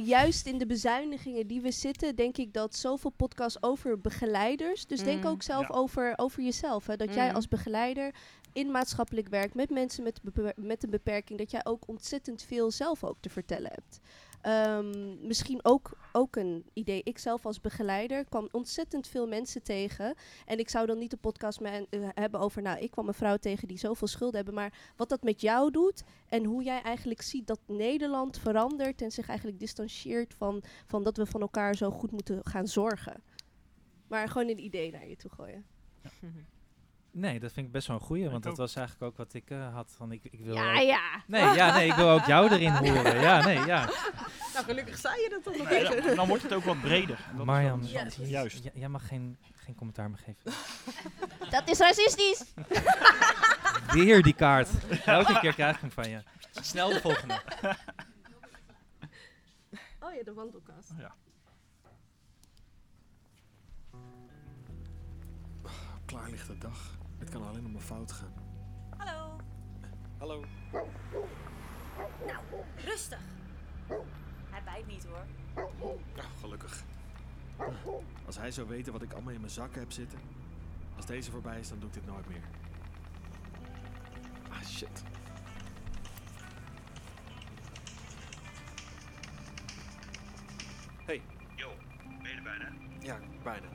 Juist 0.04 0.48
in 0.48 0.58
de 0.58 0.66
bezuinigingen 0.66 1.48
die 1.48 1.62
we 1.62 1.72
zitten, 1.72 2.16
denk 2.16 2.38
ik 2.38 2.54
dat 2.54 2.76
zoveel 2.76 3.10
podcasts 3.12 3.64
over 3.64 4.02
begeleiders. 4.02 4.86
Dus 4.86 5.04
denk 5.04 5.24
Mm. 5.24 5.30
ook 5.30 5.43
zelf 5.43 5.68
Ja. 5.68 5.76
over, 5.76 6.14
over 6.16 6.43
jezelf. 6.43 6.88
Hè, 6.88 6.96
dat 6.96 7.14
jij 7.14 7.30
Mm. 7.30 7.36
als 7.36 7.48
begeleider 7.48 8.14
in 8.54 8.72
maatschappelijk 8.72 9.28
werk 9.28 9.54
met 9.54 9.70
mensen 9.70 10.04
met, 10.04 10.20
met 10.56 10.84
een 10.84 10.89
beperking, 10.89 11.39
dat 11.39 11.52
jij 11.52 11.62
ook 11.66 11.88
ontzettend 11.88 12.43
veel 12.43 12.72
zelf 12.72 13.04
ook 13.04 13.18
te 13.20 13.30
vertellen 13.30 13.72
hebt. 13.74 14.00
Ehm, 14.46 15.28
misschien 15.28 15.60
ook, 15.64 15.98
ook 16.12 16.36
een 16.36 16.66
idee. 16.74 17.02
Ik 17.04 17.18
zelf 17.18 17.46
als 17.46 17.62
begeleider 17.62 18.26
kwam 18.26 18.48
ontzettend 18.52 19.08
veel 19.08 19.28
mensen 19.28 19.64
tegen. 19.64 20.16
En 20.46 20.60
ik 20.60 20.70
zou 20.70 20.86
dan 20.86 20.98
niet 20.98 21.10
de 21.10 21.18
podcast 21.18 21.60
me- 21.60 21.88
eh, 21.89 22.00
hebben 22.14 22.39
over, 22.39 22.62
nou, 22.62 22.80
ik 22.80 22.91
kwam 22.91 23.08
een 23.08 23.14
vrouw 23.14 23.38
tegen 23.38 23.68
die 23.68 23.78
zoveel 23.78 24.08
schulden 24.08 24.36
hebben. 24.36 24.54
Maar 24.54 24.74
wat 24.96 25.10
dat 25.10 25.24
met 25.24 25.41
jou 25.41 25.72
doet 25.72 26.04
en 26.28 26.43
hoe 26.43 26.64
jij 26.64 26.82
eigenlijk 26.82 27.22
ziet 27.22 27.48
dat 27.48 27.60
Nederland 27.68 28.39
verandert 28.39 29.02
en 29.02 29.12
zich 29.12 29.28
eigenlijk 29.28 29.60
distancieert 29.60 30.34
van, 30.34 30.64
van 30.86 31.04
dat 31.04 31.18
we 31.18 31.26
van 31.26 31.41
elkaar 31.41 31.76
zo 31.76 31.91
goed 31.91 32.12
moeten 32.12 32.46
gaan 32.46 32.68
zorgen. 32.68 33.24
Maar 34.08 34.28
gewoon 34.28 34.50
een 34.50 34.64
idee 34.64 34.91
naar 34.91 35.08
je 35.08 35.16
toe 35.16 35.32
gooien. 35.32 35.66
Nee, 37.18 37.39
dat 37.39 37.51
vind 37.53 37.66
ik 37.66 37.72
best 37.72 37.88
wel 37.88 37.95
een 37.97 38.01
goeie, 38.01 38.30
want 38.30 38.43
dat 38.43 38.51
ook. 38.51 38.57
was 38.57 38.76
eigenlijk 38.76 39.07
ook 39.11 39.18
wat 39.18 39.34
ik 39.34 39.49
eh, 39.49 39.74
had. 39.74 39.93
Van 39.97 40.11
ik, 40.11 40.24
ik 40.24 40.39
wil 40.39 40.55
Ja, 40.55 40.72
ook- 40.74 40.82
ja. 40.82 41.24
Nee, 41.28 41.43
ja, 41.55 41.74
nee, 41.76 41.88
ik 41.89 41.93
wil 41.95 42.09
ook 42.09 42.26
jou 42.26 42.51
erin 42.51 42.72
horen. 42.72 43.20
Ja, 43.22 43.43
nee, 43.45 43.66
ja. 43.66 43.89
Nou, 44.53 44.66
gelukkig 44.68 44.97
zei 44.97 45.22
je 45.22 45.30
dat 45.30 45.43
dan 45.43 45.57
nog 45.57 45.70
Nee, 45.70 45.88
even. 45.89 46.03
dan, 46.03 46.16
dan 46.16 46.28
wordt 46.28 46.43
het 46.43 46.53
ook 46.53 46.63
wat 46.63 46.82
breder. 46.82 47.20
Dat 47.38 47.45
Marjan, 47.45 47.86
Juist. 47.86 48.63
j- 48.63 48.70
jij 48.80 48.88
mag 48.89 49.07
geen, 49.07 49.38
geen 49.55 49.76
commentaar 49.76 50.09
meer 50.09 50.18
geven. 50.20 50.51
Dat 51.55 51.70
is 51.70 51.78
racistisch! 51.80 52.43
Weer 53.93 54.22
die 54.24 54.34
kaart. 54.34 54.70
Elke 55.05 55.39
keer 55.39 55.53
krijg 55.53 55.76
ik 55.76 55.82
hem 55.82 55.91
van 55.91 56.09
je. 56.09 56.24
Snel 56.51 56.89
de 56.89 56.99
volgende. 57.01 57.41
Oh 59.99 60.13
ja, 60.13 60.24
de 60.24 60.34
wandelkast. 60.34 60.89
Ja. 60.97 61.13
Klaar 66.05 66.30
ligt 66.30 66.47
de 66.47 66.57
dag. 66.57 66.97
Het 67.18 67.30
kan 67.30 67.47
alleen 67.47 67.66
om 67.66 67.76
een 67.76 67.82
fout 67.82 68.11
gaan. 68.11 68.34
Hallo. 68.97 69.36
Hallo. 70.18 70.43
Nou, 72.26 72.43
rustig. 72.76 73.20
Hij 74.49 74.63
bijt 74.63 74.88
niet 74.88 75.05
hoor. 75.05 75.26
Nou, 76.16 76.28
gelukkig. 76.39 76.84
Als 78.26 78.38
hij 78.38 78.51
zou 78.51 78.68
weten 78.68 78.93
wat 78.93 79.01
ik 79.01 79.13
allemaal 79.13 79.34
in 79.34 79.39
mijn 79.39 79.51
zakken 79.51 79.80
heb 79.80 79.91
zitten. 79.91 80.20
Als 80.95 81.05
deze 81.05 81.32
voorbij 81.32 81.59
is, 81.59 81.70
dan 81.70 81.80
doe 81.80 81.88
ik 81.88 81.93
dit 81.93 82.05
nooit 82.05 82.28
meer. 82.28 82.43
Ah, 84.49 84.61
shit. 84.63 85.03
Hey. 91.05 91.22
Yo, 91.55 91.72
ben 92.22 92.32
je 92.32 92.38
er 92.38 92.43
bijna? 92.43 92.72
Ja, 92.99 93.20
bijna. 93.43 93.68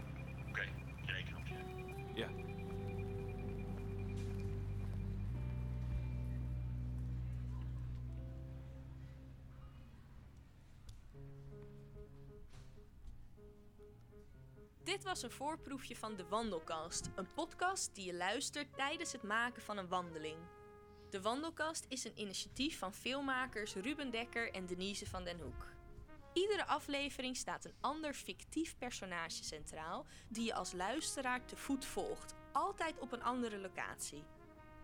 Was 15.11 15.22
een 15.22 15.30
voorproefje 15.30 15.96
van 15.96 16.16
De 16.16 16.28
Wandelkast, 16.28 17.08
een 17.14 17.32
podcast 17.34 17.94
die 17.94 18.04
je 18.06 18.14
luistert 18.14 18.76
tijdens 18.76 19.12
het 19.12 19.22
maken 19.22 19.62
van 19.62 19.76
een 19.76 19.88
wandeling. 19.88 20.36
De 21.11 21.20
Wandelkast 21.20 21.86
is 21.88 22.04
een 22.04 22.20
initiatief 22.20 22.78
van 22.78 22.94
filmmakers 22.94 23.74
Ruben 23.74 24.11
Dekker 24.11 24.52
en 24.52 24.66
Denise 24.66 25.06
van 25.06 25.24
den 25.24 25.40
Hoek. 25.40 25.66
Iedere 26.32 26.66
aflevering 26.66 27.36
staat 27.36 27.64
een 27.64 27.74
ander 27.80 28.14
fictief 28.14 28.78
personage 28.78 29.44
centraal 29.44 30.06
die 30.28 30.44
je 30.44 30.54
als 30.54 30.72
luisteraar 30.72 31.44
te 31.44 31.56
voet 31.56 31.84
volgt, 31.84 32.34
altijd 32.52 32.98
op 32.98 33.12
een 33.12 33.22
andere 33.22 33.58
locatie. 33.58 34.24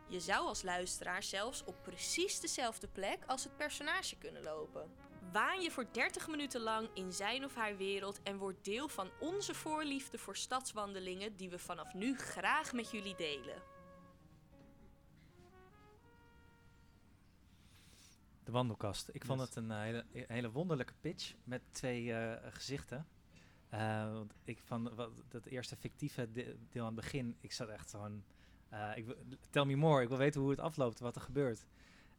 Je 0.09 0.21
zou 0.21 0.47
als 0.47 0.63
luisteraar 0.63 1.23
zelfs 1.23 1.65
op 1.65 1.83
precies 1.83 2.41
dezelfde 2.41 2.89
plek 2.89 3.19
als 3.27 3.45
het 3.45 3.57
personage 3.57 4.17
kunnen 4.17 4.43
lopen. 4.43 5.06
Waan 5.37 5.61
je 5.61 5.71
voor 5.71 5.87
30 5.93 6.29
minuten 6.29 6.61
lang 6.61 6.89
in 6.95 7.13
zijn 7.13 7.45
of 7.45 7.55
haar 7.55 7.77
wereld 7.77 8.23
en 8.23 8.37
word 8.37 8.65
deel 8.65 8.89
van 8.89 9.09
onze 9.21 9.55
voorliefde 9.55 10.19
voor 10.19 10.37
stadswandelingen 10.37 11.37
die 11.37 11.51
we 11.51 11.59
vanaf 11.59 11.95
nu 11.95 12.17
graag 12.19 12.73
met 12.73 12.91
jullie 12.91 13.15
delen. 13.17 13.63
De 18.45 18.53
wandelkast. 18.53 19.09
Ik 19.13 19.25
vond 19.25 19.39
Yes. 19.41 19.49
het 19.49 19.57
een 19.57 19.71
eh, 19.71 19.81
hele, 19.81 20.05
een 20.13 20.25
hele 20.29 20.51
wonderlijke 20.51 20.95
pitch 21.01 21.35
met 21.45 21.63
twee 21.71 22.13
eh, 22.13 22.53
gezichten. 22.53 23.07
Eh, 23.69 24.13
want 24.13 24.35
ik 24.45 24.59
van 24.65 24.95
wat, 24.95 25.11
dat 25.29 25.47
eerste 25.47 25.77
fictieve 25.77 26.31
de- 26.33 26.57
deel 26.71 26.81
aan 26.87 26.95
het 26.97 27.05
begin, 27.05 27.37
ik 27.41 27.53
zat 27.53 27.69
echt 27.69 27.91
gewoon. 27.91 28.25
eh, 28.69 28.93
ik, 28.97 29.07
wil- 29.07 29.17
tell 29.51 29.65
me 29.65 29.77
more, 29.77 30.03
ik 30.03 30.09
wil 30.09 30.19
weten 30.19 30.41
hoe 30.41 30.51
het 30.51 30.61
afloopt, 30.61 30.99
wat 31.01 31.15
er 31.17 31.23
gebeurt. 31.23 31.67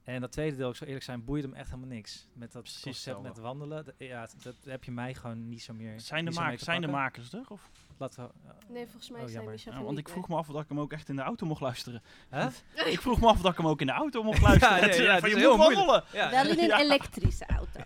En 0.07 0.21
dat 0.21 0.31
tweede 0.31 0.55
deel, 0.55 0.69
ik 0.69 0.75
zou 0.75 0.85
eerlijk 0.85 1.05
zijn, 1.05 1.23
boeide 1.23 1.47
me 1.47 1.55
echt 1.55 1.69
helemaal 1.69 1.89
niks. 1.89 2.27
Met 2.33 2.51
dat 2.51 2.61
concept 2.63 2.85
hetzelfde. 2.85 3.27
met 3.27 3.37
wandelen. 3.37 3.85
d- 3.85 3.93
ja, 3.97 4.27
dat 4.43 4.55
heb 4.65 4.83
je 4.83 4.91
mij 4.91 5.13
gewoon 5.13 5.49
niet 5.49 5.61
zo 5.63 5.73
meer. 5.73 5.99
Zijn 6.01 6.25
de, 6.25 6.31
te 6.31 6.55
zijn 6.63 6.81
de 6.81 6.87
makers 6.87 7.33
er? 7.33 7.43
Of? 7.49 7.69
Laten 7.97 8.23
we, 8.23 8.29
eh, 8.49 8.53
Nee, 8.69 8.83
volgens 8.87 9.09
mij 9.09 9.19
oh, 9.19 9.23
zijn 9.25 9.33
jammer. 9.35 9.53
Michel 9.53 9.73
Ja, 9.73 9.81
want 9.83 9.97
ik 9.97 10.09
vroeg 10.09 10.27
me 10.27 10.35
af 10.35 10.49
of 10.49 10.61
ik 10.61 10.67
hem 10.69 10.79
ook 10.79 10.91
echt 10.93 11.09
in 11.09 11.15
de 11.15 11.21
auto 11.21 11.45
mocht 11.45 11.61
luisteren. 11.61 12.01
Huh? 12.31 12.47
Ik 12.85 13.01
vroeg 13.01 13.19
me 13.19 13.27
af 13.27 13.43
of 13.45 13.51
ik 13.51 13.57
hem 13.57 13.67
ook 13.67 13.81
in 13.81 13.87
de 13.87 13.93
auto 13.93 14.23
mocht 14.23 14.41
luisteren. 14.47 14.77
Ja, 14.77 14.83
Het, 14.85 14.95
ja, 14.95 15.01
eh, 15.15 15.21
ja, 15.21 15.27
je 15.27 15.35
is 15.35 15.43
moet 15.47 15.57
wandelen. 15.57 16.03
Ja. 16.13 16.29
Wel 16.29 16.47
in 16.47 16.59
een 16.59 16.65
Ja. 16.77 16.79
elektrische 16.79 17.45
auto. 17.45 17.81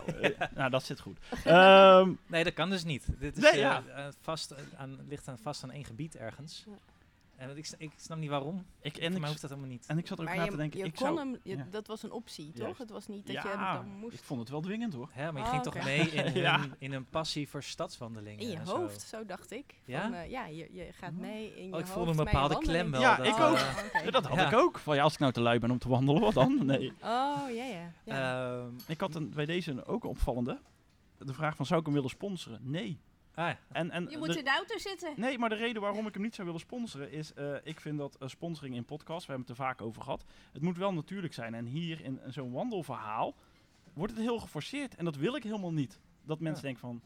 Nou, 0.55 0.69
dat 0.69 0.83
zit 0.83 0.99
goed. 0.99 1.17
Ehm, 1.43 2.11
nee, 2.27 2.43
dat 2.43 2.53
kan 2.53 2.69
dus 2.69 2.83
niet. 2.83 3.05
Dit 3.19 3.37
is 3.37 3.43
Nee, 3.43 3.51
eh, 3.51 3.57
ja. 3.59 3.83
vast, 4.21 4.55
aan, 4.77 4.97
ligt 5.07 5.27
aan, 5.27 5.37
vast 5.37 5.63
aan 5.63 5.71
één 5.71 5.85
gebied 5.85 6.15
ergens. 6.15 6.65
En 7.41 7.57
ik, 7.57 7.69
ik 7.77 7.91
snap 7.95 8.17
niet 8.17 8.29
waarom. 8.29 8.65
Ik, 8.81 8.93
Voor 8.93 9.03
en 9.03 9.13
ik, 9.13 9.19
mij 9.19 9.29
hoeft 9.29 9.41
dat 9.41 9.49
helemaal 9.49 9.71
niet. 9.71 9.85
En 9.87 9.97
ik 9.97 10.07
zat 10.07 10.17
er 10.17 10.23
ook 10.23 10.29
Maar 10.29 10.37
na 10.39 10.43
je, 10.45 10.51
te 10.51 10.57
denken, 10.57 10.79
je 10.79 10.85
ik 10.85 10.95
kon 10.95 11.05
zou... 11.07 11.19
hem, 11.19 11.37
je- 11.43 11.57
ja. 11.57 11.67
dat 11.69 11.87
was 11.87 12.03
een 12.03 12.11
optie, 12.11 12.51
toch? 12.51 12.57
Juist. 12.63 12.77
Het 12.77 12.89
was 12.89 13.07
niet 13.07 13.27
dat 13.27 13.35
je 13.35 13.47
Ja, 13.47 13.73
hem 13.75 13.83
dan 13.83 13.97
moest... 13.99 14.13
ik 14.13 14.23
vond 14.23 14.39
het 14.39 14.49
wel 14.49 14.61
dwingend 14.61 14.93
hoor. 14.93 15.09
Hè, 15.11 15.31
maar 15.31 15.41
je 15.41 15.47
Oh, 15.47 15.49
ging 15.53 15.63
toch 15.63 15.83
mee 15.83 15.99
in, 16.09 16.33
Ja. 16.41 16.59
hun, 16.59 16.73
in 16.77 16.91
hun 16.91 17.05
passie 17.09 17.49
voor 17.49 17.63
stadswandelingen. 17.63 18.39
In 18.39 18.49
je 18.49 18.57
en 18.57 18.67
zo. 18.67 18.77
hoofd, 18.77 19.01
zo 19.01 19.25
dacht 19.25 19.51
ik. 19.51 19.75
Ja? 19.85 20.01
Van, 20.01 20.13
eh, 20.13 20.29
ja, 20.29 20.45
je, 20.45 20.69
je 20.73 20.87
gaat 20.91 21.13
mee 21.13 21.55
in 21.55 21.67
je 21.67 21.73
Oh, 21.73 21.79
ik 21.79 21.85
hoofd. 21.85 21.89
voelde 21.89 22.11
een 22.11 22.17
een 22.17 22.23
bepaalde 22.25 22.57
klem 22.57 22.91
wel. 22.91 23.01
Ja, 23.01 23.15
dat, 23.15 23.25
ik 23.25 23.35
eh, 23.35 23.49
ook. 23.51 23.57
Ja, 24.05 24.11
dat 24.19 24.25
had 24.25 24.37
Ja. 24.37 24.47
ik 24.47 24.53
ook. 24.57 24.79
Van 24.79 24.95
ja, 24.95 25.03
als 25.03 25.13
ik 25.13 25.19
nou 25.19 25.31
te 25.31 25.41
lui 25.41 25.59
ben 25.59 25.71
om 25.71 25.77
te 25.79 25.89
wandelen, 25.89 26.21
wat 26.21 26.33
dan? 26.33 26.65
Nee. 26.65 26.87
Oh, 27.01 27.37
ja, 27.49 27.65
ja. 27.65 27.91
ja. 28.03 28.55
Ehm, 28.59 28.73
Ik 28.87 28.99
had 28.99 29.15
een, 29.15 29.29
bij 29.29 29.45
deze 29.45 29.71
een 29.71 29.85
ook 29.85 30.03
een 30.03 30.09
opvallende. 30.09 30.59
De 31.17 31.33
vraag 31.33 31.55
van 31.55 31.65
zou 31.65 31.79
ik 31.79 31.85
hem 31.85 31.95
willen 31.95 32.09
sponsoren? 32.09 32.59
Nee. 32.63 32.99
Ah, 33.35 33.47
ja. 33.47 33.57
En, 33.71 33.91
en 33.91 34.09
Je 34.09 34.17
moet 34.17 34.33
de- 34.33 34.37
in 34.37 34.43
de 34.43 34.49
auto 34.51 34.77
zitten. 34.77 35.13
Nee, 35.15 35.37
maar 35.37 35.49
de 35.49 35.55
reden 35.55 35.81
waarom 35.81 36.07
ik 36.07 36.13
hem 36.13 36.23
niet 36.23 36.35
zou 36.35 36.47
willen 36.47 36.61
sponsoren 36.61 37.11
is, 37.11 37.33
eh, 37.33 37.53
ik 37.63 37.79
vind 37.79 37.97
dat 37.97 38.15
eh, 38.19 38.27
sponsoring 38.27 38.75
in 38.75 38.85
podcasts, 38.85 39.25
we 39.25 39.31
hebben 39.33 39.49
het 39.49 39.59
er 39.59 39.65
vaak 39.65 39.81
over 39.81 40.01
gehad, 40.01 40.23
het 40.53 40.61
moet 40.61 40.77
wel 40.77 40.93
natuurlijk 40.93 41.33
zijn. 41.33 41.53
En 41.53 41.65
hier 41.65 42.01
in, 42.01 42.19
in 42.25 42.33
zo'n 42.33 42.51
wandelverhaal 42.51 43.35
wordt 43.93 44.13
het 44.13 44.21
heel 44.21 44.39
geforceerd 44.39 44.95
en 44.95 45.05
dat 45.05 45.15
wil 45.15 45.35
ik 45.35 45.43
helemaal 45.43 45.73
niet. 45.73 45.99
Dat 46.23 46.39
mensen 46.39 46.63
denken 46.63 46.81
van, 46.81 47.01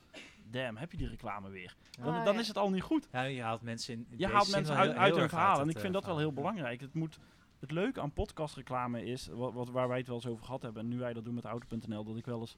damn, 0.49 0.77
heb 0.77 0.91
je 0.91 0.97
die 0.97 1.07
reclame 1.07 1.49
weer? 1.49 1.75
Dan, 2.01 2.13
Ah, 2.13 2.25
dan 2.25 2.33
ja. 2.33 2.39
is 2.39 2.47
het 2.47 2.57
al 2.57 2.69
niet 2.69 2.81
goed. 2.81 3.07
ja, 3.11 3.21
je 3.21 3.41
haalt 3.41 3.61
mensen 3.61 3.93
in. 3.93 4.07
Je 4.17 4.27
haalt 4.27 4.51
mensen 4.51 4.75
uit, 4.75 4.91
heel- 4.91 4.99
uit 4.99 5.09
heel 5.11 5.19
hun 5.19 5.29
verhaal. 5.29 5.59
En 5.59 5.69
ik 5.69 5.73
vind 5.79 5.87
eh, 5.87 5.93
dat 5.93 6.05
wel 6.05 6.17
heel 6.17 6.33
belangrijk. 6.33 6.81
Het, 6.81 6.93
moet, 6.93 7.19
het 7.59 7.71
leuke 7.71 8.01
aan 8.01 8.11
podcastreclame 8.13 9.05
is, 9.05 9.27
wat, 9.27 9.53
wat, 9.53 9.69
waar 9.69 9.87
wij 9.87 9.97
het 9.97 10.07
wel 10.07 10.15
eens 10.15 10.27
over 10.27 10.45
gehad 10.45 10.61
hebben, 10.61 10.81
en 10.83 10.87
nu 10.89 10.97
wij 10.97 11.13
dat 11.13 11.25
doen 11.25 11.33
met 11.33 11.45
auto.nl, 11.45 12.03
dat 12.03 12.17
ik 12.17 12.25
wel 12.25 12.39
eens. 12.39 12.57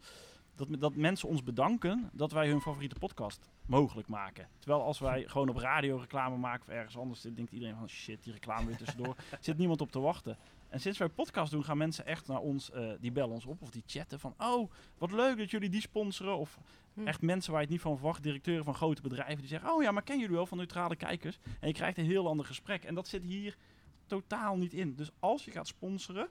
Dat, 0.57 0.67
dat 0.79 0.95
mensen 0.95 1.29
ons 1.29 1.43
bedanken 1.43 2.09
dat 2.13 2.31
wij 2.31 2.47
hun 2.47 2.61
favoriete 2.61 2.95
podcast 2.99 3.49
mogelijk 3.65 4.07
maken. 4.07 4.47
Terwijl 4.59 4.83
als 4.83 4.99
wij 4.99 5.23
gewoon 5.27 5.49
op 5.49 5.57
radio 5.57 5.97
reclame 5.97 6.37
maken 6.37 6.61
of 6.67 6.73
ergens 6.73 6.97
anders, 6.97 7.21
dan 7.21 7.33
denkt 7.33 7.51
iedereen 7.51 7.75
van 7.75 7.89
shit, 7.89 8.23
die 8.23 8.33
reclame 8.33 8.65
weer 8.65 8.77
tussendoor. 8.77 9.15
zit 9.39 9.57
niemand 9.57 9.81
op 9.81 9.91
te 9.91 9.99
wachten. 9.99 10.37
En 10.69 10.79
sinds 10.79 10.97
wij 10.97 11.09
podcast 11.09 11.51
doen, 11.51 11.63
gaan 11.63 11.77
mensen 11.77 12.05
echt 12.05 12.27
naar 12.27 12.39
ons, 12.39 12.71
eh, 12.71 12.91
die 12.99 13.11
bellen 13.11 13.33
ons 13.33 13.45
op 13.45 13.61
of 13.61 13.69
die 13.69 13.83
chatten 13.85 14.19
van, 14.19 14.33
oh, 14.37 14.71
wat 14.97 15.11
leuk 15.11 15.37
dat 15.37 15.51
jullie 15.51 15.69
die 15.69 15.81
sponsoren. 15.81 16.37
Of 16.37 16.57
Hm. 16.97 17.07
echt 17.07 17.21
mensen 17.21 17.51
waar 17.51 17.61
je 17.61 17.65
het 17.65 17.75
niet 17.75 17.83
van 17.83 17.97
verwacht, 17.97 18.23
directeuren 18.23 18.65
van 18.65 18.75
grote 18.75 19.01
bedrijven, 19.01 19.37
die 19.37 19.47
zeggen, 19.47 19.71
oh 19.71 19.83
ja, 19.83 19.91
maar 19.91 20.03
kennen 20.03 20.21
jullie 20.21 20.37
wel 20.37 20.47
van 20.47 20.57
neutrale 20.57 20.95
kijkers? 20.95 21.39
En 21.59 21.67
je 21.67 21.73
krijgt 21.73 21.97
een 21.97 22.05
heel 22.05 22.27
ander 22.27 22.45
gesprek. 22.45 22.83
En 22.83 22.95
dat 22.95 23.07
zit 23.07 23.23
hier 23.23 23.57
totaal 24.05 24.57
niet 24.57 24.73
in. 24.73 24.95
Dus 24.95 25.09
als 25.19 25.45
je 25.45 25.51
gaat 25.51 25.67
sponsoren, 25.67 26.29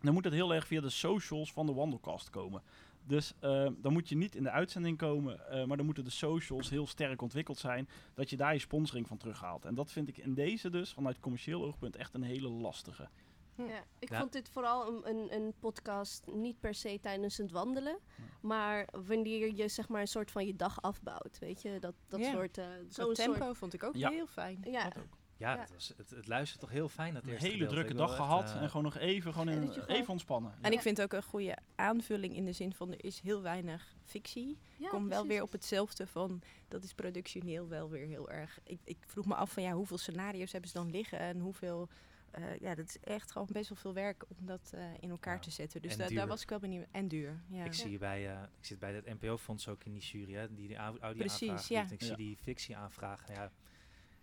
dan 0.00 0.14
moet 0.14 0.24
het 0.24 0.32
heel 0.32 0.54
erg 0.54 0.66
via 0.66 0.80
de 0.80 0.90
socials 0.90 1.52
van 1.52 1.66
de 1.66 1.72
Wandelcast 1.72 2.30
komen. 2.30 2.62
Dus 3.08 3.32
eh, 3.40 3.68
dan 3.76 3.92
moet 3.92 4.08
je 4.08 4.16
niet 4.16 4.34
in 4.34 4.42
de 4.42 4.50
uitzending 4.50 4.98
komen, 4.98 5.48
eh, 5.50 5.64
maar 5.64 5.76
dan 5.76 5.86
moeten 5.86 6.04
de 6.04 6.10
socials 6.10 6.70
heel 6.70 6.86
sterk 6.86 7.22
ontwikkeld 7.22 7.58
zijn, 7.58 7.88
dat 8.14 8.30
je 8.30 8.36
daar 8.36 8.52
je 8.52 8.58
sponsoring 8.58 9.06
van 9.06 9.16
terughaalt. 9.16 9.64
En 9.64 9.74
dat 9.74 9.90
vind 9.92 10.08
ik 10.08 10.18
in 10.18 10.34
deze 10.34 10.70
dus, 10.70 10.92
vanuit 10.92 11.20
commercieel 11.20 11.64
oogpunt, 11.64 11.96
echt 11.96 12.14
een 12.14 12.22
hele 12.22 12.48
lastige. 12.48 13.08
Ja, 13.56 13.84
ik 13.98 14.10
Ja. 14.10 14.18
vond 14.18 14.32
dit 14.32 14.48
vooral 14.48 14.86
een, 15.06 15.08
een, 15.16 15.34
een 15.34 15.52
podcast 15.58 16.26
niet 16.26 16.60
per 16.60 16.74
se 16.74 16.98
tijdens 17.00 17.36
het 17.36 17.50
wandelen, 17.50 17.98
maar 18.40 18.88
wanneer 19.06 19.54
je 19.54 19.68
zeg 19.68 19.88
maar 19.88 20.00
een 20.00 20.08
soort 20.08 20.30
van 20.30 20.46
je 20.46 20.56
dag 20.56 20.82
afbouwt, 20.82 21.38
weet 21.38 21.62
je, 21.62 21.78
dat, 21.80 21.94
dat 22.08 22.20
Ja. 22.20 22.32
soort... 22.32 22.58
eh 22.58 22.66
Zo'n 22.88 23.14
tempo 23.14 23.44
soort- 23.44 23.56
vond 23.56 23.74
ik 23.74 23.82
ook 23.82 23.94
Ja. 23.96 24.10
heel 24.10 24.26
fijn. 24.26 24.64
Ja, 24.70 24.92
Ja, 25.38 25.54
Ja. 25.54 25.60
Het, 25.60 25.72
was, 25.72 25.92
het, 25.96 26.10
het 26.10 26.26
luistert 26.26 26.60
toch 26.60 26.70
heel 26.70 26.88
fijn 26.88 27.14
dat 27.14 27.22
Een 27.22 27.28
hele 27.28 27.40
gedeelte. 27.50 27.74
drukke 27.74 27.94
dag 27.94 28.08
echt, 28.08 28.18
gehad 28.18 28.50
eh, 28.54 28.62
en 28.62 28.68
gewoon 28.68 28.82
nog 28.82 28.96
even, 28.96 29.32
gewoon 29.32 29.48
in, 29.48 29.66
dat 29.66 29.86
even 29.86 30.08
ontspannen. 30.08 30.54
En 30.60 30.72
ik 30.72 30.80
vind 30.80 30.96
het 30.96 31.06
ook 31.12 31.22
een 31.22 31.28
goede 31.28 31.56
aanvulling 31.74 32.36
in 32.36 32.44
de 32.44 32.52
zin 32.52 32.74
van 32.74 32.92
er 32.92 33.04
is 33.04 33.20
heel 33.20 33.42
weinig 33.42 33.94
fictie. 34.04 34.58
Ja, 34.76 34.88
Kom 34.88 35.08
wel 35.08 35.26
weer 35.26 35.42
op 35.42 35.52
hetzelfde 35.52 36.06
van 36.06 36.42
dat 36.68 36.84
is 36.84 36.94
productioneel 36.94 37.68
wel 37.68 37.90
weer 37.90 38.06
heel 38.06 38.30
erg. 38.30 38.58
Ik, 38.64 38.78
ik 38.84 38.96
vroeg 39.06 39.26
me 39.26 39.34
af 39.34 39.52
van 39.52 39.62
ja, 39.62 39.72
hoeveel 39.72 39.98
scenario's 39.98 40.52
hebben 40.52 40.70
ze 40.70 40.76
dan 40.78 40.90
liggen 40.90 41.18
en 41.18 41.38
hoeveel 41.38 41.88
eh, 42.30 42.58
ja, 42.60 42.74
dat 42.74 42.86
is 42.88 43.00
echt 43.00 43.32
gewoon 43.32 43.48
best 43.52 43.68
wel 43.68 43.78
veel 43.78 43.94
werk 43.94 44.24
om 44.28 44.46
dat 44.46 44.70
eh, 44.74 44.82
in 45.00 45.10
elkaar 45.10 45.40
te 45.40 45.50
zetten. 45.50 45.82
Dus 45.82 45.92
en 45.92 45.98
da- 45.98 46.06
duur. 46.06 46.16
daar 46.16 46.26
was 46.26 46.42
ik 46.42 46.48
wel 46.48 46.58
benieuwd. 46.58 46.86
En 46.90 47.08
duur, 47.08 47.40
ja. 47.48 47.64
Ik, 47.64 47.72
zie 47.74 47.98
bij, 47.98 48.30
eh, 48.30 48.42
ik 48.58 48.64
zit 48.66 48.78
bij 48.78 48.94
het 48.94 49.06
NPO-fonds 49.06 49.68
ook 49.68 49.84
in 49.84 49.92
die 49.92 50.02
jury, 50.02 50.32
hè, 50.34 50.54
die 50.54 50.68
de 50.68 50.76
au- 50.76 50.98
audio 50.98 51.24
Precies, 51.24 51.48
aanvragen 51.50 51.74
ja. 51.76 51.82
Ik 51.94 52.00
Ja. 52.00 52.06
zie 52.06 52.16
die 52.16 52.36
fictie 52.36 52.76
aanvragen. 52.76 53.34
Ja, 53.34 53.50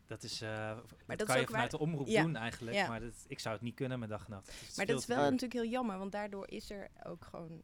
dat 0.08 0.24
is, 0.24 0.42
eh, 0.42 0.68
dat, 0.68 0.86
dat 1.08 1.20
is 1.20 1.26
kan 1.26 1.40
je 1.40 1.46
vanuit 1.46 1.52
waar- 1.52 1.70
de 1.70 1.80
omroep 1.80 2.08
ja, 2.08 2.24
doen 2.24 2.36
eigenlijk, 2.36 2.76
ja. 2.76 2.88
maar 2.88 3.00
dat, 3.00 3.26
ik 3.28 3.40
zou 3.40 3.56
het 3.56 3.64
niet 3.64 3.76
kunnen 3.76 4.00
met 4.00 4.10
dag 4.10 4.26
en 4.26 4.32
nacht. 4.32 4.76
Maar 4.76 4.86
dat 4.86 5.00
is 5.00 5.06
wel 5.06 5.24
natuurlijk 5.24 5.54
heel 5.54 5.66
jammer, 5.66 5.98
want 5.98 6.12
daardoor 6.12 6.50
is 6.50 6.70
er 6.70 6.88
ook 7.04 7.26
gewoon 7.26 7.64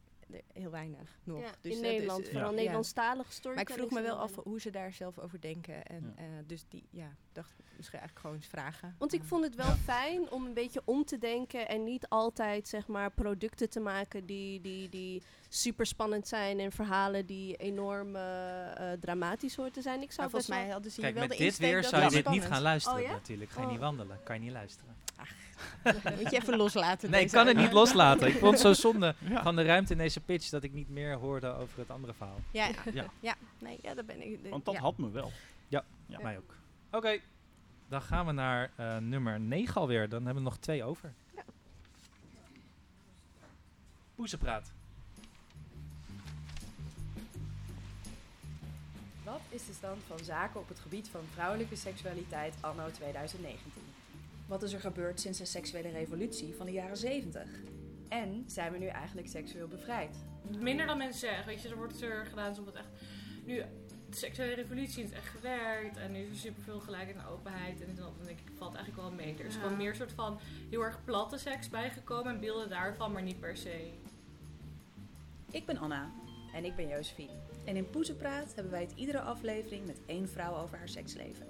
heel 0.53 0.71
weinig 0.71 1.19
nog. 1.23 1.41
Ja, 1.41 1.51
dus 1.61 1.75
in 1.75 1.81
dat 1.81 1.91
is, 1.91 1.91
Nederland, 1.91 2.25
eh, 2.25 2.31
vooral 2.31 2.49
ja. 2.49 2.55
Nederlandstalige 2.55 3.31
Maar 3.43 3.59
ik 3.59 3.69
vroeg 3.69 3.91
me 3.91 4.01
wel 4.01 4.17
af 4.17 4.35
hoe 4.35 4.59
ze 4.59 4.69
daar 4.69 4.93
zelf 4.93 5.19
over 5.19 5.41
denken. 5.41 5.85
En 5.85 6.13
eh, 6.15 6.25
dus 6.45 6.65
die, 6.67 6.87
ja, 6.89 7.05
ik 7.05 7.33
dacht 7.33 7.53
misschien 7.77 7.99
eigenlijk 7.99 8.19
gewoon 8.19 8.35
eens 8.35 8.47
vragen. 8.47 8.95
Want 8.97 9.13
ik 9.13 9.23
vond 9.23 9.43
het 9.43 9.55
wel 9.55 9.75
fijn 9.75 10.31
om 10.31 10.45
een 10.45 10.53
beetje 10.53 10.81
om 10.85 11.05
te 11.05 11.17
denken 11.17 11.67
en 11.67 11.83
niet 11.83 12.09
altijd 12.09 12.67
zeg 12.67 12.87
maar 12.87 13.11
producten 13.11 13.69
te 13.69 13.79
maken 13.79 14.25
die, 14.25 14.61
die, 14.61 14.89
die 14.89 15.21
super 15.53 15.85
spannend 15.85 16.27
zijn 16.27 16.59
en 16.59 16.71
verhalen 16.71 17.25
die 17.25 17.55
enorm 17.55 18.15
eh, 18.15 18.91
eh, 18.93 18.99
dramatisch 18.99 19.55
horen 19.55 19.71
te 19.71 19.81
zijn. 19.81 20.01
Ik 20.01 20.11
zou 20.11 20.21
Maar 20.21 20.29
volgens 20.29 20.51
mij 20.51 20.69
hadden 20.69 20.91
ze 20.91 21.01
Kijk, 21.01 21.11
hier 21.11 21.19
wel 21.19 21.29
met 21.29 21.37
de 21.37 21.43
dit 21.43 21.57
weer 21.57 21.81
dat 21.81 21.89
zou 21.89 22.03
je 22.03 22.09
dit 22.09 22.29
niet 22.29 22.43
gaan 22.45 22.61
luisteren 22.61 22.99
Oh 22.99 23.05
ja? 23.05 23.11
natuurlijk. 23.11 23.51
Ga 23.51 23.59
je 23.59 23.65
Oh. 23.65 23.71
niet 23.71 23.81
wandelen, 23.81 24.19
kan 24.23 24.35
je 24.35 24.41
niet 24.41 24.51
luisteren. 24.51 24.95
Moet 26.19 26.31
je 26.31 26.37
even 26.41 26.57
loslaten. 26.57 27.09
Nee, 27.09 27.23
ik 27.23 27.31
kan 27.31 27.47
het 27.47 27.57
niet 27.57 27.71
loslaten. 27.71 28.27
Ik 28.27 28.37
vond 28.37 28.51
het 28.51 28.61
zo 28.61 28.73
zonde 28.91 29.15
Ja. 29.19 29.43
van 29.43 29.55
de 29.55 29.63
ruimte 29.63 29.91
in 29.91 29.97
deze 29.97 30.19
pitch 30.19 30.49
dat 30.49 30.63
ik 30.63 30.73
niet 30.73 30.89
meer 30.89 31.15
hoorde 31.15 31.47
over 31.47 31.79
het 31.79 31.89
andere 31.89 32.13
verhaal. 32.13 32.39
Ja, 32.51 32.67
Ja. 32.93 33.05
ja. 33.19 33.35
nee, 33.59 33.79
ja, 33.81 33.93
daar 33.93 34.05
ben 34.05 34.25
ik. 34.31 34.43
de- 34.43 34.49
Want 34.49 34.65
dat 34.65 34.73
ja. 34.73 34.79
had 34.81 34.97
me 34.97 35.09
wel. 35.09 35.31
Ja, 35.67 35.83
Ja. 36.05 36.19
mij 36.21 36.37
ook. 36.37 36.53
Oké, 36.91 37.19
dan 37.89 38.01
gaan 38.01 38.25
we 38.25 38.31
naar 38.31 38.71
eh, 38.75 38.97
nummer 38.97 39.39
9 39.39 39.81
alweer. 39.81 40.09
Dan 40.09 40.25
hebben 40.25 40.43
we 40.43 40.49
nog 40.49 40.57
twee 40.57 40.83
over. 40.83 41.13
Poesenpraat. 44.15 44.71
Wat 49.31 49.41
is 49.49 49.65
de 49.65 49.73
stand 49.73 50.03
van 50.07 50.19
zaken 50.19 50.59
op 50.59 50.67
het 50.67 50.79
gebied 50.79 51.07
van 51.09 51.21
vrouwelijke 51.33 51.75
seksualiteit 51.75 52.55
anno 52.61 52.91
2019? 52.91 53.59
Wat 54.47 54.63
is 54.63 54.73
er 54.73 54.79
gebeurd 54.79 55.19
sinds 55.19 55.37
de 55.37 55.45
seksuele 55.45 55.89
revolutie 55.89 56.55
van 56.55 56.65
de 56.65 56.71
jaren 56.71 56.97
70? 56.97 57.41
En 58.09 58.43
zijn 58.47 58.71
we 58.71 58.77
nu 58.77 58.85
eigenlijk 58.87 59.27
seksueel 59.27 59.67
bevrijd? 59.67 60.17
Minder 60.59 60.85
dan 60.85 60.97
mensen 60.97 61.19
zeggen. 61.19 61.45
Weet 61.45 61.61
je, 61.61 61.69
er 61.69 61.75
wordt 61.75 62.01
er 62.01 62.25
gedaan 62.25 62.49
alsof 62.49 62.65
het 62.65 62.75
echt. 62.75 62.87
Nu, 63.45 63.55
de 64.09 64.17
seksuele 64.17 64.53
revolutie 64.53 65.03
is 65.03 65.11
echt 65.11 65.27
gewerkt. 65.27 65.97
En 65.97 66.11
nu 66.11 66.19
is 66.19 66.29
er 66.29 66.35
superveel 66.35 66.79
gelijkheid 66.79 67.17
en 67.17 67.25
openheid. 67.25 67.81
En, 67.81 67.95
dat. 67.95 68.17
dan 68.17 68.25
denk 68.25 68.39
ik, 68.39 68.51
valt 68.57 68.75
eigenlijk 68.75 69.07
wel 69.07 69.17
mee. 69.17 69.35
Er 69.39 69.45
is 69.45 69.53
Ja. 69.53 69.61
gewoon 69.61 69.77
meer 69.77 69.95
soort 69.95 70.11
van 70.11 70.39
heel 70.69 70.81
erg 70.81 71.03
platte 71.03 71.37
seks 71.37 71.69
bijgekomen. 71.69 72.33
En 72.33 72.39
beelden 72.39 72.69
daarvan, 72.69 73.11
maar 73.11 73.23
niet 73.23 73.39
per 73.39 73.57
se. 73.57 73.91
Ik 75.51 75.65
ben 75.65 75.77
Anna. 75.77 76.11
En 76.53 76.65
ik 76.65 76.75
ben 76.75 76.87
Josephine. 76.87 77.31
En 77.63 77.75
in 77.75 77.89
Poezenpraat 77.89 78.55
hebben 78.55 78.71
wij 78.71 78.81
het 78.81 78.93
iedere 78.95 79.21
aflevering 79.21 79.85
met 79.85 79.99
één 80.05 80.29
vrouw 80.29 80.55
over 80.55 80.77
haar 80.77 80.89
seksleven. 80.89 81.47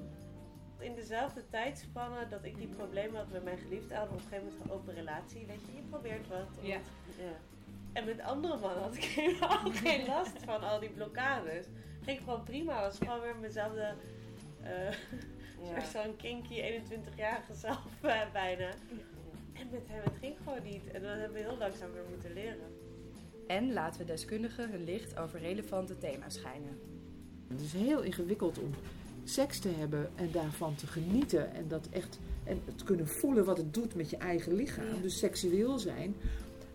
In 0.79 0.95
dezelfde 0.95 1.43
tijdspanne 1.49 2.27
dat 2.29 2.45
ik 2.45 2.57
die 2.57 2.67
problemen 2.67 3.15
had 3.15 3.31
met 3.31 3.43
mijn 3.43 3.57
geliefde, 3.57 3.95
hadden 3.95 4.17
we 4.17 4.23
op 4.23 4.25
een 4.25 4.29
gegeven 4.29 4.53
moment 4.53 4.65
een 4.65 4.77
open 4.77 4.93
relatie. 4.93 5.45
Weet 5.45 5.61
je, 5.65 5.75
je 5.75 5.81
probeert 5.89 6.27
wat. 6.27 6.47
om 6.59 6.65
Ja. 6.65 6.79
ja. 7.17 7.39
En 7.93 8.05
met 8.05 8.21
andere 8.21 8.57
mannen 8.57 8.83
had 8.83 8.95
ik 8.95 9.03
helemaal 9.03 9.71
geen 9.83 10.07
last 10.07 10.43
van 10.45 10.63
al 10.63 10.79
die 10.79 10.89
blokkades. 10.89 11.65
Ging 12.03 12.19
gewoon 12.19 12.43
prima. 12.43 12.81
Was 12.81 12.97
gewoon 12.97 13.19
weer 13.19 13.35
mezelfde 13.35 13.93
eh 14.63 14.95
soort 15.67 15.83
van 15.83 16.15
kinky 16.15 16.61
21-jarige 16.61 17.53
zelf 17.53 17.85
eh, 18.01 18.31
bijna. 18.31 18.69
En 19.53 19.69
met 19.71 19.87
hem, 19.87 20.03
het 20.03 20.17
ging 20.19 20.35
gewoon 20.43 20.63
niet. 20.63 20.91
En 20.91 21.01
dat 21.01 21.17
hebben 21.17 21.33
we 21.33 21.39
heel 21.39 21.57
langzaam 21.57 21.91
weer 21.91 22.05
moeten 22.09 22.33
leren. 22.33 22.80
En 23.47 23.73
laten 23.73 23.99
we 23.99 24.05
deskundigen 24.05 24.71
hun 24.71 24.83
licht 24.83 25.17
over 25.17 25.39
relevante 25.39 25.97
thema's 25.97 26.33
schijnen. 26.33 26.79
Het 27.47 27.61
is 27.61 27.73
heel 27.73 28.01
ingewikkeld 28.01 28.59
om 28.59 28.69
seks 29.23 29.59
te 29.59 29.69
hebben 29.69 30.09
en 30.15 30.31
daarvan 30.31 30.75
te 30.75 30.87
genieten. 30.87 31.53
En 31.53 31.67
dat 31.67 31.87
echt 31.91 32.19
en 32.43 32.61
het 32.65 32.83
kunnen 32.83 33.07
voelen 33.07 33.45
wat 33.45 33.57
het 33.57 33.73
doet 33.73 33.95
met 33.95 34.09
je 34.09 34.17
eigen 34.17 34.53
lichaam. 34.53 35.01
Dus 35.01 35.17
seksueel 35.19 35.79
zijn. 35.79 36.15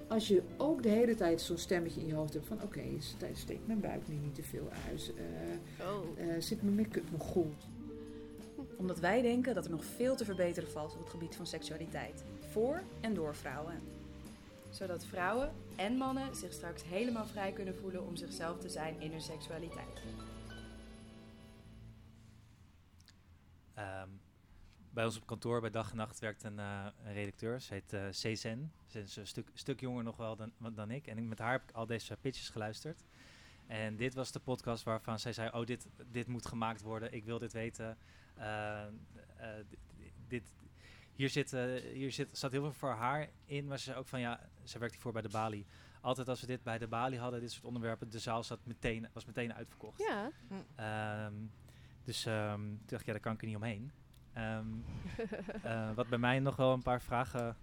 Als 0.09 0.29
je 0.29 0.43
ook 0.57 0.83
de 0.83 0.89
hele 0.89 1.15
tijd 1.15 1.41
zo'n 1.41 1.59
stemmetje 1.59 2.01
in 2.01 2.07
je 2.07 2.15
hoofd 2.15 2.35
hebt 2.35 2.47
van 2.47 2.63
oké, 2.63 2.65
okay, 2.65 3.33
steekt 3.33 3.67
mijn 3.67 3.81
buik 3.81 4.09
nu 4.09 4.15
niet 4.15 4.35
te 4.35 4.43
veel 4.43 4.69
uit. 4.89 5.13
Eh, 5.17 5.87
Oh. 5.87 6.21
eh, 6.21 6.41
zit 6.41 6.63
mijn 6.63 6.75
make-up 6.75 7.11
nog 7.11 7.23
goed? 7.23 7.67
Omdat 8.77 9.01
wij 9.01 9.23
denken 9.23 9.55
dat 9.55 9.65
er 9.65 9.71
nog 9.71 9.85
veel 9.85 10.17
te 10.17 10.25
verbeteren 10.25 10.71
valt 10.71 10.93
op 10.93 10.99
het 10.99 11.11
gebied 11.11 11.37
van 11.37 11.47
seksualiteit. 11.47 12.25
Voor 12.51 12.83
en 13.01 13.15
door 13.15 13.37
vrouwen. 13.37 13.81
Zodat 14.71 15.05
vrouwen 15.05 15.53
en 15.77 15.97
mannen 15.97 16.37
zich 16.37 16.53
straks 16.53 16.85
helemaal 16.85 17.27
vrij 17.27 17.53
kunnen 17.53 17.77
voelen 17.77 18.07
om 18.07 18.17
zichzelf 18.17 18.59
te 18.59 18.69
zijn 18.69 19.01
in 19.01 19.11
hun 19.11 19.21
seksualiteit. 19.21 20.03
Ehm, 23.75 24.09
bij 24.91 25.05
ons 25.05 25.17
op 25.17 25.27
kantoor 25.27 25.61
bij 25.61 25.71
Dag 25.71 25.91
en 25.91 25.97
Nacht 25.97 26.19
werkt 26.19 26.43
een, 26.43 26.59
eh, 26.59 26.87
redacteur. 27.05 27.61
Ze 27.61 27.75
heet 27.75 28.17
Cezanne. 28.17 28.69
Ze 28.87 29.01
is 29.01 29.17
een 29.17 29.27
stuk, 29.27 29.51
stuk 29.55 29.81
jonger 29.81 30.05
nog 30.05 30.17
wel 30.17 30.37
dan, 30.37 30.53
dan 30.75 30.91
ik. 30.91 31.07
En 31.07 31.29
met 31.29 31.39
haar 31.39 31.53
heb 31.53 31.63
ik 31.63 31.71
al 31.71 31.87
deze 31.87 32.17
pitches 32.17 32.49
geluisterd. 32.49 33.05
En 33.67 33.97
dit 33.97 34.15
was 34.15 34.33
de 34.33 34.41
podcast 34.41 34.83
waarvan 34.85 35.19
zij 35.19 35.33
zei: 35.33 35.51
Oh, 35.51 35.67
dit, 35.67 35.87
dit 36.11 36.27
moet 36.27 36.47
gemaakt 36.47 36.83
worden. 36.83 37.13
Ik 37.13 37.25
wil 37.25 37.39
dit 37.39 37.53
weten. 37.53 37.99
Eh, 38.35 38.85
dit, 40.29 40.57
hier 41.17 41.31
zit, 41.31 41.53
eh, 41.53 41.65
hier 41.93 42.13
zit, 42.13 42.39
zat 42.39 42.53
heel 42.53 42.63
veel 42.63 42.73
voor 42.73 42.91
haar 42.91 43.29
in. 43.45 43.67
Maar 43.67 43.79
ze 43.79 43.85
zei 43.85 43.97
ook 43.99 44.07
van 44.09 44.21
ja, 44.21 44.41
ze 44.65 44.79
werkt 44.79 44.95
hiervoor 44.95 45.13
bij 45.13 45.23
de 45.23 45.29
Bali. 45.29 45.67
Altijd 46.01 46.29
als 46.29 46.41
we 46.41 46.47
dit 46.47 46.63
bij 46.63 46.79
de 46.79 46.87
Bali 46.89 47.19
hadden, 47.19 47.41
dit 47.41 47.53
soort 47.53 47.65
onderwerpen, 47.65 48.11
de 48.11 48.19
zaal 48.19 48.43
zat 48.45 48.59
meteen, 48.65 49.09
was 49.13 49.25
meteen 49.25 49.55
uitverkocht. 49.55 49.99
Ja. 49.99 50.31
Ehm, 50.75 51.35
dus 52.05 52.27
ehm, 52.27 52.61
toen 52.61 52.81
dacht 52.87 53.01
ik, 53.01 53.07
ja, 53.07 53.13
daar 53.13 53.21
kan 53.23 53.33
ik 53.33 53.41
er 53.41 53.47
niet 53.47 53.57
omheen. 53.57 53.91
Ehm, 54.33 54.67
eh, 55.63 55.91
wat 55.95 56.09
bij 56.09 56.19
mij 56.19 56.39
nog 56.41 56.57
wel 56.57 56.73
een 56.73 56.83
paar 56.83 57.03
vragen... 57.03 57.57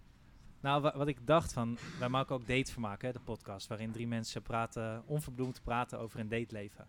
Nou, 0.60 0.82
wa- 0.82 0.98
wat 0.98 1.08
ik 1.08 1.28
dacht 1.28 1.54
van... 1.54 1.78
Wij 2.00 2.10
maken 2.10 2.36
ook 2.36 2.48
datevermaak, 2.48 3.02
hè, 3.02 3.12
de 3.12 3.20
podcast. 3.20 3.68
Waarin 3.68 3.92
drie 3.92 4.08
mensen 4.08 4.42
praten, 4.42 5.04
onverbloemd 5.06 5.62
praten 5.64 6.00
over 6.00 6.18
hun 6.20 6.28
dateleven. 6.28 6.88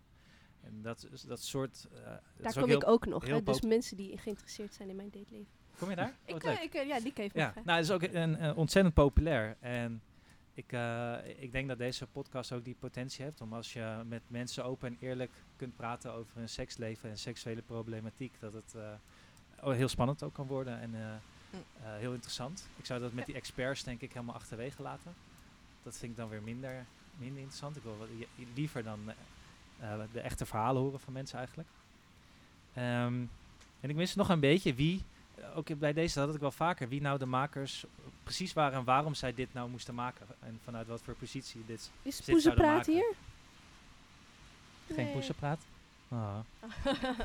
En 0.61 0.81
dat, 0.81 1.07
dat 1.27 1.39
soort... 1.41 1.87
dat 1.91 2.21
Daar 2.37 2.53
kom 2.53 2.69
ik 2.69 2.87
ook 2.87 3.05
nog. 3.05 3.27
Hè? 3.27 3.43
Dus 3.43 3.61
mensen 3.61 3.97
die 3.97 4.17
geïnteresseerd 4.17 4.73
zijn 4.73 4.89
in 4.89 4.95
mijn 4.95 5.09
dateleven. 5.09 5.53
Kom 5.77 5.89
je 5.89 5.95
daar? 5.95 6.13
Ik, 6.25 6.43
eh, 6.43 6.61
ik, 6.61 6.73
eh, 6.73 6.87
ja, 6.87 6.99
die 6.99 7.13
keef 7.13 7.33
Ja, 7.33 7.53
nou, 7.63 7.77
het 7.77 7.85
is 7.85 7.91
ook 7.91 8.01
een, 8.01 8.43
een 8.43 8.55
ontzettend 8.55 8.95
populair. 8.95 9.55
En 9.59 10.01
ik, 10.53 10.71
eh, 10.71 11.15
ik 11.37 11.51
denk 11.51 11.67
dat 11.67 11.77
deze 11.77 12.07
podcast 12.07 12.51
ook 12.51 12.63
die 12.63 12.75
potentie 12.79 13.23
heeft 13.23 13.41
om 13.41 13.53
als 13.53 13.73
je 13.73 14.01
met 14.07 14.21
mensen 14.27 14.65
open 14.65 14.87
en 14.87 14.97
eerlijk 14.99 15.31
kunt 15.55 15.75
praten 15.75 16.13
over 16.13 16.37
hun 16.37 16.49
seksleven 16.49 17.09
en 17.09 17.17
seksuele 17.17 17.61
problematiek, 17.61 18.33
dat 18.39 18.53
het 18.53 18.75
heel 19.75 19.87
spannend 19.87 20.23
ook 20.23 20.33
kan 20.33 20.47
worden 20.47 20.79
en 20.79 21.21
Mm. 21.49 21.61
heel 21.81 22.13
interessant. 22.13 22.67
Ik 22.75 22.85
zou 22.85 22.99
dat 22.99 23.13
met 23.13 23.25
die 23.25 23.35
experts 23.35 23.83
denk 23.83 24.01
ik 24.01 24.13
helemaal 24.13 24.35
achterwege 24.35 24.81
laten. 24.81 25.13
Dat 25.83 25.97
vind 25.97 26.11
ik 26.11 26.17
dan 26.17 26.29
weer 26.29 26.41
minder, 26.41 26.85
minder 27.17 27.37
interessant. 27.37 27.75
Ik 27.75 27.83
wil 27.83 27.97
wat, 27.97 28.07
liever 28.53 28.83
dan 28.83 28.99
de 30.11 30.19
echte 30.19 30.45
verhalen 30.45 30.81
horen 30.81 30.99
van 30.99 31.13
mensen 31.13 31.37
eigenlijk. 31.37 31.69
Ehm, 32.73 33.23
en 33.79 33.89
ik 33.89 33.95
mis 33.95 34.15
nog 34.15 34.29
een 34.29 34.39
beetje 34.39 34.73
wie, 34.73 35.03
ook 35.55 35.77
bij 35.79 35.93
deze 35.93 36.19
had 36.19 36.33
ik 36.35 36.39
wel 36.41 36.51
vaker, 36.51 36.87
wie 36.89 37.01
nou 37.01 37.19
de 37.19 37.25
makers 37.25 37.85
precies 38.23 38.53
waren 38.53 38.79
en 38.79 38.85
waarom 38.85 39.13
zij 39.13 39.33
dit 39.33 39.53
nou 39.53 39.69
moesten 39.69 39.95
maken. 39.95 40.25
En 40.39 40.59
vanuit 40.63 40.87
wat 40.87 41.01
voor 41.01 41.13
positie 41.13 41.63
dit, 41.65 41.79
Is 41.79 42.15
dit 42.15 42.25
zouden 42.25 42.33
Poezenpraat 42.35 42.75
maken. 42.77 42.93
hier? 42.93 43.13
Geen 44.87 45.05
Nee. 45.05 45.13
poesenpraat? 45.13 45.59
Ah. 46.09 46.37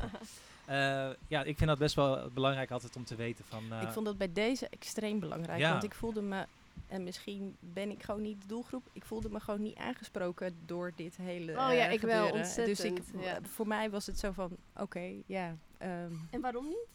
Eh, 0.65 1.09
ja, 1.27 1.43
ik 1.43 1.57
vind 1.57 1.69
dat 1.69 1.77
best 1.77 1.95
wel 1.95 2.29
belangrijk 2.33 2.71
altijd 2.71 2.95
om 2.95 3.03
te 3.05 3.15
weten 3.15 3.45
van... 3.47 3.63
eh, 3.69 3.81
ik 3.81 3.87
vond 3.89 4.05
dat 4.05 4.17
bij 4.17 4.33
deze 4.33 4.67
extreem 4.69 5.19
belangrijk. 5.19 5.59
Ja. 5.59 5.71
Want 5.71 5.83
ik 5.83 5.93
voelde 5.93 6.21
me, 6.21 6.45
en 6.87 7.03
misschien 7.03 7.55
ben 7.59 7.89
ik 7.91 8.03
gewoon 8.03 8.21
niet 8.21 8.41
de 8.41 8.47
doelgroep, 8.47 8.83
ik 8.91 9.03
voelde 9.05 9.29
me 9.29 9.39
gewoon 9.39 9.61
niet 9.61 9.75
aangesproken 9.75 10.55
door 10.65 10.91
dit 10.95 11.15
hele. 11.15 11.51
Oh 11.51 11.57
ja, 11.57 11.69
eh, 11.87 11.91
ik 11.91 12.01
wel. 12.01 12.31
Dus 12.31 12.57
ik, 12.57 12.67
ontzettend, 12.67 13.11
ja. 13.19 13.39
voor 13.41 13.67
mij 13.67 13.89
was 13.89 14.05
het 14.05 14.19
zo 14.19 14.31
van: 14.31 14.57
oké, 14.75 15.11
ja. 15.25 15.55
ehm, 15.77 16.11
En 16.29 16.41
waarom 16.41 16.65
niet? 16.67 16.87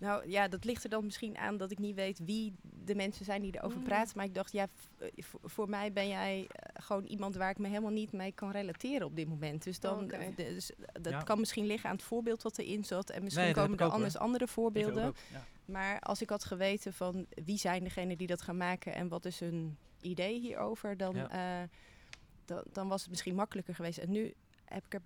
Nou 0.00 0.28
ja, 0.30 0.48
dat 0.48 0.64
ligt 0.64 0.84
er 0.84 0.90
dan 0.90 1.04
misschien 1.04 1.38
aan 1.38 1.56
dat 1.56 1.70
ik 1.70 1.78
niet 1.78 1.94
weet 1.94 2.18
wie 2.24 2.54
de 2.84 2.94
mensen 2.94 3.24
zijn 3.24 3.42
die 3.42 3.56
erover 3.56 3.78
Mm. 3.78 3.84
praten. 3.84 4.16
Maar 4.16 4.24
ik 4.26 4.34
dacht, 4.34 4.52
ja, 4.52 4.66
eh, 4.98 5.08
voor 5.42 5.68
mij 5.68 5.92
ben 5.92 6.08
jij 6.08 6.46
eh, 6.48 6.82
gewoon 6.84 7.04
iemand 7.04 7.34
waar 7.34 7.50
ik 7.50 7.58
me 7.58 7.68
helemaal 7.68 7.90
niet 7.90 8.12
mee 8.12 8.32
kan 8.32 8.50
relateren 8.50 9.06
op 9.06 9.16
dit 9.16 9.28
moment. 9.28 9.62
Dus, 9.64 9.80
dan, 9.80 10.02
Oké. 10.04 10.16
eh, 10.16 10.36
dus 10.36 10.70
dat 10.92 11.12
Ja. 11.12 11.22
kan 11.22 11.38
misschien 11.38 11.66
liggen 11.66 11.88
aan 11.90 11.96
het 11.96 12.04
voorbeeld 12.04 12.42
wat 12.42 12.58
erin 12.58 12.84
zat. 12.84 13.10
En 13.10 13.22
misschien 13.22 13.44
Nee, 13.44 13.54
komen 13.54 13.78
er 13.78 13.84
ook, 13.86 13.92
anders 13.92 14.14
hoor. 14.14 14.22
andere 14.22 14.46
voorbeelden. 14.48 15.04
ook, 15.04 15.16
ja. 15.32 15.44
Maar 15.64 16.00
als 16.00 16.22
ik 16.22 16.30
had 16.30 16.44
geweten 16.44 16.92
van 16.92 17.26
wie 17.44 17.58
zijn 17.58 17.84
degenen 17.84 18.18
die 18.18 18.26
dat 18.26 18.42
gaan 18.42 18.56
maken 18.56 18.94
en 18.94 19.08
wat 19.08 19.24
is 19.24 19.40
hun 19.40 19.76
idee 20.00 20.40
hierover, 20.40 20.96
dan, 20.96 21.14
Ja. 21.14 21.30
eh, 21.62 21.68
dan, 22.44 22.62
dan 22.72 22.88
was 22.88 23.00
het 23.00 23.10
misschien 23.10 23.34
makkelijker 23.34 23.74
geweest. 23.74 23.98
En 23.98 24.10
nu 24.10 24.34
heb 24.64 24.84
ik 24.86 24.94
er 24.94 25.02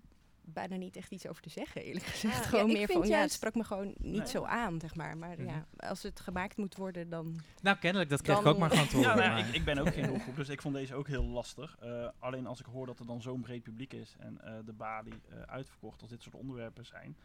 bijna 0.46 0.76
niet 0.76 0.96
echt 0.96 1.10
iets 1.10 1.26
over 1.28 1.42
te 1.42 1.48
zeggen, 1.48 1.82
eerlijk 1.82 2.04
gezegd. 2.04 2.36
Ja, 2.36 2.42
gewoon 2.42 2.70
ik 2.70 2.76
meer 2.76 2.88
van, 2.88 3.06
ja, 3.06 3.20
het 3.20 3.32
sprak 3.32 3.54
me 3.54 3.64
gewoon 3.64 3.94
niet 3.98 4.18
Nee. 4.18 4.26
zo 4.28 4.44
aan, 4.44 4.80
zeg 4.80 4.94
maar. 4.94 5.16
Maar 5.16 5.36
Mhm. 5.38 5.46
ja, 5.46 5.66
als 5.76 6.02
het 6.02 6.20
gemaakt 6.20 6.56
moet 6.56 6.76
worden, 6.76 7.08
dan... 7.08 7.40
Nou, 7.62 7.76
kennelijk, 7.78 8.10
dat 8.10 8.22
kreeg 8.22 8.38
ik 8.38 8.46
ook 8.46 8.58
maar 8.58 8.70
gewoon 8.70 8.86
te 8.88 8.96
horen. 8.96 9.10
Ja, 9.10 9.16
nou 9.16 9.38
ja, 9.38 9.46
ik, 9.46 9.54
ik 9.54 9.64
ben 9.64 9.78
ook 9.78 9.92
geen 9.94 10.06
doelgroep, 10.12 10.36
dus 10.36 10.48
ik 10.48 10.62
vond 10.62 10.74
deze 10.74 10.94
ook 10.94 11.06
heel 11.08 11.24
lastig. 11.24 11.76
Eh, 11.80 12.08
alleen 12.18 12.46
als 12.46 12.60
ik 12.60 12.66
hoor 12.66 12.86
dat 12.86 12.98
er 12.98 13.06
dan 13.06 13.22
zo'n 13.22 13.40
breed 13.40 13.62
publiek 13.62 13.92
is 13.92 14.14
en 14.18 14.40
eh, 14.44 14.52
de 14.64 14.72
balie 14.72 15.14
eh, 15.28 15.40
uitverkocht 15.42 16.00
als 16.00 16.10
dit 16.10 16.22
soort 16.22 16.34
onderwerpen 16.34 16.86
zijn, 16.86 17.16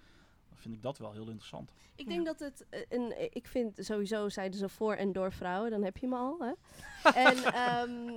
dan 0.49 0.57
vind 0.57 0.73
ik 0.75 0.81
dat 0.81 0.97
wel 0.97 1.11
heel 1.11 1.27
interessant. 1.27 1.71
Ik 1.95 2.07
denk 2.07 2.25
dat 2.25 2.39
het 2.39 2.65
een. 2.89 3.33
Ik 3.35 3.47
vind 3.47 3.77
sowieso 3.85 4.29
zeiden 4.29 4.59
ze 4.59 4.69
voor 4.69 4.93
en 4.93 5.11
door 5.11 5.31
vrouwen, 5.33 5.71
dan 5.71 5.83
heb 5.83 5.97
je 5.97 6.07
me 6.07 6.15
al. 6.15 6.37
Hè? 6.39 6.51
en 7.29 7.37
ehm, 7.53 8.11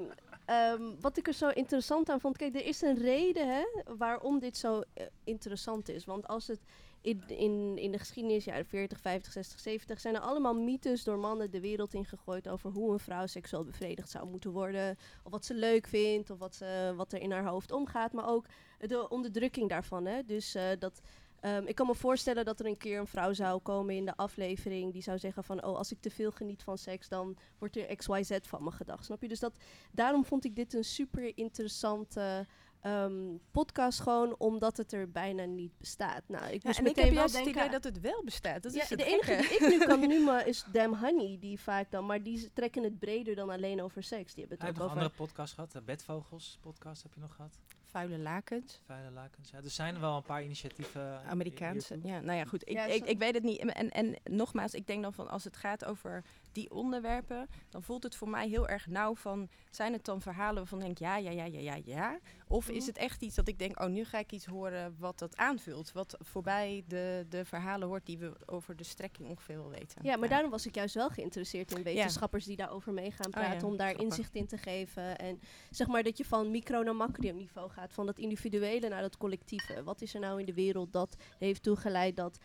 ehm, 0.45 0.83
wat 1.01 1.17
ik 1.17 1.27
er 1.27 1.33
zo 1.33 1.49
interessant 1.49 2.09
aan 2.11 2.21
vond, 2.21 2.37
kijk, 2.37 2.55
er 2.55 2.67
is 2.67 2.83
een 2.83 2.99
reden 2.99 3.55
hè, 3.55 3.65
waarom 3.97 4.39
dit 4.39 4.57
zo 4.57 4.83
eh, 4.95 5.07
interessant 5.25 5.89
is. 5.89 6.05
Want 6.05 6.29
als 6.29 6.47
het 6.47 6.61
in, 7.01 7.23
in, 7.27 7.79
in 7.79 7.93
de 7.93 7.99
geschiedenis, 7.99 8.45
jaren 8.45 8.67
40, 8.67 9.01
50, 9.01 9.33
60, 9.33 9.61
70, 9.61 10.01
zijn 10.01 10.15
er 10.15 10.21
allemaal 10.21 10.55
mythes 10.55 11.05
door 11.05 11.19
mannen 11.19 11.51
de 11.51 11.61
wereld 11.61 11.95
ingegooid 11.95 12.49
over 12.49 12.71
hoe 12.71 12.93
een 12.93 12.99
vrouw 12.99 13.27
seksueel 13.27 13.65
bevredigd 13.65 14.11
zou 14.11 14.27
moeten 14.27 14.51
worden. 14.51 14.97
Of 15.23 15.31
wat 15.31 15.45
ze 15.45 15.55
leuk 15.55 15.87
vindt, 15.87 16.31
of 16.31 16.39
wat, 16.39 16.65
wat 16.97 17.13
er 17.13 17.21
in 17.21 17.33
haar 17.33 17.47
hoofd 17.47 17.73
omgaat. 17.73 18.13
Maar 18.13 18.29
ook 18.29 18.47
de 18.89 19.09
onderdrukking 19.09 19.69
daarvan. 19.69 20.07
Hè? 20.07 20.23
Dus 20.25 20.55
eh, 20.55 20.65
dat. 20.79 21.01
Ehm, 21.43 21.67
ik 21.67 21.75
kan 21.75 21.87
me 21.87 21.95
voorstellen 21.95 22.45
dat 22.45 22.61
er 22.61 22.67
een 22.67 22.77
keer 22.77 22.99
een 22.99 23.07
vrouw 23.07 23.33
zou 23.33 23.61
komen 23.61 23.95
in 23.95 24.05
de 24.05 24.17
aflevering 24.17 24.93
die 24.93 25.03
zou 25.03 25.19
zeggen 25.19 25.45
van, 25.45 25.65
oh, 25.65 25.77
als 25.77 25.93
ik 25.93 26.01
te 26.01 26.11
veel 26.11 26.31
geniet 26.31 26.63
van 26.63 26.79
seks, 26.79 27.09
dan 27.09 27.37
wordt 27.59 27.77
er 27.77 27.97
XYZ 27.97 28.39
van 28.43 28.65
me 28.65 28.71
gedacht. 28.71 29.05
Snap 29.05 29.23
je? 29.23 29.29
Dus 29.29 29.41
dat, 29.41 29.57
daarom 29.91 30.25
vond 30.25 30.45
ik 30.45 30.57
dit 30.57 30.75
een 30.75 30.85
super 30.85 31.37
interessante 31.37 32.47
ehm, 32.81 33.37
podcast 33.51 34.01
gewoon, 34.01 34.35
omdat 34.39 34.77
het 34.77 34.93
er 34.93 35.11
bijna 35.11 35.45
niet 35.45 35.79
bestaat. 35.79 36.23
Nou, 36.27 36.45
ik 36.45 36.63
Ja, 36.63 36.69
moest 36.69 36.79
en 36.79 36.87
ik 36.87 36.97
meteen 36.97 37.05
heb 37.05 37.13
wel 37.13 37.23
juist 37.23 37.35
het 37.35 37.45
denken 37.45 37.63
idee 37.63 37.81
dat 37.81 37.85
het 37.85 38.01
wel 38.01 38.25
bestaat. 38.25 38.63
Dat 38.63 38.75
ja, 38.75 38.83
is 38.83 38.91
het 38.91 38.99
de 38.99 39.05
enige 39.05 39.33
gekke. 39.33 39.49
die 39.49 39.75
ik 39.75 39.79
nu 39.79 39.87
kan 39.87 40.01
noemen 40.15 40.47
is 40.47 40.65
Damn 40.73 40.97
Honey, 40.97 41.37
die 41.41 41.61
vaak 41.61 41.91
dan, 41.91 42.07
maar 42.07 42.23
die 42.23 42.53
trekken 42.53 42.83
het 42.83 42.99
breder 42.99 43.35
dan 43.35 43.51
alleen 43.51 43.83
over 43.83 44.03
seks. 44.03 44.35
Die 44.35 44.41
hebben 44.41 44.59
het 44.59 44.67
heeft 44.67 44.71
ook 44.71 44.83
nog 44.83 44.85
over... 44.85 44.99
andere 44.99 45.17
podcasts 45.17 45.55
gehad. 45.55 45.73
De 45.73 45.83
Bedvogels 45.83 46.59
podcast 46.61 47.03
heb 47.03 47.15
je 47.15 47.21
nog 47.21 47.35
gehad. 47.35 47.59
Vuile 47.93 48.19
lakens. 48.19 48.81
Vuile 48.87 49.11
lakens. 49.11 49.51
Ja, 49.51 49.59
er 49.59 49.71
zijn 49.71 50.01
wel 50.01 50.17
een 50.17 50.23
paar 50.23 50.45
initiatieven. 50.45 51.25
Amerikaanse. 51.25 51.95
hiertoe. 51.95 52.11
Ja, 52.11 52.21
nou 52.21 52.39
ja, 52.39 52.45
goed. 52.45 52.69
Ik, 52.69 52.75
Ja, 52.75 52.85
ik, 52.85 53.05
ik 53.05 53.19
weet 53.19 53.35
het 53.35 53.43
niet. 53.43 53.59
En, 53.59 53.75
en, 53.75 53.91
en 53.91 54.17
nogmaals, 54.25 54.75
ik 54.75 54.87
denk 54.87 55.03
dan 55.03 55.13
van 55.13 55.29
als 55.29 55.45
het 55.45 55.57
gaat 55.57 55.85
over 55.85 56.25
die 56.55 56.71
onderwerpen, 56.71 57.49
dan 57.69 57.83
voelt 57.83 58.03
het 58.03 58.17
voor 58.17 58.29
mij 58.29 58.49
heel 58.49 58.69
erg 58.69 58.87
nauw 58.87 59.15
van, 59.15 59.49
zijn 59.71 59.93
het 59.93 60.05
dan 60.05 60.21
verhalen 60.21 60.55
waarvan 60.55 60.79
ik 60.79 60.85
denk, 60.85 60.99
ja, 60.99 61.17
ja, 61.17 61.31
ja, 61.31 61.45
ja, 61.45 61.59
ja, 61.61 61.79
ja? 61.85 62.19
Of 62.49 62.69
is 62.69 62.77
Mhm. 62.79 62.87
het 62.87 62.97
echt 62.97 63.23
iets 63.23 63.35
dat 63.35 63.49
ik 63.49 63.59
denk, 63.59 63.81
oh, 63.81 63.87
nu 63.89 64.05
ga 64.05 64.19
ik 64.19 64.33
iets 64.33 64.47
horen 64.47 64.97
wat 64.99 65.19
dat 65.19 65.37
aanvult, 65.37 65.93
wat 65.93 66.17
voorbij 66.21 66.85
de, 66.87 67.27
de 67.29 67.45
verhalen 67.45 67.89
hoort 67.89 68.07
die 68.07 68.19
we 68.19 68.33
over 68.47 68.77
de 68.77 68.85
strekking 68.85 69.29
ongeveer 69.29 69.57
wel 69.57 69.71
weten. 69.71 70.01
Ja, 70.03 70.17
maar 70.17 70.29
daarom 70.29 70.51
was 70.51 70.67
ik 70.67 70.75
juist 70.75 70.95
wel 70.95 71.09
geïnteresseerd 71.11 71.77
in 71.77 71.83
wetenschappers 71.83 72.45
die 72.45 72.57
daarover 72.57 72.93
mee 72.93 73.11
gaan 73.11 73.27
Oh 73.27 73.33
praten. 73.33 73.61
ja, 73.61 73.67
om 73.67 73.77
daar 73.77 73.87
grappig. 73.89 74.07
inzicht 74.09 74.35
in 74.35 74.47
te 74.47 74.59
geven. 74.59 75.19
En 75.19 75.41
zeg 75.71 75.87
maar 75.87 76.03
dat 76.03 76.19
je 76.19 76.25
van 76.25 76.51
micro 76.51 76.83
naar 76.83 76.97
macro 76.97 77.33
niveau 77.33 77.71
gaat. 77.71 77.93
Van 77.93 78.07
dat 78.07 78.19
individuele 78.19 78.89
naar 78.89 79.03
dat 79.03 79.17
collectieve. 79.17 79.83
Wat 79.83 80.01
is 80.03 80.15
er 80.15 80.21
nou 80.21 80.41
in 80.41 80.47
de 80.47 80.55
wereld 80.55 80.93
dat 80.93 81.17
heeft 81.39 81.63
toegeleid 81.63 82.17
dat 82.17 82.39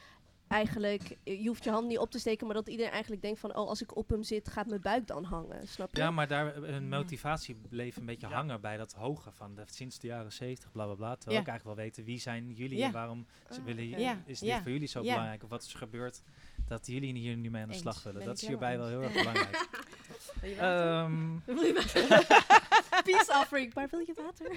eigenlijk... 0.47 1.17
eh, 1.23 1.41
Je 1.41 1.47
hoeft 1.47 1.63
je 1.63 1.69
hand 1.69 1.87
niet 1.87 1.97
op 1.97 2.11
te 2.11 2.19
steken, 2.19 2.45
maar 2.45 2.55
dat 2.55 2.67
iedereen 2.67 2.91
eigenlijk 2.91 3.21
denkt 3.21 3.39
van... 3.39 3.49
Oh, 3.55 3.67
als 3.67 3.81
ik 3.81 3.95
op 3.95 4.09
hem 4.09 4.23
zit, 4.23 4.47
gaat 4.49 4.67
mijn 4.67 4.81
buik 4.81 5.07
dan 5.07 5.23
hangen. 5.23 5.67
Snap 5.67 5.95
je? 5.95 6.01
Ja, 6.01 6.11
maar 6.11 6.27
daar, 6.27 6.55
eh, 6.63 6.69
hun 6.69 6.89
motivatie 6.89 7.55
bleef 7.69 7.95
een 7.97 8.05
beetje 8.05 8.27
hangen 8.27 8.61
bij 8.61 8.77
dat 8.77 8.93
hoge 8.93 9.31
van 9.31 9.55
de, 9.55 9.63
sinds 9.65 9.99
de 9.99 10.07
jaren 10.07 10.31
70, 10.31 10.71
bla 10.71 10.85
bla 10.85 10.93
bla. 10.95 11.15
Terwijl 11.15 11.35
Ja. 11.35 11.41
ik 11.41 11.47
eigenlijk 11.47 11.77
wel 11.77 11.85
weten 11.85 12.03
wie 12.03 12.19
zijn 12.19 12.53
jullie 12.53 12.77
Ja. 12.77 12.85
en 12.85 12.91
waarom 12.91 13.25
ze 13.51 13.59
Ah, 13.59 13.65
willen. 13.65 13.87
Ja, 13.99 14.21
is 14.25 14.39
dit 14.39 14.49
ja, 14.49 14.61
voor 14.61 14.71
jullie 14.71 14.87
zo 14.87 15.03
ja. 15.03 15.11
belangrijk? 15.11 15.43
Of 15.43 15.49
wat 15.49 15.63
is 15.63 15.71
er 15.73 15.77
gebeurd 15.79 16.21
dat 16.67 16.87
jullie 16.87 17.13
hier 17.13 17.35
nu 17.37 17.49
mee 17.49 17.61
aan 17.61 17.67
de 17.67 17.73
Eens, 17.73 17.81
slag 17.83 18.03
willen? 18.03 18.19
ben 18.19 18.27
Dat 18.27 18.41
is 18.41 18.47
hierbij 18.47 18.77
wel 18.77 18.87
heel 18.87 19.01
erg 19.01 19.13
belangrijk. 19.13 19.67
Wil 20.41 20.49
je 20.49 20.55
water? 20.55 20.87
Ehm, 21.03 21.35
Wil 21.45 21.63
je 21.63 21.73
water? 21.73 22.25
Peace 23.03 23.31
offering, 23.41 23.73
maar 23.73 23.87
wil 23.89 23.99
je 23.99 24.13
water? 24.15 24.51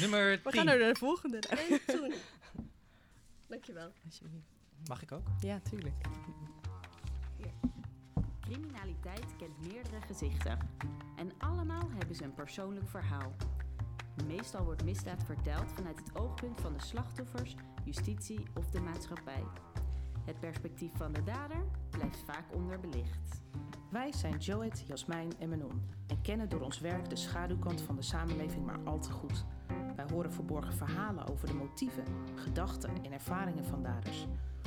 nummer 0.00 0.30
We 0.30 0.40
10. 0.42 0.52
gaan 0.52 0.64
naar 0.64 0.78
de 0.78 0.94
volgende. 0.98 1.38
Nee, 1.68 1.84
toen. 1.84 2.14
Dankjewel. 3.48 3.92
Mag 4.88 5.02
ik 5.02 5.12
ook? 5.12 5.26
Ja, 5.38 5.58
tuurlijk. 5.60 5.94
Criminaliteit 8.40 9.36
kent 9.36 9.72
meerdere 9.72 10.00
gezichten. 10.00 10.58
En 11.16 11.30
allemaal 11.38 11.90
hebben 11.96 12.16
ze 12.16 12.24
een 12.24 12.34
persoonlijk 12.34 12.88
verhaal. 12.88 13.32
Meestal 14.26 14.64
wordt 14.64 14.84
misdaad 14.84 15.24
verteld 15.24 15.72
vanuit 15.72 15.98
het 15.98 16.16
oogpunt 16.16 16.60
van 16.60 16.72
de 16.72 16.82
slachtoffers, 16.82 17.54
justitie 17.84 18.40
of 18.54 18.70
de 18.70 18.80
maatschappij. 18.80 19.42
Het 20.24 20.40
perspectief 20.40 20.92
van 20.96 21.12
de 21.12 21.22
dader 21.22 21.64
blijft 21.90 22.22
vaak 22.26 22.44
onderbelicht. 22.54 23.42
Wij 23.90 24.12
zijn 24.12 24.38
Joet, 24.38 24.84
Jasmijn 24.86 25.32
en 25.38 25.48
Menon 25.48 25.82
en 26.06 26.20
kennen 26.22 26.48
door 26.48 26.60
ons 26.60 26.80
werk 26.80 27.10
de 27.10 27.16
schaduwkant 27.16 27.80
van 27.80 27.96
de 27.96 28.02
samenleving 28.02 28.66
maar 28.66 28.80
al 28.84 28.98
te 28.98 29.10
goed. 29.10 29.44
Wij 29.96 30.06
horen 30.12 30.32
verborgen 30.32 30.74
verhalen 30.74 31.26
over 31.26 31.46
de 31.46 31.54
motieven, 31.54 32.04
gedachten 32.34 33.04
en 33.04 33.12
ervaringen 33.12 33.64
van 33.64 33.82
daders. 33.82 34.26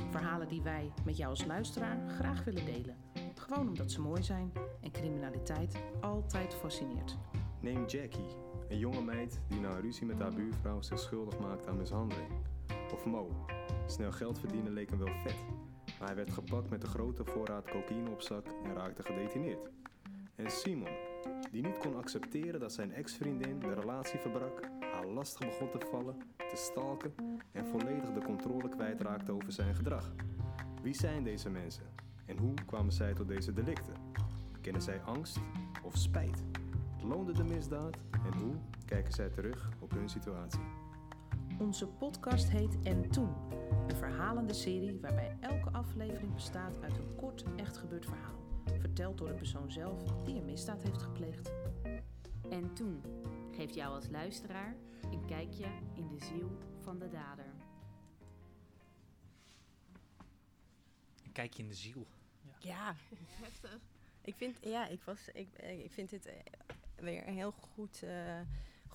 Verhalen 0.10 0.48
die 0.48 0.62
wij 0.62 0.92
met 1.06 1.18
jou 1.18 1.30
als 1.30 1.46
luisteraar 1.46 2.10
graag 2.10 2.44
willen 2.44 2.66
delen. 2.66 2.96
Gewoon 3.36 3.68
omdat 3.68 3.92
ze 3.92 4.02
mooi 4.02 4.24
zijn 4.24 4.52
en 4.82 4.92
criminaliteit 4.92 5.76
altijd 6.02 6.54
fascineert. 6.54 7.18
Neem 7.60 7.86
Jackie, 7.86 8.36
een 8.70 8.78
jonge 8.78 9.02
meid 9.02 9.42
die 9.48 9.60
na 9.60 9.70
een 9.70 9.82
ruzie 9.82 10.06
met 10.06 10.20
haar 10.20 10.34
buurvrouw 10.34 10.82
zich 10.82 11.00
schuldig 11.00 11.40
maakt 11.40 11.68
aan 11.68 11.78
mishandeling. 11.78 12.32
Of 12.94 13.06
Mo, 13.06 13.46
snel 13.86 14.12
geld 14.12 14.40
verdienen 14.40 14.74
leek 14.74 14.90
hem 14.90 15.00
wel 15.00 15.16
vet, 15.24 15.46
maar 16.00 16.08
hij 16.08 16.16
werd 16.16 16.32
gepakt 16.32 16.70
met 16.70 16.84
een 16.84 16.90
grote 16.90 17.26
voorraad 17.26 17.70
cocaïne 17.70 18.10
op 18.10 18.22
zak 18.22 18.46
en 18.64 18.74
raakte 18.74 19.04
gedetineerd. 19.04 19.70
En 20.36 20.52
Simon, 20.52 21.07
die 21.52 21.62
niet 21.62 21.78
kon 21.78 21.96
accepteren 21.96 22.60
dat 22.60 22.74
zijn 22.74 22.94
ex-vriendin 22.94 23.60
de 23.60 23.74
relatie 23.74 24.20
verbrak, 24.20 24.70
haar 24.80 25.08
lastig 25.08 25.48
begon 25.48 25.70
te 25.70 25.88
vallen, 25.92 26.18
te 26.38 26.56
stalken 26.56 27.14
en 27.52 27.66
volledig 27.66 28.14
de 28.14 28.22
controle 28.22 28.70
kwijtraakte 28.70 29.32
over 29.32 29.52
zijn 29.52 29.76
gedrag. 29.76 30.14
Wie 30.82 30.94
zijn 30.94 31.24
deze 31.24 31.50
mensen 31.50 31.86
en 32.26 32.38
hoe 32.38 32.54
kwamen 32.66 32.92
zij 32.92 33.14
tot 33.14 33.28
deze 33.28 33.54
delicten? 33.54 33.94
Kennen 34.62 34.82
zij 34.82 35.02
angst 35.02 35.40
of 35.84 35.98
spijt? 35.98 36.44
Loonde 37.04 37.34
de 37.34 37.44
misdaad 37.44 37.98
en 38.12 38.40
hoe 38.40 38.56
kijken 38.86 39.14
zij 39.14 39.30
terug 39.30 39.70
op 39.80 39.92
hun 39.92 40.10
situatie? 40.10 40.62
Onze 41.60 41.88
podcast 41.88 42.50
heet 42.50 42.78
En 42.84 43.10
Toen. 43.10 43.34
Een 43.88 43.96
verhalende 43.96 44.54
serie 44.54 45.00
waarbij 45.02 45.38
elke 45.40 45.70
aflevering 45.70 46.34
bestaat 46.34 46.82
uit 46.82 46.98
een 46.98 47.16
kort 47.16 47.46
echt 47.56 47.78
gebeurd 47.78 48.06
verhaal. 48.06 48.47
Verteld 48.80 49.18
door 49.18 49.28
de 49.28 49.34
persoon 49.34 49.72
zelf 49.72 50.04
die 50.24 50.36
een 50.36 50.46
misdaad 50.46 50.84
heeft 50.84 51.02
gepleegd. 51.02 51.52
En 52.50 52.74
toen 52.74 53.02
geeft 53.52 53.76
jou 53.76 53.94
als 53.94 54.10
luisteraar 54.10 54.76
een 55.12 55.26
kijkje 55.26 55.66
in 55.94 56.08
de 56.08 56.26
ziel 56.26 56.58
van 56.80 57.00
de 57.00 57.10
dader. 57.10 57.54
Een 61.24 61.32
kijkje 61.32 61.64
in 61.64 61.70
de 61.70 61.76
ziel. 61.76 62.08
Ja. 62.60 62.96
Heftig. 63.42 63.80
Ik 64.22 64.36
vind, 64.36 64.58
ja, 64.62 64.88
ik, 64.88 65.02
was, 65.02 65.30
ik, 65.34 65.54
eh, 65.54 65.84
ik 65.84 65.92
vind 65.92 66.10
dit 66.10 66.26
eh, 66.26 66.36
weer 66.96 67.28
een 67.28 67.34
heel 67.34 67.52
goed, 67.52 68.04
eh 68.04 68.40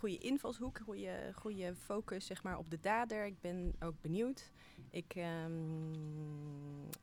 goede 0.02 0.18
invalshoek, 0.18 0.78
goede, 0.78 1.32
goede 1.34 1.74
focus 1.74 2.26
zeg 2.26 2.42
maar, 2.42 2.58
op 2.58 2.70
de 2.70 2.80
dader. 2.80 3.26
Ik 3.26 3.40
ben 3.40 3.74
ook 3.80 4.00
benieuwd. 4.00 4.50
Ik 4.92 5.14
ehm, 5.14 5.52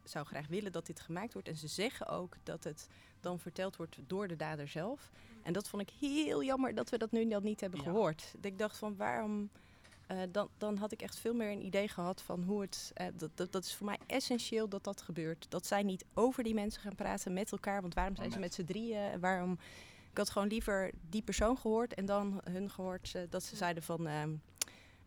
zou 0.03 0.25
graag 0.25 0.47
willen 0.47 0.71
dat 0.71 0.85
dit 0.85 0.99
gemaakt 0.99 1.33
wordt. 1.33 1.47
En 1.47 1.55
ze 1.57 1.67
zeggen 1.67 2.07
ook 2.07 2.35
dat 2.43 2.63
het 2.63 2.87
dan 3.19 3.39
verteld 3.39 3.75
wordt 3.75 3.97
door 4.07 4.27
de 4.27 4.35
dader 4.35 4.67
zelf. 4.67 5.09
En 5.43 5.53
dat 5.53 5.67
vond 5.69 5.81
ik 5.81 5.89
heel 5.99 6.43
jammer 6.43 6.75
dat 6.75 6.89
we 6.89 6.97
dat 6.97 7.11
nu 7.11 7.27
dan 7.27 7.43
niet 7.43 7.61
hebben 7.61 7.79
gehoord. 7.79 8.33
Ik 8.41 8.57
dacht 8.57 8.77
van 8.77 8.95
waarom... 8.95 9.49
eh, 10.07 10.17
dan, 10.31 10.49
dan 10.57 10.77
had 10.77 10.91
ik 10.91 11.01
echt 11.01 11.17
veel 11.17 11.33
meer 11.33 11.51
een 11.51 11.65
idee 11.65 11.87
gehad 11.87 12.21
van 12.21 12.43
hoe 12.43 12.61
het. 12.61 12.91
eh, 12.93 13.07
dat, 13.13 13.29
dat, 13.35 13.51
dat 13.51 13.63
is 13.65 13.75
voor 13.75 13.85
mij 13.85 13.97
essentieel 14.07 14.67
dat 14.69 14.83
dat 14.83 15.01
gebeurt. 15.01 15.45
Dat 15.49 15.65
zij 15.65 15.83
niet 15.83 16.05
over 16.13 16.43
die 16.43 16.53
mensen 16.53 16.81
gaan 16.81 16.95
praten 16.95 17.33
met 17.33 17.51
elkaar. 17.51 17.81
Want 17.81 17.93
waarom 17.93 18.15
zijn 18.15 18.31
ze 18.31 18.39
met 18.39 18.53
z'n 18.53 18.63
drieën? 18.65 18.97
En 19.11 19.19
Waarom. 19.19 19.57
Ik 20.11 20.17
had 20.17 20.29
gewoon 20.29 20.47
liever 20.47 20.91
die 21.09 21.21
persoon 21.21 21.57
gehoord 21.57 21.93
en 21.93 22.05
dan 22.05 22.41
hun 22.43 22.69
gehoord 22.69 23.15
eh, 23.15 23.21
dat 23.29 23.43
ze 23.43 23.55
zeiden 23.55 23.83
van. 23.83 24.07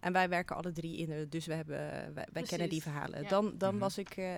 Ehm, 0.03 0.07
en 0.07 0.13
wij 0.13 0.29
werken 0.29 0.57
alle 0.57 0.73
drie 0.73 0.97
in, 0.97 1.07
de, 1.07 1.27
dus 1.29 1.47
we 1.47 1.55
hebben, 1.55 1.79
wij, 2.15 2.27
wij 2.33 2.43
kennen 2.43 2.69
die 2.69 2.83
verhalen. 2.83 3.23
ja. 3.23 3.29
Dan, 3.29 3.53
dan 3.59 3.71
Mhm. 3.71 3.83
was 3.83 3.99
ik 3.99 4.11
eh, 4.17 4.35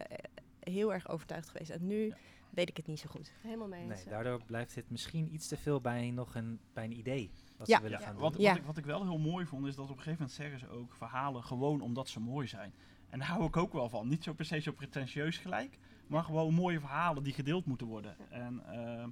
heel 0.61 0.93
erg 0.93 1.09
overtuigd 1.09 1.49
geweest. 1.49 1.71
En 1.71 1.87
nu 1.87 2.15
weet 2.51 2.69
ik 2.69 2.77
het 2.77 2.87
niet 2.87 2.99
zo 2.99 3.09
goed. 3.11 3.33
Helemaal 3.43 3.69
mee 3.69 3.87
Nee, 3.87 4.05
daardoor 4.09 4.41
blijft 4.47 4.75
dit 4.75 4.91
misschien 4.91 5.35
iets 5.35 5.49
te 5.49 5.57
veel 5.57 5.81
bij 5.81 6.11
nog 6.11 6.35
een, 6.35 6.61
bij 6.73 6.85
een 6.85 6.99
idee. 6.99 7.31
Wat 7.57 7.67
Ja. 7.67 7.77
ze 7.77 7.83
willen 7.83 7.99
Ja, 8.01 8.05
gaan 8.07 8.17
wat, 8.17 8.33
doen. 8.33 8.43
wat, 8.47 8.57
ik, 8.57 8.63
wat 8.65 8.77
ik 8.77 8.85
wel 8.85 9.03
heel 9.03 9.19
mooi 9.19 9.47
vond, 9.47 9.67
is 9.67 9.75
dat 9.75 9.85
op 9.85 9.91
een 9.91 10.03
gegeven 10.03 10.19
moment 10.19 10.37
zeggen 10.37 10.59
ze 10.59 10.69
ook 10.69 10.95
verhalen 10.95 11.45
gewoon 11.45 11.81
omdat 11.81 12.09
ze 12.09 12.21
mooi 12.21 12.47
zijn. 12.47 12.73
En 13.11 13.19
daar 13.19 13.29
hou 13.29 13.45
ik 13.45 13.57
ook 13.57 13.73
wel 13.73 13.89
van. 13.89 14.09
Niet 14.09 14.25
zo 14.25 14.33
per 14.33 14.45
se 14.45 14.59
zo 14.61 14.73
pretentieus 14.73 15.39
gelijk, 15.39 15.79
maar 16.07 16.25
gewoon 16.25 16.55
mooie 16.55 16.81
verhalen 16.81 17.23
die 17.23 17.33
gedeeld 17.33 17.67
moeten 17.67 17.87
worden. 17.87 18.17
En 18.31 18.63
eh, 18.67 19.05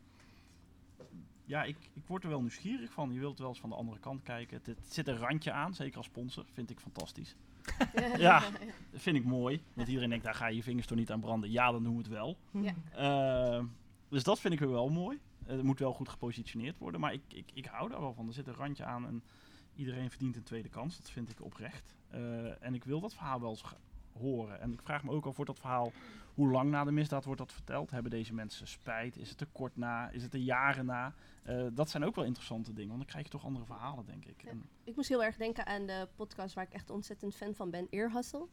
ja, 1.53 1.62
ik, 1.62 1.76
ik 1.92 2.07
word 2.07 2.22
er 2.22 2.28
wel 2.28 2.40
nieuwsgierig 2.40 2.92
van. 2.92 3.12
Je 3.12 3.18
wilt 3.18 3.38
wel 3.38 3.48
eens 3.48 3.61
van 3.61 3.70
de 3.70 3.76
andere 3.76 3.98
kant 3.98 4.22
kijken. 4.22 4.57
Het, 4.57 4.66
het 4.66 4.92
zit 4.92 5.09
een 5.09 5.16
randje 5.16 5.53
aan, 5.53 5.74
zeker 5.74 5.96
als 5.96 6.07
sponsor. 6.07 6.44
Vind 6.53 6.70
ik 6.70 6.80
fantastisch. 6.80 7.36
ja, 8.16 8.40
dat 8.90 9.00
vind 9.00 9.16
ik 9.16 9.24
mooi. 9.24 9.62
Want 9.74 9.88
iedereen 9.88 10.09
denkt, 10.09 10.24
daar 10.24 10.34
ga 10.34 10.46
je 10.46 10.57
je 10.57 10.62
vingers 10.62 10.86
toch 10.86 10.98
niet 10.98 11.11
aan 11.11 11.20
branden. 11.20 11.50
Ja, 11.50 11.70
dan 11.70 11.82
doen 11.82 11.92
we 11.92 11.98
het 11.98 12.09
wel. 12.09 12.36
Ja. 12.50 12.74
Eh, 12.94 13.64
dus 14.09 14.22
dat 14.22 14.40
vind 14.40 14.55
ik 14.55 14.61
wel 14.61 14.88
mooi. 14.88 15.18
Het 15.44 15.62
moet 15.62 15.78
wel 15.78 15.92
goed 15.92 16.09
gepositioneerd 16.09 16.78
worden. 16.78 17.00
Maar 17.00 17.12
ik, 17.12 17.22
ik, 17.28 17.50
ik 17.55 17.66
hou 17.66 17.88
daar 17.88 18.00
wel 18.00 18.14
van. 18.14 18.26
Er 18.26 18.32
zit 18.32 18.46
een 18.46 18.55
randje 18.55 18.84
aan 18.84 19.07
en 19.07 19.22
iedereen 19.74 20.11
verdient 20.11 20.36
een 20.36 20.42
tweede 20.42 20.68
kans. 20.68 20.96
Dat 20.96 21.11
vind 21.11 21.30
ik 21.30 21.44
oprecht. 21.44 21.94
Eh, 22.09 22.62
en 22.62 22.74
ik 22.74 22.84
wil 22.84 23.00
dat 23.00 23.14
verhaal 23.14 23.40
wel 23.40 23.50
eens 23.50 23.64
horen. 24.12 24.61
En 24.61 24.72
ik 24.72 24.82
vraag 24.82 25.05
me 25.05 25.11
ook 25.11 25.26
af, 25.26 25.36
wordt 25.36 25.50
dat 25.50 25.61
verhaal... 25.61 25.92
Hoe 26.34 26.50
lang 26.50 26.70
na 26.70 26.84
de 26.84 26.90
misdaad 26.92 27.24
wordt 27.24 27.40
dat 27.40 27.52
verteld? 27.52 27.90
Hebben 27.90 28.10
deze 28.10 28.34
mensen 28.34 28.66
spijt? 28.68 29.16
Is 29.16 29.30
het 29.30 29.40
er 29.40 29.46
kort 29.52 29.76
na? 29.76 30.10
Is 30.10 30.22
het 30.22 30.32
er 30.34 30.40
jaren 30.40 30.86
na? 30.86 31.14
Eh, 31.42 31.66
dat 31.72 31.90
zijn 31.90 32.04
ook 32.04 32.14
wel 32.14 32.24
interessante 32.24 32.72
dingen. 32.72 32.88
Want 32.88 33.00
dan 33.00 33.08
krijg 33.08 33.24
je 33.24 33.30
toch 33.30 33.44
andere 33.44 33.64
verhalen, 33.64 34.06
denk 34.06 34.24
ik. 34.24 34.42
En, 34.42 34.68
Ik 34.84 34.96
moest 34.96 35.08
heel 35.08 35.24
erg 35.24 35.36
denken 35.36 35.66
aan 35.66 35.86
de 35.86 36.08
podcast 36.16 36.54
waar 36.54 36.64
ik 36.64 36.72
echt 36.72 36.90
ontzettend 36.90 37.34
fan 37.34 37.54
van 37.54 37.70
ben, 37.70 37.86
Ear 37.90 38.12
Hustle. 38.12 38.46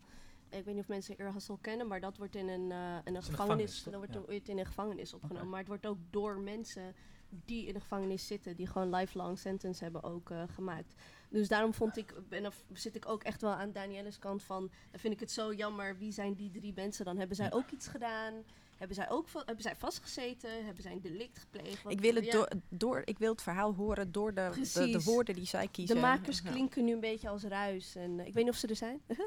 Ik 0.50 0.66
weet 0.66 0.74
niet 0.74 0.84
of 0.84 0.88
mensen 0.88 1.18
Ear 1.18 1.34
Hustle 1.34 1.58
kennen, 1.62 1.88
maar 1.88 2.00
dat 2.00 2.18
wordt 2.18 2.36
in 2.36 2.48
een, 2.48 2.72
eh, 2.72 2.78
in 2.78 3.02
een 3.04 3.16
is 3.16 3.28
een 3.28 3.34
gevangenis, 3.34 3.84
dat 3.84 3.94
wordt 3.94 4.14
Ja. 4.46 4.52
in 4.52 4.60
een 4.60 4.66
gevangenis 4.66 5.14
opgenomen. 5.14 5.50
Maar 5.50 5.60
het 5.60 5.68
wordt 5.68 5.86
ook 5.86 5.98
door 6.10 6.40
mensen 6.40 6.96
die 7.30 7.66
in 7.66 7.74
de 7.74 7.80
gevangenis 7.80 8.28
zitten, 8.28 8.56
die 8.56 8.68
gewoon 8.68 8.96
lifelong 8.96 9.40
sentence 9.40 9.84
hebben 9.84 10.04
ook 10.04 10.30
eh, 10.30 10.44
gemaakt. 10.48 10.94
Dus 11.30 11.48
daarom 11.48 11.74
vond 11.74 11.98
ik, 11.98 12.14
ben, 12.30 12.46
of 12.46 12.56
zit 12.74 12.96
ik 12.96 13.10
ook 13.10 13.24
echt 13.24 13.42
wel 13.42 13.52
aan 13.52 13.72
Danielle's 13.72 14.20
kant 14.20 14.44
van, 14.44 14.72
dan 14.92 15.00
vind 15.00 15.14
ik 15.14 15.20
het 15.20 15.32
zo 15.32 15.54
jammer, 15.54 15.98
wie 15.98 16.12
zijn 16.12 16.34
die 16.34 16.52
drie 16.52 16.74
mensen 16.76 17.06
dan? 17.06 17.18
Hebben 17.18 17.36
zij 17.36 17.54
ook 17.54 17.72
iets 17.72 17.88
gedaan? 17.88 18.34
Hebben 18.78 18.96
zij 18.96 19.10
ook 19.10 19.28
hebben 19.34 19.62
zij 19.64 19.76
vastgezeten? 19.76 20.66
Hebben 20.66 20.84
zij 20.84 20.92
een 20.92 21.02
delict 21.02 21.40
gepleegd? 21.40 21.84
Wat- 21.84 21.92
Ik 21.92 22.00
wil, 22.00 22.16
het 22.16 22.26
ja. 22.26 22.32
door, 22.32 22.50
door, 22.70 23.02
ik 23.06 23.18
wil 23.20 23.32
het 23.32 23.42
verhaal 23.42 23.74
horen 23.74 24.12
door 24.12 24.34
de, 24.34 24.50
de, 24.74 25.02
woorden 25.04 25.36
die 25.36 25.46
zij 25.46 25.68
kiezen. 25.68 25.96
De 25.96 26.02
makers 26.02 26.42
Ja. 26.44 26.50
klinken 26.50 26.86
nu 26.86 26.94
een 26.94 27.00
beetje 27.00 27.30
als 27.30 27.44
ruis. 27.44 27.96
En, 27.96 28.20
eh, 28.20 28.28
ik 28.28 28.34
weet 28.34 28.44
niet 28.44 28.54
of 28.54 28.60
ze 28.60 28.68
er 28.68 28.76
zijn. 28.76 29.02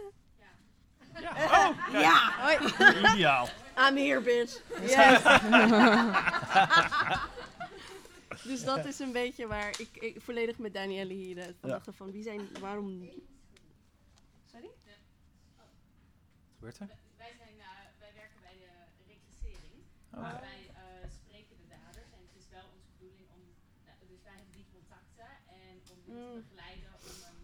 Ja. 1.21 1.69
Oh, 1.69 1.89
ja. 1.93 2.33
Hoi. 2.39 2.57
Ideaal. 3.15 3.49
I'm 3.89 3.97
here, 3.97 4.21
bitch. 4.21 4.61
Yes. 4.81 5.23
dus 8.45 8.65
dat 8.65 8.85
is 8.85 8.99
een 8.99 9.13
beetje 9.13 9.47
waar 9.47 9.81
ik, 9.81 9.97
ik 9.97 10.21
volledig 10.21 10.59
met 10.59 10.75
Danielle 10.75 11.13
hier 11.15 11.39
eh, 11.39 11.45
van 11.61 11.69
Ja. 11.71 11.79
dacht 11.79 11.97
van 11.97 12.11
wie 12.11 12.23
zijn, 12.23 12.59
waarom... 12.61 13.11
Sorry? 14.51 14.71
Wat 15.57 15.67
gebeurt 16.55 16.79
er? 16.79 16.89
Wij, 17.17 17.33
zijn, 17.37 17.59
eh, 17.59 17.67
wij 17.99 18.13
werken 18.15 18.41
bij 18.41 18.57
de 18.65 18.71
regressering. 19.13 19.75
Oké. 20.15 20.23
Dus 20.31 20.41
wij 20.41 20.63
eh, 20.75 21.11
spreken 21.19 21.57
de 21.63 21.67
daders 21.69 22.11
en 22.17 22.21
het 22.29 22.37
is 22.43 22.49
wel 22.49 22.67
onze 22.77 22.91
bedoeling 22.99 23.27
om, 23.37 23.43
nou, 23.87 23.97
dus 24.13 24.23
wij 24.23 24.35
hebben 24.39 24.55
die 24.61 24.67
contacten 24.77 25.31
en 25.65 25.75
om 25.93 25.99
hen 26.05 26.05
te 26.05 26.11
Mm. 26.13 26.35
begeleiden 26.43 26.93
om 27.11 27.17
een, 27.31 27.41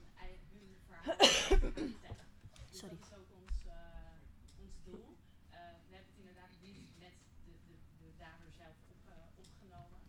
hun 0.52 0.70
verhaal 0.86 1.16
te 1.62 1.70
vertellen. 1.88 2.26
Dus 2.70 2.78
Sorry. 2.78 2.96
dat 2.96 3.06
is 3.08 3.12
ook 3.20 3.30
ons, 3.42 3.56
eh, 3.66 4.14
ons 4.64 4.74
doel. 4.86 5.06
Eh, 5.50 5.72
we 5.88 5.92
hebben 5.96 6.10
het 6.14 6.20
inderdaad 6.24 6.54
niet 6.68 6.82
met 7.04 7.16
de, 7.44 7.52
de, 7.68 7.74
de 8.02 8.10
dader 8.24 8.50
zelf 8.62 8.76
op, 8.94 9.02
eh, 9.14 9.40
opgenomen, 9.44 10.00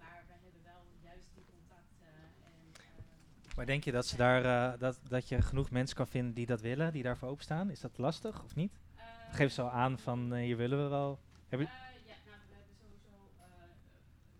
maar 0.00 0.18
we 0.28 0.32
hebben 0.44 0.62
wel 0.72 0.82
juist 1.08 1.28
die 1.36 1.46
contacten 1.54 2.14
en 2.50 2.60
ehm, 2.88 3.45
Maar 3.56 3.66
denk 3.66 3.84
je 3.84 3.92
dat, 3.92 4.06
ze 4.06 4.16
daar, 4.16 4.44
eh, 4.72 4.80
dat, 4.80 5.00
dat 5.08 5.28
je 5.28 5.42
genoeg 5.42 5.70
mensen 5.70 5.96
kan 5.96 6.06
vinden 6.08 6.34
die 6.34 6.46
dat 6.46 6.60
willen, 6.60 6.92
die 6.92 7.02
daarvoor 7.02 7.28
openstaan? 7.28 7.70
Is 7.70 7.80
dat 7.80 7.98
lastig 7.98 8.44
of 8.44 8.54
niet? 8.54 8.72
Geef 9.30 9.52
ze 9.52 9.62
al 9.62 9.70
aan 9.70 9.98
van 9.98 10.34
eh, 10.34 10.40
hier 10.42 10.56
willen 10.56 10.82
we 10.82 10.88
wel. 10.88 11.20
Heb 11.48 11.60
je- 11.60 11.66
Eh, 11.66 11.72
ja, 12.12 12.16
nou, 12.28 12.40
we 12.48 12.54
hebben 12.60 12.76
sowieso, 12.82 13.14
eh, 13.46 13.70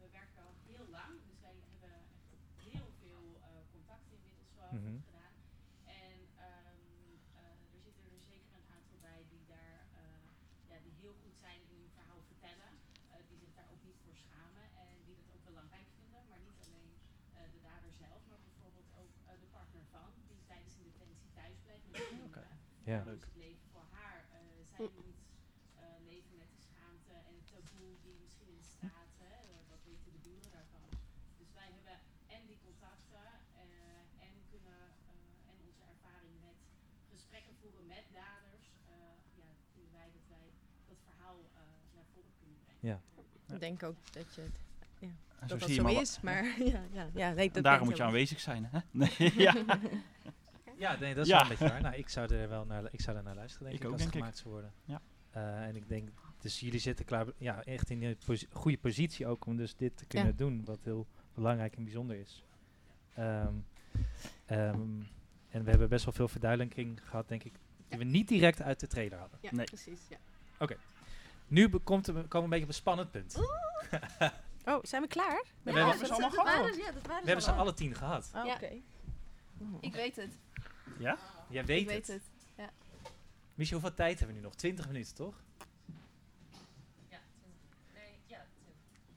we 0.01 0.07
werken 0.21 0.41
al 0.47 0.55
heel 0.71 0.87
lang, 0.99 1.13
dus 1.29 1.39
wij 1.47 1.55
hebben 1.73 1.93
echt 2.35 2.49
heel 2.73 2.91
veel 3.01 3.23
eh, 3.43 3.49
contacten 3.75 4.15
inmiddels 4.19 4.51
wel 4.61 4.73
Mhm. 4.81 4.97
gedaan. 5.09 5.35
En 6.07 6.19
ehm, 6.49 6.81
eh, 7.41 7.75
er 7.75 7.81
zitten 7.87 8.05
er 8.17 8.25
zeker 8.33 8.51
een 8.59 8.69
aantal 8.77 8.99
bij 9.09 9.21
die 9.33 9.45
daar, 9.55 9.81
eh, 10.01 10.25
ja, 10.71 10.77
die 10.87 10.95
heel 11.03 11.15
goed 11.23 11.37
zijn 11.47 11.61
in 11.73 11.77
hun 11.83 11.93
verhaal 11.99 12.23
vertellen, 12.33 12.73
eh, 13.13 13.15
die 13.29 13.39
zich 13.45 13.53
daar 13.59 13.69
ook 13.75 13.83
niet 13.89 13.99
voor 14.05 14.17
schamen 14.25 14.67
en 14.85 14.97
die 15.07 15.17
dat 15.21 15.29
ook 15.35 15.45
belangrijk 15.51 15.89
vinden, 16.01 16.23
maar 16.31 16.43
niet 16.49 16.61
alleen 16.67 16.91
eh, 17.37 17.45
de 17.55 17.61
dader 17.71 17.93
zelf, 18.05 18.21
maar 18.31 18.43
bijvoorbeeld 18.49 18.91
ook 19.03 19.13
eh, 19.29 19.33
de 19.45 19.49
partner 19.57 19.85
van, 19.97 20.09
die 20.31 20.41
tijdens 20.53 20.75
een 20.79 20.85
detentie 20.91 21.31
thuis 21.39 21.57
blijft 21.67 21.85
met 21.93 22.01
de 22.01 22.09
kinderen. 22.21 22.55
Ja. 22.93 22.99
Dus 23.03 23.07
Leuk. 23.13 23.25
het 23.31 23.37
leven 23.47 23.67
voor 23.75 23.87
haar, 23.99 24.21
eh, 24.33 24.41
zij 24.71 24.81
moet 24.99 25.21
eh, 25.83 25.83
leven 26.11 26.35
met 26.43 26.51
de 26.57 26.63
schaamte 26.69 27.15
en 27.29 27.35
het 27.41 27.49
taboe 27.55 27.96
die 28.09 28.19
misschien 28.25 28.49
ontstaat. 28.59 29.11
Hè, 29.25 29.33
eh, 29.53 29.63
wat 29.73 29.81
weten 29.91 30.11
de 30.17 30.23
buren 30.29 30.51
daarvan? 30.59 30.89
Dus 31.41 31.51
wij 31.59 31.69
hebben 31.77 31.99
en 32.37 32.43
die 32.51 32.59
contacten 32.67 33.27
eh, 33.63 34.27
en 34.27 34.33
kunnen 34.53 34.81
eh, 35.13 35.51
en 35.51 35.57
onze 35.69 35.83
ervaring 35.95 36.35
met 36.49 36.59
gesprekken 37.13 37.55
voeren 37.61 37.87
met 37.97 38.05
daders. 38.21 38.67
eh, 38.95 38.95
ja, 39.43 39.49
vinden 39.75 39.93
wij 40.01 40.09
dat 40.17 40.27
wij 40.35 40.47
dat 40.91 40.99
verhaal 41.09 41.39
eh, 41.55 41.61
naar 41.97 42.07
voren 42.15 42.33
kunnen 42.41 42.59
brengen. 42.65 42.85
Ja. 42.91 42.99
Ik 43.55 43.61
denk 43.67 43.83
ook 43.91 43.99
dat 44.19 44.29
je 44.35 44.41
het, 44.49 44.59
ja, 45.07 45.13
dat 45.47 45.61
dat 45.61 45.71
zo 45.71 45.83
maar 45.83 45.93
wa- 45.95 46.01
is, 46.01 46.21
maar 46.21 46.45
ja, 46.73 46.83
ja, 46.99 47.05
ja 47.15 47.29
nee, 47.33 47.51
dat 47.51 47.63
daarom 47.65 47.87
moet 47.89 47.97
je 47.97 48.03
aanwezig 48.03 48.41
zijn, 48.41 48.65
hè? 48.73 48.79
Nee, 49.03 49.33
ja. 49.47 49.55
Ja, 50.79 50.97
nee, 50.99 51.15
dat 51.15 51.25
is 51.25 51.31
Ja. 51.31 51.35
wel 51.35 51.43
een 51.43 51.49
beetje 51.49 51.69
waar. 51.69 51.81
Nou, 51.83 51.95
ik 51.95 52.09
zou 52.09 52.35
er 52.35 52.49
wel 52.49 52.65
naar, 52.65 52.85
ik 52.91 53.01
zou 53.01 53.17
er 53.17 53.23
naar 53.23 53.35
luisteren, 53.35 53.65
denk 53.67 53.77
Ik 53.79 53.83
ik, 53.83 53.87
ook, 53.87 53.93
als 53.93 54.03
het 54.03 54.13
denk 54.13 54.25
ik. 54.25 54.31
gemaakt 54.31 54.39
zou 54.39 54.55
worden. 54.55 54.73
Ja. 54.85 55.01
Eh, 55.31 55.67
en 55.67 55.77
ik 55.77 55.89
denk, 55.89 56.09
dus 56.47 56.61
jullie 56.61 56.81
zitten 56.81 57.05
klaar, 57.05 57.27
ja, 57.39 57.65
echt 57.65 57.91
in 57.91 58.03
een 58.03 58.17
posi- 58.27 58.47
goede 58.53 58.79
positie 58.79 59.27
ook 59.27 59.47
om 59.47 59.57
dus 59.57 59.77
dit 59.77 59.97
te 59.97 60.07
kunnen 60.07 60.29
Ja. 60.31 60.37
doen, 60.37 60.65
wat 60.65 60.79
heel 60.83 61.07
belangrijk 61.35 61.77
en 61.77 61.85
bijzonder 61.85 62.17
is. 62.17 62.45
Ehm, 63.15 63.53
ehm, 64.47 64.81
en 65.49 65.65
we 65.65 65.71
hebben 65.71 65.89
best 65.89 66.05
wel 66.05 66.15
veel 66.15 66.29
verduidelijking 66.29 67.01
gehad, 67.05 67.29
denk 67.29 67.45
ik, 67.45 67.53
die 67.89 67.99
we 67.99 68.05
niet 68.05 68.29
direct 68.29 68.63
uit 68.63 68.81
de 68.81 68.87
trailer 68.87 69.19
hadden. 69.19 69.39
Ja, 69.43 69.51
Nee. 69.53 69.65
precies. 69.67 70.01
Ja. 70.09 70.17
Oké. 70.59 70.77
Nu 71.49 71.69
komt 71.69 72.07
er, 72.07 72.13
komen 72.13 72.29
we 72.31 72.39
een 72.39 72.49
beetje 72.49 72.65
op 72.65 72.69
een 72.69 72.75
spannend 72.75 73.11
punt. 73.11 73.37
Oh, 74.69 74.79
zijn 74.83 75.03
we 75.03 75.09
klaar? 75.09 75.43
we 75.63 75.71
hebben, 75.73 75.83
ja, 75.83 75.99
dat 76.93 77.07
waren 77.07 77.23
we 77.23 77.27
hebben 77.27 77.43
ze 77.45 77.51
alle 77.53 77.75
tien 77.75 77.95
gehad. 77.95 78.31
Oh, 78.35 78.45
Ja. 78.47 78.55
Oké. 78.55 78.73
Ik 79.81 79.95
weet 79.95 80.17
het. 80.17 80.39
Ja? 80.99 81.19
Jij 81.49 81.65
weet, 81.65 81.81
ik 81.81 81.87
weet 81.89 82.07
het. 82.07 82.17
het. 82.17 82.23
Ja. 82.57 82.71
Michel, 83.55 83.79
hoeveel 83.79 83.97
tijd 83.97 84.19
hebben 84.19 84.37
we 84.37 84.43
nu 84.43 84.47
nog? 84.49 84.55
20 84.57 84.87
minuten, 84.87 85.15
toch? 85.15 85.43
Ja, 87.09 87.19
nee, 87.95 88.19
ja, 88.27 88.45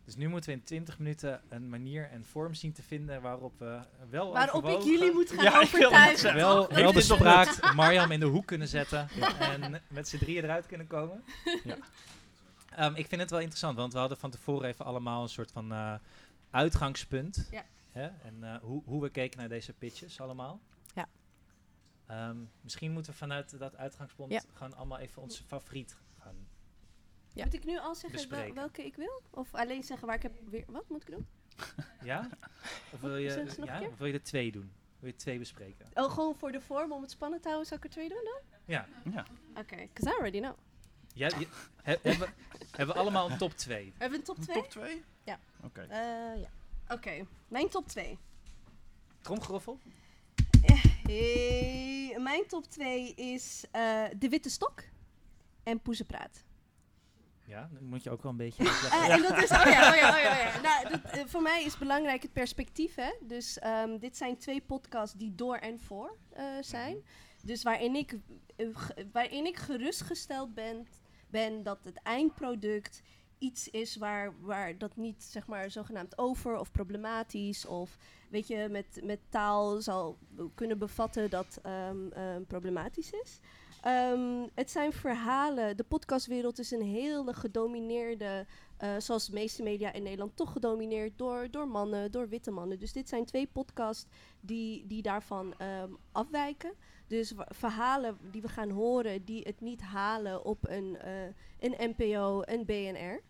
Dus 0.09 0.17
nu 0.17 0.27
moeten 0.27 0.49
we 0.49 0.55
in 0.55 0.63
20 0.63 0.99
minuten 0.99 1.41
een 1.49 1.69
manier 1.69 2.09
en 2.09 2.25
vorm 2.25 2.53
zien 2.53 2.73
te 2.73 2.83
vinden 2.83 3.21
waarop 3.21 3.59
we 3.59 3.79
wel 4.09 4.31
Waarop 4.33 4.65
ik 4.67 4.81
jullie 4.81 5.11
moet 5.11 5.29
gaan 5.31 5.43
Ja, 5.43 5.59
overtuigen. 5.59 6.33
wel, 6.35 6.55
wel 6.55 6.67
dit 6.67 6.83
nog 6.83 6.93
bespraakt 6.93 7.73
Marjam 7.73 8.11
in 8.11 8.19
de 8.19 8.25
hoek 8.25 8.45
kunnen 8.45 8.67
zetten 8.67 9.07
en 9.39 9.81
met 9.87 10.07
z'n 10.07 10.17
drieën 10.17 10.43
eruit 10.43 10.65
kunnen 10.65 10.87
komen. 10.87 11.23
Ja. 11.63 11.77
Ehm, 12.69 12.95
ik 12.95 13.07
vind 13.07 13.21
het 13.21 13.29
wel 13.29 13.39
interessant, 13.39 13.77
want 13.77 13.93
we 13.93 13.99
hadden 13.99 14.17
van 14.17 14.29
tevoren 14.31 14.67
even 14.67 14.85
allemaal 14.85 15.23
een 15.23 15.29
soort 15.29 15.51
van 15.51 15.71
eh, 15.71 15.93
uitgangspunt. 16.51 17.47
Ja. 17.51 17.65
Hè? 17.91 18.07
En 18.07 18.37
eh, 18.41 18.55
hoe, 18.61 18.81
hoe 18.85 19.01
we 19.01 19.09
keken 19.09 19.39
naar 19.39 19.49
deze 19.49 19.73
pitches 19.73 20.21
allemaal. 20.21 20.59
Ja. 20.95 21.07
Ehm, 22.07 22.37
misschien 22.61 22.91
moeten 22.91 23.11
we 23.11 23.17
vanuit 23.17 23.59
dat 23.59 23.75
uitgangspunt 23.77 24.31
Ja. 24.31 24.41
gewoon 24.53 24.75
allemaal 24.75 24.99
even 24.99 25.21
onze 25.21 25.43
favoriet. 25.43 25.95
Ja. 27.39 27.45
Moet 27.45 27.53
ik 27.53 27.65
nu 27.65 27.79
al 27.79 27.95
zeggen 27.95 28.29
wel- 28.29 28.53
welke 28.53 28.85
ik 28.85 28.95
wil? 28.95 29.21
Of 29.29 29.53
alleen 29.55 29.83
zeggen 29.83 30.07
waar 30.07 30.15
ik 30.15 30.21
heb 30.23 30.33
weer... 30.49 30.63
Wat 30.67 30.89
moet 30.89 31.01
ik 31.01 31.11
doen? 31.11 31.27
Ja? 32.03 32.29
Of 32.93 33.01
wil 33.01 33.17
je, 33.17 33.45
ja? 33.65 33.81
Of 33.87 33.97
wil 33.97 34.07
je 34.07 34.13
er 34.13 34.23
twee 34.23 34.51
doen? 34.51 34.71
Wil 34.99 35.09
je 35.09 35.15
twee 35.15 35.39
bespreken? 35.39 35.85
Oh, 35.93 36.11
gewoon 36.11 36.35
voor 36.35 36.51
de 36.51 36.61
vorm 36.61 36.91
om 36.91 37.01
het 37.01 37.11
spannend 37.11 37.41
te 37.41 37.47
houden, 37.47 37.67
zou 37.69 37.79
ik 37.79 37.85
er 37.85 37.91
twee 37.93 38.09
doen 38.09 38.23
dan? 38.23 38.59
Ja. 38.65 38.87
Ja. 39.13 39.25
Oké, 39.57 39.75
because 39.75 40.09
I 40.09 40.13
already 40.13 40.39
know. 40.39 40.55
Ja, 41.13 41.27
je- 41.39 41.47
he- 41.81 41.97
hebben, 42.01 42.33
hebben 42.71 42.95
we 42.95 43.01
allemaal 43.01 43.31
een 43.31 43.37
top 43.37 43.51
2? 43.57 43.93
Hebben 43.97 44.09
we 44.09 44.15
een 44.15 44.23
top 44.23 44.37
Een 44.37 44.43
2? 44.43 44.55
top 44.61 44.69
2? 44.69 45.03
Ja. 45.23 45.39
Oké. 45.63 45.81
Eh, 45.81 46.41
ja. 46.41 46.49
Oké, 46.87 47.25
mijn 47.47 47.69
top 47.69 47.87
2. 47.87 48.17
Tromgeroffel? 49.21 49.79
Hey, 51.03 52.15
mijn 52.19 52.47
top 52.47 52.65
2 52.69 53.13
is 53.15 53.63
eh, 53.71 54.03
De 54.17 54.29
Witte 54.29 54.49
Stok 54.49 54.83
en 55.63 55.79
Poezenpraat. 55.81 56.43
Ja, 57.49 57.69
dan 57.73 57.83
moet 57.83 58.03
je 58.03 58.09
ook 58.09 58.21
wel 58.21 58.31
een 58.31 58.37
beetje. 58.37 58.63
Eh, 58.91 59.09
En 59.09 59.21
dat 59.21 59.37
is, 59.43 59.51
oh 59.51 59.63
ja, 59.65 59.91
oh 59.91 59.95
ja, 59.95 60.09
oh 60.11 60.19
ja. 60.19 60.31
Oh 60.31 60.39
ja. 60.39 60.61
Nou, 60.61 60.89
dat, 60.89 61.11
eh, 61.11 61.25
voor 61.25 61.41
mij 61.41 61.63
is 61.63 61.77
belangrijk 61.77 62.21
het 62.21 62.33
perspectief. 62.33 62.95
Hè? 62.95 63.11
Dus 63.21 63.59
ehm, 63.59 63.97
dit 63.97 64.17
zijn 64.17 64.37
twee 64.37 64.61
podcasts 64.61 65.17
die 65.17 65.35
door 65.35 65.55
en 65.55 65.79
voor 65.79 66.17
eh, 66.29 66.43
zijn. 66.61 67.03
Dus 67.43 67.63
waarin 67.63 67.95
ik, 67.95 68.17
waarin 69.11 69.45
ik 69.45 69.57
gerustgesteld 69.57 70.53
ben, 70.53 70.87
ben 71.29 71.63
dat 71.63 71.79
het 71.83 71.99
eindproduct 72.03 73.01
iets 73.37 73.69
is 73.69 73.95
waar, 73.95 74.33
waar 74.39 74.77
dat 74.77 74.95
niet 74.95 75.23
zeg 75.23 75.47
maar 75.47 75.71
zogenaamd 75.71 76.17
over 76.17 76.59
of 76.59 76.71
problematisch 76.71 77.65
of 77.65 77.97
weet 78.29 78.47
je 78.47 78.67
met, 78.71 78.99
met 79.03 79.19
taal 79.29 79.81
zal 79.81 80.17
kunnen 80.55 80.77
bevatten 80.77 81.29
dat 81.29 81.59
ehm, 81.63 82.11
ehm, 82.11 82.43
problematisch 82.43 83.11
is. 83.11 83.39
Ehm, 83.81 84.47
het 84.55 84.71
zijn 84.71 84.93
verhalen. 84.93 85.77
De 85.77 85.83
podcastwereld 85.83 86.59
is 86.59 86.71
een 86.71 86.81
hele 86.81 87.33
gedomineerde, 87.33 88.45
eh, 88.77 88.95
zoals 88.97 89.25
de 89.25 89.33
meeste 89.33 89.63
media 89.63 89.93
in 89.93 90.03
Nederland, 90.03 90.35
toch 90.35 90.51
gedomineerd 90.51 91.17
door, 91.17 91.51
door 91.51 91.67
mannen, 91.67 92.11
door 92.11 92.29
witte 92.29 92.51
mannen. 92.51 92.79
Dus 92.79 92.93
dit 92.93 93.09
zijn 93.09 93.25
twee 93.25 93.47
podcasts 93.47 94.05
die, 94.39 94.87
die 94.87 95.01
daarvan 95.01 95.53
ehm, 95.57 95.91
afwijken. 96.11 96.73
Dus 97.07 97.33
verhalen 97.47 98.17
die 98.31 98.41
we 98.41 98.47
gaan 98.47 98.69
horen, 98.69 99.25
die 99.25 99.41
het 99.41 99.61
niet 99.61 99.81
halen 99.81 100.45
op 100.45 100.67
een, 100.67 100.97
eh, 100.97 101.23
een 101.59 101.95
NPO, 101.97 102.41
een 102.45 102.65
BNR. 102.65 103.21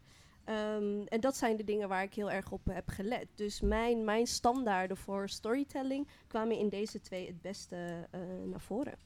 Ehm, 0.44 1.02
en 1.06 1.20
dat 1.20 1.38
zijn 1.38 1.58
de 1.58 1.64
dingen 1.64 1.90
waar 1.90 2.04
ik 2.04 2.14
heel 2.14 2.32
erg 2.32 2.52
op 2.52 2.66
heb 2.66 2.88
gelet. 2.90 3.28
Dus 3.36 3.62
mijn, 3.62 4.04
mijn 4.04 4.28
standaarden 4.28 4.98
voor 4.98 5.30
storytelling 5.30 6.08
kwamen 6.28 6.58
in 6.58 6.70
deze 6.70 7.02
twee 7.02 7.28
het 7.28 7.42
beste 7.42 8.08
eh, 8.12 8.20
naar 8.46 8.62
voren. 8.62 8.98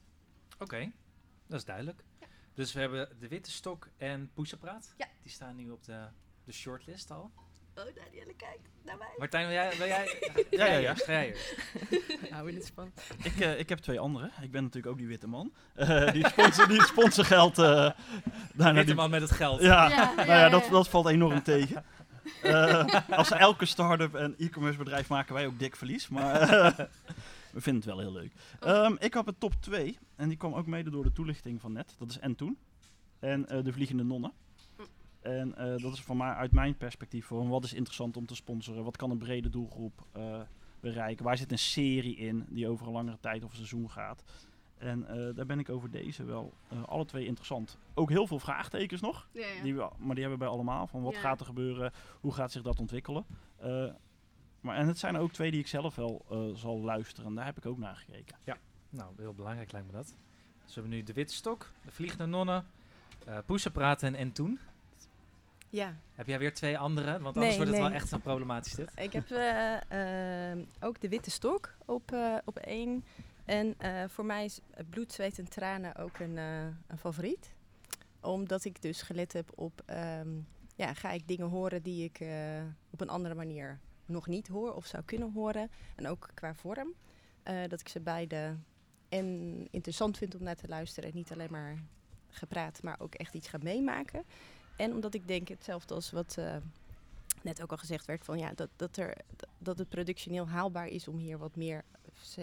Oké, 0.60 0.91
dat 1.54 1.62
is 1.62 1.68
duidelijk. 1.68 2.04
Dus 2.54 2.74
we 2.74 2.80
hebben 2.80 3.10
de 3.20 3.28
Witte 3.28 3.52
Stok 3.52 3.88
en 3.98 4.32
Poesenpraat. 4.34 4.94
Ja. 4.98 5.06
Die 5.22 5.32
staan 5.32 5.56
nu 5.56 5.70
op 5.70 5.84
de, 5.84 6.00
de 6.44 6.52
shortlist 6.52 7.12
al. 7.12 7.32
Oh, 7.76 7.84
Danielle, 7.96 8.34
kijk 8.38 8.60
naar 8.86 8.98
mij. 8.98 9.08
Martijn, 9.18 9.46
wil 9.46 9.54
jij... 9.56 9.78
Wil 9.78 9.88
jij 9.88 10.18
Ja, 10.50 10.66
ja, 10.66 10.78
ja. 10.78 10.96
Ga 10.96 11.12
jij 11.12 11.28
eerst. 11.28 11.56
Hou 12.32 12.50
in 12.50 12.56
het 12.56 12.66
spannend. 12.66 13.02
Ik, 13.24 13.40
eh, 13.40 13.60
ik 13.60 13.70
heb 13.70 13.80
twee 13.80 14.00
andere. 14.00 14.30
Ik 14.42 14.52
ben 14.52 14.64
natuurlijk 14.64 14.92
ook 14.94 14.98
die 15.00 15.08
witte 15.08 15.28
man. 15.28 15.54
Eh, 15.76 16.12
die 16.12 16.28
sponsor, 16.28 16.68
die 16.68 16.82
sponsorgeld. 16.84 17.56
nou, 17.58 17.94
nou, 18.54 18.74
Witte 18.74 18.86
die- 18.86 18.96
man 18.96 19.10
met 19.10 19.22
het 19.22 19.32
geld. 19.32 19.62
Ja, 19.62 19.90
Ja, 19.90 20.06
nou 20.06 20.16
ja, 20.18 20.24
ja, 20.26 20.40
ja, 20.40 20.50
dat, 20.50 20.68
dat 20.72 20.90
valt 20.90 21.08
enorm 21.08 21.44
tegen. 21.44 21.86
Eh, 22.44 22.86
als 23.10 23.32
elke 23.32 23.66
start-up 23.66 24.16
en 24.16 24.36
e-commerce 24.38 24.78
bedrijf 24.78 25.10
maken 25.10 25.34
wij 25.34 25.46
ook 25.46 25.60
dik 25.60 25.76
verlies. 25.76 26.08
Maar 26.08 26.90
we 27.54 27.62
vinden 27.62 27.82
het 27.82 27.92
wel 27.92 28.00
heel 28.00 28.12
leuk. 28.12 28.34
Ehm, 28.60 28.96
ik 29.00 29.14
had 29.14 29.28
een 29.28 29.38
top 29.38 29.54
2. 29.60 29.98
En 30.16 30.28
die 30.30 30.38
kwam 30.38 30.54
ook 30.54 30.66
mede 30.66 30.90
door 30.90 31.04
de 31.04 31.12
toelichting 31.12 31.62
van 31.62 31.72
net. 31.74 31.96
Dat 31.98 32.10
is 32.10 32.20
En 32.20 32.36
Toen. 32.36 32.58
En 33.20 33.50
eh, 33.50 33.64
De 33.64 33.74
Vliegende 33.74 34.04
Nonnen. 34.04 34.32
En 35.22 35.56
eh, 35.58 35.82
dat 35.82 35.94
is 35.94 36.02
voor 36.02 36.18
mij 36.18 36.34
uit 36.34 36.52
mijn 36.52 36.78
perspectief 36.78 37.26
voor 37.26 37.48
wat 37.48 37.64
is 37.64 37.74
interessant 37.74 38.18
om 38.18 38.26
te 38.26 38.36
sponsoren. 38.36 38.84
Wat 38.84 38.98
kan 38.98 39.12
een 39.12 39.18
brede 39.18 39.50
doelgroep 39.50 40.06
eh, 40.12 40.40
bereiken. 40.80 41.26
Waar 41.26 41.38
zit 41.38 41.52
een 41.52 41.60
serie 41.60 42.16
in 42.16 42.46
die 42.50 42.68
over 42.68 42.88
een 42.88 42.94
langere 42.94 43.18
tijd 43.20 43.44
of 43.44 43.50
een 43.50 43.56
seizoen 43.56 43.90
gaat. 43.90 44.24
En 44.78 45.06
daar 45.36 45.46
ben 45.46 45.60
ik 45.60 45.70
over 45.70 45.92
deze 45.92 46.24
wel 46.24 46.54
alle 46.86 47.06
twee 47.06 47.26
interessant. 47.26 47.78
Ook 47.94 48.10
heel 48.10 48.28
veel 48.28 48.40
vraagtekens 48.40 49.02
nog. 49.02 49.28
Ja, 49.32 49.46
ja. 49.48 49.62
Die 49.64 49.76
we, 49.76 49.90
maar 49.98 50.16
die 50.16 50.24
hebben 50.24 50.32
we 50.40 50.46
bij 50.46 50.48
allemaal. 50.54 50.88
Van 50.88 51.02
wat 51.02 51.14
Ja. 51.14 51.20
gaat 51.20 51.40
er 51.40 51.46
gebeuren? 51.46 51.92
Hoe 52.22 52.34
gaat 52.34 52.52
zich 52.52 52.62
dat 52.62 52.80
ontwikkelen? 52.80 53.26
Maar, 54.64 54.76
en 54.76 54.88
het 54.88 54.99
zijn 54.99 55.15
er 55.15 55.22
ook 55.22 55.31
twee 55.31 55.52
die 55.52 55.60
ik 55.60 55.68
zelf 55.68 55.95
wel 55.95 56.26
eh, 56.30 56.49
zal 56.53 56.80
luisteren. 56.80 57.35
Daar 57.35 57.45
heb 57.45 57.57
ik 57.57 57.65
ook 57.65 57.77
naar 57.77 57.95
gekeken. 57.95 58.35
Ja, 58.44 58.57
nou, 58.90 59.14
heel 59.18 59.34
belangrijk 59.34 59.72
lijkt 59.72 59.88
me 59.88 59.94
dat. 59.94 60.06
Dus 60.65 60.76
we 60.76 60.81
hebben 60.81 60.91
nu 60.91 61.03
de 61.03 61.14
Witte 61.14 61.34
Stok, 61.34 61.72
de 61.85 61.91
Vliegende 61.91 62.26
Nonnen, 62.26 62.65
eh 63.26 63.38
Poesenpraat 63.45 64.03
en 64.03 64.15
En 64.15 64.31
Toen. 64.31 64.60
Ja. 65.69 65.95
Heb 66.15 66.27
jij 66.27 66.40
weer 66.40 66.53
twee 66.53 66.77
andere? 66.77 67.11
Want 67.11 67.38
anders 67.38 67.45
Nee, 67.45 67.56
wordt 67.56 67.72
het 67.72 67.80
nee. 67.80 67.90
wel 67.90 67.99
echt 67.99 68.10
zo 68.10 68.18
problematisch 68.18 68.73
dit. 68.73 68.91
Ik 68.95 69.14
heb 69.14 69.31
eh, 69.31 70.52
ehm, 70.52 70.64
ook 70.80 71.02
de 71.02 71.10
witte 71.10 71.31
stok 71.31 71.73
op, 71.85 72.11
eh, 72.11 72.38
op 72.45 72.57
één. 72.57 73.03
En 73.45 73.76
eh, 73.77 74.03
voor 74.07 74.26
mij 74.26 74.45
is 74.45 74.60
bloed, 74.90 75.11
zweet 75.11 75.40
en 75.40 75.49
tranen 75.49 75.95
ook 75.95 76.19
een, 76.19 76.38
eh, 76.38 76.65
een 76.88 76.98
favoriet. 76.98 77.53
Omdat 78.22 78.65
ik 78.65 78.81
dus 78.81 79.02
gelet 79.02 79.34
heb 79.34 79.52
op, 79.56 79.81
ehm, 79.85 80.30
ja, 80.76 80.94
ga 80.94 81.11
ik 81.11 81.27
dingen 81.27 81.48
horen 81.48 81.81
die 81.84 82.03
ik 82.03 82.19
eh, 82.19 82.61
op 82.90 83.02
een 83.02 83.10
andere 83.10 83.35
manier 83.35 83.80
nog 84.06 84.28
niet 84.28 84.48
hoor 84.48 84.74
of 84.74 84.86
zou 84.86 85.04
kunnen 85.04 85.32
horen. 85.32 85.72
En 85.96 86.08
ook 86.08 86.30
qua 86.34 86.56
vorm. 86.56 86.94
Eh, 87.44 87.62
dat 87.68 87.80
ik 87.80 87.88
ze 87.88 88.00
beide 88.00 88.56
en 89.10 89.68
interessant 89.72 90.18
vind 90.18 90.36
om 90.36 90.44
naar 90.44 90.56
te 90.56 90.68
luisteren. 90.68 91.10
En 91.10 91.16
niet 91.16 91.32
alleen 91.32 91.52
maar 91.52 91.78
gepraat, 92.30 92.84
maar 92.84 93.00
ook 93.00 93.16
echt 93.16 93.34
iets 93.34 93.48
ga 93.48 93.58
meemaken. 93.62 94.24
En 94.76 94.94
omdat 94.94 95.14
ik 95.14 95.28
denk, 95.28 95.48
hetzelfde 95.48 95.94
als 95.94 96.12
wat 96.12 96.38
eh, 96.38 96.56
net 97.42 97.62
ook 97.62 97.72
al 97.72 97.78
gezegd 97.78 98.06
werd, 98.06 98.26
van 98.26 98.38
ja, 98.38 98.52
dat, 98.56 98.70
dat, 98.76 98.98
er, 98.98 99.18
dat 99.58 99.78
het 99.78 99.90
productioneel 99.90 100.48
haalbaar 100.48 100.88
is 100.88 101.08
om 101.08 101.18
hier 101.18 101.38
wat 101.38 101.56
meer 101.56 101.84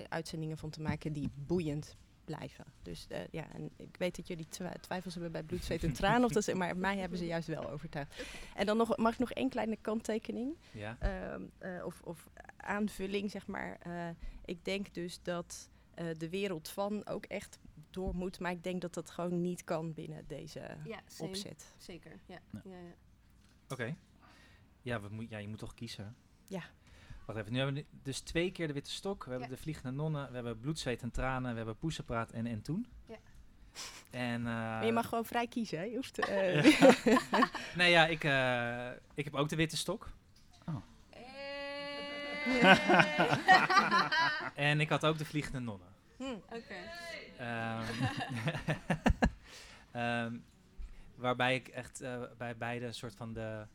uitzendingen 0.09 0.59
van 0.59 0.71
te 0.71 0.81
maken 0.81 1.13
die 1.13 1.31
boeiend 1.35 1.97
blijven. 2.37 2.65
Dus 2.83 3.07
eh, 3.09 3.21
ja, 3.31 3.53
en 3.53 3.71
ik 3.77 3.97
weet 3.99 4.17
dat 4.17 4.27
jullie 4.27 4.49
twi- 4.49 4.79
twijfels 4.81 5.15
hebben 5.15 5.33
bij 5.33 5.43
bloed, 5.43 5.65
zweet 5.65 5.85
en 5.85 5.93
tranen, 5.93 6.25
of 6.25 6.33
dat 6.33 6.45
ze, 6.45 6.55
maar 6.55 6.77
mij 6.77 6.99
hebben 6.99 7.19
ze 7.19 7.27
juist 7.27 7.49
wel 7.49 7.71
overtuigd. 7.71 8.23
En 8.55 8.67
dan 8.67 8.77
nog, 8.77 8.97
mag 8.97 9.13
ik 9.13 9.19
nog 9.19 9.33
één 9.33 9.49
kleine 9.49 9.77
kanttekening? 9.81 10.57
Ja. 10.73 10.97
Ehm, 10.99 11.43
eh, 11.59 11.85
of, 11.85 12.01
of 12.03 12.29
aanvulling, 12.57 13.31
zeg 13.31 13.47
maar. 13.47 13.79
Eh, 13.81 14.09
ik 14.45 14.65
denk 14.65 14.95
dus 14.95 15.23
dat 15.23 15.69
eh, 15.95 16.07
de 16.19 16.29
wereld 16.29 16.69
van 16.69 17.07
ook 17.07 17.25
echt 17.25 17.59
door 17.91 18.15
moet, 18.15 18.39
maar 18.41 18.51
ik 18.53 18.63
denk 18.63 18.81
dat 18.81 18.95
dat 18.95 19.11
gewoon 19.11 19.41
niet 19.41 19.65
kan 19.65 19.93
binnen 19.93 20.25
deze 20.27 20.77
Ja, 20.85 21.01
opzet. 21.19 21.75
Zeker, 21.79 22.13
ja. 22.27 22.39
Ja. 22.53 22.61
ja, 22.65 22.79
ja. 22.79 22.95
Oké. 23.69 23.97
Ja, 24.83 25.01
we 25.01 25.09
moet, 25.09 25.31
ja, 25.31 25.39
je 25.39 25.49
moet 25.49 25.59
toch 25.59 25.75
kiezen. 25.75 26.17
Ja. 26.47 26.63
Wacht 27.25 27.39
even, 27.39 27.53
nu 27.53 27.59
hebben 27.59 27.75
we 27.77 27.81
nu- 27.81 27.99
dus 28.03 28.21
twee 28.21 28.53
keer 28.53 28.67
de 28.67 28.73
Witte 28.73 28.91
Stok, 28.91 29.25
we 29.25 29.31
hebben 29.31 29.49
Ja. 29.49 29.55
de 29.55 29.61
Vliegende 29.61 29.91
Nonnen, 30.03 30.29
we 30.29 30.35
hebben 30.35 30.61
Bloed, 30.61 30.79
Zweet 30.79 31.03
en 31.03 31.11
Tranen, 31.11 31.51
we 31.51 31.57
hebben 31.57 31.77
Poesenpraat 31.79 32.31
en 32.31 32.47
En 32.47 32.63
Toen. 32.63 32.87
Ja. 33.07 33.17
En, 34.11 34.43
Maar 34.43 34.87
je 34.87 34.93
mag 34.93 35.09
gewoon 35.09 35.25
vrij 35.25 35.47
kiezen, 35.47 35.79
hè? 35.79 35.85
Je 35.85 35.95
hoeft... 35.97 36.19
eh, 36.19 36.65
nee, 37.77 37.91
ja, 37.91 38.07
ik, 38.07 38.25
eh, 38.25 38.91
ik 39.15 39.25
heb 39.25 39.35
ook 39.35 39.49
de 39.49 39.57
Witte 39.57 39.77
Stok. 39.77 40.09
en 44.55 44.81
ik 44.81 44.89
had 44.89 45.05
ook 45.05 45.19
de 45.19 45.25
Vliegende 45.25 45.59
Nonnen. 45.61 45.89
Hm, 46.17 46.25
Oké. 46.55 46.75
Ehm, 47.39 47.85
ehm, 49.93 50.37
waarbij 51.15 51.55
ik 51.55 51.69
echt 51.69 52.01
eh, 52.01 52.23
bij 52.39 52.57
beide 52.57 52.87
een 52.87 52.95
soort 52.95 53.15
van 53.15 53.33
de 53.33 53.67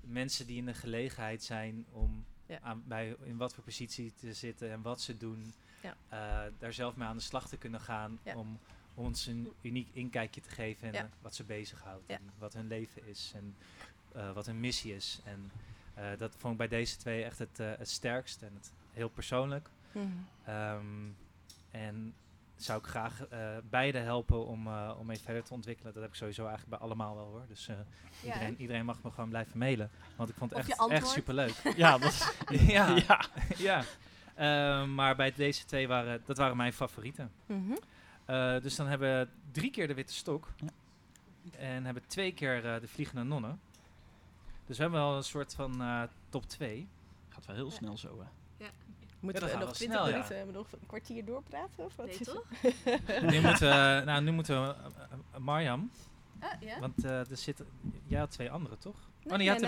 mensen 0.00 0.46
die 0.46 0.56
in 0.56 0.66
de 0.66 0.74
gelegenheid 0.74 1.42
zijn 1.42 1.86
om 1.92 2.24
Ja. 2.52 2.58
aan, 2.62 2.82
bij, 2.86 3.16
in 3.22 3.36
wat 3.36 3.54
voor 3.54 3.64
positie 3.64 4.12
te 4.20 4.32
zitten 4.34 4.70
en 4.70 4.82
wat 4.82 5.00
ze 5.00 5.16
doen, 5.16 5.52
Ja. 5.82 5.96
eh, 6.08 6.52
daar 6.58 6.72
zelf 6.72 6.96
mee 6.96 7.08
aan 7.08 7.16
de 7.16 7.22
slag 7.22 7.48
te 7.48 7.56
kunnen 7.56 7.80
gaan 7.80 8.18
om 8.34 8.58
ons 8.94 9.26
een 9.26 9.52
uniek 9.60 9.88
inkijkje 9.92 10.40
te 10.40 10.50
geven 10.50 10.88
in 10.88 10.94
eh, 10.94 11.04
wat 11.20 11.34
ze 11.34 11.44
bezighoudt 11.44 12.06
en 12.06 12.32
wat 12.38 12.52
hun 12.52 12.66
leven 12.66 13.06
is 13.06 13.32
en 13.34 13.56
eh, 14.12 14.32
wat 14.32 14.46
hun 14.46 14.60
missie 14.60 14.94
is. 14.94 15.20
En 15.24 15.50
dat 16.18 16.34
vond 16.36 16.52
ik 16.52 16.58
bij 16.58 16.68
deze 16.68 16.96
twee 16.96 17.24
echt 17.24 17.38
het, 17.38 17.58
het 17.58 17.88
sterkst 17.88 18.42
en 18.42 18.52
het 18.54 18.72
heel 18.92 19.08
persoonlijk. 19.08 19.68
Mhm. 19.92 20.06
Ehm, 20.44 21.08
en 21.70 22.14
zou 22.56 22.78
ik 22.78 22.86
graag 22.86 23.26
eh, 23.26 23.48
beide 23.70 23.98
helpen 23.98 24.46
om, 24.46 24.66
eh, 24.66 24.94
om 24.98 25.06
mee 25.06 25.18
verder 25.18 25.42
te 25.42 25.52
ontwikkelen. 25.54 25.92
Dat 25.92 26.02
heb 26.02 26.10
ik 26.12 26.16
sowieso 26.18 26.46
eigenlijk 26.46 26.70
bij 26.78 26.88
allemaal 26.88 27.14
wel 27.14 27.24
hoor. 27.24 27.44
Dus 27.48 27.68
eh, 27.68 27.76
iedereen, 28.24 28.60
iedereen 28.60 28.84
mag 28.84 29.02
me 29.02 29.10
gewoon 29.10 29.28
blijven 29.28 29.58
mailen. 29.58 29.90
Want 30.16 30.28
ik 30.28 30.34
vond 30.36 30.50
het 30.50 30.58
echt, 30.68 30.88
echt 30.90 31.08
superleuk. 31.08 31.54
Ja, 31.76 31.98
dat 31.98 32.10
is- 32.12 32.32
ja. 32.72 32.96
ja. 33.08 33.24
ja. 33.56 33.82
Ehm, 34.34 34.94
maar 34.94 35.16
bij 35.16 35.32
deze 35.32 35.64
twee 35.64 35.88
waren, 35.88 36.22
dat 36.26 36.36
waren 36.36 36.56
mijn 36.56 36.72
favorieten. 36.72 37.32
Mhm. 37.46 37.72
Eh, 38.24 38.60
dus 38.60 38.76
dan 38.76 38.86
hebben 38.86 39.18
we 39.18 39.28
drie 39.52 39.70
keer 39.70 39.86
de 39.86 39.94
witte 39.94 40.14
stok. 40.14 40.48
En 41.58 41.84
hebben 41.84 42.06
twee 42.06 42.32
keer 42.32 42.64
eh, 42.74 42.80
de 42.80 42.88
vliegende 42.88 43.22
nonnen. 43.22 43.60
Dus 44.66 44.76
we 44.76 44.82
hebben 44.82 45.00
wel 45.00 45.16
een 45.16 45.22
soort 45.24 45.54
van 45.54 45.80
eh, 45.82 46.02
top 46.28 46.46
2. 46.48 46.88
Gaat 47.28 47.46
wel 47.46 47.56
heel 47.56 47.70
snel 47.70 47.96
zo, 47.98 48.20
hè? 48.20 48.26
Ja. 49.22 49.28
Moeten 49.28 49.42
Ja, 49.48 49.52
we 49.52 49.54
nog 49.54 49.64
wel 49.64 49.72
20 49.74 49.96
snel, 49.98 50.08
ja. 50.08 50.12
minuten, 50.12 50.36
hebben 50.36 50.54
we 50.54 50.60
nog 50.60 50.72
een 50.72 50.86
kwartier 50.86 51.24
doorpraten? 51.24 51.84
Of 51.84 51.96
wat 51.96 52.06
Nee, 52.06 52.18
is 52.18 52.26
toch? 52.26 52.44
het? 52.50 53.22
nu 53.32 53.40
moeten 53.40 53.68
we, 53.68 54.02
nou, 54.04 54.22
nu 54.22 54.30
moeten 54.32 54.62
we, 54.62 54.74
eh, 54.74 54.84
eh, 55.32 55.40
Marjam, 55.40 55.90
Ah, 56.38 56.60
ja? 56.60 56.80
want 56.80 57.04
eh, 57.04 57.30
er 57.30 57.36
zitten, 57.36 57.66
jij 58.06 58.18
had 58.18 58.30
twee 58.30 58.50
andere 58.50 58.78
toch? 58.78 58.96
Nee, 58.96 59.32
oh 59.32 59.36
nee, 59.36 59.46
je 59.46 59.52
had 59.52 59.60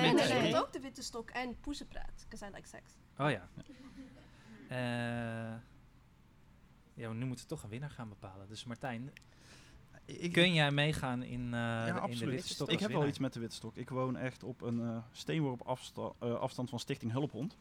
nee, 0.43 0.57
ook 0.57 0.73
de 0.73 0.81
witte 0.81 1.03
stok 1.03 1.31
en 1.31 1.57
poezenpraat. 1.61 2.27
Because 2.29 2.47
I 2.47 2.55
like 2.55 2.69
sex. 2.69 2.83
Oh 3.19 3.31
ja. 3.31 3.49
Eh, 4.69 5.61
ja, 6.95 7.13
nu 7.13 7.25
moeten 7.25 7.45
we 7.45 7.51
toch 7.55 7.63
een 7.63 7.69
winnaar 7.69 7.91
gaan 7.91 8.09
bepalen. 8.09 8.49
Dus 8.49 8.65
Martijn, 8.65 9.13
kun 10.33 10.55
jij 10.55 10.71
meegaan 10.71 11.23
in, 11.23 11.45
eh, 11.45 11.51
ja, 11.51 12.07
in 12.07 12.19
de 12.19 12.27
witte 12.27 12.49
stok 12.49 12.71
ik 12.71 12.81
heb 12.81 12.91
wel 12.91 13.07
iets 13.07 13.19
met 13.19 13.33
de 13.33 13.41
Witstok. 13.41 13.77
Ik 13.77 13.89
woon 13.89 14.17
echt 14.17 14.43
op 14.43 14.63
een 14.63 14.81
eh, 14.81 14.97
steenworp 15.13 15.63
afsta 15.63 16.13
eh, 16.19 16.35
afstand 16.35 16.71
van 16.71 16.79
Stichting 16.79 17.13
Hulphond. 17.13 17.57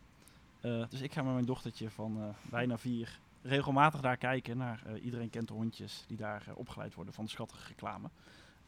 Eh, 0.63 0.83
dus 0.89 1.01
ik 1.01 1.13
ga 1.13 1.21
met 1.21 1.33
mijn 1.33 1.45
dochtertje 1.45 1.89
van 1.89 2.17
eh, 2.21 2.49
bijna 2.49 2.77
vier 2.77 3.19
regelmatig 3.41 4.01
daar 4.01 4.17
kijken 4.17 4.57
naar 4.57 4.83
eh, 4.85 5.03
iedereen 5.03 5.29
kent 5.29 5.47
de 5.47 5.53
hondjes 5.53 6.03
die 6.07 6.17
daar 6.17 6.43
opgeleid 6.55 6.93
worden 6.93 7.13
van 7.13 7.23
de 7.23 7.29
schattige 7.29 7.67
reclame. 7.67 8.09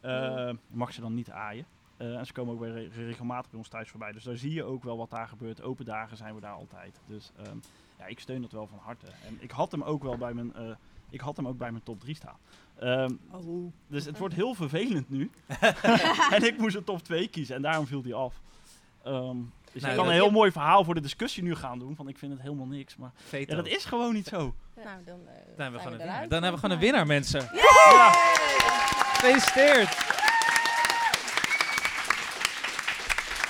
Ja. 0.02 0.54
Mag 0.68 0.92
ze 0.92 1.00
dan 1.00 1.14
niet 1.14 1.30
aaien. 1.30 1.66
En 1.96 2.26
ze 2.26 2.32
komen 2.32 2.54
ook 2.54 2.60
weer 2.60 2.72
re- 2.72 3.04
regelmatig 3.04 3.50
bij 3.50 3.58
ons 3.58 3.68
thuis 3.68 3.90
voorbij. 3.90 4.12
Dus 4.12 4.24
daar 4.24 4.36
zie 4.36 4.52
je 4.52 4.64
ook 4.64 4.82
wel 4.84 4.96
wat 4.96 5.10
daar 5.10 5.28
gebeurt. 5.28 5.62
Open 5.62 5.84
dagen 5.84 6.16
zijn 6.16 6.34
we 6.34 6.40
daar 6.40 6.52
altijd. 6.54 7.00
Dus 7.06 7.32
ehm, 7.36 7.56
ja, 7.98 8.06
ik 8.06 8.20
steun 8.20 8.42
dat 8.42 8.52
wel 8.52 8.66
van 8.66 8.78
harte. 8.78 9.06
En 9.26 9.36
ik 9.38 9.50
had 9.50 9.72
hem 9.72 9.82
ook 9.82 10.02
wel 10.02 10.16
bij 10.16 10.34
mijn, 10.34 10.76
ik 11.10 11.20
had 11.20 11.36
hem 11.36 11.48
ook 11.48 11.58
bij 11.58 11.70
mijn 11.70 11.82
top 11.82 12.00
3 12.00 12.14
staan. 12.14 12.36
Ehm, 12.74 13.14
Oh. 13.30 13.72
Dus 13.86 14.04
het 14.04 14.18
wordt 14.18 14.34
heel 14.34 14.54
vervelend 14.54 15.10
nu. 15.10 15.30
en 16.34 16.46
ik 16.46 16.58
moest 16.58 16.76
een 16.76 16.84
top 16.84 17.02
2 17.02 17.28
kiezen 17.28 17.56
en 17.56 17.62
daarom 17.62 17.86
viel 17.86 18.02
die 18.02 18.14
af. 18.14 18.40
Ehm, 19.02 19.36
dus 19.76 19.84
Nou, 19.84 19.94
ik 19.94 20.04
kan 20.04 20.08
een 20.14 20.20
heel 20.20 20.30
mooi 20.30 20.52
verhaal 20.52 20.84
voor 20.84 20.94
de 20.94 21.00
discussie 21.00 21.42
nu 21.42 21.54
gaan 21.54 21.78
doen. 21.78 21.96
Van 21.96 22.08
ik 22.08 22.18
vind 22.18 22.32
het 22.32 22.40
helemaal 22.42 22.66
niks. 22.66 22.96
Maar 22.96 23.10
ja, 23.30 23.44
dat 23.56 23.66
is 23.66 23.84
gewoon 23.84 24.14
niet 24.14 24.26
zo. 24.26 24.54
Nou, 24.84 25.04
dan, 25.04 25.20
eh, 25.26 25.34
Dan 25.34 25.44
hebben 25.56 25.56
we 25.56 25.62
zijn 25.62 25.70
gewoon 25.78 25.92
een 25.92 26.00
eruit. 26.00 26.00
winnaar. 26.00 26.28
Dan 26.28 26.42
hebben 26.42 26.52
we 26.52 26.58
gewoon 26.58 26.70
een 26.76 26.82
winnaar, 26.82 27.06
mensen. 27.06 27.40
Ja! 27.52 28.12
Gefeliciteerd. 29.12 29.88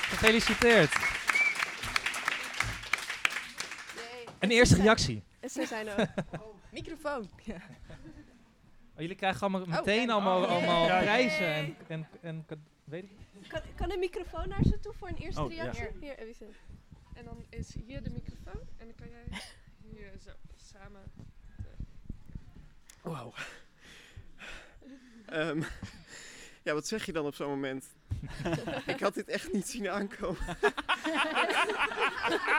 Gefeliciteerd. 0.08 0.92
Een 4.38 4.50
eerste 4.50 4.76
reactie. 4.76 5.22
Ze 5.50 5.66
zijn 5.66 5.88
ook. 5.90 6.06
Microfoon. 6.72 7.28
Ja. 7.44 7.54
Oh, 8.94 9.02
jullie 9.02 9.16
krijgen 9.16 9.40
allemaal 9.40 9.60
Oh, 9.60 9.68
meteen 9.68 10.10
allemaal, 10.10 10.42
Oh, 10.42 10.86
prijzen 10.86 11.76
en, 11.88 12.08
en, 12.22 12.46
weet 12.84 13.02
ik 13.02 13.10
Kan, 13.48 13.60
kan 13.76 13.90
een 13.90 13.98
microfoon 13.98 14.48
naar 14.48 14.62
ze 14.62 14.78
toe 14.80 14.92
voor 14.92 15.08
een 15.08 15.16
eerste 15.16 15.42
Oh, 15.42 15.52
ja. 15.52 15.62
reactie? 15.62 15.82
Hier. 15.82 16.00
Hier, 16.00 16.18
even 16.18 16.34
zitten. 16.34 16.56
En 17.14 17.24
dan 17.24 17.44
is 17.48 17.74
hier 17.86 18.02
de 18.02 18.10
microfoon 18.10 18.60
en 18.76 18.86
dan 18.86 18.94
kan 18.94 19.08
jij 19.10 19.40
hier 19.90 20.12
zo 20.24 20.30
samen. 20.56 21.02
Wauw. 23.02 23.32
Ehm, 25.26 25.62
ja, 26.62 26.74
wat 26.74 26.86
zeg 26.86 27.06
je 27.06 27.12
dan 27.12 27.26
op 27.26 27.34
zo'n 27.34 27.48
moment? 27.48 27.84
ik 28.86 29.00
had 29.00 29.14
dit 29.14 29.28
echt 29.28 29.52
niet 29.52 29.68
zien 29.68 29.88
aankomen. 29.88 30.56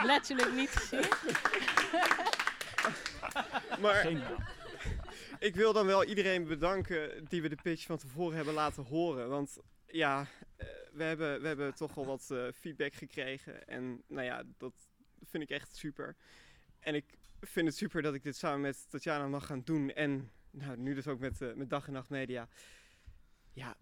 Letterlijk 0.04 0.52
niet 0.52 0.70
gezien. 0.70 1.04
Maar 3.80 4.08
ik 5.38 5.54
wil 5.54 5.72
dan 5.72 5.86
wel 5.86 6.04
iedereen 6.04 6.44
bedanken 6.44 7.24
die 7.28 7.42
we 7.42 7.48
de 7.48 7.58
pitch 7.62 7.86
van 7.86 7.98
tevoren 7.98 8.36
hebben 8.36 8.54
laten 8.54 8.84
horen. 8.84 9.28
Want 9.28 9.58
ja, 9.86 10.26
we 10.98 11.04
hebben, 11.04 11.40
we 11.40 11.46
hebben 11.46 11.74
toch 11.74 11.96
al 11.96 12.06
wat 12.06 12.30
eh, 12.30 12.46
feedback 12.54 12.94
gekregen. 12.94 13.68
En 13.68 14.02
nou 14.06 14.24
ja, 14.24 14.42
dat 14.58 14.74
vind 15.22 15.42
ik 15.42 15.50
echt 15.50 15.76
super. 15.76 16.16
En 16.80 16.94
ik 16.94 17.04
vind 17.40 17.66
het 17.66 17.76
super 17.76 18.02
dat 18.02 18.14
ik 18.14 18.22
dit 18.22 18.36
samen 18.36 18.60
met 18.60 18.90
Tatjana 18.90 19.26
mag 19.26 19.46
gaan 19.46 19.62
doen. 19.64 19.90
En 19.90 20.30
nou, 20.50 20.76
nu 20.76 20.94
dus 20.94 21.06
ook 21.06 21.18
met, 21.18 21.40
eh, 21.40 21.52
met 21.52 21.70
Dag 21.70 21.86
en 21.86 21.92
Nacht 21.92 22.08
Media. 22.08 22.48
Ja, 23.52 23.76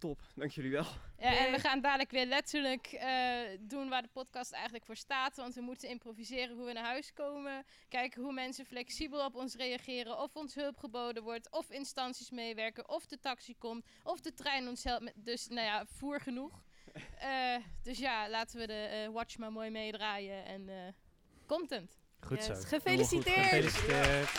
top. 0.00 0.20
Dank 0.34 0.50
jullie 0.50 0.70
wel. 0.70 0.84
Ja, 1.18 1.36
en 1.46 1.52
we 1.52 1.58
gaan 1.58 1.80
dadelijk 1.80 2.10
weer 2.10 2.26
letterlijk 2.26 2.86
eh, 2.86 3.38
doen 3.60 3.88
waar 3.88 4.02
de 4.02 4.08
podcast 4.12 4.52
eigenlijk 4.52 4.84
voor 4.84 4.96
staat. 4.96 5.36
Want 5.36 5.54
we 5.54 5.60
moeten 5.60 5.88
improviseren 5.88 6.56
hoe 6.56 6.66
we 6.66 6.72
naar 6.72 6.84
huis 6.84 7.12
komen. 7.12 7.64
Kijken 7.88 8.22
hoe 8.22 8.32
mensen 8.32 8.64
flexibel 8.66 9.24
op 9.24 9.34
ons 9.34 9.54
reageren. 9.54 10.18
Of 10.18 10.36
ons 10.36 10.54
hulp 10.54 10.76
geboden 10.78 11.22
wordt. 11.22 11.50
Of 11.50 11.70
instanties 11.70 12.30
meewerken. 12.30 12.88
Of 12.88 13.06
de 13.06 13.18
taxi 13.20 13.54
komt. 13.58 13.86
Of 14.02 14.20
de 14.20 14.34
trein 14.34 14.68
ons 14.68 14.84
helpt. 14.84 15.02
met- 15.04 15.14
Dus 15.16 15.48
nou 15.48 15.66
ja, 15.66 15.84
voer 15.86 16.20
genoeg. 16.20 16.62
Eh, 17.18 17.56
dus 17.82 17.98
ja, 17.98 18.28
laten 18.28 18.58
we 18.60 18.66
de 18.66 18.72
eh, 19.06 19.08
watch 19.12 19.38
maar 19.38 19.52
mooi 19.52 19.70
meedraaien. 19.70 20.44
En 20.44 20.68
eh, 20.68 20.74
content. 21.46 21.98
Goed 22.20 22.42
zo. 22.44 22.54
Gefeliciteerd! 22.54 23.36
Gefeliciteerd. 23.38 24.30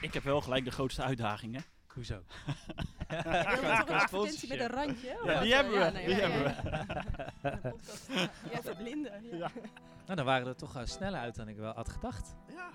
Ik 0.00 0.14
heb 0.14 0.22
wel 0.22 0.40
gelijk 0.40 0.64
de 0.64 0.70
grootste 0.70 1.02
uitdaging, 1.02 1.54
hè? 1.54 1.60
Hoezo? 1.94 2.22
Ja, 3.08 3.44
toch 3.44 3.88
een 3.88 3.94
advertentie 3.94 4.48
met 4.48 4.60
een 4.60 4.66
randje? 4.66 5.06
Ja, 5.06 5.32
wat? 5.34 5.42
die 5.42 5.54
hebben 5.54 5.72
we. 5.72 5.78
Ja, 5.78 5.90
die 5.90 6.14
hebben 6.14 6.42
we. 6.42 6.56
Ja. 9.36 9.50
Nou, 10.06 10.14
dan 10.16 10.24
waren 10.24 10.44
we 10.44 10.50
er 10.50 10.56
toch 10.56 10.76
eh, 10.76 10.84
sneller 10.84 11.20
uit 11.20 11.34
dan 11.34 11.48
ik 11.48 11.56
wel 11.56 11.72
had 11.72 11.88
gedacht. 11.88 12.34
Ja. 12.48 12.70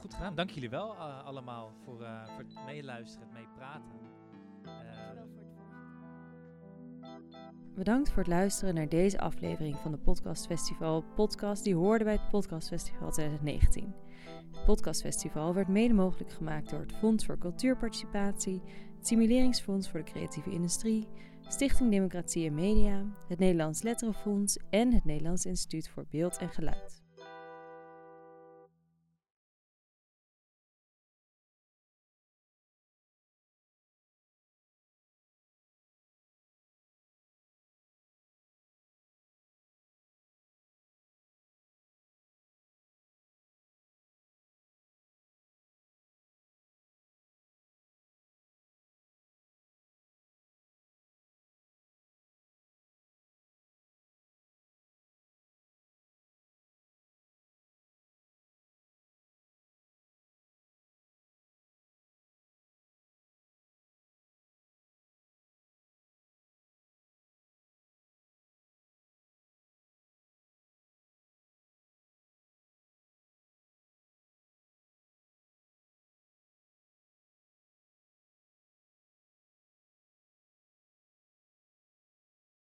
goed 0.00 0.14
gedaan. 0.14 0.34
Dank 0.34 0.50
jullie 0.50 0.70
wel 0.70 0.94
eh, 0.94 1.24
allemaal 1.24 1.72
voor, 1.84 2.02
eh, 2.02 2.24
voor 2.24 2.44
het 2.44 2.64
meeluisteren, 2.66 3.28
het 3.28 3.38
meepraten. 3.38 3.98
Eh, 4.64 4.70
Bedankt 7.74 8.08
voor 8.08 8.18
het 8.18 8.26
luisteren 8.26 8.74
naar 8.74 8.88
deze 8.88 9.20
aflevering 9.20 9.78
van 9.78 9.90
de 9.90 9.98
Podcast 9.98 10.46
Festival. 10.46 11.04
Podcast 11.14 11.64
die 11.64 11.74
hoorde 11.74 12.04
bij 12.04 12.12
het 12.12 12.30
Podcast 12.30 12.68
Festival 12.68 13.10
2019. 13.10 13.94
Het 14.52 14.64
Podcast 14.64 15.00
Festival 15.00 15.54
werd 15.54 15.68
mede 15.68 15.94
mogelijk 15.94 16.32
gemaakt 16.32 16.70
door 16.70 16.80
het 16.80 16.92
Fonds 16.92 17.24
voor 17.26 17.38
Cultuurparticipatie, 17.38 18.62
het 18.96 19.06
Simuleringsfonds 19.06 19.90
voor 19.90 20.04
de 20.04 20.10
Creatieve 20.10 20.50
Industrie, 20.50 21.08
Stichting 21.48 21.90
Democratie 21.90 22.46
en 22.46 22.54
Media, 22.54 23.04
het 23.28 23.38
Nederlands 23.38 23.82
Letterenfonds 23.82 24.58
en 24.70 24.92
het 24.92 25.04
Nederlands 25.04 25.44
Instituut 25.44 25.88
voor 25.88 26.06
Beeld 26.10 26.38
en 26.38 26.48
Geluid. 26.48 26.99